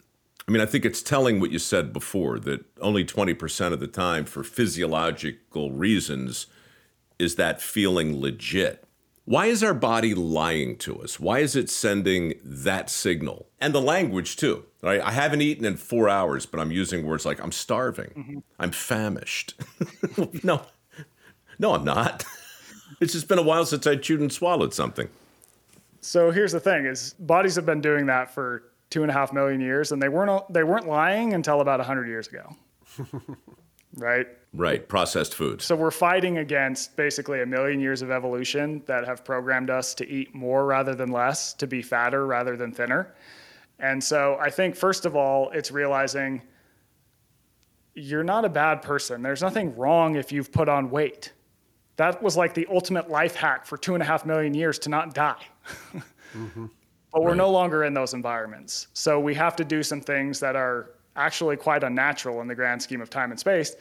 I 0.48 0.52
mean, 0.52 0.62
I 0.62 0.66
think 0.66 0.84
it's 0.84 1.02
telling 1.02 1.38
what 1.38 1.52
you 1.52 1.58
said 1.58 1.92
before 1.92 2.38
that 2.40 2.64
only 2.80 3.04
20% 3.04 3.72
of 3.72 3.78
the 3.78 3.86
time, 3.86 4.24
for 4.24 4.42
physiological 4.42 5.70
reasons, 5.70 6.46
is 7.18 7.36
that 7.36 7.60
feeling 7.62 8.20
legit. 8.20 8.84
Why 9.26 9.46
is 9.46 9.62
our 9.62 9.74
body 9.74 10.14
lying 10.14 10.76
to 10.78 11.00
us? 11.02 11.20
Why 11.20 11.38
is 11.38 11.54
it 11.54 11.70
sending 11.70 12.34
that 12.42 12.90
signal? 12.90 13.48
And 13.60 13.74
the 13.74 13.80
language, 13.80 14.36
too. 14.36 14.64
Right? 14.82 15.00
I 15.00 15.12
haven't 15.12 15.42
eaten 15.42 15.66
in 15.66 15.76
four 15.76 16.08
hours, 16.08 16.46
but 16.46 16.58
I'm 16.58 16.72
using 16.72 17.06
words 17.06 17.26
like 17.26 17.40
I'm 17.40 17.52
starving, 17.52 18.10
mm-hmm. 18.16 18.38
I'm 18.58 18.72
famished. 18.72 19.54
no, 20.42 20.62
no, 21.58 21.74
I'm 21.74 21.84
not. 21.84 22.24
It's 23.00 23.14
just 23.14 23.28
been 23.28 23.38
a 23.38 23.42
while 23.42 23.64
since 23.64 23.86
I 23.86 23.96
chewed 23.96 24.20
and 24.20 24.30
swallowed 24.30 24.74
something. 24.74 25.08
So 26.00 26.30
here's 26.30 26.52
the 26.52 26.60
thing: 26.60 26.86
is 26.86 27.14
bodies 27.18 27.56
have 27.56 27.66
been 27.66 27.80
doing 27.80 28.06
that 28.06 28.32
for 28.32 28.72
two 28.90 29.02
and 29.02 29.10
a 29.10 29.14
half 29.14 29.32
million 29.32 29.60
years, 29.60 29.92
and 29.92 30.02
they 30.02 30.08
weren't 30.08 30.52
they 30.52 30.64
weren't 30.64 30.88
lying 30.88 31.34
until 31.34 31.60
about 31.60 31.80
hundred 31.80 32.08
years 32.08 32.28
ago. 32.28 32.56
right? 33.96 34.26
Right. 34.52 34.88
Processed 34.88 35.34
food. 35.34 35.62
So 35.62 35.76
we're 35.76 35.90
fighting 35.90 36.38
against 36.38 36.96
basically 36.96 37.42
a 37.42 37.46
million 37.46 37.80
years 37.80 38.02
of 38.02 38.10
evolution 38.10 38.82
that 38.86 39.06
have 39.06 39.24
programmed 39.24 39.70
us 39.70 39.94
to 39.94 40.08
eat 40.08 40.34
more 40.34 40.66
rather 40.66 40.94
than 40.94 41.10
less, 41.10 41.54
to 41.54 41.66
be 41.66 41.82
fatter 41.82 42.26
rather 42.26 42.56
than 42.56 42.72
thinner. 42.72 43.14
And 43.78 44.02
so 44.02 44.36
I 44.40 44.50
think 44.50 44.76
first 44.76 45.06
of 45.06 45.16
all, 45.16 45.50
it's 45.50 45.70
realizing 45.70 46.42
you're 47.94 48.24
not 48.24 48.44
a 48.44 48.48
bad 48.48 48.82
person. 48.82 49.22
There's 49.22 49.42
nothing 49.42 49.76
wrong 49.76 50.16
if 50.16 50.32
you've 50.32 50.52
put 50.52 50.68
on 50.68 50.90
weight. 50.90 51.32
That 52.00 52.22
was 52.22 52.34
like 52.34 52.54
the 52.54 52.66
ultimate 52.70 53.10
life 53.10 53.34
hack 53.34 53.66
for 53.66 53.76
two 53.76 53.92
and 53.92 54.02
a 54.02 54.06
half 54.06 54.24
million 54.24 54.54
years 54.54 54.78
to 54.78 54.88
not 54.88 55.12
die. 55.12 55.44
mm-hmm. 56.34 56.64
But 57.12 57.22
we're 57.22 57.30
right. 57.30 57.36
no 57.36 57.50
longer 57.50 57.84
in 57.84 57.92
those 57.92 58.14
environments. 58.14 58.86
So 58.94 59.20
we 59.20 59.34
have 59.34 59.54
to 59.56 59.64
do 59.64 59.82
some 59.82 60.00
things 60.00 60.40
that 60.40 60.56
are 60.56 60.92
actually 61.14 61.58
quite 61.58 61.82
unnatural 61.82 62.40
in 62.40 62.48
the 62.48 62.54
grand 62.54 62.80
scheme 62.80 63.02
of 63.02 63.10
time 63.10 63.32
and 63.32 63.38
space. 63.38 63.74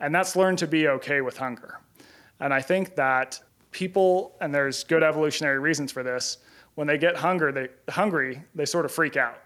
And 0.00 0.14
that's 0.14 0.36
learn 0.36 0.56
to 0.56 0.66
be 0.66 0.88
okay 0.88 1.20
with 1.20 1.36
hunger. 1.36 1.80
And 2.40 2.54
I 2.54 2.62
think 2.62 2.94
that 2.94 3.40
people, 3.72 4.36
and 4.40 4.54
there's 4.54 4.82
good 4.82 5.02
evolutionary 5.02 5.58
reasons 5.58 5.92
for 5.92 6.02
this, 6.02 6.38
when 6.76 6.86
they 6.86 6.96
get 6.96 7.14
hunger, 7.14 7.52
they, 7.52 7.68
hungry, 7.90 8.42
they 8.54 8.64
sort 8.64 8.86
of 8.86 8.92
freak 8.92 9.18
out. 9.18 9.42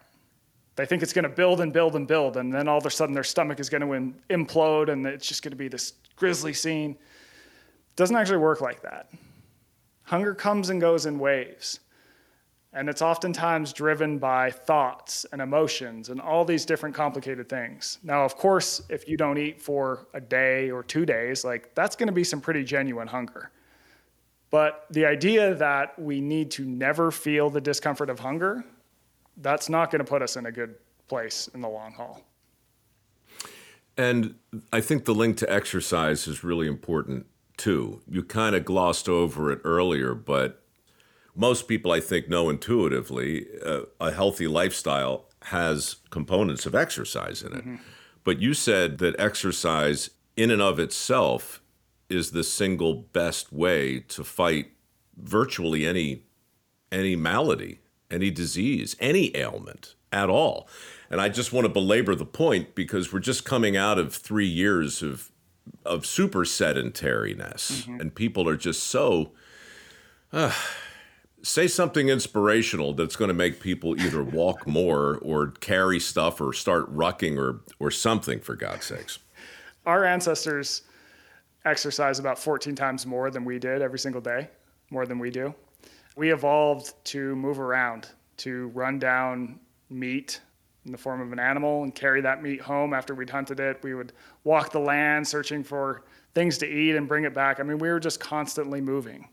They 0.76 0.86
think 0.86 1.02
it's 1.02 1.14
going 1.14 1.24
to 1.24 1.28
build 1.28 1.62
and 1.62 1.72
build 1.72 1.96
and 1.96 2.06
build, 2.06 2.36
and 2.36 2.52
then 2.52 2.68
all 2.68 2.78
of 2.78 2.86
a 2.86 2.90
sudden 2.90 3.12
their 3.12 3.24
stomach 3.24 3.58
is 3.58 3.68
going 3.68 3.80
to 3.80 4.34
implode, 4.36 4.88
and 4.88 5.04
it's 5.04 5.26
just 5.26 5.42
going 5.42 5.50
to 5.50 5.56
be 5.56 5.66
this 5.66 5.94
grisly 6.14 6.52
scene 6.52 6.96
doesn't 8.00 8.16
actually 8.16 8.38
work 8.38 8.62
like 8.62 8.80
that. 8.80 9.10
Hunger 10.04 10.34
comes 10.34 10.70
and 10.70 10.80
goes 10.80 11.04
in 11.04 11.18
waves. 11.18 11.80
And 12.72 12.88
it's 12.88 13.02
oftentimes 13.02 13.74
driven 13.74 14.16
by 14.16 14.50
thoughts 14.50 15.26
and 15.32 15.42
emotions 15.42 16.08
and 16.08 16.18
all 16.18 16.46
these 16.46 16.64
different 16.64 16.94
complicated 16.94 17.46
things. 17.50 17.98
Now, 18.02 18.24
of 18.24 18.36
course, 18.36 18.80
if 18.88 19.06
you 19.06 19.18
don't 19.18 19.36
eat 19.36 19.60
for 19.60 20.06
a 20.14 20.20
day 20.20 20.70
or 20.70 20.82
two 20.82 21.04
days, 21.04 21.44
like 21.44 21.74
that's 21.74 21.94
going 21.94 22.06
to 22.06 22.12
be 22.12 22.24
some 22.24 22.40
pretty 22.40 22.64
genuine 22.64 23.06
hunger. 23.06 23.50
But 24.50 24.86
the 24.88 25.04
idea 25.04 25.54
that 25.56 25.98
we 25.98 26.22
need 26.22 26.50
to 26.52 26.64
never 26.64 27.10
feel 27.10 27.50
the 27.50 27.60
discomfort 27.60 28.08
of 28.08 28.18
hunger, 28.18 28.64
that's 29.36 29.68
not 29.68 29.90
going 29.90 30.02
to 30.02 30.08
put 30.08 30.22
us 30.22 30.36
in 30.36 30.46
a 30.46 30.52
good 30.52 30.74
place 31.06 31.50
in 31.52 31.60
the 31.60 31.68
long 31.68 31.92
haul. 31.92 32.22
And 33.98 34.36
I 34.72 34.80
think 34.80 35.04
the 35.04 35.14
link 35.14 35.36
to 35.36 35.52
exercise 35.52 36.26
is 36.26 36.42
really 36.42 36.66
important 36.66 37.26
too. 37.60 38.02
You 38.08 38.22
kind 38.22 38.56
of 38.56 38.64
glossed 38.64 39.08
over 39.08 39.52
it 39.52 39.60
earlier, 39.64 40.14
but 40.14 40.62
most 41.36 41.68
people, 41.68 41.92
I 41.92 42.00
think, 42.00 42.28
know 42.28 42.48
intuitively 42.48 43.46
uh, 43.64 43.82
a 44.00 44.10
healthy 44.10 44.48
lifestyle 44.48 45.26
has 45.44 45.96
components 46.10 46.66
of 46.66 46.74
exercise 46.74 47.42
in 47.42 47.52
it. 47.52 47.60
Mm-hmm. 47.60 47.76
But 48.24 48.40
you 48.40 48.54
said 48.54 48.98
that 48.98 49.18
exercise, 49.18 50.10
in 50.36 50.50
and 50.50 50.60
of 50.60 50.78
itself, 50.78 51.62
is 52.08 52.32
the 52.32 52.44
single 52.44 52.94
best 52.94 53.52
way 53.52 54.00
to 54.00 54.24
fight 54.24 54.72
virtually 55.16 55.86
any 55.86 56.24
any 56.92 57.14
malady, 57.14 57.78
any 58.10 58.30
disease, 58.32 58.96
any 58.98 59.34
ailment 59.36 59.94
at 60.12 60.28
all. 60.28 60.68
And 61.08 61.20
I 61.20 61.28
just 61.28 61.52
want 61.52 61.66
to 61.66 61.72
belabor 61.72 62.16
the 62.16 62.26
point 62.26 62.74
because 62.74 63.12
we're 63.12 63.20
just 63.20 63.44
coming 63.44 63.76
out 63.76 63.96
of 63.96 64.12
three 64.12 64.48
years 64.48 65.02
of 65.02 65.30
of 65.84 66.06
super 66.06 66.40
sedentariness, 66.40 67.82
mm-hmm. 67.82 68.00
and 68.00 68.14
people 68.14 68.48
are 68.48 68.56
just 68.56 68.84
so. 68.84 69.32
Uh, 70.32 70.52
say 71.42 71.66
something 71.66 72.08
inspirational 72.08 72.92
that's 72.92 73.16
going 73.16 73.28
to 73.28 73.34
make 73.34 73.60
people 73.60 74.00
either 74.00 74.22
walk 74.22 74.66
more 74.66 75.18
or 75.22 75.48
carry 75.60 75.98
stuff 75.98 76.40
or 76.40 76.52
start 76.52 76.94
rucking 76.94 77.38
or 77.38 77.60
or 77.78 77.90
something 77.90 78.40
for 78.40 78.54
God's 78.54 78.86
sakes. 78.86 79.18
Our 79.86 80.04
ancestors 80.04 80.82
exercise 81.64 82.18
about 82.18 82.38
14 82.38 82.74
times 82.74 83.06
more 83.06 83.30
than 83.30 83.44
we 83.44 83.58
did 83.58 83.82
every 83.82 83.98
single 83.98 84.20
day, 84.20 84.48
more 84.90 85.06
than 85.06 85.18
we 85.18 85.30
do. 85.30 85.54
We 86.16 86.32
evolved 86.32 86.92
to 87.06 87.34
move 87.36 87.60
around, 87.60 88.08
to 88.38 88.68
run 88.68 88.98
down 88.98 89.60
meat 89.88 90.40
in 90.86 90.92
the 90.92 90.98
form 90.98 91.20
of 91.20 91.32
an 91.32 91.38
animal 91.38 91.82
and 91.82 91.94
carry 91.94 92.20
that 92.22 92.42
meat 92.42 92.60
home 92.60 92.94
after 92.94 93.14
we'd 93.14 93.30
hunted 93.30 93.60
it. 93.60 93.82
We 93.82 93.94
would 93.94 94.12
walk 94.44 94.72
the 94.72 94.78
land 94.78 95.26
searching 95.26 95.62
for 95.62 96.04
things 96.34 96.58
to 96.58 96.66
eat 96.66 96.96
and 96.96 97.06
bring 97.06 97.24
it 97.24 97.34
back. 97.34 97.60
I 97.60 97.62
mean, 97.62 97.78
we 97.78 97.88
were 97.88 98.00
just 98.00 98.20
constantly 98.20 98.80
moving. 98.80 99.28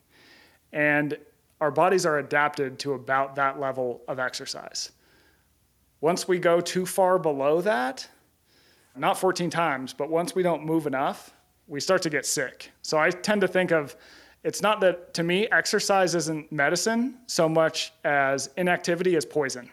And 0.74 1.18
our 1.61 1.72
bodies 1.72 2.06
are 2.06 2.19
adapted 2.19 2.80
to 2.80 2.94
about 2.94 3.36
that 3.36 3.60
level 3.60 4.02
of 4.07 4.19
exercise. 4.19 4.91
Once 6.02 6.28
we 6.28 6.38
go 6.38 6.60
too 6.60 6.86
far 6.86 7.18
below 7.18 7.61
that, 7.61 8.07
not 8.95 9.18
14 9.18 9.49
times, 9.49 9.94
but 9.94 10.10
once 10.10 10.36
we 10.36 10.44
don't 10.44 10.65
move 10.65 10.88
enough, 10.88 11.32
we 11.68 11.80
start 11.80 12.02
to 12.03 12.10
get 12.10 12.26
sick. 12.26 12.72
So 12.82 12.98
I 12.98 13.10
tend 13.10 13.41
to 13.41 13.48
think 13.48 13.72
of 13.72 13.95
it's 14.44 14.61
not 14.61 14.80
that 14.82 15.14
to 15.15 15.24
me 15.24 15.48
exercise 15.52 16.15
isn't 16.15 16.52
medicine 16.52 17.18
so 17.28 17.49
much 17.49 17.91
as 18.03 18.49
inactivity 18.57 19.15
is 19.15 19.26
poison. 19.26 19.69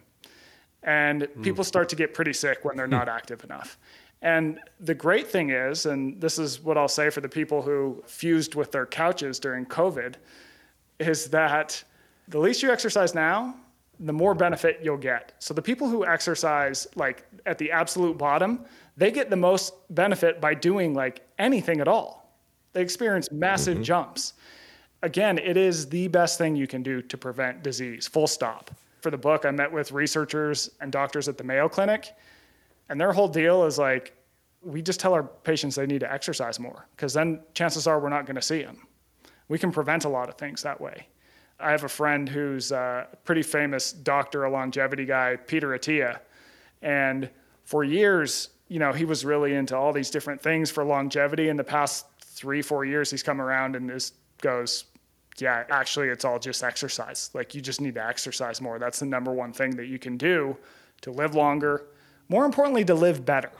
And 0.85 1.24
hmm. 1.24 1.43
people 1.43 1.65
start 1.65 1.89
to 1.90 1.97
get 1.97 2.15
pretty 2.15 2.32
sick 2.32 2.65
when 2.65 2.77
they're 2.77 2.86
hmm. 2.86 2.93
not 2.93 3.09
active 3.09 3.43
enough. 3.44 3.78
And 4.23 4.59
the 4.81 4.94
great 4.94 5.28
thing 5.28 5.51
is, 5.51 5.85
and 5.85 6.19
this 6.19 6.39
is 6.39 6.62
what 6.62 6.78
I'll 6.78 6.89
say 6.89 7.11
for 7.11 7.20
the 7.20 7.28
people 7.28 7.61
who 7.61 8.02
fused 8.06 8.55
with 8.55 8.73
their 8.73 8.86
couches 8.86 9.39
during 9.39 9.66
COVID, 9.66 10.15
is 10.98 11.27
that 11.27 11.85
the 12.28 12.39
least 12.39 12.62
you 12.62 12.70
exercise 12.73 13.15
now, 13.15 13.55
the 14.01 14.12
more 14.12 14.35
benefit 14.35 14.81
you'll 14.82 14.97
get. 14.97 15.35
So 15.39 15.52
the 15.52 15.62
people 15.62 15.89
who 15.89 16.06
exercise 16.06 16.86
like 16.97 17.27
at 17.47 17.59
the 17.59 17.70
absolute 17.70 18.16
bottom, 18.16 18.65
they 18.97 19.11
get 19.11 19.28
the 19.28 19.36
most 19.36 19.74
benefit 19.90 20.40
by 20.40 20.55
doing 20.55 20.94
like 20.94 21.27
anything 21.39 21.81
at 21.81 21.89
all. 21.89 22.39
They 22.73 22.82
experience 22.82 23.31
massive 23.31 23.74
mm-hmm. 23.74 23.85
jumps. 23.85 24.32
Again, 25.02 25.39
it 25.39 25.56
is 25.56 25.89
the 25.89 26.09
best 26.09 26.39
thing 26.39 26.56
you 26.56 26.66
can 26.66 26.82
do 26.82 27.02
to 27.02 27.19
prevent 27.19 27.62
disease, 27.62 28.06
full 28.06 28.27
stop. 28.27 28.70
For 29.05 29.10
the 29.10 29.18
book, 29.18 29.44
I 29.44 29.51
met 29.51 29.70
with 29.70 29.93
researchers 29.93 30.70
and 30.81 30.90
doctors 30.90 31.28
at 31.28 31.36
the 31.36 31.44
Mayo 31.44 31.68
Clinic, 31.68 32.14
and 32.89 32.98
their 32.98 33.12
whole 33.12 33.28
deal 33.28 33.66
is 33.66 33.76
like, 33.76 34.16
we 34.62 34.81
just 34.81 34.98
tell 34.98 35.12
our 35.12 35.22
patients 35.22 35.74
they 35.74 35.85
need 35.85 36.01
to 36.01 36.10
exercise 36.10 36.59
more, 36.59 36.89
because 36.97 37.12
then 37.12 37.43
chances 37.52 37.86
are 37.86 38.01
we're 38.01 38.09
not 38.09 38.24
going 38.24 38.36
to 38.36 38.40
see 38.40 38.62
them. 38.62 38.78
We 39.48 39.59
can 39.59 39.70
prevent 39.72 40.06
a 40.06 40.09
lot 40.09 40.31
of 40.31 40.36
things 40.36 40.62
that 40.62 40.81
way. 40.81 41.06
I 41.60 41.70
have 41.70 41.85
a 41.85 41.89
friend 41.89 42.26
who's 42.26 42.72
a 42.72 43.06
pretty 43.24 43.43
famous 43.43 43.93
doctor, 43.93 44.44
a 44.44 44.51
longevity 44.51 45.05
guy, 45.05 45.36
Peter 45.36 45.68
Attia. 45.78 46.20
And 46.81 47.28
for 47.64 47.85
years, 47.85 48.48
you 48.68 48.78
know, 48.78 48.94
he 48.94 49.05
was 49.05 49.22
really 49.22 49.52
into 49.52 49.76
all 49.76 49.93
these 49.93 50.09
different 50.09 50.40
things 50.40 50.70
for 50.70 50.82
longevity. 50.82 51.51
In 51.51 51.59
the 51.59 51.62
past 51.62 52.06
three, 52.22 52.62
four 52.62 52.86
years, 52.86 53.10
he's 53.10 53.22
come 53.22 53.43
around 53.43 53.76
and 53.76 53.90
just 53.90 54.14
goes, 54.40 54.85
yeah, 55.39 55.65
actually, 55.70 56.09
it's 56.09 56.24
all 56.24 56.39
just 56.39 56.62
exercise. 56.62 57.31
Like, 57.35 57.55
you 57.55 57.61
just 57.61 57.81
need 57.81 57.94
to 57.94 58.06
exercise 58.06 58.61
more. 58.61 58.78
That's 58.78 59.01
the 59.01 59.06
number 59.06 59.32
one 59.32 59.52
thing 59.52 59.70
that 59.77 59.86
you 59.86 59.98
can 59.98 60.16
do 60.16 60.56
to 61.02 61.11
live 61.11 61.35
longer. 61.35 61.86
More 62.28 62.44
importantly, 62.44 62.85
to 62.85 62.94
live 62.94 63.24
better. 63.24 63.51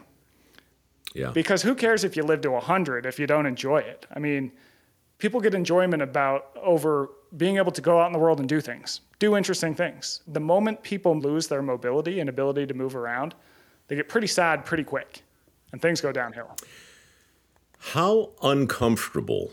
Yeah. 1.15 1.31
Because 1.31 1.63
who 1.63 1.75
cares 1.75 2.05
if 2.05 2.17
you 2.17 2.23
live 2.23 2.41
to 2.43 2.51
100 2.51 3.07
if 3.07 3.19
you 3.19 3.27
don't 3.27 3.47
enjoy 3.47 3.79
it? 3.79 4.07
I 4.15 4.19
mean, 4.19 4.53
people 5.19 5.41
get 5.41 5.55
enjoyment 5.55 6.03
about 6.03 6.57
over 6.61 7.11
being 7.37 7.57
able 7.57 7.73
to 7.73 7.81
go 7.81 8.01
out 8.01 8.07
in 8.07 8.13
the 8.13 8.19
world 8.19 8.41
and 8.41 8.49
do 8.49 8.61
things, 8.61 9.01
do 9.19 9.37
interesting 9.37 9.75
things. 9.75 10.21
The 10.29 10.41
moment 10.41 10.83
people 10.83 11.19
lose 11.19 11.47
their 11.49 11.63
mobility 11.63 12.21
and 12.21 12.29
ability 12.29 12.67
to 12.67 12.75
move 12.75 12.97
around, 12.97 13.35
they 13.89 13.97
get 13.97 14.09
pretty 14.09 14.27
sad 14.27 14.65
pretty 14.65 14.85
quick 14.85 15.23
and 15.73 15.81
things 15.81 16.01
go 16.01 16.13
downhill. 16.13 16.57
How 17.79 18.31
uncomfortable, 18.43 19.53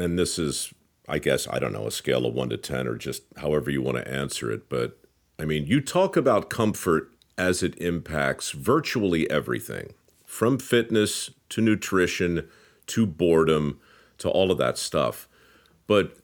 and 0.00 0.18
this 0.18 0.38
is, 0.38 0.72
I 1.08 1.18
guess, 1.18 1.46
I 1.48 1.58
don't 1.58 1.72
know, 1.72 1.86
a 1.86 1.92
scale 1.92 2.26
of 2.26 2.34
one 2.34 2.48
to 2.50 2.56
10 2.56 2.86
or 2.86 2.96
just 2.96 3.22
however 3.36 3.70
you 3.70 3.82
want 3.82 3.98
to 3.98 4.08
answer 4.08 4.50
it, 4.50 4.68
but 4.68 4.98
I 5.38 5.44
mean, 5.44 5.66
you 5.66 5.80
talk 5.80 6.16
about 6.16 6.50
comfort 6.50 7.12
as 7.38 7.62
it 7.62 7.76
impacts 7.78 8.50
virtually 8.50 9.30
everything 9.30 9.94
from 10.24 10.58
fitness 10.58 11.30
to 11.48 11.60
nutrition 11.60 12.48
to 12.86 13.06
boredom 13.06 13.80
to 14.18 14.28
all 14.28 14.50
of 14.50 14.58
that 14.58 14.78
stuff. 14.78 15.28
But 15.86 16.16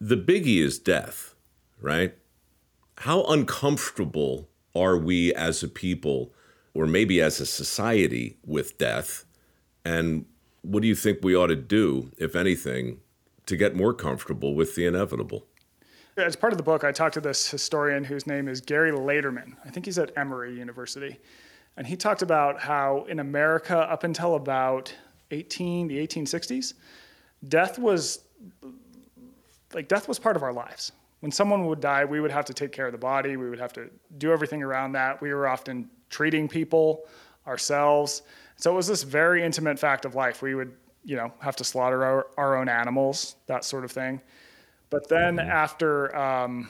the 0.00 0.16
biggie 0.16 0.62
is 0.62 0.78
death, 0.78 1.34
right? 1.80 2.14
How 2.98 3.24
uncomfortable 3.24 4.48
are 4.74 4.98
we 4.98 5.32
as 5.34 5.62
a 5.62 5.68
people, 5.68 6.34
or 6.74 6.86
maybe 6.86 7.20
as 7.20 7.40
a 7.40 7.46
society, 7.46 8.36
with 8.44 8.76
death? 8.76 9.24
And 9.84 10.26
what 10.62 10.82
do 10.82 10.88
you 10.88 10.94
think 10.94 11.20
we 11.22 11.36
ought 11.36 11.46
to 11.46 11.56
do, 11.56 12.10
if 12.18 12.34
anything, 12.34 12.98
to 13.46 13.56
get 13.56 13.74
more 13.74 13.94
comfortable 13.94 14.54
with 14.54 14.74
the 14.74 14.86
inevitable? 14.86 15.46
As 16.16 16.36
part 16.36 16.52
of 16.52 16.56
the 16.56 16.62
book, 16.62 16.82
I 16.82 16.92
talked 16.92 17.14
to 17.14 17.20
this 17.20 17.50
historian 17.50 18.04
whose 18.04 18.26
name 18.26 18.48
is 18.48 18.60
Gary 18.60 18.90
Laderman. 18.90 19.54
I 19.64 19.70
think 19.70 19.86
he's 19.86 19.98
at 19.98 20.16
Emory 20.16 20.56
University. 20.56 21.18
And 21.76 21.86
he 21.86 21.94
talked 21.94 22.22
about 22.22 22.58
how 22.58 23.04
in 23.08 23.20
America, 23.20 23.76
up 23.76 24.02
until 24.02 24.34
about 24.34 24.94
18, 25.30 25.88
the 25.88 25.98
1860s, 25.98 26.74
death 27.48 27.78
was 27.78 28.20
like 29.74 29.88
death 29.88 30.08
was 30.08 30.18
part 30.18 30.36
of 30.36 30.42
our 30.42 30.52
lives. 30.52 30.92
When 31.20 31.32
someone 31.32 31.66
would 31.66 31.80
die, 31.80 32.04
we 32.04 32.20
would 32.20 32.30
have 32.30 32.44
to 32.46 32.54
take 32.54 32.72
care 32.72 32.86
of 32.86 32.92
the 32.92 32.98
body. 32.98 33.36
We 33.36 33.50
would 33.50 33.58
have 33.58 33.72
to 33.74 33.90
do 34.18 34.32
everything 34.32 34.62
around 34.62 34.92
that. 34.92 35.20
We 35.20 35.32
were 35.34 35.48
often 35.48 35.90
treating 36.08 36.48
people 36.48 37.04
ourselves. 37.46 38.22
So 38.56 38.72
it 38.72 38.74
was 38.74 38.86
this 38.86 39.02
very 39.02 39.42
intimate 39.42 39.78
fact 39.78 40.04
of 40.04 40.14
life. 40.14 40.40
We 40.40 40.54
would, 40.54 40.72
you 41.06 41.16
know, 41.16 41.32
have 41.38 41.56
to 41.56 41.64
slaughter 41.64 42.04
our, 42.04 42.26
our 42.36 42.58
own 42.58 42.68
animals, 42.68 43.36
that 43.46 43.64
sort 43.64 43.84
of 43.84 43.92
thing. 43.92 44.20
But 44.90 45.08
then 45.08 45.38
after 45.38 46.14
um, 46.14 46.68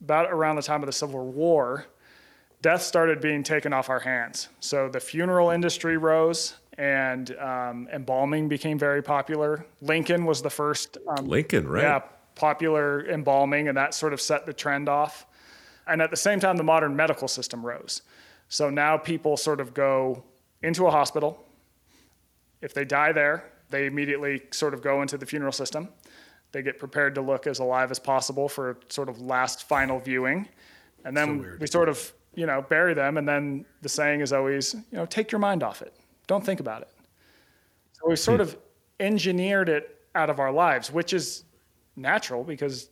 about 0.00 0.30
around 0.30 0.56
the 0.56 0.62
time 0.62 0.82
of 0.82 0.86
the 0.86 0.92
Civil 0.92 1.26
War, 1.32 1.86
death 2.60 2.82
started 2.82 3.20
being 3.20 3.42
taken 3.42 3.72
off 3.72 3.88
our 3.88 4.00
hands. 4.00 4.48
So 4.60 4.88
the 4.88 5.00
funeral 5.00 5.50
industry 5.50 5.96
rose, 5.96 6.54
and 6.76 7.34
um, 7.38 7.88
embalming 7.92 8.48
became 8.48 8.78
very 8.78 9.02
popular. 9.02 9.64
Lincoln 9.80 10.26
was 10.26 10.42
the 10.42 10.50
first. 10.50 10.98
Um, 11.08 11.26
Lincoln, 11.26 11.66
right? 11.66 11.82
Yeah, 11.82 12.00
popular 12.34 13.06
embalming, 13.08 13.68
and 13.68 13.76
that 13.78 13.94
sort 13.94 14.12
of 14.12 14.20
set 14.20 14.44
the 14.44 14.52
trend 14.52 14.88
off. 14.88 15.26
And 15.86 16.02
at 16.02 16.10
the 16.10 16.16
same 16.16 16.38
time, 16.38 16.56
the 16.56 16.64
modern 16.64 16.94
medical 16.96 17.28
system 17.28 17.64
rose. 17.64 18.02
So 18.48 18.68
now 18.68 18.98
people 18.98 19.36
sort 19.36 19.60
of 19.60 19.72
go 19.72 20.22
into 20.62 20.86
a 20.86 20.90
hospital. 20.90 21.42
If 22.60 22.72
they 22.72 22.84
die 22.84 23.12
there, 23.12 23.44
they 23.74 23.86
immediately 23.86 24.40
sort 24.52 24.72
of 24.72 24.80
go 24.82 25.02
into 25.02 25.18
the 25.18 25.26
funeral 25.26 25.50
system. 25.50 25.88
They 26.52 26.62
get 26.62 26.78
prepared 26.78 27.16
to 27.16 27.20
look 27.20 27.48
as 27.48 27.58
alive 27.58 27.90
as 27.90 27.98
possible 27.98 28.48
for 28.48 28.78
sort 28.88 29.08
of 29.08 29.20
last 29.20 29.68
final 29.68 29.98
viewing. 29.98 30.48
And 31.04 31.16
then 31.16 31.58
we 31.58 31.66
sort 31.66 31.88
of, 31.88 32.12
you 32.36 32.46
know, 32.46 32.62
bury 32.62 32.94
them. 32.94 33.18
And 33.18 33.28
then 33.28 33.64
the 33.82 33.88
saying 33.88 34.20
is 34.20 34.32
always, 34.32 34.74
you 34.74 34.96
know, 34.96 35.06
take 35.06 35.32
your 35.32 35.40
mind 35.40 35.64
off 35.64 35.82
it. 35.82 35.92
Don't 36.28 36.46
think 36.46 36.60
about 36.60 36.82
it. 36.82 36.92
So 37.94 38.08
we 38.08 38.14
sort 38.14 38.36
hmm. 38.36 38.42
of 38.42 38.56
engineered 39.00 39.68
it 39.68 39.98
out 40.14 40.30
of 40.30 40.38
our 40.38 40.52
lives, 40.52 40.92
which 40.92 41.12
is 41.12 41.42
natural 41.96 42.44
because 42.44 42.90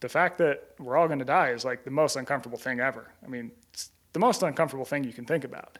the 0.00 0.10
fact 0.10 0.36
that 0.38 0.74
we're 0.78 0.98
all 0.98 1.06
going 1.06 1.20
to 1.20 1.24
die 1.24 1.52
is 1.52 1.64
like 1.64 1.84
the 1.84 1.90
most 1.90 2.16
uncomfortable 2.16 2.58
thing 2.58 2.80
ever. 2.80 3.10
I 3.24 3.28
mean, 3.28 3.50
it's 3.72 3.90
the 4.12 4.20
most 4.20 4.42
uncomfortable 4.42 4.84
thing 4.84 5.04
you 5.04 5.14
can 5.14 5.24
think 5.24 5.44
about. 5.44 5.78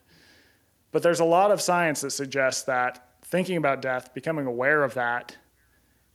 But 0.91 1.03
there's 1.03 1.21
a 1.21 1.25
lot 1.27 1.51
of 1.51 1.61
science 1.61 2.01
that 2.01 2.13
suggests 2.13 2.63
that 2.63 3.12
thinking 3.33 3.57
about 3.57 3.81
death, 3.81 4.13
becoming 4.13 4.45
aware 4.47 4.85
of 4.85 4.93
that, 4.93 5.35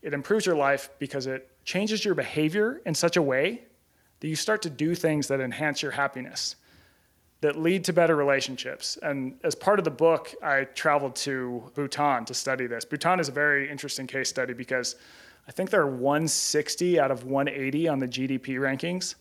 it 0.03 0.13
improves 0.13 0.45
your 0.45 0.55
life 0.55 0.91
because 0.99 1.25
it 1.25 1.49
changes 1.65 2.05
your 2.05 2.13
behavior 2.13 2.79
in 2.85 2.93
such 2.93 3.17
a 3.17 3.21
way 3.21 3.63
that 4.19 4.27
you 4.27 4.35
start 4.35 4.61
to 4.61 4.69
do 4.69 4.93
things 4.93 5.27
that 5.27 5.39
enhance 5.41 5.81
your 5.81 5.91
happiness, 5.91 6.57
that 7.41 7.57
lead 7.57 7.83
to 7.83 7.91
better 7.91 8.15
relationships. 8.15 8.99
And 9.01 9.33
as 9.43 9.55
part 9.55 9.79
of 9.79 9.85
the 9.85 9.91
book, 9.91 10.31
I 10.43 10.65
traveled 10.65 11.15
to 11.27 11.63
Bhutan 11.73 12.25
to 12.25 12.35
study 12.35 12.67
this. 12.67 12.85
Bhutan 12.85 13.19
is 13.19 13.29
a 13.29 13.31
very 13.31 13.67
interesting 13.67 14.05
case 14.05 14.29
study 14.29 14.53
because 14.53 14.95
I 15.47 15.51
think 15.51 15.71
they're 15.71 15.87
160 15.87 16.99
out 16.99 17.09
of 17.09 17.23
180 17.23 17.87
on 17.87 17.97
the 17.97 18.07
GDP 18.07 18.59
rankings. 18.59 19.15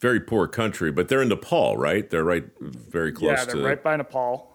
Very 0.00 0.18
poor 0.18 0.48
country, 0.48 0.90
but 0.90 1.06
they're 1.06 1.22
in 1.22 1.28
Nepal, 1.28 1.76
right? 1.76 2.10
They're 2.10 2.24
right, 2.24 2.44
very 2.60 3.12
close 3.12 3.38
yeah, 3.38 3.44
they're 3.44 3.54
to. 3.54 3.64
right 3.64 3.82
by 3.82 3.94
Nepal. 3.94 4.52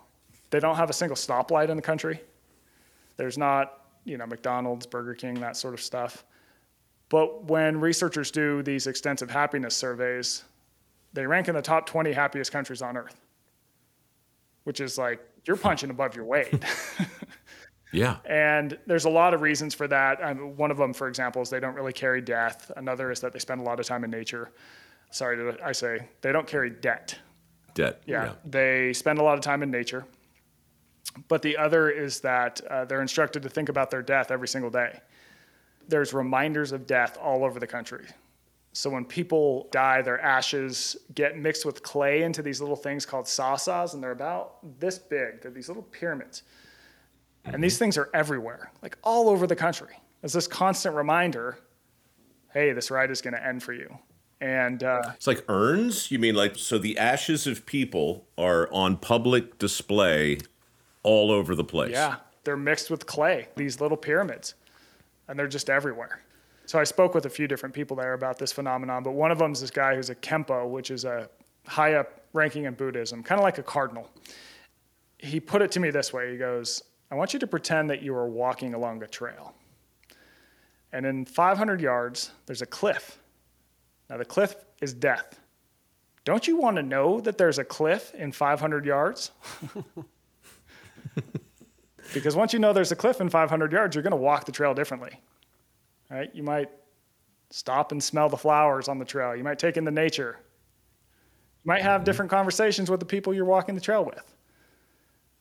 They 0.49 0.59
don't 0.59 0.75
have 0.75 0.89
a 0.89 0.93
single 0.93 1.15
stoplight 1.15 1.69
in 1.69 1.77
the 1.77 1.81
country. 1.81 2.19
There's 3.17 3.37
not, 3.37 3.85
you 4.03 4.17
know, 4.17 4.25
McDonald's, 4.25 4.85
Burger 4.85 5.13
King, 5.13 5.35
that 5.35 5.57
sort 5.57 5.73
of 5.73 5.81
stuff. 5.81 6.23
But 7.09 7.45
when 7.45 7.79
researchers 7.79 8.31
do 8.31 8.63
these 8.63 8.87
extensive 8.87 9.29
happiness 9.29 9.75
surveys, 9.75 10.43
they 11.13 11.25
rank 11.25 11.49
in 11.49 11.55
the 11.55 11.61
top 11.61 11.85
20 11.85 12.13
happiest 12.13 12.51
countries 12.51 12.81
on 12.81 12.95
earth, 12.95 13.19
which 14.63 14.79
is 14.79 14.97
like 14.97 15.19
you're 15.45 15.57
punching 15.57 15.89
above 15.89 16.15
your 16.15 16.25
weight. 16.25 16.63
yeah. 17.91 18.17
And 18.25 18.77
there's 18.87 19.05
a 19.05 19.09
lot 19.09 19.33
of 19.33 19.41
reasons 19.41 19.73
for 19.73 19.87
that. 19.89 20.23
Um, 20.23 20.55
one 20.55 20.71
of 20.71 20.77
them, 20.77 20.93
for 20.93 21.07
example, 21.07 21.41
is 21.41 21.49
they 21.49 21.59
don't 21.59 21.75
really 21.75 21.93
carry 21.93 22.21
death. 22.21 22.71
Another 22.77 23.11
is 23.11 23.19
that 23.19 23.33
they 23.33 23.39
spend 23.39 23.59
a 23.59 23.63
lot 23.63 23.79
of 23.79 23.85
time 23.85 24.03
in 24.03 24.11
nature. 24.11 24.51
Sorry, 25.11 25.35
did 25.35 25.59
I 25.59 25.73
say 25.73 26.07
they 26.21 26.31
don't 26.31 26.47
carry 26.47 26.69
debt? 26.69 27.17
Debt. 27.73 28.01
Yeah, 28.05 28.33
they 28.45 28.93
spend 28.93 29.19
a 29.19 29.23
lot 29.23 29.35
of 29.37 29.41
time 29.41 29.63
in 29.63 29.71
nature. 29.71 30.05
But 31.27 31.41
the 31.41 31.57
other 31.57 31.89
is 31.89 32.21
that 32.21 32.61
uh, 32.69 32.85
they're 32.85 33.01
instructed 33.01 33.43
to 33.43 33.49
think 33.49 33.69
about 33.69 33.91
their 33.91 34.01
death 34.01 34.31
every 34.31 34.47
single 34.47 34.69
day. 34.69 34.99
There's 35.87 36.13
reminders 36.13 36.71
of 36.71 36.87
death 36.87 37.17
all 37.21 37.43
over 37.43 37.59
the 37.59 37.67
country. 37.67 38.05
So 38.73 38.89
when 38.89 39.03
people 39.03 39.67
die, 39.71 40.01
their 40.01 40.21
ashes 40.21 40.95
get 41.13 41.37
mixed 41.37 41.65
with 41.65 41.83
clay 41.83 42.23
into 42.23 42.41
these 42.41 42.61
little 42.61 42.77
things 42.77 43.05
called 43.05 43.27
tsa-tsas, 43.27 43.93
and 43.93 44.01
they're 44.01 44.11
about 44.11 44.79
this 44.79 44.97
big. 44.97 45.41
They're 45.41 45.51
these 45.51 45.67
little 45.67 45.83
pyramids. 45.83 46.43
And 47.43 47.61
these 47.61 47.77
things 47.77 47.97
are 47.97 48.09
everywhere, 48.13 48.71
like 48.81 48.97
all 49.03 49.27
over 49.27 49.45
the 49.47 49.55
country. 49.55 49.99
There's 50.21 50.33
this 50.33 50.47
constant 50.47 50.95
reminder 50.95 51.57
hey, 52.53 52.73
this 52.73 52.91
ride 52.91 53.09
is 53.11 53.21
going 53.21 53.33
to 53.33 53.45
end 53.45 53.63
for 53.63 53.71
you. 53.71 53.97
And 54.41 54.83
uh, 54.83 55.13
It's 55.15 55.27
like 55.27 55.45
urns? 55.47 56.11
You 56.11 56.19
mean 56.19 56.35
like 56.35 56.55
so 56.57 56.77
the 56.77 56.97
ashes 56.97 57.47
of 57.47 57.65
people 57.65 58.27
are 58.37 58.71
on 58.73 58.97
public 58.97 59.57
display 59.59 60.39
all 61.03 61.31
over 61.31 61.55
the 61.55 61.63
place. 61.63 61.91
Yeah, 61.91 62.17
they're 62.43 62.57
mixed 62.57 62.89
with 62.89 63.05
clay, 63.05 63.47
these 63.55 63.81
little 63.81 63.97
pyramids, 63.97 64.55
and 65.27 65.37
they're 65.37 65.47
just 65.47 65.69
everywhere. 65.69 66.21
So 66.65 66.79
I 66.79 66.83
spoke 66.83 67.13
with 67.13 67.25
a 67.25 67.29
few 67.29 67.47
different 67.47 67.75
people 67.75 67.97
there 67.97 68.13
about 68.13 68.37
this 68.37 68.51
phenomenon, 68.51 69.03
but 69.03 69.11
one 69.11 69.31
of 69.31 69.37
them 69.37 69.51
is 69.51 69.61
this 69.61 69.71
guy 69.71 69.95
who's 69.95 70.09
a 70.09 70.15
Khenpo, 70.15 70.69
which 70.69 70.91
is 70.91 71.05
a 71.05 71.29
high 71.67 71.95
up 71.95 72.21
ranking 72.33 72.65
in 72.65 72.73
Buddhism, 72.73 73.23
kind 73.23 73.39
of 73.39 73.43
like 73.43 73.57
a 73.57 73.63
cardinal. 73.63 74.09
He 75.17 75.39
put 75.39 75.61
it 75.61 75.71
to 75.73 75.79
me 75.79 75.91
this 75.91 76.11
way 76.11 76.31
He 76.31 76.37
goes, 76.37 76.81
I 77.11 77.15
want 77.15 77.33
you 77.33 77.39
to 77.39 77.47
pretend 77.47 77.89
that 77.89 78.01
you 78.01 78.15
are 78.15 78.27
walking 78.27 78.73
along 78.73 79.03
a 79.03 79.07
trail. 79.07 79.53
And 80.93 81.05
in 81.05 81.25
500 81.25 81.81
yards, 81.81 82.31
there's 82.45 82.61
a 82.61 82.65
cliff. 82.65 83.17
Now, 84.09 84.17
the 84.17 84.25
cliff 84.25 84.55
is 84.81 84.93
death. 84.93 85.39
Don't 86.23 86.47
you 86.47 86.57
want 86.57 86.77
to 86.77 86.83
know 86.83 87.19
that 87.21 87.37
there's 87.37 87.59
a 87.59 87.63
cliff 87.63 88.13
in 88.13 88.31
500 88.31 88.85
yards? 88.85 89.31
because 92.13 92.35
once 92.35 92.53
you 92.53 92.59
know 92.59 92.73
there's 92.73 92.91
a 92.91 92.95
cliff 92.95 93.21
in 93.21 93.29
500 93.29 93.71
yards, 93.71 93.95
you're 93.95 94.03
going 94.03 94.11
to 94.11 94.17
walk 94.17 94.45
the 94.45 94.51
trail 94.51 94.73
differently. 94.73 95.19
Right? 96.09 96.29
You 96.33 96.43
might 96.43 96.69
stop 97.49 97.91
and 97.91 98.03
smell 98.03 98.29
the 98.29 98.37
flowers 98.37 98.87
on 98.87 98.99
the 98.99 99.05
trail. 99.05 99.35
You 99.35 99.43
might 99.43 99.59
take 99.59 99.77
in 99.77 99.85
the 99.85 99.91
nature. 99.91 100.37
You 101.63 101.69
might 101.69 101.81
have 101.81 101.99
mm-hmm. 101.99 102.05
different 102.05 102.31
conversations 102.31 102.89
with 102.89 102.99
the 102.99 103.05
people 103.05 103.33
you're 103.33 103.45
walking 103.45 103.75
the 103.75 103.81
trail 103.81 104.03
with. 104.03 104.35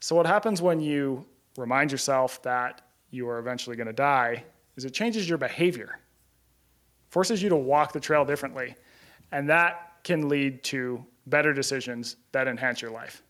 So, 0.00 0.16
what 0.16 0.26
happens 0.26 0.62
when 0.62 0.80
you 0.80 1.26
remind 1.56 1.92
yourself 1.92 2.42
that 2.42 2.82
you 3.10 3.28
are 3.28 3.38
eventually 3.38 3.76
going 3.76 3.86
to 3.86 3.92
die 3.92 4.44
is 4.76 4.84
it 4.84 4.94
changes 4.94 5.28
your 5.28 5.38
behavior, 5.38 5.98
forces 7.10 7.42
you 7.42 7.48
to 7.48 7.56
walk 7.56 7.92
the 7.92 8.00
trail 8.00 8.24
differently. 8.24 8.74
And 9.32 9.48
that 9.50 9.98
can 10.04 10.28
lead 10.28 10.62
to 10.64 11.04
better 11.26 11.52
decisions 11.52 12.16
that 12.32 12.48
enhance 12.48 12.80
your 12.80 12.90
life. 12.90 13.22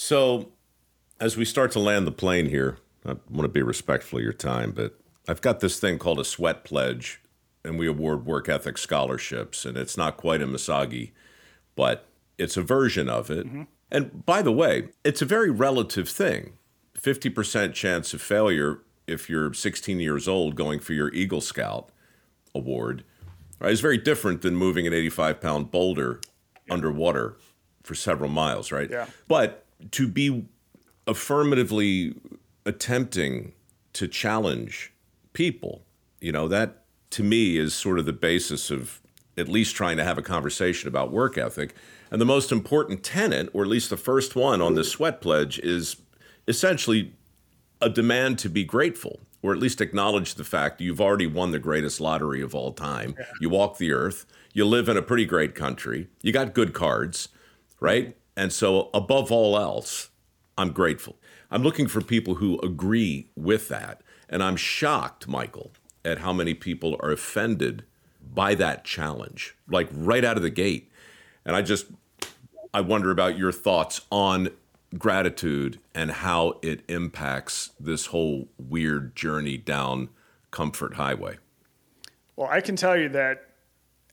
So, 0.00 0.52
as 1.18 1.36
we 1.36 1.44
start 1.44 1.72
to 1.72 1.80
land 1.80 2.06
the 2.06 2.12
plane 2.12 2.48
here, 2.48 2.78
I 3.04 3.16
want 3.28 3.42
to 3.42 3.48
be 3.48 3.62
respectful 3.62 4.20
of 4.20 4.22
your 4.22 4.32
time, 4.32 4.70
but 4.70 4.96
I've 5.26 5.40
got 5.40 5.58
this 5.58 5.80
thing 5.80 5.98
called 5.98 6.20
a 6.20 6.24
sweat 6.24 6.62
pledge, 6.62 7.20
and 7.64 7.80
we 7.80 7.88
award 7.88 8.24
work 8.24 8.48
ethic 8.48 8.78
scholarships, 8.78 9.64
and 9.64 9.76
it's 9.76 9.96
not 9.96 10.16
quite 10.16 10.40
a 10.40 10.46
Misagi, 10.46 11.10
but 11.74 12.06
it's 12.38 12.56
a 12.56 12.62
version 12.62 13.08
of 13.08 13.28
it. 13.28 13.48
Mm-hmm. 13.48 13.62
And 13.90 14.24
by 14.24 14.40
the 14.40 14.52
way, 14.52 14.90
it's 15.02 15.20
a 15.20 15.24
very 15.24 15.50
relative 15.50 16.08
thing. 16.08 16.52
50% 16.96 17.74
chance 17.74 18.14
of 18.14 18.22
failure 18.22 18.82
if 19.08 19.28
you're 19.28 19.52
16 19.52 19.98
years 19.98 20.28
old 20.28 20.54
going 20.54 20.78
for 20.78 20.92
your 20.92 21.12
Eagle 21.12 21.40
Scout 21.40 21.90
award 22.54 23.02
right, 23.58 23.72
is 23.72 23.80
very 23.80 23.98
different 23.98 24.42
than 24.42 24.54
moving 24.54 24.86
an 24.86 24.92
85 24.92 25.40
pound 25.40 25.70
boulder 25.72 26.20
yeah. 26.68 26.74
underwater 26.74 27.36
for 27.82 27.96
several 27.96 28.30
miles, 28.30 28.70
right? 28.70 28.88
Yeah. 28.88 29.06
But 29.26 29.64
to 29.90 30.08
be 30.08 30.46
affirmatively 31.06 32.14
attempting 32.66 33.52
to 33.94 34.06
challenge 34.06 34.92
people, 35.32 35.82
you 36.20 36.32
know, 36.32 36.48
that 36.48 36.84
to 37.10 37.22
me 37.22 37.56
is 37.56 37.74
sort 37.74 37.98
of 37.98 38.06
the 38.06 38.12
basis 38.12 38.70
of 38.70 39.00
at 39.36 39.48
least 39.48 39.74
trying 39.74 39.96
to 39.96 40.04
have 40.04 40.18
a 40.18 40.22
conversation 40.22 40.88
about 40.88 41.12
work 41.12 41.38
ethic. 41.38 41.74
And 42.10 42.20
the 42.20 42.26
most 42.26 42.50
important 42.50 43.02
tenet, 43.02 43.48
or 43.52 43.62
at 43.62 43.68
least 43.68 43.90
the 43.90 43.96
first 43.96 44.34
one 44.34 44.60
on 44.60 44.74
the 44.74 44.84
sweat 44.84 45.20
pledge, 45.20 45.58
is 45.60 45.96
essentially 46.46 47.14
a 47.80 47.88
demand 47.88 48.38
to 48.40 48.48
be 48.48 48.64
grateful 48.64 49.20
or 49.42 49.52
at 49.52 49.58
least 49.58 49.80
acknowledge 49.80 50.34
the 50.34 50.44
fact 50.44 50.80
you've 50.80 51.00
already 51.00 51.26
won 51.26 51.52
the 51.52 51.58
greatest 51.58 52.00
lottery 52.00 52.42
of 52.42 52.54
all 52.54 52.72
time. 52.72 53.14
Yeah. 53.18 53.24
You 53.40 53.48
walk 53.50 53.78
the 53.78 53.92
earth, 53.92 54.26
you 54.52 54.64
live 54.64 54.88
in 54.88 54.96
a 54.96 55.02
pretty 55.02 55.24
great 55.24 55.54
country, 55.54 56.08
you 56.22 56.32
got 56.32 56.54
good 56.54 56.72
cards, 56.72 57.28
right? 57.80 58.16
And 58.38 58.52
so, 58.52 58.88
above 58.94 59.32
all 59.32 59.58
else, 59.58 60.10
I'm 60.56 60.70
grateful. 60.70 61.16
I'm 61.50 61.64
looking 61.64 61.88
for 61.88 62.00
people 62.00 62.36
who 62.36 62.60
agree 62.60 63.30
with 63.34 63.66
that. 63.68 64.00
And 64.28 64.44
I'm 64.44 64.54
shocked, 64.54 65.26
Michael, 65.26 65.72
at 66.04 66.18
how 66.18 66.32
many 66.32 66.54
people 66.54 66.96
are 67.00 67.10
offended 67.10 67.82
by 68.32 68.54
that 68.54 68.84
challenge, 68.84 69.56
like 69.68 69.88
right 69.92 70.24
out 70.24 70.36
of 70.36 70.44
the 70.44 70.50
gate. 70.50 70.88
And 71.44 71.56
I 71.56 71.62
just, 71.62 71.86
I 72.72 72.80
wonder 72.80 73.10
about 73.10 73.36
your 73.36 73.50
thoughts 73.50 74.02
on 74.12 74.50
gratitude 74.96 75.80
and 75.92 76.12
how 76.12 76.60
it 76.62 76.82
impacts 76.88 77.72
this 77.80 78.06
whole 78.06 78.46
weird 78.56 79.16
journey 79.16 79.56
down 79.56 80.10
Comfort 80.52 80.94
Highway? 80.94 81.38
Well, 82.36 82.48
I 82.48 82.60
can 82.60 82.76
tell 82.76 82.96
you 82.96 83.08
that 83.08 83.46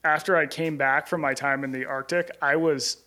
after 0.04 0.36
I 0.36 0.48
came 0.48 0.78
back 0.78 1.06
from 1.06 1.22
my 1.22 1.36
time 1.36 1.64
in 1.64 1.72
the 1.72 1.86
Arctic, 1.86 2.36
I 2.42 2.56
was 2.56 3.05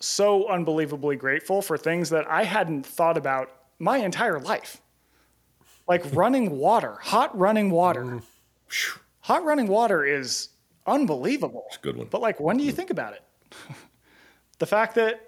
so 0.00 0.48
unbelievably 0.48 1.16
grateful 1.16 1.62
for 1.62 1.78
things 1.78 2.10
that 2.10 2.30
I 2.30 2.44
hadn't 2.44 2.84
thought 2.84 3.16
about 3.16 3.50
my 3.78 3.98
entire 3.98 4.38
life. 4.38 4.80
Like 5.86 6.04
running 6.14 6.58
water, 6.58 6.98
hot 7.02 7.36
running 7.38 7.70
water. 7.70 8.04
Mm. 8.04 8.22
Hot 9.20 9.44
running 9.44 9.68
water 9.68 10.04
is 10.04 10.50
unbelievable. 10.86 11.64
It's 11.68 11.76
a 11.76 11.80
good 11.80 11.96
one. 11.96 12.08
But 12.10 12.20
like, 12.20 12.40
when 12.40 12.56
do 12.56 12.64
you 12.64 12.72
think 12.72 12.90
about 12.90 13.14
it? 13.14 13.22
the 14.58 14.66
fact 14.66 14.94
that 14.96 15.20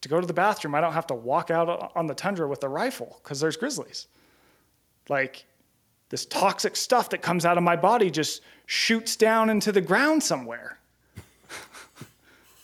to 0.00 0.08
go 0.08 0.20
to 0.20 0.26
the 0.26 0.34
bathroom, 0.34 0.74
I 0.74 0.80
don't 0.80 0.92
have 0.92 1.06
to 1.08 1.14
walk 1.14 1.50
out 1.50 1.92
on 1.94 2.06
the 2.06 2.14
tundra 2.14 2.46
with 2.46 2.62
a 2.62 2.68
rifle 2.68 3.20
because 3.22 3.40
there's 3.40 3.56
grizzlies. 3.56 4.06
Like 5.08 5.46
this 6.10 6.26
toxic 6.26 6.76
stuff 6.76 7.10
that 7.10 7.22
comes 7.22 7.44
out 7.44 7.56
of 7.56 7.64
my 7.64 7.76
body 7.76 8.10
just 8.10 8.42
shoots 8.66 9.16
down 9.16 9.50
into 9.50 9.72
the 9.72 9.80
ground 9.80 10.22
somewhere. 10.22 10.78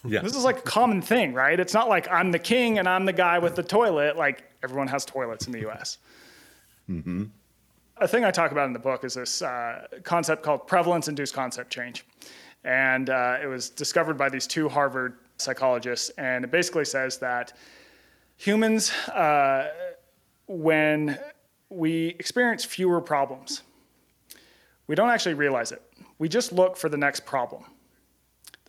Yeah. 0.05 0.23
This 0.23 0.35
is 0.35 0.45
like 0.45 0.59
a 0.59 0.63
common 0.63 1.03
thing, 1.03 1.35
right? 1.35 1.59
It's 1.59 1.75
not 1.75 1.89
like 1.89 2.09
I'm 2.11 2.33
the 2.33 2.39
king 2.39 2.79
and 2.79 2.89
I'm 2.89 3.05
the 3.05 3.13
guy 3.13 3.39
with 3.39 3.55
the 3.55 3.63
toilet. 3.63 4.17
Like 4.17 4.45
everyone 4.63 4.89
has 4.89 5.05
toilets 5.05 5.47
in 5.47 5.53
the 5.53 5.69
US. 5.69 5.99
Mm-hmm. 6.89 7.25
A 7.99 8.09
thing 8.09 8.25
I 8.25 8.31
talk 8.31 8.51
about 8.51 8.67
in 8.67 8.73
the 8.73 8.79
book 8.79 9.05
is 9.05 9.15
this 9.15 9.43
uh, 9.43 9.87
concept 10.05 10.43
called 10.43 10.67
prevalence 10.67 11.09
induced 11.09 11.35
concept 11.35 11.71
change. 11.71 12.07
And 12.65 13.11
uh, 13.11 13.39
it 13.43 13.47
was 13.47 13.69
discovered 13.69 14.17
by 14.17 14.29
these 14.29 14.47
two 14.47 14.69
Harvard 14.69 15.17
psychologists, 15.37 16.11
and 16.19 16.45
it 16.45 16.51
basically 16.51 16.85
says 16.85 17.19
that 17.19 17.55
humans, 18.37 18.91
uh, 19.09 19.69
when 20.47 21.19
we 21.71 22.09
experience 22.19 22.65
fewer 22.65 23.01
problems, 23.01 23.63
we 24.87 24.95
don't 24.95 25.09
actually 25.09 25.35
realize 25.35 25.73
it. 25.73 25.83
We 26.19 26.29
just 26.29 26.53
look 26.53 26.77
for 26.77 26.89
the 26.89 26.97
next 26.97 27.25
problem. 27.25 27.65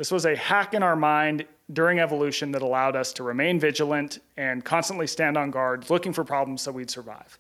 This 0.02 0.10
was 0.10 0.26
a 0.26 0.36
hack 0.36 0.74
in 0.74 0.82
our 0.82 0.96
mind 0.96 1.46
during 1.72 2.00
evolution 2.00 2.52
that 2.54 2.64
allowed 2.64 2.96
us 2.96 3.14
to 3.14 3.24
remain 3.24 3.60
vigilant 3.60 4.18
and 4.36 4.66
constantly 4.66 5.06
stand 5.06 5.38
on 5.38 5.52
guard, 5.52 5.88
looking 5.92 6.12
for 6.12 6.24
problems 6.24 6.64
so 6.64 6.72
we'd 6.72 6.90
survive. 6.90 7.38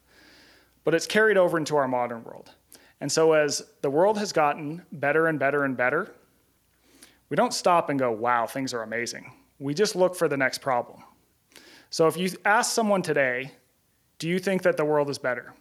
But 0.84 0.94
it's 0.94 1.08
carried 1.08 1.38
over 1.38 1.58
into 1.58 1.76
our 1.76 1.88
modern 1.88 2.24
world. 2.24 2.52
And 3.00 3.12
so, 3.12 3.34
as 3.34 3.64
the 3.82 3.90
world 3.90 4.20
has 4.20 4.32
gotten 4.32 4.84
better 4.92 5.26
and 5.26 5.40
better 5.40 5.64
and 5.64 5.76
better, 5.76 6.14
we 7.30 7.36
don't 7.36 7.52
stop 7.52 7.90
and 7.90 7.98
go, 7.98 8.12
wow, 8.12 8.46
things 8.46 8.76
are 8.76 8.84
amazing. 8.84 9.34
We 9.58 9.74
just 9.74 9.96
look 9.96 10.16
for 10.16 10.28
the 10.28 10.38
next 10.38 10.60
problem. 10.60 11.02
So 11.90 12.06
if 12.06 12.16
you 12.16 12.30
ask 12.46 12.74
someone 12.74 13.02
today, 13.02 13.54
do 14.20 14.30
you 14.30 14.38
think 14.38 14.62
that 14.62 14.78
the 14.78 14.86
world 14.86 15.10
is 15.10 15.18
better? 15.18 15.52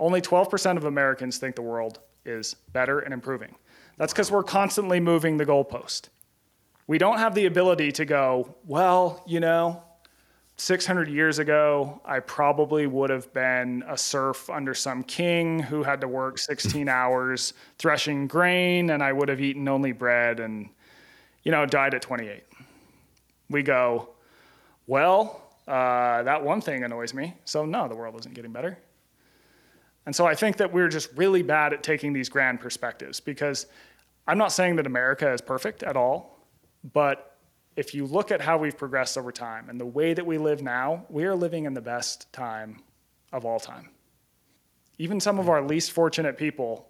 Only 0.00 0.20
12% 0.20 0.78
of 0.78 0.84
Americans 0.84 1.38
think 1.38 1.54
the 1.54 1.62
world 1.62 2.00
is 2.24 2.54
better 2.72 2.98
and 2.98 3.14
improving. 3.14 3.54
That's 3.98 4.12
because 4.12 4.32
we're 4.32 4.42
constantly 4.42 4.98
moving 4.98 5.36
the 5.36 5.46
goalpost. 5.46 6.08
We 6.86 6.98
don't 6.98 7.18
have 7.18 7.34
the 7.34 7.46
ability 7.46 7.92
to 7.92 8.04
go, 8.04 8.54
well, 8.66 9.22
you 9.26 9.40
know, 9.40 9.82
600 10.56 11.08
years 11.08 11.38
ago, 11.38 12.00
I 12.04 12.20
probably 12.20 12.86
would 12.86 13.10
have 13.10 13.32
been 13.32 13.82
a 13.88 13.96
serf 13.96 14.48
under 14.50 14.74
some 14.74 15.02
king 15.02 15.58
who 15.58 15.82
had 15.82 16.00
to 16.02 16.08
work 16.08 16.38
16 16.38 16.88
hours 17.00 17.54
threshing 17.78 18.26
grain, 18.26 18.90
and 18.90 19.02
I 19.02 19.12
would 19.12 19.28
have 19.28 19.40
eaten 19.40 19.66
only 19.68 19.92
bread 19.92 20.40
and 20.40 20.68
you 21.44 21.52
know, 21.52 21.66
died 21.66 21.94
at 21.94 22.02
28. 22.02 22.42
We 23.50 23.62
go, 23.62 24.08
well, 24.86 25.42
uh, 25.68 26.22
that 26.22 26.42
one 26.42 26.60
thing 26.60 26.82
annoys 26.82 27.14
me. 27.14 27.34
So, 27.44 27.64
no, 27.64 27.86
the 27.86 27.94
world 27.94 28.18
isn't 28.18 28.34
getting 28.34 28.52
better. 28.52 28.78
And 30.06 30.14
so 30.14 30.26
I 30.26 30.34
think 30.34 30.56
that 30.58 30.72
we're 30.72 30.88
just 30.88 31.10
really 31.16 31.42
bad 31.42 31.72
at 31.72 31.82
taking 31.82 32.12
these 32.12 32.28
grand 32.28 32.60
perspectives 32.60 33.20
because 33.20 33.66
I'm 34.26 34.38
not 34.38 34.52
saying 34.52 34.76
that 34.76 34.86
America 34.86 35.32
is 35.32 35.40
perfect 35.40 35.82
at 35.82 35.96
all, 35.96 36.33
but 36.92 37.36
if 37.76 37.94
you 37.94 38.06
look 38.06 38.30
at 38.30 38.40
how 38.40 38.58
we've 38.58 38.76
progressed 38.76 39.18
over 39.18 39.32
time 39.32 39.68
and 39.68 39.80
the 39.80 39.86
way 39.86 40.14
that 40.14 40.24
we 40.24 40.38
live 40.38 40.62
now, 40.62 41.04
we 41.08 41.24
are 41.24 41.34
living 41.34 41.64
in 41.64 41.74
the 41.74 41.80
best 41.80 42.32
time 42.32 42.82
of 43.32 43.44
all 43.44 43.58
time. 43.58 43.90
Even 44.98 45.18
some 45.18 45.38
of 45.38 45.48
our 45.48 45.62
least 45.62 45.90
fortunate 45.90 46.38
people 46.38 46.86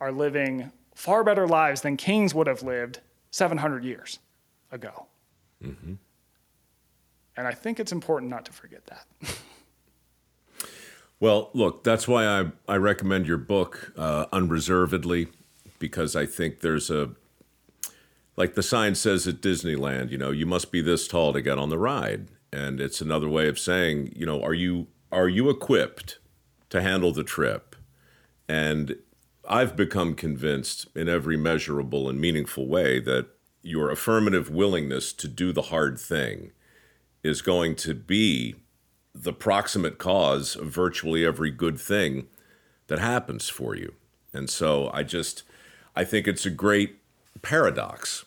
are 0.00 0.10
living 0.10 0.72
far 0.94 1.22
better 1.22 1.46
lives 1.46 1.82
than 1.82 1.96
kings 1.96 2.34
would 2.34 2.46
have 2.48 2.62
lived 2.62 3.00
700 3.30 3.84
years 3.84 4.18
ago. 4.72 5.06
Mm-hmm. 5.62 5.94
And 7.36 7.46
I 7.46 7.52
think 7.52 7.78
it's 7.78 7.92
important 7.92 8.30
not 8.30 8.44
to 8.46 8.52
forget 8.52 8.82
that. 8.86 9.06
well, 11.20 11.50
look, 11.54 11.84
that's 11.84 12.08
why 12.08 12.26
I, 12.26 12.50
I 12.68 12.76
recommend 12.76 13.26
your 13.26 13.38
book 13.38 13.92
uh, 13.96 14.26
unreservedly, 14.32 15.28
because 15.78 16.16
I 16.16 16.26
think 16.26 16.60
there's 16.60 16.90
a, 16.90 17.10
like 18.36 18.54
the 18.54 18.62
sign 18.62 18.94
says 18.94 19.26
at 19.28 19.40
Disneyland, 19.40 20.10
you 20.10 20.18
know, 20.18 20.30
you 20.30 20.46
must 20.46 20.72
be 20.72 20.80
this 20.80 21.06
tall 21.06 21.32
to 21.32 21.42
get 21.42 21.58
on 21.58 21.68
the 21.68 21.78
ride. 21.78 22.28
And 22.52 22.80
it's 22.80 23.00
another 23.00 23.28
way 23.28 23.48
of 23.48 23.58
saying, 23.58 24.12
you 24.14 24.26
know, 24.26 24.42
are 24.42 24.54
you 24.54 24.88
are 25.10 25.28
you 25.28 25.50
equipped 25.50 26.18
to 26.70 26.80
handle 26.80 27.12
the 27.12 27.24
trip? 27.24 27.76
And 28.48 28.96
I've 29.48 29.76
become 29.76 30.14
convinced 30.14 30.86
in 30.94 31.08
every 31.08 31.36
measurable 31.36 32.08
and 32.08 32.20
meaningful 32.20 32.66
way 32.66 33.00
that 33.00 33.28
your 33.62 33.90
affirmative 33.90 34.50
willingness 34.50 35.12
to 35.14 35.28
do 35.28 35.52
the 35.52 35.62
hard 35.62 35.98
thing 35.98 36.52
is 37.22 37.42
going 37.42 37.76
to 37.76 37.94
be 37.94 38.56
the 39.14 39.32
proximate 39.32 39.98
cause 39.98 40.56
of 40.56 40.68
virtually 40.68 41.24
every 41.24 41.50
good 41.50 41.78
thing 41.78 42.26
that 42.86 42.98
happens 42.98 43.48
for 43.48 43.74
you. 43.76 43.94
And 44.32 44.48
so 44.48 44.90
I 44.92 45.02
just, 45.02 45.42
I 45.94 46.04
think 46.04 46.26
it's 46.26 46.46
a 46.46 46.50
great 46.50 47.01
paradox 47.40 48.24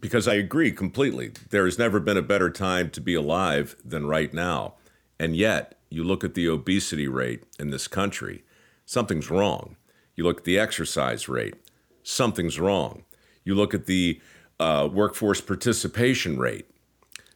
because 0.00 0.26
I 0.26 0.34
agree 0.34 0.72
completely. 0.72 1.32
There 1.50 1.64
has 1.64 1.78
never 1.78 2.00
been 2.00 2.16
a 2.16 2.22
better 2.22 2.50
time 2.50 2.90
to 2.90 3.00
be 3.00 3.14
alive 3.14 3.76
than 3.84 4.06
right 4.06 4.32
now. 4.32 4.74
And 5.18 5.36
yet, 5.36 5.78
you 5.88 6.02
look 6.02 6.24
at 6.24 6.34
the 6.34 6.48
obesity 6.48 7.06
rate 7.06 7.44
in 7.58 7.70
this 7.70 7.86
country, 7.86 8.42
something's 8.84 9.30
wrong. 9.30 9.76
You 10.16 10.24
look 10.24 10.38
at 10.38 10.44
the 10.44 10.58
exercise 10.58 11.28
rate, 11.28 11.54
something's 12.02 12.58
wrong. 12.58 13.04
You 13.44 13.54
look 13.54 13.74
at 13.74 13.86
the 13.86 14.20
uh, 14.58 14.88
workforce 14.92 15.40
participation 15.40 16.38
rate, 16.38 16.66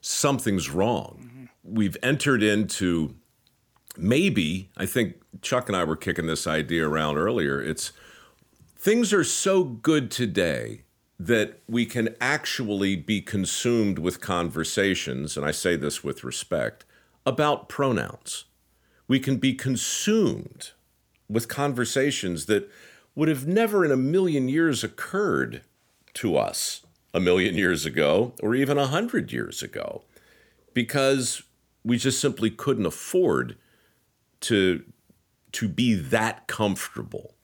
something's 0.00 0.70
wrong. 0.70 1.22
Mm-hmm. 1.22 1.74
We've 1.74 1.96
entered 2.02 2.42
into 2.42 3.14
maybe, 3.96 4.70
I 4.76 4.86
think 4.86 5.16
Chuck 5.42 5.68
and 5.68 5.76
I 5.76 5.84
were 5.84 5.96
kicking 5.96 6.26
this 6.26 6.46
idea 6.46 6.88
around 6.88 7.16
earlier. 7.16 7.60
It's 7.60 7.92
things 8.76 9.12
are 9.12 9.24
so 9.24 9.64
good 9.64 10.10
today 10.10 10.82
that 11.18 11.60
we 11.68 11.84
can 11.84 12.14
actually 12.20 12.94
be 12.94 13.20
consumed 13.20 13.98
with 13.98 14.20
conversations, 14.20 15.36
and 15.36 15.44
I 15.44 15.50
say 15.50 15.74
this 15.74 16.04
with 16.04 16.22
respect, 16.22 16.84
about 17.26 17.68
pronouns. 17.68 18.44
We 19.08 19.18
can 19.18 19.38
be 19.38 19.54
consumed 19.54 20.70
with 21.28 21.48
conversations 21.48 22.46
that 22.46 22.70
would 23.14 23.28
have 23.28 23.46
never 23.46 23.84
in 23.84 23.90
a 23.90 23.96
million 23.96 24.48
years 24.48 24.84
occurred 24.84 25.62
to 26.14 26.36
us 26.36 26.82
a 27.12 27.20
million 27.20 27.56
years 27.56 27.84
ago 27.84 28.32
or 28.42 28.54
even 28.54 28.78
a 28.78 28.86
hundred 28.86 29.32
years 29.32 29.62
ago 29.62 30.02
because 30.72 31.42
we 31.82 31.98
just 31.98 32.20
simply 32.20 32.50
couldn't 32.50 32.86
afford 32.86 33.56
to 34.40 34.84
to 35.50 35.68
be 35.68 35.94
that 35.94 36.46
comfortable. 36.46 37.34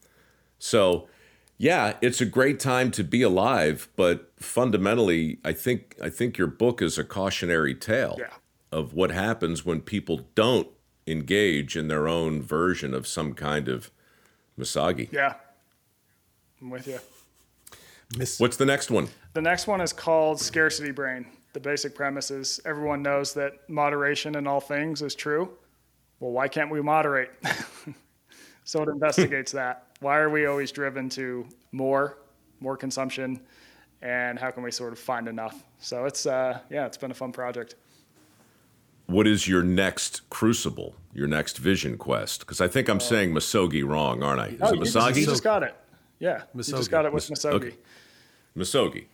So 0.59 1.09
yeah, 1.59 1.95
it's 2.01 2.21
a 2.21 2.27
great 2.27 2.59
time 2.59 2.91
to 2.93 3.05
be 3.05 3.23
alive, 3.23 3.89
but 3.97 4.33
fundamentally, 4.37 5.39
I 5.45 5.53
think 5.53 5.97
I 6.03 6.11
think 6.11 6.37
your 6.37 6.49
book 6.49 6.83
is 6.83 6.99
a 6.99 7.05
cautionary 7.05 7.75
tale 7.75 8.17
yeah. 8.19 8.27
of 8.73 8.95
what 8.95 9.11
happens 9.11 9.65
when 9.65 9.81
people 9.81 10.23
don't 10.35 10.69
engage 11.07 11.77
in 11.77 11.89
their 11.89 12.09
own 12.09 12.43
version 12.43 12.93
of 12.93 13.07
some 13.07 13.35
kind 13.35 13.69
of 13.69 13.91
misogi. 14.59 15.09
Yeah, 15.13 15.35
I'm 16.61 16.71
with 16.71 16.89
you. 16.89 16.99
Miss- 18.19 18.41
What's 18.41 18.57
the 18.57 18.67
next 18.67 18.91
one? 18.91 19.09
The 19.33 19.43
next 19.43 19.67
one 19.67 19.81
is 19.81 19.93
called 19.93 20.41
Scarcity 20.41 20.91
Brain. 20.91 21.27
The 21.53 21.61
basic 21.61 21.95
premise 21.95 22.33
is 22.33 22.61
everyone 22.65 23.03
knows 23.03 23.33
that 23.35 23.69
moderation 23.69 24.35
in 24.35 24.47
all 24.47 24.61
things 24.61 25.03
is 25.03 25.15
true. 25.15 25.51
Well, 26.19 26.33
why 26.33 26.49
can't 26.49 26.71
we 26.71 26.83
moderate? 26.83 27.31
so 28.65 28.83
it 28.83 28.89
investigates 28.89 29.53
that 29.53 29.87
why 30.05 30.19
are 30.19 30.29
we 30.29 30.45
always 30.45 30.71
driven 30.71 31.09
to 31.09 31.47
more, 31.73 32.19
more 32.61 32.77
consumption, 32.77 33.41
and 34.03 34.39
how 34.39 34.51
can 34.51 34.63
we 34.63 34.71
sort 34.71 34.93
of 34.93 34.99
find 34.99 35.27
enough? 35.29 35.65
So 35.79 36.05
it's 36.05 36.27
uh, 36.27 36.61
yeah, 36.69 36.85
it's 36.85 36.99
been 36.99 37.11
a 37.11 37.15
fun 37.15 37.33
project. 37.33 37.75
What 39.07 39.27
is 39.27 39.49
your 39.49 39.63
next 39.63 40.29
crucible? 40.29 40.95
Your 41.15 41.27
next 41.27 41.57
vision 41.57 41.97
quest? 41.97 42.41
Because 42.41 42.61
I 42.61 42.69
think 42.69 42.89
I'm 42.89 42.99
uh, 42.99 43.01
saying 43.01 43.33
Misogi 43.33 43.83
wrong, 43.83 44.23
aren't 44.23 44.41
I? 44.41 44.47
Is 44.49 44.59
oh, 44.61 44.75
it 44.75 44.81
Misogi? 44.81 45.21
You 45.21 45.27
just 45.27 45.43
got 45.43 45.63
it. 45.63 45.75
Yeah, 46.19 46.43
Misogi. 46.55 46.69
you 46.69 46.77
just 46.77 46.91
got 46.91 47.07
it 47.07 47.13
with 47.13 47.29
Misogi. 47.29 47.55
Okay. 47.55 47.77
Misogi. 48.57 49.07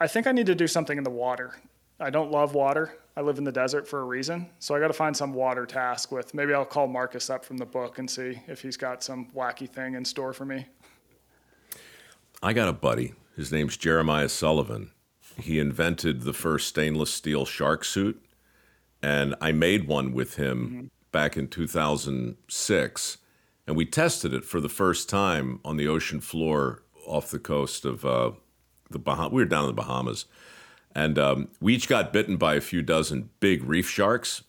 I 0.00 0.06
think 0.06 0.26
I 0.28 0.32
need 0.32 0.46
to 0.46 0.54
do 0.54 0.68
something 0.68 0.96
in 0.98 1.04
the 1.04 1.10
water. 1.10 1.56
I 1.98 2.10
don't 2.10 2.30
love 2.30 2.54
water. 2.54 2.96
I 3.16 3.20
live 3.20 3.36
in 3.38 3.44
the 3.44 3.52
desert 3.52 3.86
for 3.86 4.00
a 4.00 4.04
reason. 4.04 4.48
So 4.58 4.74
I 4.74 4.80
got 4.80 4.88
to 4.88 4.94
find 4.94 5.14
some 5.14 5.34
water 5.34 5.66
task 5.66 6.10
with. 6.10 6.32
Maybe 6.32 6.54
I'll 6.54 6.64
call 6.64 6.86
Marcus 6.86 7.28
up 7.28 7.44
from 7.44 7.58
the 7.58 7.66
book 7.66 7.98
and 7.98 8.10
see 8.10 8.40
if 8.48 8.62
he's 8.62 8.76
got 8.76 9.02
some 9.02 9.28
wacky 9.36 9.68
thing 9.68 9.94
in 9.94 10.04
store 10.04 10.32
for 10.32 10.46
me. 10.46 10.66
I 12.42 12.52
got 12.52 12.68
a 12.68 12.72
buddy. 12.72 13.14
His 13.36 13.52
name's 13.52 13.76
Jeremiah 13.76 14.28
Sullivan. 14.28 14.92
He 15.38 15.58
invented 15.58 16.22
the 16.22 16.32
first 16.32 16.68
stainless 16.68 17.12
steel 17.12 17.44
shark 17.44 17.84
suit, 17.84 18.22
and 19.02 19.34
I 19.40 19.52
made 19.52 19.86
one 19.86 20.12
with 20.12 20.36
him 20.36 20.68
mm-hmm. 20.68 20.86
back 21.10 21.36
in 21.36 21.48
2006. 21.48 23.18
And 23.66 23.76
we 23.76 23.86
tested 23.86 24.34
it 24.34 24.44
for 24.44 24.60
the 24.60 24.68
first 24.68 25.08
time 25.08 25.60
on 25.64 25.76
the 25.76 25.86
ocean 25.86 26.20
floor 26.20 26.82
off 27.06 27.30
the 27.30 27.38
coast 27.38 27.84
of 27.84 28.04
uh, 28.04 28.32
the 28.90 28.98
Bahamas. 28.98 29.32
We 29.32 29.42
were 29.42 29.48
down 29.48 29.64
in 29.64 29.68
the 29.68 29.72
Bahamas 29.72 30.26
and 30.94 31.18
um, 31.18 31.48
we 31.60 31.74
each 31.74 31.88
got 31.88 32.12
bitten 32.12 32.36
by 32.36 32.54
a 32.54 32.60
few 32.60 32.82
dozen 32.82 33.30
big 33.40 33.64
reef 33.64 33.88
sharks. 33.88 34.42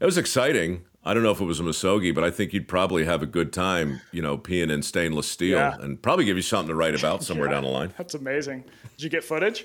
It 0.00 0.04
was 0.04 0.18
exciting. 0.18 0.84
I 1.04 1.14
don't 1.14 1.22
know 1.22 1.30
if 1.30 1.40
it 1.40 1.44
was 1.44 1.60
a 1.60 1.62
Misogi, 1.62 2.14
but 2.14 2.24
I 2.24 2.30
think 2.30 2.52
you'd 2.52 2.68
probably 2.68 3.04
have 3.04 3.22
a 3.22 3.26
good 3.26 3.52
time, 3.52 4.00
you 4.12 4.20
know, 4.20 4.36
peeing 4.36 4.70
in 4.70 4.82
stainless 4.82 5.26
steel 5.26 5.58
yeah. 5.58 5.76
and 5.80 6.00
probably 6.02 6.24
give 6.24 6.36
you 6.36 6.42
something 6.42 6.68
to 6.68 6.74
write 6.74 6.94
about 6.94 7.22
somewhere 7.22 7.46
yeah, 7.48 7.54
down 7.54 7.64
the 7.64 7.70
line. 7.70 7.94
That's 7.96 8.14
amazing. 8.14 8.64
Did 8.96 9.04
you 9.04 9.10
get 9.10 9.24
footage? 9.24 9.64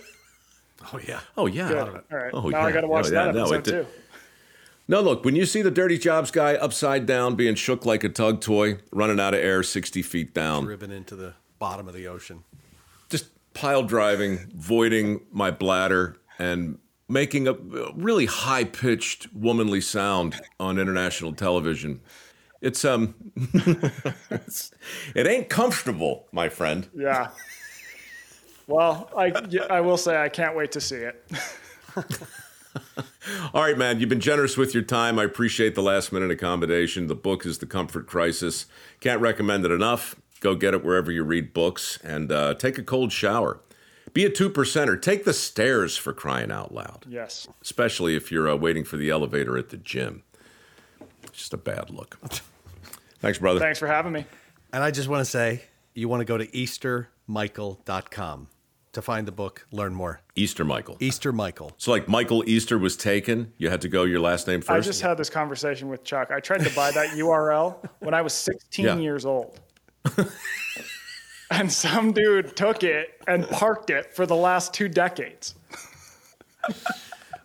Oh, 0.94 1.00
yeah. 1.06 1.20
Oh, 1.38 1.48
yeah. 1.48 1.68
Good. 1.68 1.78
All 2.12 2.18
right. 2.18 2.32
Oh, 2.34 2.50
now 2.50 2.60
yeah. 2.60 2.66
I 2.66 2.72
got 2.72 2.82
to 2.82 2.88
watch 2.88 3.08
oh, 3.08 3.12
that 3.12 3.30
episode, 3.30 3.68
no, 3.68 3.84
too. 3.84 3.88
No, 4.88 5.02
look, 5.02 5.24
when 5.26 5.36
you 5.36 5.46
see 5.46 5.62
the 5.62 5.72
Dirty 5.72 5.98
Jobs 5.98 6.30
guy 6.30 6.56
upside 6.56 7.06
down, 7.06 7.36
being 7.36 7.56
shook 7.56 7.86
like 7.86 8.04
a 8.04 8.10
tug 8.10 8.42
toy, 8.42 8.78
running 8.92 9.20
out 9.20 9.34
of 9.34 9.40
air 9.40 9.64
60 9.64 10.02
feet 10.02 10.34
down, 10.34 10.66
driven 10.66 10.92
into 10.92 11.16
the 11.16 11.34
bottom 11.58 11.88
of 11.88 11.94
the 11.94 12.08
ocean 12.08 12.44
pile 13.54 13.84
driving, 13.84 14.52
voiding 14.56 15.22
my 15.32 15.52
bladder, 15.52 16.18
and 16.40 16.78
making 17.08 17.48
a 17.48 17.54
really 17.96 18.26
high 18.26 18.64
pitched 18.64 19.34
womanly 19.34 19.82
sound 19.82 20.40
on 20.60 20.80
international 20.80 21.34
television. 21.34 22.02
It's 22.62 22.86
um, 22.86 23.16
it's, 24.32 24.72
it 25.16 25.28
ain't 25.28 25.50
comfortable, 25.50 26.28
my 26.32 26.50
friend. 26.50 26.90
Yeah. 26.96 27.30
Well, 28.68 29.10
I 29.18 29.34
I 29.70 29.82
will 29.82 29.98
say 29.98 30.22
I 30.22 30.30
can't 30.30 30.56
wait 30.56 30.72
to 30.72 30.82
see 30.82 30.96
it. 30.96 31.30
All 33.54 33.62
right, 33.62 33.78
man. 33.78 34.00
You've 34.00 34.10
been 34.10 34.20
generous 34.20 34.58
with 34.58 34.74
your 34.74 34.84
time. 34.84 35.20
I 35.20 35.26
appreciate 35.26 35.76
the 35.76 35.84
last 35.84 36.12
minute 36.12 36.32
accommodation. 36.32 37.08
The 37.08 37.16
book 37.16 37.46
is 37.46 37.60
The 37.60 37.66
Comfort 37.66 38.08
Crisis. 38.08 38.66
Can't 39.00 39.22
recommend 39.22 39.66
it 39.66 39.72
enough. 39.72 40.16
Go 40.44 40.56
get 40.56 40.74
it 40.74 40.84
wherever 40.84 41.10
you 41.10 41.24
read 41.24 41.54
books 41.54 41.98
and 42.04 42.30
uh, 42.30 42.54
take 42.56 42.78
a 42.78 42.84
cold 42.84 43.14
shower. 43.14 43.62
Be 44.12 44.26
a 44.26 44.30
two 44.30 44.50
percenter. 44.50 45.02
Take 45.02 45.24
the 45.24 45.32
stairs 45.32 45.96
for 45.96 46.12
crying 46.12 46.52
out 46.52 46.74
loud. 46.74 47.06
Yes. 47.08 47.48
Especially 47.62 48.18
if 48.18 48.30
you're 48.30 48.50
uh, 48.50 48.58
waiting 48.58 48.84
for 48.84 48.98
the 48.98 49.10
elevator 49.10 49.58
at 49.58 49.70
the 49.70 49.78
gym. 49.78 50.24
It's 51.24 51.38
just 51.38 51.54
a 51.54 51.58
bad 51.58 51.90
look. 51.90 52.20
Thanks, 53.22 53.40
brother. 53.40 53.62
Thanks 53.62 53.80
for 53.80 53.88
having 53.88 54.12
me. 54.12 54.26
And 54.74 54.84
I 54.84 54.92
just 54.92 55.08
want 55.08 55.22
to 55.22 55.32
say 55.32 55.62
you 55.94 56.10
want 56.10 56.20
to 56.20 56.26
go 56.26 56.38
to 56.38 56.46
eastermichael.com 56.46 58.48
to 58.92 59.02
find 59.02 59.26
the 59.26 59.32
book, 59.32 59.66
learn 59.72 59.96
more. 59.96 60.20
Easter 60.36 60.66
Michael. 60.66 60.98
Easter 61.00 61.32
Michael. 61.32 61.72
So, 61.78 61.92
like 61.92 62.10
Michael 62.10 62.44
Easter 62.50 62.78
was 62.78 62.98
taken, 62.98 63.54
you 63.58 63.70
had 63.70 63.80
to 63.80 63.88
go 63.88 64.04
your 64.04 64.20
last 64.20 64.48
name 64.48 64.60
first? 64.60 64.72
I 64.72 64.82
just 64.82 65.02
had 65.02 65.18
this 65.18 65.30
conversation 65.30 65.88
with 65.88 66.04
Chuck. 66.04 66.32
I 66.32 66.42
tried 66.42 66.66
to 66.66 66.76
buy 66.76 66.92
that 66.92 67.10
URL 67.12 67.78
when 68.00 68.14
I 68.14 68.22
was 68.22 68.34
16 68.34 68.84
yeah. 68.84 68.98
years 68.98 69.26
old. 69.26 69.62
and 71.52 71.72
some 71.72 72.12
dude 72.12 72.56
took 72.56 72.84
it 72.84 73.22
and 73.28 73.48
parked 73.50 73.90
it 73.90 74.16
for 74.16 74.26
the 74.26 74.36
last 74.36 74.74
two 74.74 74.88
decades. 74.88 75.56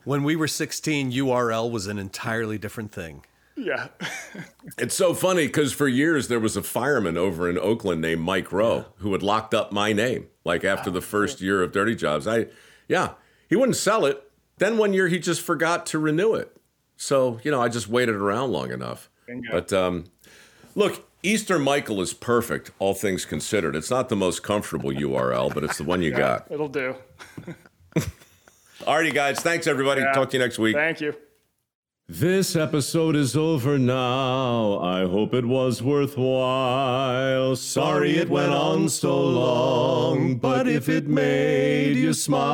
when 0.04 0.22
we 0.22 0.36
were 0.36 0.48
16, 0.48 1.12
URL 1.12 1.70
was 1.70 1.86
an 1.86 1.98
entirely 1.98 2.58
different 2.58 2.92
thing. 2.92 3.24
Yeah. 3.56 3.88
it's 4.78 4.94
so 4.94 5.14
funny 5.14 5.46
because 5.46 5.72
for 5.72 5.88
years 5.88 6.28
there 6.28 6.40
was 6.40 6.56
a 6.56 6.62
fireman 6.62 7.18
over 7.18 7.50
in 7.50 7.58
Oakland 7.58 8.00
named 8.00 8.20
Mike 8.20 8.52
Rowe 8.52 8.76
yeah. 8.76 8.84
who 8.98 9.12
had 9.12 9.22
locked 9.22 9.52
up 9.52 9.72
my 9.72 9.92
name. 9.92 10.28
Like 10.44 10.64
after 10.64 10.90
the 10.90 11.00
first 11.00 11.40
year 11.40 11.62
of 11.62 11.72
Dirty 11.72 11.94
Jobs, 11.94 12.26
I, 12.26 12.46
yeah, 12.86 13.14
he 13.48 13.56
wouldn't 13.56 13.76
sell 13.76 14.06
it. 14.06 14.30
Then 14.58 14.78
one 14.78 14.92
year 14.92 15.08
he 15.08 15.18
just 15.18 15.42
forgot 15.42 15.86
to 15.86 15.98
renew 15.98 16.34
it. 16.34 16.56
So 16.96 17.40
you 17.42 17.50
know, 17.50 17.60
I 17.60 17.68
just 17.68 17.88
waited 17.88 18.14
around 18.14 18.52
long 18.52 18.70
enough. 18.70 19.10
Bingo. 19.26 19.48
But 19.52 19.72
um, 19.72 20.04
look, 20.74 21.07
Easter 21.22 21.58
Michael 21.58 22.00
is 22.00 22.14
perfect, 22.14 22.70
all 22.78 22.94
things 22.94 23.24
considered. 23.24 23.74
It's 23.74 23.90
not 23.90 24.08
the 24.08 24.14
most 24.14 24.44
comfortable 24.44 24.90
URL, 24.90 25.52
but 25.52 25.64
it's 25.64 25.78
the 25.78 25.84
one 25.84 26.00
you 26.00 26.12
yeah, 26.12 26.18
got. 26.18 26.46
It'll 26.48 26.68
do. 26.68 26.94
Alrighty, 28.82 29.12
guys. 29.12 29.40
Thanks, 29.40 29.66
everybody. 29.66 30.02
Yeah. 30.02 30.12
Talk 30.12 30.30
to 30.30 30.36
you 30.36 30.42
next 30.42 30.60
week. 30.60 30.76
Thank 30.76 31.00
you. 31.00 31.16
This 32.08 32.54
episode 32.56 33.16
is 33.16 33.36
over 33.36 33.78
now. 33.78 34.78
I 34.78 35.00
hope 35.00 35.34
it 35.34 35.44
was 35.44 35.82
worthwhile. 35.82 37.54
Sorry 37.56 38.16
it 38.16 38.30
went 38.30 38.52
on 38.52 38.88
so 38.88 39.20
long, 39.20 40.36
but 40.36 40.66
if 40.68 40.88
it 40.88 41.08
made 41.08 41.96
you 41.96 42.14
smile, 42.14 42.48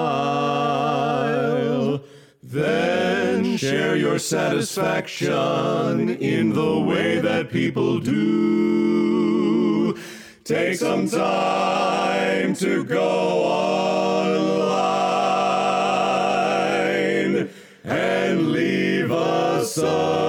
then 2.55 3.57
share 3.57 3.97
your 3.97 4.21
satisfaction 4.21 6.09
in 6.09 6.53
the 6.53 6.79
way 6.79 7.19
that 7.19 7.51
people 7.51 7.99
do. 7.99 9.99
Take 10.45 10.79
some 10.79 11.09
time 11.09 12.55
to 12.55 12.85
go 12.85 13.43
online 17.03 17.51
and 17.83 18.53
leave 18.53 19.11
us 19.11 19.77
a. 19.79 20.24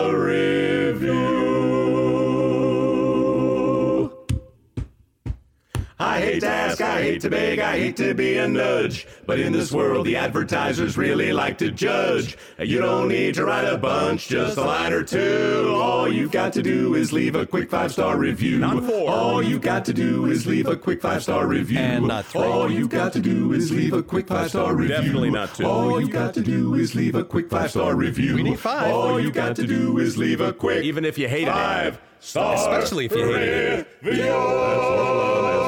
I 5.97 6.19
hate 6.19 6.41
to 6.41 6.47
ask, 6.49 6.81
I 6.81 7.01
hate 7.03 7.21
to 7.21 7.29
beg, 7.29 7.59
I 7.59 7.77
hate 7.79 7.95
to 7.97 8.13
be 8.13 8.37
a 8.37 8.45
nudge. 8.49 9.07
But 9.25 9.39
in 9.39 9.53
this 9.53 9.71
world, 9.71 10.05
the 10.05 10.17
advertisers 10.17 10.97
really 10.97 11.31
like 11.31 11.57
to 11.59 11.71
judge. 11.71 12.37
You 12.59 12.81
don't 12.81 13.07
need 13.07 13.35
to 13.35 13.45
write 13.45 13.63
a 13.63 13.77
bunch, 13.77 14.27
just 14.27 14.57
a 14.57 14.61
line 14.61 14.91
or 14.91 15.03
two. 15.05 15.73
All 15.81 16.11
you've 16.11 16.33
got 16.33 16.51
to 16.53 16.61
do 16.61 16.95
is 16.95 17.13
leave 17.13 17.35
a 17.35 17.45
quick 17.45 17.69
five 17.71 17.93
star 17.93 18.17
review. 18.17 18.59
Not 18.59 18.83
four. 18.83 19.09
All 19.09 19.41
you've 19.41 19.61
got 19.61 19.85
to 19.85 19.93
do 19.93 20.25
is 20.25 20.45
leave 20.45 20.67
a 20.67 20.75
quick 20.75 21.01
five 21.01 21.23
star 21.23 21.47
review. 21.47 21.77
And 21.79 22.07
not 22.09 22.25
three. 22.25 22.41
All 22.43 22.69
you've 22.69 22.89
got 22.89 23.13
to 23.13 23.21
do 23.21 23.53
is 23.53 23.71
leave 23.71 23.93
a 23.93 24.03
quick 24.03 24.27
five 24.27 24.49
star 24.49 24.75
review. 24.75 24.95
Definitely 24.97 25.31
not 25.31 25.55
two. 25.55 25.65
All 25.65 26.01
you've 26.01 26.09
got 26.11 26.33
to 26.33 26.41
do 26.41 26.75
is 26.75 26.93
leave 26.93 27.15
a 27.15 27.23
quick 27.23 27.49
five 27.49 27.71
star 27.71 27.95
review. 27.95 28.35
We 28.35 28.43
need 28.43 28.59
five. 28.59 28.93
All 28.93 29.17
you've 29.17 29.33
got 29.33 29.55
to 29.55 29.65
do 29.65 29.97
is 29.99 30.17
leave 30.17 30.41
a 30.41 30.51
quick 30.51 30.83
Even 30.83 31.05
if 31.05 31.17
you 31.17 31.29
five 31.29 31.93
it. 31.93 31.99
star 32.19 32.55
Especially 32.55 33.05
if 33.05 33.13
you 33.13 33.27
hated 33.33 33.79
it. 33.79 33.87
review. 34.03 35.64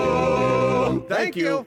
Thank 1.28 1.36
you. 1.36 1.66